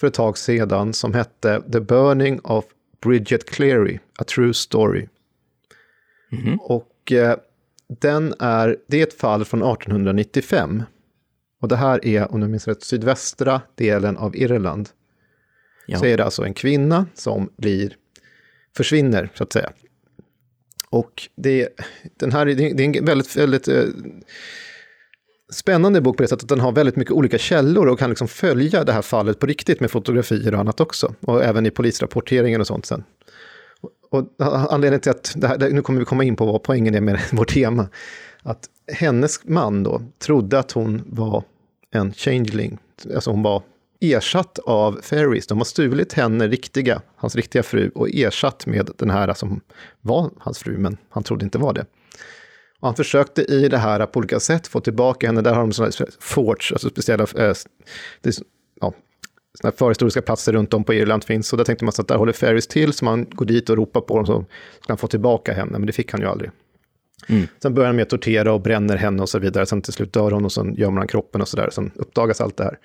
för 0.00 0.06
ett 0.06 0.14
tag 0.14 0.38
sedan 0.38 0.92
som 0.92 1.14
hette 1.14 1.62
The 1.72 1.80
Burning 1.80 2.40
of 2.40 2.64
Bridget 3.02 3.50
Cleary, 3.50 3.98
A 4.18 4.24
True 4.24 4.54
Story. 4.54 5.08
Och 6.60 7.12
eh, 7.12 7.36
den 8.00 8.34
är, 8.38 8.76
det 8.86 8.98
är 8.98 9.02
ett 9.02 9.14
fall 9.14 9.44
från 9.44 9.62
1895. 9.62 10.82
Och 11.60 11.68
det 11.68 11.76
här 11.76 12.06
är, 12.06 12.32
om 12.32 12.40
jag 12.40 12.50
minns 12.50 12.68
rätt, 12.68 12.82
sydvästra 12.82 13.60
delen 13.74 14.16
av 14.16 14.36
Irland. 14.36 14.88
Ja. 15.86 15.98
Så 15.98 16.04
är 16.04 16.16
det 16.16 16.24
alltså 16.24 16.44
en 16.44 16.54
kvinna 16.54 17.06
som 17.14 17.50
blir, 17.56 17.96
försvinner, 18.76 19.30
så 19.34 19.44
att 19.44 19.52
säga. 19.52 19.72
Och 20.90 21.28
det, 21.34 21.68
den 22.16 22.32
här, 22.32 22.46
det 22.46 22.64
är 22.64 22.80
en 22.80 23.04
väldigt, 23.04 23.36
väldigt 23.36 23.68
eh, 23.68 23.84
spännande 25.52 26.00
bok 26.00 26.16
på 26.16 26.22
det 26.22 26.28
sättet 26.28 26.42
att 26.42 26.48
den 26.48 26.60
har 26.60 26.72
väldigt 26.72 26.96
mycket 26.96 27.12
olika 27.12 27.38
källor 27.38 27.88
och 27.88 27.98
kan 27.98 28.10
liksom 28.10 28.28
följa 28.28 28.84
det 28.84 28.92
här 28.92 29.02
fallet 29.02 29.38
på 29.38 29.46
riktigt 29.46 29.80
med 29.80 29.90
fotografier 29.90 30.54
och 30.54 30.60
annat 30.60 30.80
också. 30.80 31.14
Och 31.20 31.44
även 31.44 31.66
i 31.66 31.70
polisrapporteringen 31.70 32.60
och 32.60 32.66
sånt 32.66 32.86
sen. 32.86 33.04
Och 34.12 34.24
anledningen 34.38 35.00
till 35.00 35.10
att, 35.10 35.32
det 35.36 35.48
här, 35.48 35.58
nu 35.58 35.82
kommer 35.82 35.98
vi 35.98 36.04
komma 36.04 36.24
in 36.24 36.36
på 36.36 36.46
vad 36.46 36.62
poängen 36.62 36.94
är 36.94 37.00
med 37.00 37.20
vårt 37.32 37.54
tema, 37.54 37.88
att 38.42 38.68
hennes 38.92 39.44
man 39.44 39.82
då 39.82 40.02
trodde 40.18 40.58
att 40.58 40.72
hon 40.72 41.02
var 41.06 41.44
en 41.90 42.12
changeling, 42.12 42.78
alltså 43.14 43.30
hon 43.30 43.42
var 43.42 43.62
ersatt 44.00 44.58
av 44.58 45.00
fairies. 45.02 45.46
De 45.46 45.58
har 45.58 45.64
stulit 45.64 46.12
henne, 46.12 46.48
riktiga, 46.48 47.02
hans 47.16 47.36
riktiga 47.36 47.62
fru, 47.62 47.90
och 47.94 48.08
ersatt 48.10 48.66
med 48.66 48.90
den 48.98 49.10
här 49.10 49.34
som 49.34 49.60
var 50.00 50.30
hans 50.38 50.58
fru, 50.58 50.78
men 50.78 50.96
han 51.08 51.22
trodde 51.22 51.44
inte 51.44 51.58
var 51.58 51.72
det. 51.72 51.86
Och 52.80 52.88
han 52.88 52.94
försökte 52.94 53.42
i 53.42 53.68
det 53.68 53.78
här 53.78 54.06
på 54.06 54.18
olika 54.18 54.40
sätt 54.40 54.66
få 54.66 54.80
tillbaka 54.80 55.26
henne. 55.26 55.40
Där 55.40 55.54
har 55.54 55.60
de 55.60 55.72
sådana 55.72 55.92
forts, 56.20 56.72
alltså 56.72 56.88
speciella 56.88 57.26
eh, 57.36 57.54
det, 58.20 58.38
såna 59.60 59.72
förhistoriska 59.72 60.22
platser 60.22 60.52
runt 60.52 60.74
om 60.74 60.84
på 60.84 60.94
Irland 60.94 61.24
finns. 61.24 61.52
Och 61.52 61.56
där 61.56 61.64
tänkte 61.64 61.84
man 61.84 61.92
att 61.98 62.08
där 62.08 62.16
håller 62.16 62.32
Ferris 62.32 62.66
till, 62.66 62.92
så 62.92 63.04
man 63.04 63.26
går 63.30 63.46
dit 63.46 63.70
och 63.70 63.76
ropar 63.76 64.00
på 64.00 64.16
dem 64.16 64.26
så 64.26 64.44
ska 64.80 64.92
han 64.92 64.98
få 64.98 65.06
tillbaka 65.06 65.52
henne, 65.52 65.78
men 65.78 65.86
det 65.86 65.92
fick 65.92 66.12
han 66.12 66.20
ju 66.20 66.26
aldrig. 66.26 66.50
Mm. 67.28 67.46
Sen 67.62 67.74
börjar 67.74 67.86
han 67.86 67.96
med 67.96 68.02
att 68.02 68.08
tortera 68.08 68.52
och 68.52 68.60
bränner 68.60 68.96
henne 68.96 69.22
och 69.22 69.28
så 69.28 69.38
vidare. 69.38 69.66
Sen 69.66 69.82
till 69.82 69.92
slut 69.92 70.12
dör 70.12 70.30
hon 70.30 70.44
och 70.44 70.52
sen 70.52 70.74
gömmer 70.74 70.98
han 70.98 71.08
kroppen 71.08 71.40
och 71.40 71.48
så 71.48 71.56
där. 71.56 71.70
Sen 71.70 71.90
uppdagas 71.94 72.40
allt 72.40 72.56
det 72.56 72.64
här. 72.64 72.78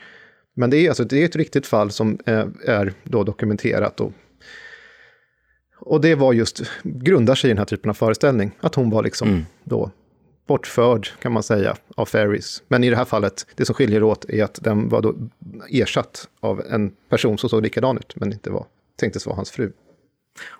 Men 0.55 0.69
det 0.69 0.77
är, 0.77 0.89
alltså, 0.89 1.03
det 1.03 1.21
är 1.21 1.25
ett 1.25 1.35
riktigt 1.35 1.67
fall 1.67 1.91
som 1.91 2.19
är, 2.25 2.39
eh, 2.39 2.75
är 2.75 2.93
då 3.03 3.23
dokumenterat. 3.23 3.99
Och, 3.99 4.11
och 5.79 6.01
det 6.01 6.15
var 6.15 6.33
just, 6.33 6.61
grundar 6.83 7.35
sig 7.35 7.47
i 7.49 7.51
den 7.51 7.57
här 7.57 7.65
typen 7.65 7.89
av 7.89 7.93
föreställning. 7.93 8.51
Att 8.59 8.75
hon 8.75 8.89
var 8.89 9.03
liksom 9.03 9.29
mm. 9.29 9.45
då 9.63 9.91
bortförd, 10.47 11.07
kan 11.21 11.31
man 11.31 11.43
säga, 11.43 11.75
av 11.95 12.05
Ferris. 12.05 12.63
Men 12.67 12.83
i 12.83 12.89
det 12.89 12.95
här 12.95 13.05
fallet, 13.05 13.45
det 13.55 13.65
som 13.65 13.75
skiljer 13.75 14.03
åt 14.03 14.29
är 14.29 14.43
att 14.43 14.59
den 14.63 14.89
var 14.89 15.01
då 15.01 15.15
ersatt 15.69 16.27
av 16.39 16.61
en 16.69 16.91
person 17.09 17.37
som 17.37 17.49
såg 17.49 17.63
likadan 17.63 17.97
ut, 17.97 18.15
men 18.15 18.33
inte 18.33 18.49
var, 18.49 18.65
tänktes 18.95 19.25
vara 19.25 19.35
hans 19.35 19.51
fru. 19.51 19.71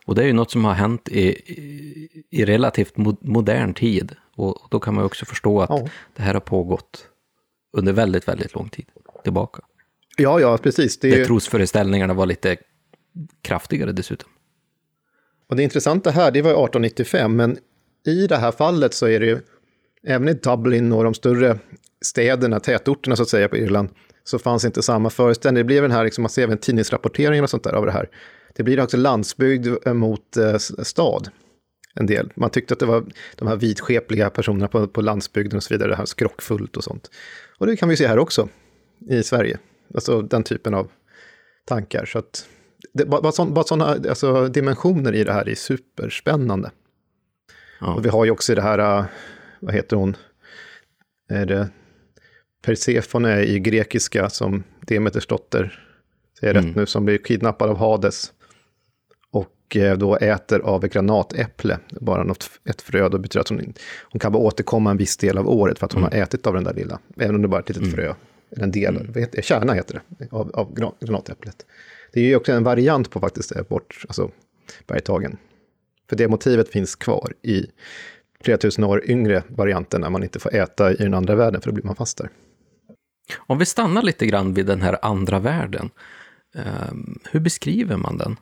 Och 0.06 0.16
det 0.16 0.24
är 0.24 0.28
ju 0.28 0.34
något 0.34 0.52
som 0.52 0.66
har 0.66 0.74
hänt 0.74 1.10
i, 1.10 1.26
i, 2.30 2.46
relativt 2.46 2.98
modern 3.22 3.74
tid. 3.74 4.16
Och 4.36 4.68
då 4.70 4.80
kan 4.80 4.94
man 4.96 5.04
också 5.04 5.26
förstå 5.26 5.62
att 5.62 5.70
ja. 5.70 5.88
det 6.16 6.22
här 6.22 6.34
har 6.34 6.42
pågått 6.42 7.08
under 7.74 7.94
väldigt, 7.94 8.28
väldigt 8.28 8.54
lång 8.54 8.70
tid 8.70 8.86
tillbaka. 9.24 9.62
Ja, 10.18 10.40
ja, 10.40 10.58
precis. 10.58 11.00
Det... 11.00 11.10
Där 11.10 11.26
trosföreställningarna 11.26 12.14
var 12.14 12.26
lite 12.26 12.58
kraftigare 13.42 13.92
dessutom. 13.92 14.30
Och 15.50 15.56
det 15.56 15.64
intressanta 15.64 16.12
här, 16.12 16.32
det 16.32 16.42
var 16.42 16.52
1895, 16.52 17.36
men 17.36 17.58
i 18.06 18.28
det 18.28 18.38
här 18.38 18.52
fallet 18.52 18.94
så 18.94 19.08
är 19.08 19.20
det 19.20 19.26
ju, 19.26 19.40
även 20.08 20.30
i 20.30 20.34
Dublin 20.34 20.92
och 20.92 21.04
de 21.04 21.14
större 21.14 21.60
städerna, 22.02 22.60
tätorterna 22.60 23.16
så 23.16 23.24
att 23.24 23.30
säga 23.30 23.50
på 23.50 23.58
Irland, 23.58 23.90
så 24.24 24.40
fanns 24.40 24.66
inte 24.66 24.82
samma 24.82 25.10
föreställning. 25.10 25.60
Det 25.60 25.64
blev 25.64 25.82
den 25.82 25.92
här, 25.92 26.04
liksom, 26.04 26.22
man 26.22 26.30
ser 26.30 26.44
även 26.44 26.58
tidningsrapporteringen 26.58 27.44
och 27.44 27.50
sånt 27.50 27.64
där 27.64 27.74
av 27.74 27.86
det 27.86 27.92
här. 27.92 28.10
Det 28.56 28.64
blir 28.64 28.80
också 28.80 28.98
landsbygd 28.98 29.88
mot 29.88 30.38
eh, 30.38 30.58
stad. 30.58 31.30
En 31.94 32.06
del. 32.06 32.32
Man 32.36 32.50
tyckte 32.50 32.74
att 32.74 32.80
det 32.80 32.86
var 32.86 33.06
de 33.36 33.48
här 33.48 33.56
vidskepliga 33.56 34.30
personerna 34.30 34.68
på, 34.68 34.88
på 34.88 35.02
landsbygden 35.02 35.58
och 35.58 35.64
så 35.64 35.74
vidare, 35.74 35.90
det 35.90 35.96
här 35.96 36.06
skrockfullt 36.06 36.78
och 36.78 36.84
sånt. 36.84 37.12
Och 37.58 37.68
det 37.68 37.78
kan 37.78 37.90
vi 37.90 37.98
se 37.98 38.08
här 38.08 38.20
också, 38.20 38.50
i 39.10 39.24
Sverige. 39.24 39.58
Alltså 39.94 40.22
den 40.22 40.44
typen 40.44 40.74
av 40.74 40.92
tankar. 41.66 42.06
Så 42.06 42.20
att, 42.20 42.46
det, 42.94 43.06
bara, 43.06 43.32
sådana 43.32 43.86
alltså, 43.86 44.48
dimensioner 44.48 45.16
i 45.16 45.24
det 45.24 45.34
här 45.34 45.50
är 45.50 45.56
superspännande. 45.56 46.72
Ja. 47.80 47.94
Och 47.94 48.06
vi 48.06 48.10
har 48.10 48.26
ju 48.26 48.32
också 48.32 48.56
det 48.56 48.62
här, 48.62 49.00
äh, 49.00 49.06
vad 49.60 49.74
heter 49.74 49.96
hon, 49.96 50.16
är 51.30 51.46
det 51.46 51.70
Persefone 52.62 53.44
i 53.44 53.60
grekiska 53.60 54.30
som 54.30 54.64
Demeters 54.82 55.28
dotter, 55.28 55.84
säger 56.40 56.54
mm. 56.56 56.68
rätt 56.68 56.76
nu, 56.76 56.86
som 56.86 57.06
blir 57.06 57.18
kidnappad 57.18 57.70
av 57.70 57.78
Hades. 57.78 58.34
Och 59.32 59.76
äh, 59.76 59.98
då 59.98 60.16
äter 60.16 60.60
av 60.60 60.86
ett 60.86 60.94
granatäpple, 60.94 61.80
bara 62.02 62.24
något, 62.24 62.50
ett 62.70 62.82
frö, 62.82 63.10
då 63.10 63.18
betyder 63.18 63.42
att 63.42 63.50
hon, 63.50 63.74
hon 64.02 64.20
kan 64.20 64.32
bara 64.32 64.44
återkomma 64.44 64.92
en 64.92 64.98
viss 64.98 65.18
del 65.18 65.38
av 65.38 65.50
året 65.50 65.80
för 65.80 65.86
att 65.86 65.94
hon 65.94 66.04
mm. 66.04 66.14
har 66.14 66.24
ätit 66.24 66.48
av 66.48 66.54
den 66.54 66.64
där 66.64 66.74
lilla, 66.74 67.00
även 67.16 67.36
om 67.36 67.42
det 67.42 67.48
bara 67.48 67.58
är 67.58 67.64
ett 67.64 67.70
litet 67.70 67.84
mm. 67.84 67.96
frö. 67.96 68.14
Eller 68.52 68.64
en 68.64 68.72
del, 68.72 68.96
mm. 68.96 69.08
vad 69.08 69.18
heter, 69.18 69.42
kärna 69.42 69.74
heter 69.74 70.02
det, 70.08 70.28
av, 70.32 70.52
av 70.54 70.96
granatäpplet. 71.00 71.66
Det 72.14 72.20
är 72.20 72.24
ju 72.24 72.36
också 72.36 72.52
en 72.52 72.64
variant 72.64 73.12
på 73.12 73.20
faktiskt 73.20 73.54
det, 73.54 73.70
bort, 73.70 74.06
alltså 74.08 74.32
bergtagen. 74.88 75.38
För 76.10 76.16
det 76.16 76.28
motivet 76.28 76.70
finns 76.70 76.96
kvar 76.96 77.34
i 77.42 77.66
flera 78.44 78.58
tusen 78.58 78.84
år 78.84 79.10
yngre 79.10 79.44
varianten 79.48 80.02
när 80.02 80.10
man 80.10 80.24
inte 80.24 80.40
får 80.40 80.56
äta 80.56 80.92
i 80.92 80.96
den 80.96 81.14
andra 81.14 81.36
världen, 81.36 81.62
för 81.62 81.70
då 81.70 81.74
blir 81.74 81.86
man 81.86 81.96
fast 81.96 82.18
där. 82.18 82.30
Om 83.38 83.58
vi 83.58 83.66
stannar 83.66 84.02
lite 84.02 84.26
grann 84.26 84.54
vid 84.54 84.66
den 84.66 84.82
här 84.82 84.98
andra 85.02 85.40
världen, 85.40 85.90
um, 86.90 87.20
hur 87.32 87.40
beskriver 87.40 87.98
man 87.98 88.18
den? 88.18 88.40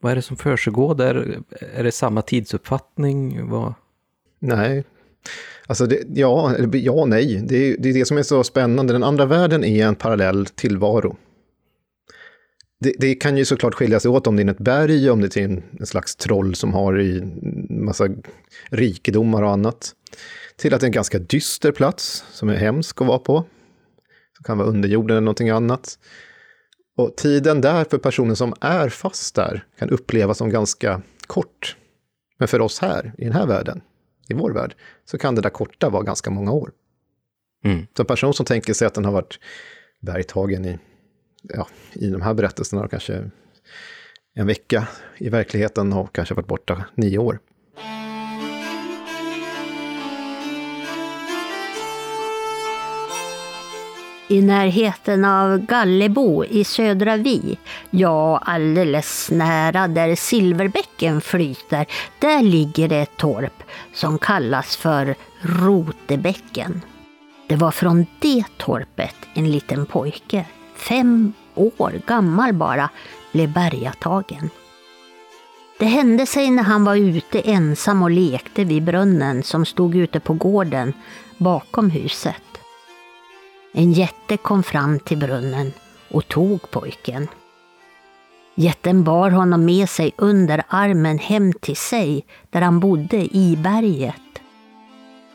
Vad 0.00 0.12
är 0.12 0.16
det 0.16 0.22
som 0.22 0.36
försiggår 0.36 0.94
där? 0.94 1.38
Är 1.74 1.84
det 1.84 1.92
samma 1.92 2.22
tidsuppfattning? 2.22 3.48
Vad... 3.48 3.74
Nej, 4.38 4.84
Alltså 5.66 5.86
det, 5.86 6.04
ja, 6.14 6.54
ja 6.72 7.04
nej. 7.04 7.42
Det 7.48 7.56
är, 7.56 7.76
det 7.78 7.88
är 7.88 7.94
det 7.94 8.04
som 8.04 8.18
är 8.18 8.22
så 8.22 8.44
spännande. 8.44 8.92
Den 8.92 9.02
andra 9.02 9.26
världen 9.26 9.64
är 9.64 9.86
en 9.86 9.94
parallell 9.94 10.46
tillvaro. 10.46 11.16
Det, 12.84 12.92
det, 12.98 13.14
kan 13.14 13.36
ju 13.36 13.44
såklart 13.44 13.74
skilja 13.74 14.00
sig 14.00 14.10
åt 14.10 14.26
om 14.26 14.36
det 14.36 14.42
är 14.42 14.50
ett 14.50 14.58
berg, 14.58 15.10
om 15.10 15.20
det 15.20 15.36
är 15.36 15.44
en, 15.44 15.62
en 15.80 15.86
slags 15.86 16.16
troll 16.16 16.54
som 16.54 16.74
har 16.74 17.00
i 17.00 17.22
massa 17.70 18.08
rikedomar 18.70 19.42
och 19.42 19.50
annat. 19.50 19.94
Till 20.56 20.74
att 20.74 20.80
det 20.80 20.84
är 20.84 20.88
en 20.88 20.92
ganska 20.92 21.18
dyster 21.18 21.72
plats 21.72 22.24
som 22.32 22.48
är 22.48 22.54
hemsk 22.54 23.00
att 23.00 23.06
vara 23.06 23.18
på. 23.18 23.44
Det 24.38 24.44
kan 24.44 24.58
vara 24.58 24.68
underjorden 24.68 25.16
eller 25.16 25.24
någonting 25.24 25.50
annat. 25.50 25.98
Och 26.96 27.16
tiden 27.16 27.60
där 27.60 27.84
för 27.84 27.98
personen 27.98 28.36
som 28.36 28.54
är 28.60 28.88
fast 28.88 29.34
där 29.34 29.64
kan 29.78 29.90
upplevas 29.90 30.38
som 30.38 30.50
ganska 30.50 31.02
kort. 31.26 31.76
Men 32.38 32.48
för 32.48 32.60
oss 32.60 32.78
här, 32.78 33.14
i 33.18 33.24
den 33.24 33.32
här 33.32 33.46
världen, 33.46 33.80
i 34.28 34.34
vår 34.34 34.50
värld, 34.50 34.74
så 35.04 35.18
kan 35.18 35.34
det 35.34 35.40
där 35.40 35.50
korta 35.50 35.90
vara 35.90 36.02
ganska 36.02 36.30
många 36.30 36.52
år. 36.52 36.70
Mm. 37.64 37.86
Så 37.96 38.02
en 38.02 38.06
person 38.06 38.34
som 38.34 38.46
tänker 38.46 38.72
sig 38.72 38.86
att 38.86 38.94
den 38.94 39.04
har 39.04 39.12
varit 39.12 39.38
bergtagen 40.00 40.64
i, 40.64 40.78
ja, 41.48 41.66
i 41.92 42.10
de 42.10 42.22
här 42.22 42.34
berättelserna 42.34 42.82
har 42.82 42.88
kanske 42.88 43.30
en 44.34 44.46
vecka 44.46 44.88
i 45.18 45.28
verkligheten 45.28 45.92
och 45.92 46.14
kanske 46.14 46.34
varit 46.34 46.46
borta 46.46 46.84
nio 46.94 47.18
år. 47.18 47.38
i 54.28 54.42
närheten 54.42 55.24
av 55.24 55.58
Gallebo 55.58 56.44
i 56.44 56.64
Södra 56.64 57.16
Vi. 57.16 57.58
Ja, 57.90 58.38
alldeles 58.38 59.30
nära 59.30 59.88
där 59.88 60.14
Silverbäcken 60.14 61.20
flyter, 61.20 61.86
där 62.18 62.42
ligger 62.42 62.88
det 62.88 62.96
ett 62.96 63.16
torp 63.16 63.62
som 63.92 64.18
kallas 64.18 64.76
för 64.76 65.14
Rotebäcken. 65.40 66.80
Det 67.48 67.56
var 67.56 67.70
från 67.70 68.06
det 68.20 68.44
torpet 68.56 69.16
en 69.34 69.50
liten 69.50 69.86
pojke, 69.86 70.46
fem 70.74 71.32
år 71.54 72.00
gammal 72.06 72.52
bara, 72.52 72.90
blev 73.32 73.52
bergatagen. 73.52 74.50
Det 75.78 75.84
hände 75.84 76.26
sig 76.26 76.50
när 76.50 76.62
han 76.62 76.84
var 76.84 76.96
ute 76.96 77.40
ensam 77.40 78.02
och 78.02 78.10
lekte 78.10 78.64
vid 78.64 78.82
brunnen 78.82 79.42
som 79.42 79.66
stod 79.66 79.94
ute 79.94 80.20
på 80.20 80.32
gården 80.34 80.92
bakom 81.38 81.90
huset. 81.90 82.42
En 83.72 83.92
jätte 83.92 84.36
kom 84.36 84.62
fram 84.62 84.98
till 84.98 85.18
brunnen 85.18 85.72
och 86.10 86.28
tog 86.28 86.70
pojken. 86.70 87.28
Jätten 88.54 89.04
bar 89.04 89.30
honom 89.30 89.64
med 89.64 89.88
sig 89.88 90.12
under 90.16 90.62
armen 90.68 91.18
hem 91.18 91.52
till 91.52 91.76
sig, 91.76 92.24
där 92.50 92.60
han 92.60 92.80
bodde 92.80 93.36
i 93.36 93.56
berget. 93.56 94.14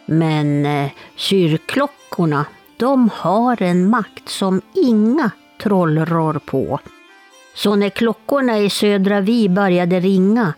Men 0.05 0.65
eh, 0.65 0.91
kyrkklockorna, 1.15 2.45
de 2.79 3.09
har 3.13 3.61
en 3.61 3.89
makt 3.89 4.29
som 4.29 4.61
inga 4.73 5.31
troll 5.61 6.05
rår 6.05 6.33
på. 6.45 6.79
Så 7.55 7.75
när 7.75 7.89
klockorna 7.89 8.59
i 8.59 8.69
Södra 8.69 9.21
Vi 9.21 9.49
började 9.49 9.99
ringa, 9.99 10.53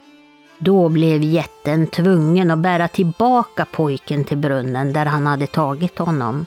då 0.60 0.90
blev 0.90 1.24
jätten 1.24 1.88
tvungen 1.88 2.52
att 2.52 2.60
bära 2.60 2.88
tillbaka 2.88 3.66
pojken 3.66 4.24
till 4.24 4.38
brunnen 4.38 4.94
där 4.94 5.06
han 5.06 5.28
hade 5.28 5.48
tagit 5.48 5.98
honom. 5.98 6.46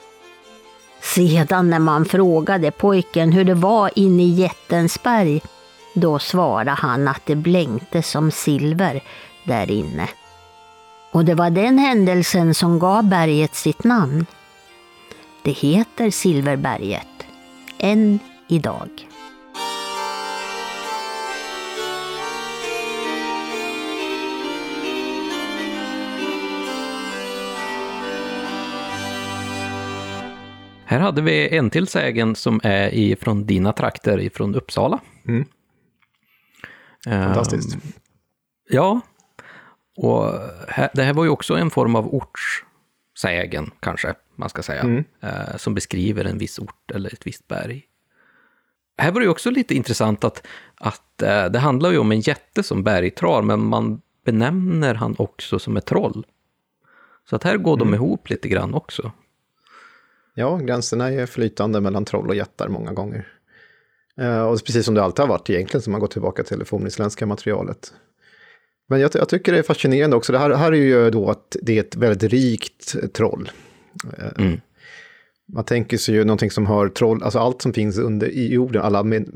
Sedan 1.02 1.70
när 1.70 1.78
man 1.78 2.04
frågade 2.04 2.70
pojken 2.70 3.32
hur 3.32 3.44
det 3.44 3.54
var 3.54 3.90
inne 3.94 4.22
i 4.22 4.28
jättens 4.28 5.02
berg, 5.02 5.42
då 5.94 6.18
svarade 6.18 6.70
han 6.70 7.08
att 7.08 7.26
det 7.26 7.36
blänkte 7.36 8.02
som 8.02 8.30
silver 8.30 9.02
där 9.44 9.70
inne. 9.70 10.08
Och 11.12 11.24
det 11.24 11.34
var 11.34 11.50
den 11.50 11.78
händelsen 11.78 12.54
som 12.54 12.78
gav 12.78 13.04
berget 13.04 13.54
sitt 13.54 13.84
namn. 13.84 14.26
Det 15.44 15.52
heter 15.52 16.10
Silverberget, 16.10 17.26
än 17.78 18.18
idag. 18.48 18.88
Här 30.84 30.98
hade 30.98 31.22
vi 31.22 31.56
en 31.56 31.70
till 31.70 31.86
sägen 31.86 32.34
som 32.34 32.60
är 32.62 32.94
ifrån 32.94 33.46
dina 33.46 33.72
trakter, 33.72 34.20
ifrån 34.20 34.54
Uppsala. 34.54 35.00
Mm. 35.28 35.44
Fantastiskt. 37.04 37.74
Um, 37.74 37.80
ja, 38.68 39.00
och 39.96 40.24
här, 40.68 40.90
det 40.94 41.02
här 41.02 41.12
var 41.14 41.24
ju 41.24 41.30
också 41.30 41.54
en 41.54 41.70
form 41.70 41.96
av 41.96 42.14
ortssägen, 42.14 43.70
kanske 43.80 44.14
man 44.36 44.48
ska 44.48 44.62
säga, 44.62 44.80
mm. 44.80 45.04
uh, 45.24 45.56
som 45.56 45.74
beskriver 45.74 46.24
en 46.24 46.38
viss 46.38 46.58
ort 46.58 46.90
eller 46.94 47.12
ett 47.12 47.26
visst 47.26 47.48
berg. 47.48 47.84
Här 48.98 49.12
var 49.12 49.20
det 49.20 49.24
ju 49.24 49.30
också 49.30 49.50
lite 49.50 49.74
intressant 49.74 50.24
att, 50.24 50.46
att 50.74 51.22
uh, 51.22 51.44
det 51.52 51.58
handlar 51.58 51.90
ju 51.90 51.98
om 51.98 52.12
en 52.12 52.20
jätte 52.20 52.62
som 52.62 52.82
bergtrar, 52.82 53.42
men 53.42 53.64
man 53.64 54.00
benämner 54.24 54.94
han 54.94 55.14
också 55.18 55.58
som 55.58 55.76
ett 55.76 55.86
troll. 55.86 56.26
Så 57.30 57.36
att 57.36 57.44
här 57.44 57.56
går 57.56 57.76
mm. 57.76 57.90
de 57.90 57.94
ihop 57.94 58.30
lite 58.30 58.48
grann 58.48 58.74
också. 58.74 59.12
Ja, 60.34 60.56
gränserna 60.56 61.10
är 61.10 61.26
flytande 61.26 61.80
mellan 61.80 62.04
troll 62.04 62.28
och 62.28 62.34
jättar 62.34 62.68
många 62.68 62.92
gånger. 62.92 63.28
Uh, 64.20 64.42
och 64.42 64.64
precis 64.64 64.84
som 64.84 64.94
det 64.94 65.02
alltid 65.02 65.20
har 65.20 65.28
varit 65.28 65.50
egentligen, 65.50 65.82
som 65.82 65.90
man 65.90 66.00
går 66.00 66.08
tillbaka 66.08 66.42
till 66.42 66.58
det 66.58 66.64
fornisländska 66.64 67.26
materialet. 67.26 67.94
Men 68.86 69.00
jag, 69.00 69.10
jag, 69.14 69.28
tycker 69.28 69.52
det 69.52 69.58
är 69.58 69.62
fascinerande 69.62 70.16
också, 70.16 70.32
det 70.32 70.38
här, 70.38 70.50
här 70.50 70.72
är 70.72 70.76
ju 70.76 71.10
då 71.10 71.30
att 71.30 71.56
det 71.62 71.76
är 71.78 71.80
ett 71.80 71.96
väldigt 71.96 72.32
rikt 72.32 73.12
troll. 73.12 73.50
Mm. 74.38 74.60
Man 75.52 75.64
tänker 75.64 75.96
sig 75.96 76.14
ju 76.14 76.24
någonting 76.24 76.50
som 76.50 76.66
hör 76.66 76.88
troll, 76.88 77.22
alltså 77.22 77.38
allt 77.38 77.62
som 77.62 77.72
finns 77.72 77.98
under 77.98 78.28
i 78.28 78.52
jorden, 78.52 78.82
alla 78.82 79.02
med, 79.02 79.28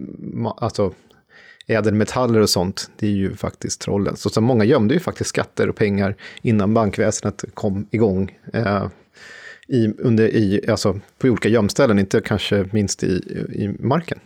alltså 0.56 0.92
ädelmetaller 1.66 2.40
och 2.40 2.50
sånt, 2.50 2.90
det 2.98 3.06
är 3.06 3.10
ju 3.10 3.36
faktiskt 3.36 3.80
trollen. 3.80 4.16
Så, 4.16 4.30
så 4.30 4.40
många 4.40 4.64
gömde 4.64 4.94
ju 4.94 5.00
faktiskt 5.00 5.30
skatter 5.30 5.68
och 5.68 5.76
pengar 5.76 6.16
innan 6.42 6.74
bankväsendet 6.74 7.44
kom 7.54 7.86
igång. 7.90 8.38
Uh, 8.54 8.88
i, 9.68 9.92
under, 9.98 10.28
i, 10.28 10.70
alltså 10.70 11.00
på 11.18 11.28
olika 11.28 11.48
gömställen, 11.48 11.98
inte 11.98 12.20
kanske 12.20 12.68
minst 12.72 13.02
i, 13.02 13.08
i 13.52 13.76
marken. 13.78 14.18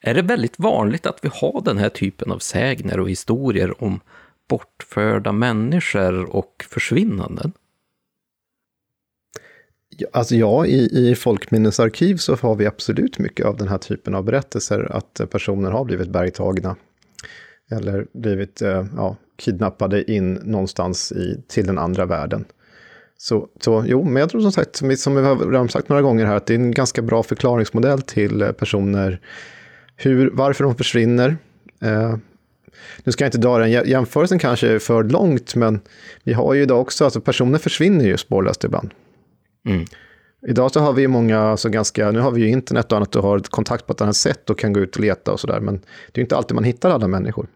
Är 0.00 0.14
det 0.14 0.22
väldigt 0.22 0.58
vanligt 0.58 1.06
att 1.06 1.18
vi 1.22 1.30
har 1.32 1.62
den 1.64 1.78
här 1.78 1.88
typen 1.88 2.32
av 2.32 2.38
sägner 2.38 3.00
och 3.00 3.10
historier 3.10 3.84
om 3.84 4.00
bortförda 4.48 5.32
människor 5.32 6.36
och 6.36 6.66
försvinnanden? 6.70 7.52
Alltså 10.12 10.34
ja, 10.34 10.66
i, 10.66 11.08
i 11.10 11.14
folkminnesarkiv 11.14 12.16
så 12.16 12.36
har 12.36 12.54
vi 12.54 12.66
absolut 12.66 13.18
mycket 13.18 13.46
av 13.46 13.56
den 13.56 13.68
här 13.68 13.78
typen 13.78 14.14
av 14.14 14.24
berättelser, 14.24 14.92
att 14.92 15.20
eh, 15.20 15.26
personer 15.26 15.70
har 15.70 15.84
blivit 15.84 16.08
bergtagna. 16.08 16.76
Eller 17.70 18.06
blivit 18.12 18.62
eh, 18.62 18.86
ja, 18.96 19.16
kidnappade 19.36 20.12
in 20.12 20.34
någonstans 20.34 21.12
i, 21.12 21.42
till 21.48 21.66
den 21.66 21.78
andra 21.78 22.06
världen. 22.06 22.44
Så, 23.18 23.48
så 23.60 23.84
jo, 23.86 24.04
men 24.04 24.20
jag 24.20 24.30
tror 24.30 24.40
som 24.40 24.52
sagt, 24.52 24.76
som 24.76 24.88
vi, 24.88 24.96
som 24.96 25.14
vi 25.14 25.22
har 25.22 25.36
redan 25.36 25.68
sagt 25.68 25.88
några 25.88 26.02
gånger 26.02 26.26
här, 26.26 26.36
att 26.36 26.46
det 26.46 26.54
är 26.54 26.58
en 26.58 26.70
ganska 26.70 27.02
bra 27.02 27.22
förklaringsmodell 27.22 28.02
till 28.02 28.42
eh, 28.42 28.52
personer, 28.52 29.20
hur, 29.96 30.30
varför 30.32 30.64
de 30.64 30.74
försvinner. 30.74 31.36
Eh, 31.82 32.16
nu 33.04 33.12
ska 33.12 33.24
jag 33.24 33.28
inte 33.28 33.38
dra 33.38 33.58
den 33.58 33.70
jämförelsen 33.70 34.38
kanske 34.38 34.78
för 34.78 35.04
långt, 35.04 35.54
men 35.54 35.80
vi 36.24 36.32
har 36.32 36.54
ju 36.54 36.62
idag 36.62 36.80
också, 36.80 37.04
alltså 37.04 37.20
personer 37.20 37.58
försvinner 37.58 38.04
ju 38.04 38.16
spårlöst 38.16 38.64
ibland. 38.64 38.90
Mm. 39.66 39.84
Idag 40.46 40.72
så 40.72 40.80
har 40.80 40.92
vi 40.92 41.08
många, 41.08 41.38
alltså 41.38 41.68
ganska, 41.68 42.10
nu 42.10 42.20
har 42.20 42.30
vi 42.30 42.40
ju 42.40 42.48
internet 42.48 42.92
och 42.92 42.96
annat 42.96 43.16
och 43.16 43.22
har 43.22 43.38
kontakt 43.38 43.86
på 43.86 43.92
ett 43.92 44.00
annat 44.00 44.16
sätt 44.16 44.50
och 44.50 44.58
kan 44.58 44.72
gå 44.72 44.80
ut 44.80 44.96
och 44.96 45.00
leta 45.00 45.32
och 45.32 45.40
sådär, 45.40 45.60
men 45.60 45.74
det 45.76 46.14
är 46.14 46.18
ju 46.18 46.22
inte 46.22 46.36
alltid 46.36 46.54
man 46.54 46.64
hittar 46.64 46.90
alla 46.90 47.08
människor 47.08 47.46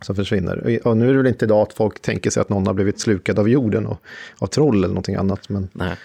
som 0.00 0.16
försvinner. 0.16 0.80
Och 0.86 0.96
nu 0.96 1.08
är 1.08 1.12
det 1.12 1.18
väl 1.18 1.26
inte 1.26 1.44
idag 1.44 1.62
att 1.62 1.72
folk 1.72 2.02
tänker 2.02 2.30
sig 2.30 2.40
att 2.40 2.48
någon 2.48 2.66
har 2.66 2.74
blivit 2.74 3.00
slukad 3.00 3.38
av 3.38 3.48
jorden 3.48 3.86
och 3.86 3.98
av 4.38 4.46
troll 4.46 4.76
eller 4.76 4.88
någonting 4.88 5.14
annat. 5.14 5.48
Men, 5.48 5.68
Nej. 5.72 5.96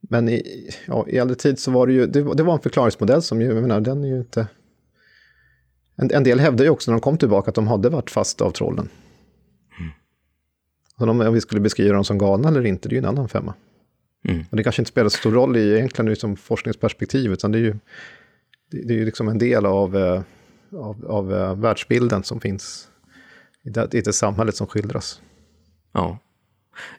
men 0.00 0.28
i, 0.28 0.70
ja, 0.86 1.04
i 1.08 1.18
äldre 1.18 1.36
tid 1.36 1.58
så 1.58 1.70
var 1.70 1.86
det 1.86 1.92
ju, 1.92 2.06
det, 2.06 2.34
det 2.34 2.42
var 2.42 2.54
en 2.54 2.60
förklaringsmodell 2.60 3.22
som 3.22 3.40
ju, 3.40 3.46
jag 3.46 3.62
menar, 3.62 3.80
den 3.80 4.04
är 4.04 4.08
ju 4.08 4.18
inte... 4.18 4.46
En, 5.96 6.10
en 6.10 6.24
del 6.24 6.40
hävdade 6.40 6.64
ju 6.64 6.70
också 6.70 6.90
när 6.90 6.98
de 6.98 7.02
kom 7.02 7.18
tillbaka 7.18 7.48
att 7.48 7.54
de 7.54 7.66
hade 7.66 7.88
varit 7.88 8.10
fast 8.10 8.40
av 8.40 8.50
trollen. 8.50 8.88
Mm. 9.78 9.90
Så 10.98 11.10
om, 11.10 11.20
om 11.20 11.34
vi 11.34 11.40
skulle 11.40 11.60
beskriva 11.60 11.94
dem 11.94 12.04
som 12.04 12.18
galna 12.18 12.48
eller 12.48 12.66
inte, 12.66 12.88
det 12.88 12.92
är 12.92 12.96
ju 12.96 12.98
en 12.98 13.08
annan 13.08 13.28
femma. 13.28 13.54
Mm. 14.24 14.44
Och 14.50 14.56
det 14.56 14.62
kanske 14.62 14.82
inte 14.82 14.90
spelar 14.90 15.08
så 15.08 15.16
stor 15.16 15.32
roll 15.32 15.56
i 15.56 15.76
egentligen 15.76 16.16
som 16.16 16.36
forskningsperspektiv, 16.36 17.32
utan 17.32 17.52
det 17.52 17.58
är 17.58 17.62
ju, 17.62 17.74
det, 18.70 18.94
är 18.94 18.98
ju 18.98 19.04
liksom 19.04 19.28
en 19.28 19.38
del 19.38 19.66
av 19.66 19.96
eh, 19.96 20.22
av, 20.72 21.06
av 21.06 21.32
uh, 21.32 21.54
världsbilden 21.54 22.22
som 22.22 22.40
finns 22.40 22.88
i 23.62 23.70
det, 23.70 23.94
i 23.94 24.00
det 24.00 24.12
samhället 24.12 24.56
som 24.56 24.66
skildras. 24.66 25.20
Ja. 25.92 26.18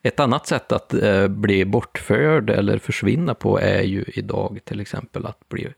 Ett 0.02 0.19
annat 0.19 0.48
sätt 0.48 0.72
att 0.72 0.93
eh, 0.93 1.27
bli 1.27 1.65
bortförd 1.65 2.49
eller 2.49 2.77
försvinna 2.77 3.34
på 3.34 3.60
är 3.60 3.81
ju 3.81 4.06
idag 4.07 4.60
till 4.64 4.80
exempel 4.80 5.26
att 5.26 5.49
bli 5.49 5.73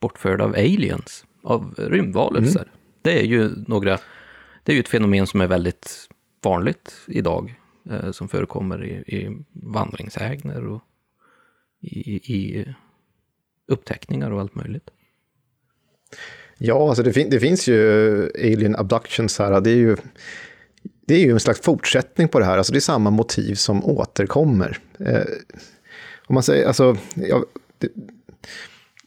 bortförd 0.00 0.40
av 0.40 0.50
aliens, 0.50 1.24
av 1.42 1.74
rymdvarelser. 1.78 2.60
Mm. 2.60 2.74
Det 3.02 3.20
är 3.20 3.24
ju 3.24 3.50
några, 3.66 3.98
det 4.62 4.72
är 4.72 4.74
ju 4.74 4.80
ett 4.80 4.88
fenomen 4.88 5.26
som 5.26 5.40
är 5.40 5.46
väldigt 5.46 6.08
vanligt 6.42 6.94
idag, 7.06 7.54
eh, 7.90 8.10
som 8.10 8.28
förekommer 8.28 8.84
i, 8.84 8.90
i 8.90 9.44
vandringsägner 9.52 10.66
och 10.66 10.82
i, 11.80 12.34
i 12.34 12.74
upptäckningar 13.66 14.30
och 14.30 14.40
allt 14.40 14.54
möjligt. 14.54 14.90
Ja, 16.58 16.88
alltså 16.88 17.02
det, 17.02 17.12
fin 17.12 17.30
det 17.30 17.40
finns 17.40 17.68
ju 17.68 18.30
alien 18.34 18.76
abductions 18.76 19.38
här. 19.38 19.60
Det 19.60 19.70
är 19.70 19.76
ju, 19.76 19.96
det 21.06 21.14
är 21.14 21.18
ju 21.18 21.30
en 21.30 21.40
slags 21.40 21.60
fortsättning 21.60 22.28
på 22.28 22.38
det 22.38 22.44
här. 22.44 22.58
Alltså 22.58 22.72
det 22.72 22.78
är 22.78 22.80
samma 22.80 23.10
motiv 23.10 23.54
som 23.54 23.84
återkommer. 23.84 24.78
Eh, 24.98 25.22
om 26.26 26.34
man 26.34 26.42
säger, 26.42 26.66
alltså, 26.66 26.96
ja, 27.14 27.44
det, 27.78 27.88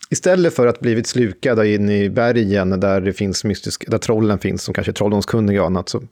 istället 0.10 0.54
för 0.54 0.68
att 0.68 0.80
blivit 0.80 1.08
slukad 1.08 1.66
in 1.66 1.90
i 1.90 2.10
bergen 2.10 2.80
där 2.80 3.02
det 3.02 3.14
finns 3.14 3.44
mystisk, 3.44 3.92
där 3.92 3.98
trollen 3.98 4.40
finns, 4.40 4.64
som 4.64 4.74
kanske 4.74 4.92
är 4.92 4.94
trolldomskunniga 4.94 5.62
och 5.62 5.68
annat, 5.68 5.90
så 5.90 5.98
är 5.98 6.06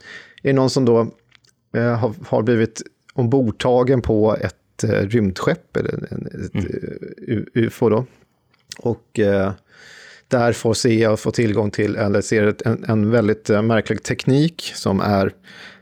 det 0.44 0.54
någon 0.54 0.70
som 0.70 0.86
då 0.86 1.12
har, 1.82 2.14
har 2.28 2.42
blivit 2.42 2.82
ombordtagen 3.14 4.02
på 4.02 4.38
ett 4.42 4.84
eh, 4.84 4.90
rymdskepp, 4.90 5.78
eller 5.78 6.04
ett 6.04 6.56
mm. 6.56 6.66
Eh, 7.28 7.64
UFO 7.64 7.90
då. 7.90 8.06
Och 8.80 9.20
eh, 9.20 9.52
där 10.28 10.54
får 10.54 10.74
se 10.74 11.08
och 11.08 11.20
få 11.20 11.32
tillgång 11.32 11.72
till, 11.72 11.96
eller 11.96 12.22
ser 12.22 12.68
en, 12.68 12.84
en 12.88 13.12
väldigt 13.12 13.50
eh, 13.50 13.62
märklig 13.62 14.04
teknik 14.04 14.72
som 14.76 15.00
är 15.00 15.32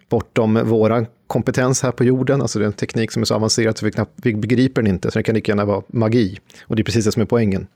bortom 0.10 0.60
våra 0.64 1.06
kompetens 1.28 1.84
här 1.84 1.92
på 1.92 2.04
jorden. 2.04 2.42
Alltså 2.42 2.60
det 2.60 2.66
är 2.66 2.68
en 2.68 2.74
teknik 2.74 3.12
som 3.12 3.22
är 3.22 3.26
så 3.26 3.36
avancerad 3.36 3.78
så 3.78 3.86
vi, 3.86 3.92
knappt, 3.92 4.12
vi 4.16 4.34
begriper 4.34 4.82
den 4.82 4.92
inte, 4.92 5.12
så 5.12 5.20
det 5.20 5.24
kan 5.24 5.36
lika 5.36 5.52
gärna 5.52 5.66
vara 5.66 5.84
magi. 5.88 6.40
Och 6.64 6.76
det 6.76 6.82
är 6.82 6.84
precis 6.84 7.06
det 7.06 7.12
som 7.12 7.22
är 7.22 7.26
poängen. 7.26 7.68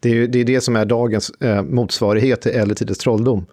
Det 0.00 0.10
är 0.10 0.26
det, 0.26 0.38
är 0.38 0.44
det 0.44 0.60
som 0.60 0.76
är 0.76 0.84
dagens 0.84 1.30
eh, 1.30 1.62
motsvarighet 1.62 2.40
till 2.40 2.52
äldre 2.52 2.74
tiders 2.74 2.98
trolldom. 2.98 3.46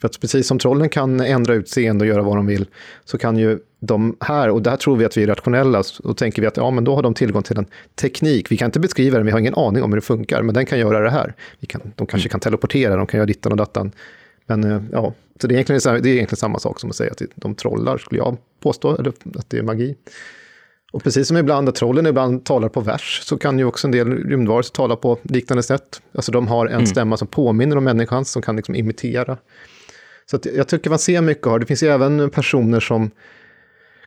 För 0.00 0.08
att 0.08 0.20
precis 0.20 0.46
som 0.46 0.58
trollen 0.58 0.88
kan 0.88 1.20
ändra 1.20 1.54
utseende 1.54 2.02
och 2.02 2.08
göra 2.08 2.22
vad 2.22 2.36
de 2.36 2.46
vill, 2.46 2.66
så 3.04 3.18
kan 3.18 3.36
ju 3.36 3.58
de 3.80 4.16
här, 4.20 4.50
och 4.50 4.62
där 4.62 4.76
tror 4.76 4.96
vi 4.96 5.04
att 5.04 5.16
vi 5.16 5.22
är 5.22 5.26
rationella, 5.26 5.82
och 6.04 6.16
tänker 6.16 6.42
vi 6.42 6.48
att 6.48 6.56
ja, 6.56 6.70
men 6.70 6.84
då 6.84 6.94
har 6.94 7.02
de 7.02 7.14
tillgång 7.14 7.42
till 7.42 7.58
en 7.58 7.66
teknik. 7.94 8.52
Vi 8.52 8.56
kan 8.56 8.66
inte 8.66 8.80
beskriva 8.80 9.16
den, 9.16 9.26
vi 9.26 9.32
har 9.32 9.38
ingen 9.38 9.54
aning 9.54 9.82
om 9.82 9.92
hur 9.92 9.96
det 9.96 10.06
funkar, 10.06 10.42
men 10.42 10.54
den 10.54 10.66
kan 10.66 10.78
göra 10.78 11.00
det 11.00 11.10
här. 11.10 11.34
Vi 11.60 11.66
kan, 11.66 11.80
de 11.96 12.06
kanske 12.06 12.28
kan 12.28 12.40
teleportera, 12.40 12.96
de 12.96 13.06
kan 13.06 13.18
göra 13.18 13.26
dittan 13.26 13.52
och 13.52 13.58
dattan. 13.58 13.92
Men 14.46 14.64
eh, 14.64 14.82
ja, 14.92 15.14
så 15.40 15.46
det 15.46 15.54
är, 15.54 15.56
egentligen, 15.56 16.02
det 16.02 16.10
är 16.10 16.14
egentligen 16.14 16.36
samma 16.36 16.58
sak 16.58 16.80
som 16.80 16.90
att 16.90 16.96
säga 16.96 17.10
att 17.10 17.22
de 17.34 17.54
trollar, 17.54 17.98
skulle 17.98 18.20
jag 18.20 18.36
påstå, 18.62 18.96
eller 18.96 19.12
att 19.38 19.50
det 19.50 19.58
är 19.58 19.62
magi. 19.62 19.96
Och 20.92 21.04
precis 21.04 21.28
som 21.28 21.36
ibland 21.36 21.68
att 21.68 21.74
trollen 21.74 22.06
ibland 22.06 22.44
talar 22.44 22.68
på 22.68 22.80
vers, 22.80 23.20
så 23.24 23.38
kan 23.38 23.58
ju 23.58 23.64
också 23.64 23.86
en 23.86 23.90
del 23.90 24.08
rymdvarelser 24.08 24.72
tala 24.72 24.96
på 24.96 25.18
liknande 25.22 25.62
sätt. 25.62 26.02
Alltså 26.14 26.32
de 26.32 26.48
har 26.48 26.66
en 26.66 26.72
mm. 26.72 26.86
stämma 26.86 27.16
som 27.16 27.28
påminner 27.28 27.76
om 27.76 27.84
människans, 27.84 28.30
som 28.30 28.42
kan 28.42 28.56
liksom 28.56 28.74
imitera. 28.74 29.36
Så 30.30 30.38
jag 30.54 30.68
tycker 30.68 30.90
man 30.90 30.98
ser 30.98 31.20
mycket 31.20 31.46
av 31.46 31.60
det. 31.60 31.66
finns 31.66 31.82
ju 31.82 31.88
även 31.88 32.30
personer 32.30 32.80
som 32.80 33.10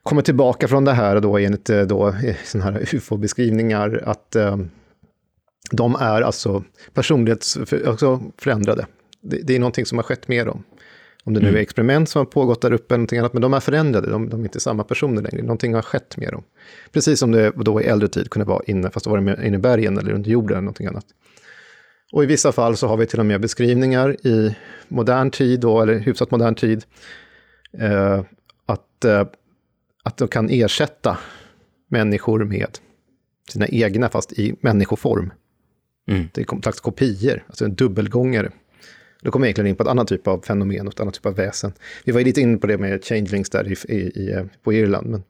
kommer 0.04 0.22
tillbaka 0.22 0.68
från 0.68 0.86
det 0.86 0.94
här 0.94 1.20
då 1.20 1.38
enligt 1.38 1.70
eh, 1.70 1.82
då, 1.82 2.16
såna 2.46 2.64
här 2.64 2.96
ufo-beskrivningar 2.96 4.04
att 4.06 4.36
eh, 4.36 4.58
de 5.72 5.96
är 5.96 6.22
alltså 6.22 6.64
personlighetsförändrade. 6.94 8.88
Det, 9.22 9.38
det 9.38 9.56
är 9.56 9.60
någonting 9.60 9.86
som 9.86 9.98
har 9.98 10.04
skett 10.04 10.28
med 10.28 10.46
dem. 10.46 10.64
Om 11.24 11.34
det 11.34 11.40
nu 11.40 11.46
är 11.46 11.52
mm. 11.52 11.62
experiment 11.62 12.10
som 12.10 12.20
har 12.20 12.26
pågått 12.26 12.62
där 12.62 12.74
uppe 12.74 12.94
eller 12.94 13.00
någonting 13.00 13.20
annat, 13.20 13.34
men 13.34 13.42
de 13.42 13.54
är 13.54 13.60
förändrade, 13.60 14.10
de, 14.10 14.30
de, 14.30 14.40
är 14.40 14.44
inte 14.44 14.60
samma 14.60 14.84
personer 14.84 15.22
längre. 15.22 15.42
Någonting 15.42 15.74
har 15.74 15.82
skett 15.82 16.18
med 16.18 16.32
dem. 16.32 16.44
Precis 16.92 17.20
som 17.20 17.32
det 17.32 17.52
då 17.56 17.82
i 17.82 17.86
äldre 17.86 18.08
tid 18.08 18.30
kunde 18.30 18.46
vara 18.46 18.64
inne, 18.68 18.90
fast 18.90 19.04
då 19.04 19.10
var 19.10 19.22
det 19.22 19.48
inne 19.48 19.58
i 19.58 19.60
bergen 19.60 19.98
eller 19.98 20.12
under 20.12 20.32
jorden 20.32 20.58
eller 20.58 20.62
någonting 20.62 20.88
annat. 20.88 21.06
Och 22.14 22.24
i 22.24 22.26
vissa 22.26 22.52
fall 22.52 22.78
så 22.78 22.88
har 22.88 22.98
vi 22.98 23.06
till 23.06 23.20
och 23.20 23.26
med 23.26 23.42
beskrivningar 23.42 24.28
i 24.28 24.56
modern 24.88 25.32
tid, 25.32 25.60
då, 25.60 25.82
eller 25.82 26.00
hyfsat 26.00 26.32
modern 26.32 26.56
tid, 26.56 26.86
eh, 27.80 28.24
att 28.66 29.06
eh, 29.06 29.28
att 30.04 30.18
de 30.18 30.28
kan 30.28 30.50
ersätta 30.50 31.18
människor 31.88 32.46
med 32.46 32.78
sina 33.50 33.68
egna, 33.68 34.10
fast 34.10 34.34
i 34.34 34.56
människoform. 34.62 35.34
Mm. 36.08 36.30
Det 36.34 36.42
är 36.42 36.56
en 36.56 36.62
slags 36.62 36.80
kopior, 36.80 37.44
alltså 37.48 37.66
en 37.66 37.76
dubbelgångare. 37.76 38.52
Då 39.22 39.32
kommer 39.32 39.46
jag 39.46 39.48
egentligen 39.48 39.70
in 39.70 39.76
på 39.76 39.84
ett 39.84 39.90
annat 39.90 40.08
typ 40.08 40.28
av 40.28 40.42
fenomen 40.42 40.88
och 40.88 40.94
ett 40.94 41.00
annat 41.00 41.14
typ 41.14 41.26
av 41.26 41.36
väsen. 41.36 41.74
Vi 42.06 42.12
var 42.12 42.20
ju 42.20 42.26
lite 42.26 42.42
inne 42.42 42.58
på 42.58 42.68
det 42.68 42.78
med 42.78 43.06
changelings 43.06 43.50
där 43.50 43.68
i, 43.72 43.94
i, 43.94 43.98
i, 43.98 44.46
på 44.64 44.74
Irland. 44.74 45.10
Men, 45.10 45.24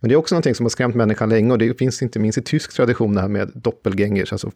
men 0.00 0.08
det 0.08 0.14
är 0.14 0.16
också 0.16 0.34
någonting 0.34 0.54
som 0.54 0.64
har 0.64 0.70
skrämt 0.70 0.94
människan 0.94 1.28
länge 1.28 1.52
och 1.52 1.58
det 1.58 1.78
finns 1.78 2.02
inte 2.02 2.18
minst 2.18 2.38
i 2.38 2.42
tysk 2.42 2.72
tradition 2.72 3.14
det 3.14 3.20
här 3.20 3.28
med 3.28 3.50
doppelgängers, 3.54 4.32
alltså 4.32 4.50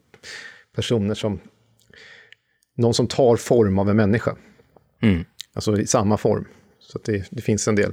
personer 0.75 1.15
som... 1.15 1.41
Någon 2.79 2.95
som 2.95 3.07
tar 3.07 3.37
form 3.37 3.79
av 3.79 3.91
en 3.91 3.97
människa. 3.97 4.37
Mm. 5.01 5.25
Alltså 5.55 5.79
i 5.79 5.87
samma 5.87 6.17
form. 6.17 6.45
Så 6.81 6.99
att 6.99 7.05
det, 7.05 7.27
det 7.31 7.43
finns 7.43 7.69
en 7.69 7.75
del 7.75 7.93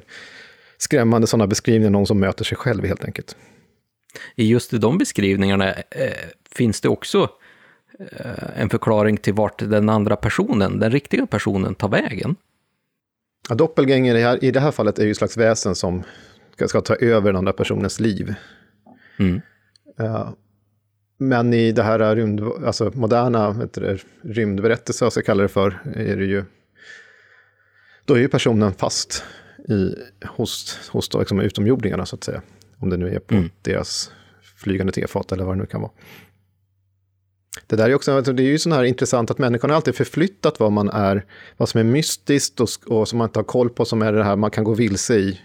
skrämmande 0.78 1.28
sådana 1.28 1.48
beskrivningar, 1.48 1.90
någon 1.90 2.08
som 2.08 2.20
möter 2.20 2.44
sig 2.44 2.58
själv 2.58 2.86
helt 2.86 3.04
enkelt. 3.06 3.36
I 4.36 4.48
just 4.48 4.72
de 4.72 4.98
beskrivningarna 4.98 5.74
eh, 5.74 6.30
finns 6.52 6.82
det 6.82 6.90
också 6.90 7.30
eh, 8.00 8.62
en 8.62 8.70
förklaring 8.70 9.18
till 9.18 9.34
vart 9.34 9.60
den 9.60 9.90
andra 9.90 10.16
personen, 10.16 10.80
den 10.80 10.92
riktiga 10.92 11.28
personen, 11.28 11.76
tar 11.76 11.90
vägen. 11.90 12.36
Ja, 13.50 13.56
doppelgänger 13.56 14.16
i, 14.16 14.22
här, 14.24 14.44
i 14.44 14.52
det 14.52 14.60
här 14.60 14.72
fallet 14.72 15.00
är 15.00 15.06
ju 15.06 15.12
ett 15.12 15.18
slags 15.18 15.38
väsen 15.38 15.76
som 15.76 16.04
ska, 16.54 16.68
ska 16.68 16.82
ta 16.82 16.96
över 16.96 17.28
den 17.28 17.36
andra 17.36 17.54
personens 17.54 18.00
liv. 18.00 18.34
Mm. 19.20 19.42
Uh, 20.00 20.30
men 21.18 21.54
i 21.54 21.72
det 21.72 21.84
här 21.84 22.16
rymd, 22.16 22.42
alltså 22.66 22.92
moderna 22.94 23.68
du, 23.74 23.98
rymdberättelser, 24.22 25.10
så 25.10 25.18
jag 25.20 25.26
kallar 25.26 25.44
det 25.44 25.50
för, 25.50 25.80
är 25.96 26.18
det 26.18 26.26
ju... 26.26 26.44
Då 28.06 28.14
är 28.14 28.20
ju 28.20 28.28
personen 28.28 28.74
fast 28.74 29.24
i, 29.70 29.96
hos, 30.26 30.80
hos 30.92 31.10
då, 31.10 31.20
liksom 31.20 31.40
utomjordingarna, 31.40 32.06
så 32.06 32.16
att 32.16 32.24
säga. 32.24 32.42
Om 32.78 32.90
det 32.90 32.98
nu 32.98 33.16
är 33.16 33.20
på 33.20 33.36
Mm. 33.36 33.50
deras 33.62 34.12
flygande 34.58 34.94
tefat 34.94 35.32
eller 35.32 35.44
vad 35.44 35.56
det 35.56 35.60
nu 35.60 35.66
kan 35.66 35.82
vara. 35.82 35.92
Det 37.68 37.76
där 37.76 37.90
är 37.90 37.96
också 37.96 38.12
alltså, 38.12 38.34
det 38.34 38.44
är 38.44 38.48
ju 38.48 38.60
sån 38.60 38.72
här 38.72 38.84
intressant 38.84 39.32
att 39.32 39.38
människan 39.38 39.70
har 39.70 39.76
alltid 39.76 39.96
förflyttat 39.96 40.60
vad 40.60 40.72
man 40.72 40.90
är, 40.90 41.26
vad 41.58 41.70
som 41.70 41.80
är 41.80 41.84
mystiskt 41.84 42.60
och, 42.60 42.70
och 42.88 43.08
som 43.08 43.18
man 43.18 43.28
inte 43.28 43.40
har 43.40 43.44
koll 43.44 43.70
på, 43.70 43.86
som 43.86 44.02
är 44.02 44.14
det 44.14 44.24
här 44.24 44.36
man 44.36 44.52
kan 44.52 44.64
gå 44.64 44.74
vilse 44.74 45.16
i. 45.16 45.42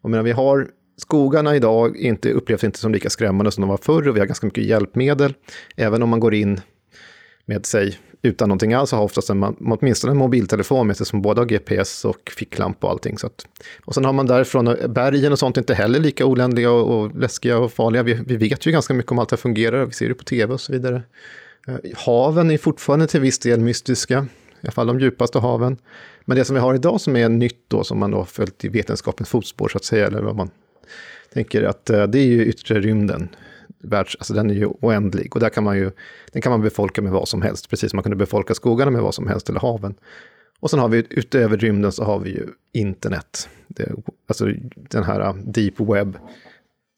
Och 0.00 0.10
medan 0.10 0.24
vi 0.24 0.32
har 0.32 0.68
skogarna 0.96 1.56
idag 1.56 1.96
inte 1.96 2.30
upplevs 2.30 2.64
inte 2.64 2.78
som 2.78 2.92
lika 2.92 3.10
skrämmande 3.10 3.50
som 3.52 3.60
de 3.60 3.70
var 3.70 3.76
förr 3.76 4.08
och 4.08 4.16
vi 4.16 4.20
har 4.20 4.26
ganska 4.26 4.46
mycket 4.46 4.64
hjälpmedel. 4.64 5.34
Även 5.76 6.02
om 6.02 6.08
man 6.08 6.20
går 6.20 6.34
in 6.34 6.60
med 7.46 7.66
sig 7.66 7.98
utan 8.24 8.48
någonting 8.48 8.74
alls 8.74 8.92
har 8.92 9.02
oftast 9.02 9.30
en, 9.30 9.42
åtminstone 9.42 10.10
en 10.10 10.16
mobiltelefon 10.16 10.86
med 10.86 10.96
sig 10.96 11.06
som 11.06 11.22
både 11.22 11.40
har 11.40 11.46
GPS 11.46 12.04
och 12.04 12.32
ficklampa 12.36 12.86
och 12.86 12.92
allting. 12.92 13.18
Så 13.18 13.26
att, 13.26 13.46
och 13.84 13.94
sen 13.94 14.04
har 14.04 14.12
man 14.12 14.26
därifrån 14.26 14.68
eh, 14.68 14.88
bergen 14.88 15.32
och 15.32 15.38
sånt 15.38 15.56
inte 15.56 15.74
heller 15.74 16.00
lika 16.00 16.26
oländiga 16.26 16.70
och, 16.70 16.98
och 16.98 17.16
läskiga 17.16 17.58
och 17.58 17.72
farliga. 17.72 18.02
Vi, 18.02 18.14
vi 18.26 18.36
vet 18.36 18.66
ju 18.66 18.70
ganska 18.70 18.94
mycket 18.94 19.12
om 19.12 19.18
allt 19.18 19.28
det 19.28 19.36
fungerar, 19.36 19.86
vi 19.86 19.92
ser 19.92 20.08
det 20.08 20.14
på 20.14 20.24
tv 20.24 20.54
och 20.54 20.60
så 20.60 20.72
vidare. 20.72 21.02
Eh, 21.68 21.76
haven 21.96 22.50
är 22.50 22.58
fortfarande 22.58 23.06
till 23.06 23.20
viss 23.20 23.38
del 23.38 23.60
mystiska, 23.60 24.26
i 24.60 24.66
alla 24.66 24.72
fall 24.72 24.86
de 24.86 25.00
djupaste 25.00 25.38
haven. 25.38 25.76
Men 26.24 26.36
det 26.36 26.44
som 26.44 26.54
vi 26.54 26.60
har 26.60 26.74
idag 26.74 27.00
som 27.00 27.16
är 27.16 27.28
nytt 27.28 27.64
då, 27.68 27.84
som 27.84 27.98
man 27.98 28.10
då 28.10 28.16
har 28.18 28.24
följt 28.24 28.64
i 28.64 28.68
vetenskapens 28.68 29.28
fotspår 29.28 29.68
så 29.68 29.78
att 29.78 29.84
säga, 29.84 30.06
eller 30.06 30.22
vad 30.22 30.36
man 30.36 30.50
tänker 31.34 31.62
att 31.62 31.90
eh, 31.90 32.06
det 32.06 32.18
är 32.18 32.26
ju 32.26 32.44
yttre 32.44 32.80
rymden. 32.80 33.28
Världs, 33.78 34.16
alltså 34.16 34.34
den 34.34 34.50
är 34.50 34.54
ju 34.54 34.66
oändlig 34.66 35.34
och 35.34 35.40
där 35.40 35.48
kan 35.48 35.64
man 35.64 35.76
ju, 35.76 35.90
den 36.32 36.42
kan 36.42 36.50
man 36.50 36.62
befolka 36.62 37.02
med 37.02 37.12
vad 37.12 37.28
som 37.28 37.42
helst, 37.42 37.70
precis 37.70 37.90
som 37.90 37.96
man 37.96 38.02
kunde 38.02 38.16
befolka 38.16 38.54
skogarna 38.54 38.90
med 38.90 39.02
vad 39.02 39.14
som 39.14 39.28
helst 39.28 39.48
eller 39.48 39.60
haven. 39.60 39.94
Och 40.60 40.70
sen 40.70 40.80
har 40.80 40.88
vi 40.88 41.06
utöver 41.10 41.56
rymden 41.56 41.92
så 41.92 42.04
har 42.04 42.18
vi 42.18 42.30
ju 42.30 42.46
internet, 42.72 43.48
det, 43.68 43.92
alltså 44.26 44.48
den 44.74 45.04
här 45.04 45.20
eh, 45.20 45.34
deep 45.34 45.80
web, 45.80 46.18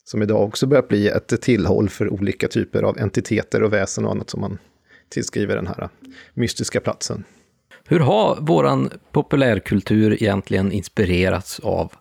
som 0.05 0.23
idag 0.23 0.43
också 0.43 0.67
börjar 0.67 0.83
bli 0.89 1.09
ett 1.09 1.43
tillhåll 1.43 1.89
för 1.89 2.13
olika 2.13 2.49
typer 2.49 2.83
av 2.83 2.99
entiteter 2.99 3.63
och 3.63 3.73
väsen 3.73 4.05
och 4.05 4.11
annat 4.11 4.31
som 4.31 4.41
man 4.41 4.59
tillskriver 5.09 5.57
den 5.57 5.67
här 5.67 5.83
eh, 5.83 5.89
mystiska 6.35 6.81
platsen. 6.81 7.25
Hur 7.89 8.01
har 8.01 8.39
våran 8.41 8.91
populärkultur 9.13 10.23
egentligen 10.23 10.73
inspirerats 10.73 11.61
av 11.61 11.93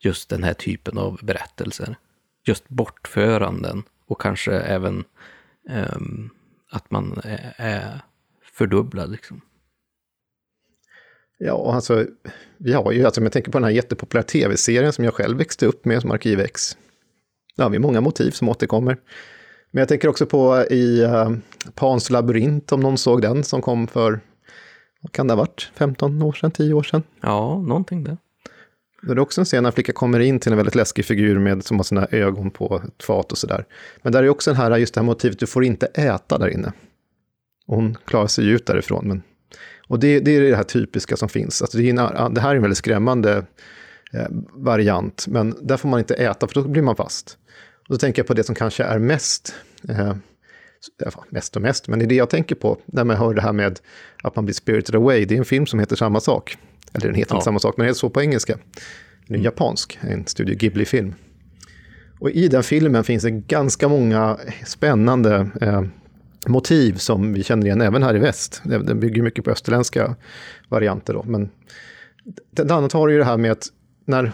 just 0.00 0.28
den 0.28 0.44
här 0.44 0.54
typen 0.54 0.98
av 0.98 1.20
berättelser? 1.22 1.96
Just 2.44 2.68
bortföranden 2.68 3.82
och 4.06 4.20
kanske 4.20 4.52
även 4.52 5.04
ehm, 5.68 6.30
att 6.70 6.90
man 6.90 7.20
är, 7.24 7.54
är 7.56 8.00
fördubblad. 8.42 9.10
Liksom. 9.10 9.40
Ja, 11.38 11.74
alltså, 11.74 12.06
vi 12.56 12.72
har 12.72 12.92
ju, 12.92 13.04
alltså, 13.04 13.20
om 13.20 13.24
jag 13.24 13.32
tänker 13.32 13.52
på 13.52 13.58
den 13.58 13.64
här 13.64 13.70
jättepopulära 13.70 14.22
tv-serien 14.22 14.92
som 14.92 15.04
jag 15.04 15.14
själv 15.14 15.38
växte 15.38 15.66
upp 15.66 15.84
med 15.84 16.00
som 16.00 16.10
Arkiv-X. 16.10 16.76
Där 17.56 17.64
har 17.64 17.70
vi 17.70 17.78
många 17.78 18.00
motiv 18.00 18.30
som 18.30 18.48
återkommer. 18.48 18.98
Men 19.70 19.80
jag 19.80 19.88
tänker 19.88 20.08
också 20.08 20.26
på 20.26 20.64
i 20.70 21.04
uh, 21.04 21.30
Pans 21.74 22.10
labyrint, 22.10 22.72
om 22.72 22.80
någon 22.80 22.98
såg 22.98 23.22
den, 23.22 23.44
som 23.44 23.62
kom 23.62 23.86
för, 23.86 24.20
vad 25.00 25.12
kan 25.12 25.26
det 25.26 25.32
ha 25.32 25.38
varit, 25.38 25.70
15 25.74 26.22
år 26.22 26.32
sedan, 26.32 26.50
10 26.50 26.74
år 26.74 26.82
sedan? 26.82 27.02
Ja, 27.20 27.58
någonting 27.58 28.04
där. 28.04 28.16
Då 29.02 29.10
är 29.10 29.14
det 29.14 29.20
också 29.20 29.40
en 29.40 29.44
scen 29.44 29.62
när 29.62 29.68
en 29.68 29.72
flicka 29.72 29.92
kommer 29.92 30.20
in 30.20 30.40
till 30.40 30.52
en 30.52 30.56
väldigt 30.56 30.74
läskig 30.74 31.04
figur 31.04 31.38
med, 31.38 31.64
som 31.64 31.76
har 31.76 31.84
sina 31.84 32.06
ögon 32.10 32.50
på 32.50 32.82
ett 32.84 33.02
fat 33.02 33.32
och 33.32 33.38
sådär. 33.38 33.66
Men 34.02 34.12
där 34.12 34.22
är 34.22 34.28
också 34.28 34.50
den 34.50 34.56
här, 34.56 34.76
just 34.76 34.94
det 34.94 35.00
här 35.00 35.06
motivet, 35.06 35.38
du 35.38 35.46
får 35.46 35.64
inte 35.64 35.86
äta 35.86 36.38
där 36.38 36.48
inne. 36.48 36.72
Och 37.66 37.76
hon 37.76 37.96
klarar 38.04 38.26
sig 38.26 38.44
ju 38.44 38.54
ut 38.54 38.66
därifrån. 38.66 39.08
Men, 39.08 39.22
och 39.88 39.98
det, 39.98 40.20
det 40.20 40.36
är 40.36 40.40
det 40.40 40.56
här 40.56 40.62
typiska 40.62 41.16
som 41.16 41.28
finns. 41.28 41.62
Alltså 41.62 41.78
det, 41.78 41.90
är 41.90 42.16
en, 42.16 42.34
det 42.34 42.40
här 42.40 42.50
är 42.50 42.56
en 42.56 42.62
väldigt 42.62 42.78
skrämmande 42.78 43.44
eh, 44.12 44.26
variant, 44.52 45.26
men 45.28 45.54
där 45.62 45.76
får 45.76 45.88
man 45.88 45.98
inte 45.98 46.14
äta, 46.14 46.46
för 46.46 46.54
då 46.54 46.68
blir 46.68 46.82
man 46.82 46.96
fast. 46.96 47.38
Och 47.88 47.94
då 47.94 47.98
tänker 47.98 48.20
jag 48.20 48.26
på 48.26 48.34
det 48.34 48.44
som 48.44 48.54
kanske 48.54 48.84
är 48.84 48.98
mest, 48.98 49.54
eh, 49.88 50.14
mest 51.28 51.56
och 51.56 51.62
mest, 51.62 51.88
men 51.88 51.98
det 51.98 52.04
är 52.04 52.06
det 52.06 52.14
jag 52.14 52.30
tänker 52.30 52.54
på 52.54 52.78
när 52.86 53.04
man 53.04 53.16
hör 53.16 53.34
det 53.34 53.42
här 53.42 53.52
med 53.52 53.80
att 54.22 54.36
man 54.36 54.44
blir 54.44 54.54
spirited 54.54 54.94
away. 54.94 55.24
Det 55.24 55.34
är 55.34 55.38
en 55.38 55.44
film 55.44 55.66
som 55.66 55.80
heter 55.80 55.96
samma 55.96 56.20
sak. 56.20 56.58
Eller 56.92 57.06
den 57.06 57.14
heter 57.14 57.34
Ja. 57.34 57.36
inte 57.36 57.44
samma 57.44 57.58
sak, 57.58 57.76
men 57.76 57.84
den 57.84 57.88
heter 57.88 57.98
så 57.98 58.10
på 58.10 58.22
engelska. 58.22 58.58
Den 59.26 59.40
är 59.40 59.44
japansk, 59.44 59.98
en 60.00 60.26
Studio 60.26 60.56
Ghibli-film. 60.56 61.14
Och 62.20 62.30
i 62.30 62.48
den 62.48 62.62
filmen 62.62 63.04
finns 63.04 63.22
det 63.22 63.30
ganska 63.30 63.88
många 63.88 64.38
spännande 64.66 65.50
eh, 65.60 65.82
motiv 66.46 66.94
som 66.94 67.32
vi 67.32 67.42
känner 67.42 67.66
igen 67.66 67.80
även 67.80 68.02
här 68.02 68.16
i 68.16 68.18
väst. 68.18 68.62
Den 68.64 69.00
bygger 69.00 69.22
mycket 69.22 69.44
på 69.44 69.50
österländska 69.50 70.16
varianter 70.68 71.12
då. 71.14 71.22
Men 71.22 71.50
bland 72.54 72.70
annat 72.72 72.92
har 72.92 73.06
du 73.06 73.12
ju 73.12 73.18
det 73.18 73.24
här 73.24 73.36
med 73.36 73.52
att 73.52 73.66
när 74.04 74.32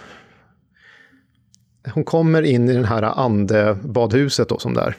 hon 1.94 2.04
kommer 2.04 2.42
in 2.42 2.68
i 2.68 2.72
den 2.72 2.84
här 2.84 3.02
andebadhuset 3.02 4.48
då 4.48 4.58
som 4.58 4.74
där. 4.74 4.96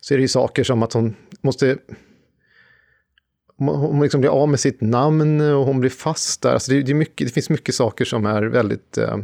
Så 0.00 0.14
är 0.14 0.18
det 0.18 0.22
ju 0.22 0.28
saker 0.28 0.64
som 0.64 0.82
att 0.82 0.92
hon 0.92 1.14
måste 1.40 1.78
hon 3.68 4.02
liksom 4.02 4.20
blir 4.20 4.30
av 4.30 4.48
med 4.48 4.60
sitt 4.60 4.80
namn 4.80 5.40
och 5.40 5.66
hon 5.66 5.80
blir 5.80 5.90
fast 5.90 6.42
där. 6.42 6.52
Alltså 6.52 6.72
det, 6.72 6.82
det, 6.82 6.92
är 6.92 6.94
mycket, 6.94 7.26
det 7.26 7.32
finns 7.32 7.50
mycket 7.50 7.74
saker 7.74 8.04
som 8.04 8.26
är 8.26 8.42
väldigt 8.42 8.98
eh, 8.98 9.16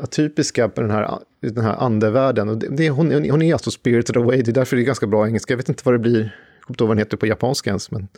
atypiska 0.00 0.68
på 0.68 0.80
den 0.80 0.90
här, 0.90 1.18
den 1.40 1.64
här 1.64 1.76
andevärlden. 1.76 2.48
Och 2.48 2.58
det, 2.58 2.68
det, 2.68 2.90
hon, 2.90 3.30
hon 3.30 3.42
är 3.42 3.52
alltså 3.52 3.70
spirited 3.70 4.16
away, 4.16 4.42
det 4.42 4.50
är 4.50 4.52
därför 4.52 4.76
det 4.76 4.82
är 4.82 4.84
ganska 4.84 5.06
bra 5.06 5.26
engelska. 5.26 5.52
Jag 5.52 5.56
vet 5.56 5.68
inte 5.68 5.82
vad 5.84 5.94
det 5.94 5.98
blir, 5.98 6.20
jag 6.20 6.62
kommer 6.62 6.74
inte 6.74 6.84
ihåg 6.84 6.88
vad 6.88 6.96
den 6.96 6.98
heter 6.98 7.16
på 7.16 7.26
japanska 7.26 7.70
ens. 7.70 7.90
Men, 7.90 8.08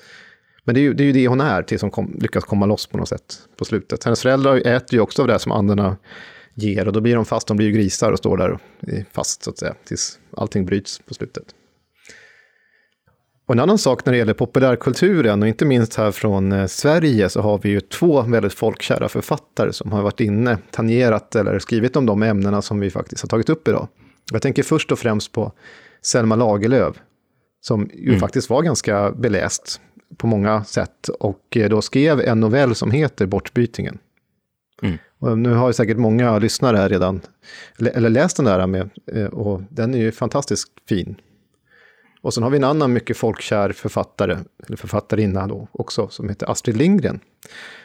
men 0.64 0.74
det, 0.74 0.80
är 0.80 0.82
ju, 0.82 0.94
det 0.94 1.02
är 1.02 1.06
ju 1.06 1.12
det 1.12 1.28
hon 1.28 1.40
är 1.40 1.62
tills 1.62 1.82
hon 1.82 1.90
kom, 1.90 2.18
lyckas 2.20 2.44
komma 2.44 2.66
loss 2.66 2.86
på 2.86 2.98
något 2.98 3.08
sätt 3.08 3.38
på 3.56 3.64
slutet. 3.64 4.04
Hennes 4.04 4.22
föräldrar 4.22 4.56
äter 4.56 4.94
ju 4.94 5.00
också 5.00 5.22
av 5.22 5.28
det 5.28 5.38
som 5.38 5.52
andarna 5.52 5.96
ger 6.54 6.86
och 6.86 6.92
då 6.92 7.00
blir 7.00 7.14
de 7.14 7.24
fast, 7.24 7.48
de 7.48 7.56
blir 7.56 7.66
ju 7.66 7.72
grisar 7.72 8.12
och 8.12 8.18
står 8.18 8.36
där 8.36 8.58
fast 9.12 9.42
så 9.42 9.50
att 9.50 9.58
säga, 9.58 9.74
tills 9.84 10.18
allting 10.36 10.66
bryts 10.66 10.98
på 10.98 11.14
slutet. 11.14 11.44
Och 13.46 13.54
en 13.54 13.60
annan 13.60 13.78
sak 13.78 14.04
när 14.06 14.12
det 14.12 14.18
gäller 14.18 14.34
populärkulturen, 14.34 15.42
och 15.42 15.48
inte 15.48 15.64
minst 15.64 15.94
här 15.94 16.10
från 16.10 16.52
eh, 16.52 16.66
Sverige, 16.66 17.28
så 17.28 17.40
har 17.40 17.58
vi 17.58 17.68
ju 17.68 17.80
två 17.80 18.22
väldigt 18.22 18.54
folkkära 18.54 19.08
författare 19.08 19.72
som 19.72 19.92
har 19.92 20.02
varit 20.02 20.20
inne, 20.20 20.58
tangerat 20.70 21.34
eller 21.36 21.58
skrivit 21.58 21.96
om 21.96 22.06
de 22.06 22.22
ämnena 22.22 22.62
som 22.62 22.80
vi 22.80 22.90
faktiskt 22.90 23.22
har 23.22 23.28
tagit 23.28 23.48
upp 23.48 23.68
idag. 23.68 23.88
Jag 24.32 24.42
tänker 24.42 24.62
först 24.62 24.92
och 24.92 24.98
främst 24.98 25.32
på 25.32 25.52
Selma 26.02 26.36
Lagerlöf, 26.36 26.96
som 27.60 27.90
ju 27.94 28.08
Mm. 28.08 28.20
faktiskt 28.20 28.50
var 28.50 28.62
ganska 28.62 29.10
beläst 29.12 29.80
på 30.16 30.26
många 30.26 30.64
sätt, 30.64 31.08
och 31.20 31.56
eh, 31.56 31.68
då 31.68 31.82
skrev 31.82 32.20
en 32.20 32.40
novell 32.40 32.74
som 32.74 32.90
heter 32.90 33.26
Bortbytingen. 33.26 33.98
Mm. 34.82 34.98
Och 35.18 35.38
nu 35.38 35.54
har 35.54 35.66
ju 35.68 35.72
säkert 35.72 35.96
många 35.96 36.38
lyssnare 36.38 36.76
här 36.76 36.88
redan, 36.88 37.20
eller 37.78 38.10
läst 38.10 38.36
den 38.36 38.46
där 38.46 38.66
med, 38.66 38.90
eh, 39.12 39.24
och 39.26 39.62
den 39.70 39.94
är 39.94 39.98
ju 39.98 40.12
fantastiskt 40.12 40.68
fin. 40.88 41.16
Och 42.24 42.34
sen 42.34 42.42
har 42.42 42.50
vi 42.50 42.56
en 42.56 42.64
annan 42.64 42.92
mycket 42.92 43.16
folkkär 43.16 43.72
författare, 43.72 44.38
eller 44.66 44.76
författarinna 44.76 45.46
då 45.46 45.68
också, 45.72 46.08
som 46.08 46.28
heter 46.28 46.50
Astrid 46.50 46.76
Lindgren. 46.76 47.20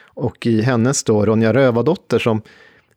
Och 0.04 0.46
i 0.46 0.62
hennes 0.62 1.04
då, 1.04 1.26
Ronja 1.26 1.52
Rövardotter, 1.52 2.18
som 2.18 2.42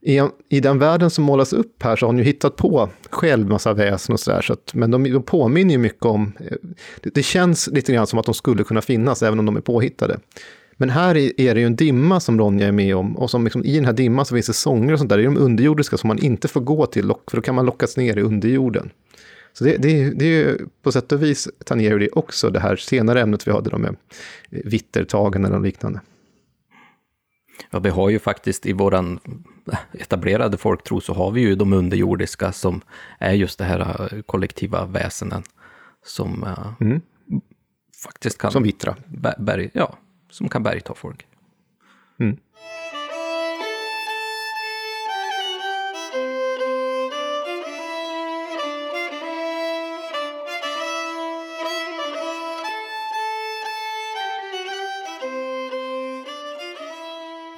i, 0.01 0.21
i 0.49 0.59
den 0.59 0.79
världen 0.79 1.09
som 1.09 1.23
målas 1.23 1.53
upp 1.53 1.83
här 1.83 1.95
så 1.95 2.05
har 2.05 2.07
hon 2.07 2.17
ju 2.17 2.23
hittat 2.23 2.55
på 2.55 2.89
själv 3.09 3.47
massa 3.47 3.73
väsen 3.73 4.13
och 4.13 4.19
sådär. 4.19 4.41
Så 4.41 4.53
att, 4.53 4.73
men 4.73 4.91
de, 4.91 5.03
de 5.03 5.23
påminner 5.23 5.71
ju 5.71 5.77
mycket 5.77 6.05
om, 6.05 6.33
det, 7.01 7.13
det 7.13 7.23
känns 7.23 7.67
lite 7.67 7.93
grann 7.93 8.07
som 8.07 8.19
att 8.19 8.25
de 8.25 8.33
skulle 8.33 8.63
kunna 8.63 8.81
finnas 8.81 9.23
även 9.23 9.39
om 9.39 9.45
de 9.45 9.57
är 9.57 9.61
påhittade. 9.61 10.19
Men 10.77 10.89
här 10.89 11.15
är 11.41 11.55
det 11.55 11.59
ju 11.59 11.65
en 11.65 11.75
dimma 11.75 12.19
som 12.19 12.39
Ronja 12.39 12.67
är 12.67 12.71
med 12.71 12.95
om 12.95 13.17
och 13.17 13.29
som 13.29 13.43
liksom, 13.43 13.65
i 13.65 13.75
den 13.75 13.85
här 13.85 13.93
dimman 13.93 14.25
så 14.25 14.35
finns 14.35 14.47
det 14.47 14.53
sånger 14.53 14.93
och 14.93 14.99
sånt 14.99 15.09
där. 15.09 15.17
Det 15.17 15.23
är 15.23 15.25
de 15.25 15.37
underjordiska 15.37 15.97
som 15.97 16.07
man 16.07 16.19
inte 16.19 16.47
får 16.47 16.61
gå 16.61 16.85
till, 16.85 17.13
för 17.29 17.37
då 17.37 17.41
kan 17.41 17.55
man 17.55 17.65
lockas 17.65 17.97
ner 17.97 18.17
i 18.17 18.21
underjorden. 18.21 18.91
Så 19.53 19.63
det, 19.63 19.77
det, 19.77 20.09
det 20.09 20.25
är 20.25 20.29
ju 20.29 20.67
på 20.81 20.91
sätt 20.91 21.11
och 21.11 21.23
vis 21.23 21.49
tangerar 21.65 21.99
det 21.99 22.09
också 22.09 22.49
det 22.49 22.59
här 22.59 22.75
senare 22.75 23.21
ämnet 23.21 23.47
vi 23.47 23.51
hade 23.51 23.69
då 23.69 23.77
med 23.77 23.95
vittertagen 24.49 25.45
eller 25.45 25.59
liknande. 25.59 26.01
Ja, 27.69 27.79
vi 27.79 27.89
har 27.89 28.09
ju 28.09 28.19
faktiskt 28.19 28.65
i 28.65 28.73
våran 28.73 29.19
etablerade 29.91 30.57
folktro 30.57 31.01
så 31.01 31.13
har 31.13 31.31
vi 31.31 31.41
ju 31.41 31.55
de 31.55 31.73
underjordiska 31.73 32.51
som 32.51 32.81
är 33.19 33.33
just 33.33 33.57
det 33.59 33.65
här 33.65 34.13
äh, 34.13 34.21
kollektiva 34.21 34.85
väsenen 34.85 35.43
som 36.05 36.43
äh, 36.43 36.73
mm. 36.79 37.01
faktiskt 38.03 38.37
kan... 38.37 38.51
Som 38.51 38.63
vittra. 38.63 38.95
Berg, 39.37 39.69
ja, 39.73 39.97
som 40.29 40.49
kan 40.49 40.63
bergta 40.63 40.93
folk. 40.95 41.25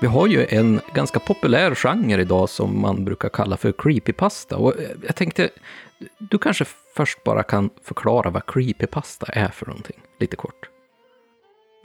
Vi 0.05 0.09
har 0.09 0.27
ju 0.27 0.45
en 0.49 0.81
ganska 0.93 1.19
populär 1.19 1.75
genre 1.75 2.21
idag 2.21 2.49
som 2.49 2.81
man 2.81 3.05
brukar 3.05 3.29
kalla 3.29 3.57
för 3.57 3.73
creepypasta. 3.77 4.57
Och 4.57 4.79
eh, 4.79 4.89
jag 5.05 5.15
tänkte, 5.15 5.49
du 6.17 6.37
kanske 6.37 6.65
först 6.95 7.23
bara 7.23 7.43
kan 7.43 7.69
förklara 7.83 8.29
vad 8.29 8.45
creepypasta 8.45 9.25
är 9.25 9.47
för 9.47 9.65
någonting, 9.65 9.99
lite 10.19 10.35
kort. 10.35 10.69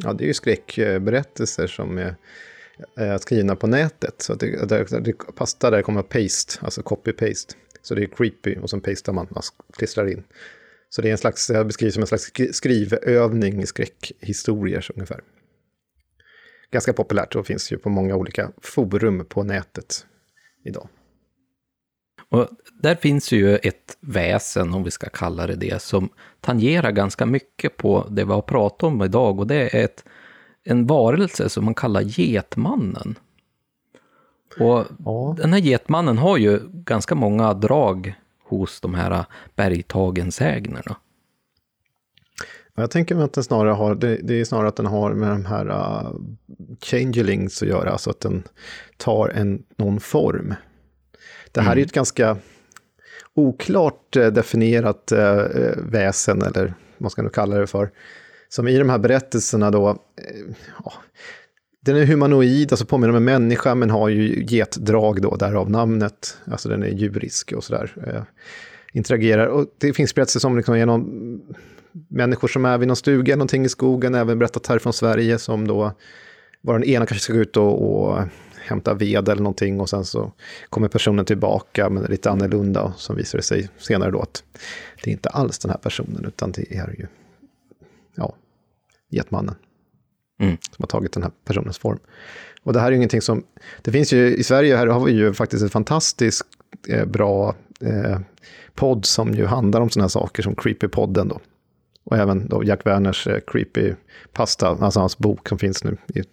Ja, 0.02 0.12
det 0.12 0.24
är 0.24 0.26
ju 0.26 0.34
skräckberättelser 0.34 1.66
som 1.66 1.98
är 2.96 3.18
skrivna 3.18 3.56
på 3.56 3.66
nätet. 3.66 4.14
Så 4.22 4.34
det, 4.34 4.68
det, 4.68 5.00
det, 5.00 5.12
pasta 5.12 5.70
där 5.70 5.82
kommer 5.82 6.02
paste, 6.02 6.64
alltså 6.64 6.80
copy-paste. 6.82 7.54
Så 7.82 7.94
det 7.94 8.02
är 8.02 8.06
creepy 8.06 8.56
och 8.56 8.70
sen 8.70 8.80
pastar 8.80 9.12
man, 9.12 9.26
man 9.30 9.42
klistrar 9.76 10.06
in. 10.08 10.24
Så 10.90 11.02
det 11.02 11.08
är 11.08 11.12
en 11.12 11.18
slags, 11.18 11.46
det 11.46 11.64
beskrivs 11.64 11.94
som 11.94 12.02
en 12.02 12.06
slags 12.06 12.32
skrivövning 12.52 13.62
i 13.62 13.66
skräckhistorier 13.66 14.90
ungefär 14.94 15.20
ganska 16.70 16.92
populärt 16.92 17.36
och 17.36 17.46
finns 17.46 17.72
ju 17.72 17.78
på 17.78 17.88
många 17.88 18.16
olika 18.16 18.50
forum 18.62 19.24
på 19.24 19.42
nätet 19.42 20.06
idag. 20.64 20.88
Och 22.28 22.48
där 22.82 22.94
finns 22.94 23.32
ju 23.32 23.56
ett 23.56 23.96
väsen, 24.00 24.74
om 24.74 24.82
vi 24.84 24.90
ska 24.90 25.08
kalla 25.08 25.46
det 25.46 25.56
det, 25.56 25.82
som 25.82 26.08
tangerar 26.40 26.90
ganska 26.90 27.26
mycket 27.26 27.76
på 27.76 28.06
det 28.10 28.24
vi 28.24 28.32
har 28.32 28.42
pratat 28.42 28.82
om 28.82 29.02
idag 29.02 29.38
och 29.38 29.46
det 29.46 29.76
är 29.76 29.84
ett, 29.84 30.04
en 30.64 30.86
varelse 30.86 31.48
som 31.48 31.64
man 31.64 31.74
kallar 31.74 32.00
Getmannen. 32.00 33.18
Och 34.58 34.84
ja. 35.04 35.34
den 35.38 35.52
här 35.52 35.60
Getmannen 35.60 36.18
har 36.18 36.36
ju 36.36 36.60
ganska 36.72 37.14
många 37.14 37.54
drag 37.54 38.14
hos 38.44 38.80
de 38.80 38.94
här 38.94 39.24
bergtagensägnerna. 39.54 40.96
Jag 42.76 42.90
tänker 42.90 43.14
mig 43.14 43.24
att 43.24 43.32
den 43.32 43.44
snarare 43.44 43.72
har, 43.72 43.94
det, 43.94 44.16
det, 44.22 44.40
är 44.40 44.44
snarare 44.44 44.68
att 44.68 44.76
den 44.76 44.86
har 44.86 45.14
med 45.14 45.30
de 45.30 45.44
här 45.44 45.66
uh, 45.66 46.12
changelings 46.80 47.62
att 47.62 47.68
göra, 47.68 47.90
alltså 47.90 48.10
att 48.10 48.20
den 48.20 48.42
tar 48.96 49.28
en, 49.28 49.62
någon 49.76 50.00
form. 50.00 50.54
Det 51.52 51.60
här 51.60 51.66
mm. 51.66 51.72
är 51.72 51.76
ju 51.76 51.84
ett 51.84 51.92
ganska 51.92 52.36
oklart 53.34 54.16
uh, 54.16 54.26
definierat 54.26 55.12
uh, 55.12 55.42
väsen, 55.76 56.42
eller 56.42 56.64
vad 56.64 56.74
man 56.98 57.10
ska 57.10 57.22
nu 57.22 57.28
kalla 57.28 57.58
det 57.58 57.66
för. 57.66 57.90
Som 58.48 58.68
i 58.68 58.78
de 58.78 58.90
här 58.90 58.98
berättelserna 58.98 59.70
då, 59.70 59.90
uh, 59.90 60.92
den 61.80 61.96
är 61.96 62.04
humanoid, 62.04 62.72
alltså 62.72 62.86
påminner 62.86 63.10
om 63.10 63.16
en 63.16 63.24
människa, 63.24 63.74
men 63.74 63.90
har 63.90 64.08
ju 64.08 64.44
getdrag 64.48 65.22
då, 65.22 65.36
därav 65.36 65.70
namnet. 65.70 66.38
Alltså 66.44 66.68
den 66.68 66.82
är 66.82 66.88
djurisk 66.88 67.52
och 67.52 67.64
sådär. 67.64 67.94
Eh, 68.06 68.22
interagerar. 68.92 69.46
Och 69.46 69.66
det 69.78 69.92
finns 69.92 70.14
berättelser 70.14 70.40
som 70.40 70.56
liksom 70.56 70.74
är 70.74 70.86
någon 70.86 71.40
människor 72.08 72.48
som 72.48 72.64
är 72.64 72.78
vid 72.78 72.88
någon 72.88 72.96
stuga 72.96 73.36
någonting 73.36 73.64
i 73.64 73.68
skogen, 73.68 74.14
även 74.14 74.38
berättat 74.38 74.66
här 74.66 74.78
från 74.78 74.92
Sverige, 74.92 75.38
som 75.38 75.68
då 75.68 75.92
var 76.60 76.74
den 76.74 76.84
ena 76.84 77.06
kanske 77.06 77.24
ska 77.24 77.32
gå 77.32 77.38
ut 77.38 77.56
och, 77.56 77.92
och 77.92 78.22
hämta 78.60 78.94
ved 78.94 79.28
eller 79.28 79.42
någonting 79.42 79.80
och 79.80 79.90
sen 79.90 80.04
så 80.04 80.32
kommer 80.70 80.88
personen 80.88 81.24
tillbaka 81.24 81.90
men 81.90 82.04
lite 82.04 82.30
annorlunda 82.30 82.82
och 82.82 82.92
så 82.96 83.14
visar 83.14 83.38
det 83.38 83.42
sig 83.42 83.68
senare 83.78 84.10
då 84.10 84.20
att 84.20 84.44
det 85.04 85.10
är 85.10 85.12
inte 85.12 85.28
alls 85.28 85.58
den 85.58 85.70
här 85.70 85.78
personen 85.78 86.24
utan 86.24 86.52
det 86.52 86.72
är 86.76 86.94
ju 86.98 87.06
ja, 88.14 88.34
getmannen 89.10 89.54
mm. 90.40 90.56
som 90.76 90.82
har 90.82 90.86
tagit 90.86 91.12
den 91.12 91.22
här 91.22 91.32
personens 91.44 91.78
form. 91.78 91.98
Och 92.62 92.72
det 92.72 92.80
här 92.80 92.86
är 92.86 92.90
ju 92.90 92.96
ingenting 92.96 93.22
som, 93.22 93.44
det 93.82 93.92
finns 93.92 94.12
ju 94.12 94.36
i 94.36 94.42
Sverige, 94.42 94.76
här 94.76 94.86
har 94.86 95.04
vi 95.04 95.12
ju 95.12 95.32
faktiskt 95.32 95.64
ett 95.64 95.72
fantastiskt 95.72 96.42
eh, 96.88 97.04
bra 97.04 97.54
eh, 97.80 98.18
podd 98.74 99.04
som 99.04 99.34
ju 99.34 99.46
handlar 99.46 99.80
om 99.80 99.90
sådana 99.90 100.04
här 100.04 100.08
saker 100.08 100.42
som 100.42 100.54
Creepy-podden 100.54 101.28
då. 101.28 101.40
Och 102.04 102.16
även 102.16 102.48
då 102.48 102.64
Jack 102.64 102.86
Werners 102.86 103.26
eh, 103.26 103.40
Creepy 103.46 103.94
Pasta, 104.32 104.68
alltså 104.68 105.00
hans 105.00 105.18
bok 105.18 105.48
som 105.48 105.58
finns 105.58 105.84
nu 105.84 105.96
i, 106.14 106.18
i 106.18 106.24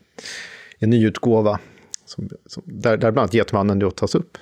en 0.79 0.89
nyutgåva. 0.89 1.59
Som, 2.05 2.29
som, 2.45 2.63
där, 2.65 2.97
där 2.97 3.11
bland 3.11 3.17
annat 3.17 3.33
Getmannen 3.33 3.79
då 3.79 3.91
tas 3.91 4.15
upp. 4.15 4.37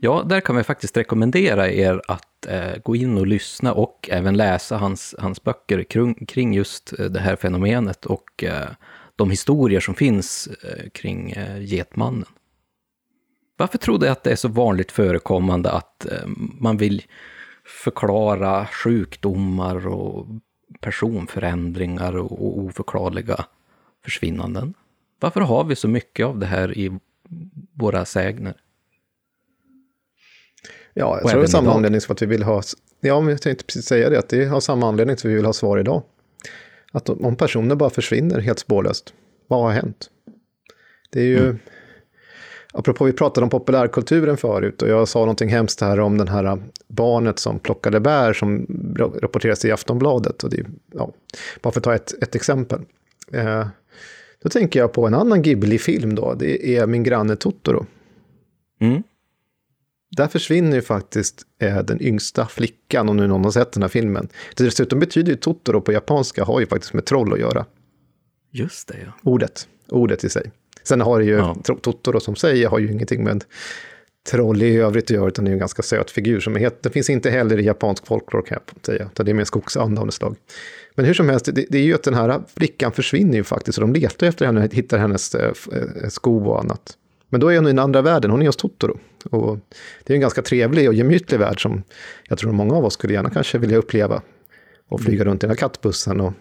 Ja, 0.00 0.22
där 0.28 0.40
kan 0.40 0.56
vi 0.56 0.62
faktiskt 0.62 0.96
rekommendera 0.96 1.70
er 1.70 2.02
att 2.08 2.46
eh, 2.46 2.76
gå 2.82 2.96
in 2.96 3.18
och 3.18 3.26
lyssna 3.26 3.72
och 3.72 4.08
även 4.12 4.36
läsa 4.36 4.76
hans, 4.76 5.14
hans 5.18 5.42
böcker 5.42 5.82
kring, 5.82 6.26
kring 6.26 6.54
just 6.54 6.98
eh, 6.98 7.06
det 7.06 7.20
här 7.20 7.36
fenomenet 7.36 8.06
och 8.06 8.44
eh, 8.44 8.68
de 9.16 9.30
historier 9.30 9.80
som 9.80 9.94
finns 9.94 10.46
eh, 10.62 10.88
kring 10.90 11.30
eh, 11.30 11.62
Getmannen. 11.62 12.28
Varför 13.56 13.78
tror 13.78 13.98
du 13.98 14.08
att 14.08 14.22
det 14.22 14.32
är 14.32 14.36
så 14.36 14.48
vanligt 14.48 14.92
förekommande 14.92 15.70
att 15.70 16.06
eh, 16.06 16.26
man 16.60 16.76
vill 16.76 17.02
förklara 17.64 18.66
sjukdomar 18.66 19.86
och 19.86 20.26
personförändringar 20.80 22.16
och 22.16 22.58
oförklarliga 22.58 23.44
försvinnanden. 24.04 24.74
Varför 25.20 25.40
har 25.40 25.64
vi 25.64 25.76
så 25.76 25.88
mycket 25.88 26.26
av 26.26 26.38
det 26.38 26.46
här 26.46 26.78
i 26.78 26.98
våra 27.72 28.04
sägner? 28.04 28.54
Ja, 30.94 31.18
jag 31.20 31.30
tror 31.30 31.40
det 31.40 31.46
är 31.46 31.48
samma 31.48 31.64
idag. 31.64 31.76
anledning 31.76 32.00
som 32.00 32.12
att 32.12 32.22
vi 32.22 32.26
vill 32.26 32.42
ha... 32.42 32.62
Ja, 33.00 33.20
men 33.20 33.30
jag 33.30 33.42
tänkte 33.42 33.64
precis 33.64 33.86
säga 33.86 34.10
det, 34.10 34.18
att 34.18 34.28
det 34.28 34.44
har 34.44 34.60
samma 34.60 34.88
anledning 34.88 35.16
som 35.16 35.30
vi 35.30 35.36
vill 35.36 35.44
ha 35.44 35.52
svar 35.52 35.78
idag. 35.78 36.02
Att 36.92 37.08
om 37.08 37.36
personer 37.36 37.74
bara 37.74 37.90
försvinner 37.90 38.40
helt 38.40 38.58
spårlöst, 38.58 39.14
vad 39.46 39.62
har 39.62 39.70
hänt? 39.70 40.10
Det 41.10 41.20
är 41.20 41.26
ju... 41.26 41.42
Mm. 41.44 41.58
Apropå 42.76 43.04
vi 43.04 43.12
pratade 43.12 43.44
om 43.44 43.50
populärkulturen 43.50 44.36
förut 44.36 44.82
och 44.82 44.88
jag 44.88 45.08
sa 45.08 45.18
någonting 45.18 45.48
hemskt 45.48 45.80
här 45.80 46.00
om 46.00 46.18
den 46.18 46.28
här 46.28 46.62
barnet 46.88 47.38
som 47.38 47.58
plockade 47.58 48.00
bär 48.00 48.32
som 48.32 48.66
rapporteras 49.22 49.64
i 49.64 49.72
Aftonbladet. 49.72 50.44
Och 50.44 50.50
det, 50.50 50.66
ja, 50.92 51.12
bara 51.62 51.72
för 51.72 51.80
att 51.80 51.84
ta 51.84 51.94
ett, 51.94 52.22
ett 52.22 52.34
exempel. 52.34 52.80
Eh, 53.32 53.66
då 54.42 54.48
tänker 54.48 54.80
jag 54.80 54.92
på 54.92 55.06
en 55.06 55.14
annan 55.14 55.42
Ghibli-film 55.42 56.14
då, 56.14 56.34
det 56.34 56.76
är 56.76 56.86
Min 56.86 57.02
granne 57.02 57.36
Totoro. 57.36 57.86
Mm. 58.80 59.02
Där 60.16 60.28
försvinner 60.28 60.76
ju 60.76 60.82
faktiskt 60.82 61.42
eh, 61.60 61.82
den 61.82 62.02
yngsta 62.02 62.46
flickan, 62.46 63.08
om 63.08 63.16
nu 63.16 63.26
någon 63.26 63.44
har 63.44 63.50
sett 63.50 63.72
den 63.72 63.82
här 63.82 63.88
filmen. 63.88 64.28
Dessutom 64.56 65.00
betyder 65.00 65.32
ju 65.32 65.36
Totoro 65.36 65.80
på 65.80 65.92
japanska, 65.92 66.44
har 66.44 66.60
ju 66.60 66.66
faktiskt 66.66 66.92
med 66.92 67.04
troll 67.04 67.32
att 67.32 67.40
göra. 67.40 67.66
Just 68.50 68.88
det, 68.88 68.96
ja. 69.04 69.12
Ordet, 69.22 69.68
ordet 69.88 70.24
i 70.24 70.28
sig. 70.28 70.50
Sen 70.84 71.00
har 71.00 71.18
det 71.18 71.24
ju, 71.24 71.32
ja. 71.32 71.56
Totoro 71.64 72.20
som 72.20 72.36
säger 72.36 72.68
har 72.68 72.78
ju 72.78 72.92
ingenting 72.92 73.24
med 73.24 73.44
troll 74.30 74.62
i 74.62 74.76
övrigt 74.76 75.04
att 75.04 75.10
göra, 75.10 75.28
utan 75.28 75.44
det 75.44 75.50
är 75.50 75.52
en 75.52 75.58
ganska 75.58 75.82
söt 75.82 76.10
figur. 76.10 76.40
Som 76.40 76.56
är, 76.56 76.70
det 76.80 76.90
finns 76.90 77.10
inte 77.10 77.30
heller 77.30 77.58
i 77.58 77.64
japansk 77.64 78.06
folklore 78.06 78.42
kan 78.46 78.58
jag 78.66 78.86
säga, 78.86 79.08
utan 79.12 79.26
det 79.26 79.32
är 79.32 79.34
mer 79.34 79.44
skogsanda 79.44 80.00
av 80.00 80.06
något 80.06 80.14
slag. 80.14 80.36
Men 80.94 81.04
hur 81.04 81.14
som 81.14 81.28
helst, 81.28 81.44
det, 81.44 81.66
det, 81.68 81.78
är 81.78 81.82
ju 81.82 81.94
att 81.94 82.02
den 82.02 82.14
här 82.14 82.42
flickan 82.56 82.92
försvinner 82.92 83.36
ju 83.36 83.44
faktiskt, 83.44 83.78
och 83.78 83.82
de 83.82 84.00
letar 84.00 84.26
efter 84.26 84.46
henne, 84.46 84.68
hittar 84.72 84.98
hennes 84.98 85.34
eh, 85.34 85.52
eh, 85.72 86.08
sko 86.08 86.50
och 86.50 86.60
annat. 86.60 86.96
Men 87.28 87.40
då 87.40 87.52
är 87.52 87.56
hon 87.56 87.66
i 87.66 87.70
den 87.70 87.78
andra 87.78 88.02
världen, 88.02 88.30
hon 88.30 88.42
är 88.42 88.46
hos 88.46 88.56
Totoro. 88.56 88.98
Och 89.30 89.58
det 90.04 90.12
är 90.12 90.14
en 90.14 90.20
ganska 90.20 90.42
trevlig 90.42 90.88
och 90.88 90.94
gemytlig 90.94 91.38
värld 91.38 91.62
som 91.62 91.82
jag 92.28 92.38
tror 92.38 92.52
många 92.52 92.74
av 92.74 92.84
oss 92.84 92.94
skulle 92.94 93.12
gärna 93.12 93.30
kanske 93.30 93.58
vilja 93.58 93.76
uppleva 93.76 94.22
och 94.94 95.00
flyga 95.00 95.24
runt 95.24 95.42
i 95.42 95.46
den 95.46 95.50
här 95.50 95.56
kattbussen 95.56 96.20
och 96.20 96.32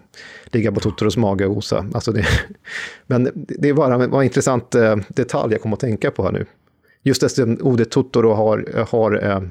ligga 0.46 0.72
på 0.72 0.80
Totoros 0.80 1.18
mage 1.18 1.46
och 1.46 1.58
osa. 1.58 1.86
Alltså 1.94 2.12
det, 2.12 2.26
men 3.08 3.32
det 3.36 3.70
är 3.70 3.74
bara 3.74 4.04
en 4.04 4.24
intressant 4.24 4.76
eh, 4.76 4.96
detalj 5.08 5.54
jag 5.54 5.62
kommer 5.62 5.76
att 5.76 5.80
tänka 5.80 6.12
på 6.12 6.24
här 6.24 6.32
nu. 6.32 6.46
Just 7.04 7.36
det 7.36 7.62
ordet 7.62 7.92
Totoro 7.92 8.34
har, 8.34 8.86
har, 8.90 9.24
eh, 9.24 9.42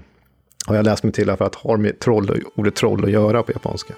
har 0.67 0.77
jag 0.77 0.85
läst 0.85 1.05
mig 1.05 1.13
till 1.13 1.37
för 1.37 1.45
att 1.45 1.55
har 1.55 1.77
med 1.77 1.99
troll, 1.99 2.43
ordet 2.55 2.75
troll 2.75 3.05
att 3.05 3.11
göra 3.11 3.43
på 3.43 3.53
japanska. 3.53 3.95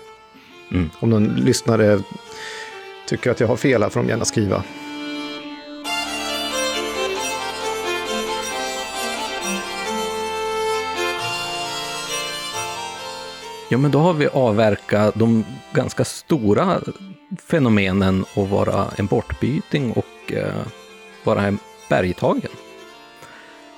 Mm. 0.71 0.91
Om 1.01 1.11
någon 1.11 1.25
lyssnare 1.25 2.01
tycker 3.09 3.31
att 3.31 3.41
jag 3.41 3.49
har 3.49 3.57
fel 3.57 3.83
här 3.83 3.91
får 3.91 4.01
de 4.01 4.09
gärna 4.09 4.25
skriva. 4.25 4.65
Ja, 13.75 13.79
men 13.79 13.91
då 13.91 13.99
har 13.99 14.13
vi 14.13 14.29
avverkat 14.29 15.15
de 15.15 15.45
ganska 15.73 16.05
stora 16.05 16.81
fenomenen 17.47 18.25
att 18.37 18.51
vara 18.51 18.87
en 18.97 19.07
bortbyting 19.07 19.93
och 19.93 20.33
eh, 20.33 20.55
vara 21.25 21.43
en 21.43 21.59
bergtagen. 21.89 22.51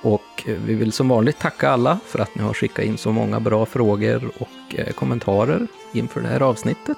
Och 0.01 0.43
eh, 0.47 0.55
vi 0.65 0.73
vill 0.73 0.91
som 0.91 1.09
vanligt 1.09 1.39
tacka 1.39 1.69
alla 1.69 1.99
för 2.05 2.19
att 2.19 2.35
ni 2.35 2.41
har 2.41 2.53
skickat 2.53 2.85
in 2.85 2.97
så 2.97 3.11
många 3.11 3.39
bra 3.39 3.65
frågor 3.65 4.31
och 4.37 4.75
eh, 4.79 4.93
kommentarer 4.93 5.67
inför 5.93 6.21
det 6.21 6.27
här 6.27 6.41
avsnittet. 6.41 6.97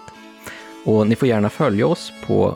Och 0.86 1.08
ni 1.08 1.16
får 1.16 1.28
gärna 1.28 1.50
följa 1.50 1.88
oss 1.88 2.12
på 2.28 2.56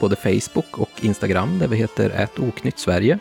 både 0.00 0.16
Facebook 0.16 0.78
och 0.78 0.90
Instagram 1.00 1.58
där 1.58 1.68
vi 1.68 1.76
heter 1.76 2.10
Ät 2.10 2.78
Sverige. 2.78 3.18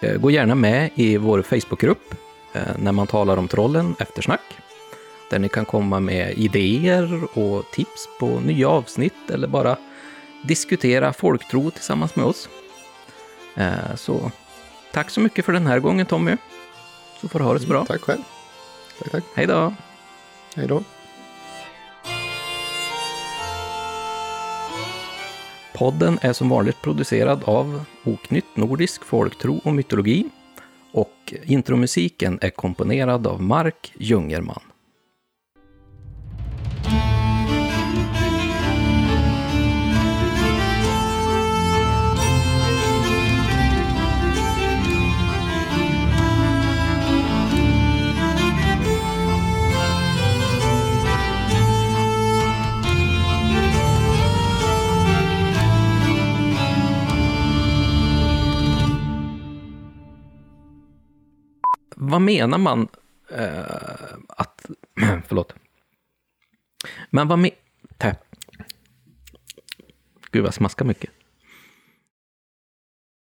Eh, 0.00 0.16
gå 0.16 0.30
gärna 0.30 0.54
med 0.54 0.90
i 0.94 1.16
vår 1.16 1.42
Facebookgrupp 1.42 2.14
eh, 2.52 2.62
när 2.78 2.92
man 2.92 3.06
talar 3.06 3.36
om 3.36 3.48
trollen 3.48 3.94
eftersnack. 3.98 4.40
Där 5.34 5.38
ni 5.38 5.48
kan 5.48 5.64
komma 5.64 6.00
med 6.00 6.38
idéer 6.38 7.38
och 7.38 7.70
tips 7.72 8.08
på 8.18 8.40
nya 8.40 8.68
avsnitt 8.68 9.30
eller 9.30 9.48
bara 9.48 9.76
diskutera 10.42 11.12
folktro 11.12 11.70
tillsammans 11.70 12.16
med 12.16 12.24
oss. 12.24 12.48
Så 13.96 14.30
tack 14.92 15.10
så 15.10 15.20
mycket 15.20 15.44
för 15.44 15.52
den 15.52 15.66
här 15.66 15.78
gången 15.78 16.06
Tommy. 16.06 16.36
Så 17.20 17.28
får 17.28 17.38
du 17.38 17.44
ha 17.44 17.54
det 17.54 17.60
så 17.60 17.68
bra. 17.68 17.84
Tack 17.84 18.00
själv. 18.00 18.20
Tack, 18.98 19.10
tack. 19.10 19.24
Hej 19.34 19.46
då. 19.46 19.74
Hej 20.56 20.66
då. 20.66 20.82
Podden 25.74 26.18
är 26.22 26.32
som 26.32 26.48
vanligt 26.48 26.82
producerad 26.82 27.44
av 27.44 27.84
Oknytt 28.04 28.56
Nordisk 28.56 29.04
Folktro 29.04 29.60
och 29.64 29.74
Mytologi 29.74 30.24
och 30.92 31.34
intromusiken 31.44 32.38
är 32.42 32.50
komponerad 32.50 33.26
av 33.26 33.42
Mark 33.42 33.92
Jungerman. 33.98 34.62
Vad 62.10 62.20
menar 62.20 62.58
man 62.58 62.88
eh, 63.30 64.14
att... 64.28 64.70
förlåt. 65.26 65.54
Men 67.10 67.28
vad 67.28 67.38
menar... 67.38 68.16
Gud, 70.30 70.42
vad 70.44 70.54
smaskar 70.54 70.84
mycket. 70.84 71.10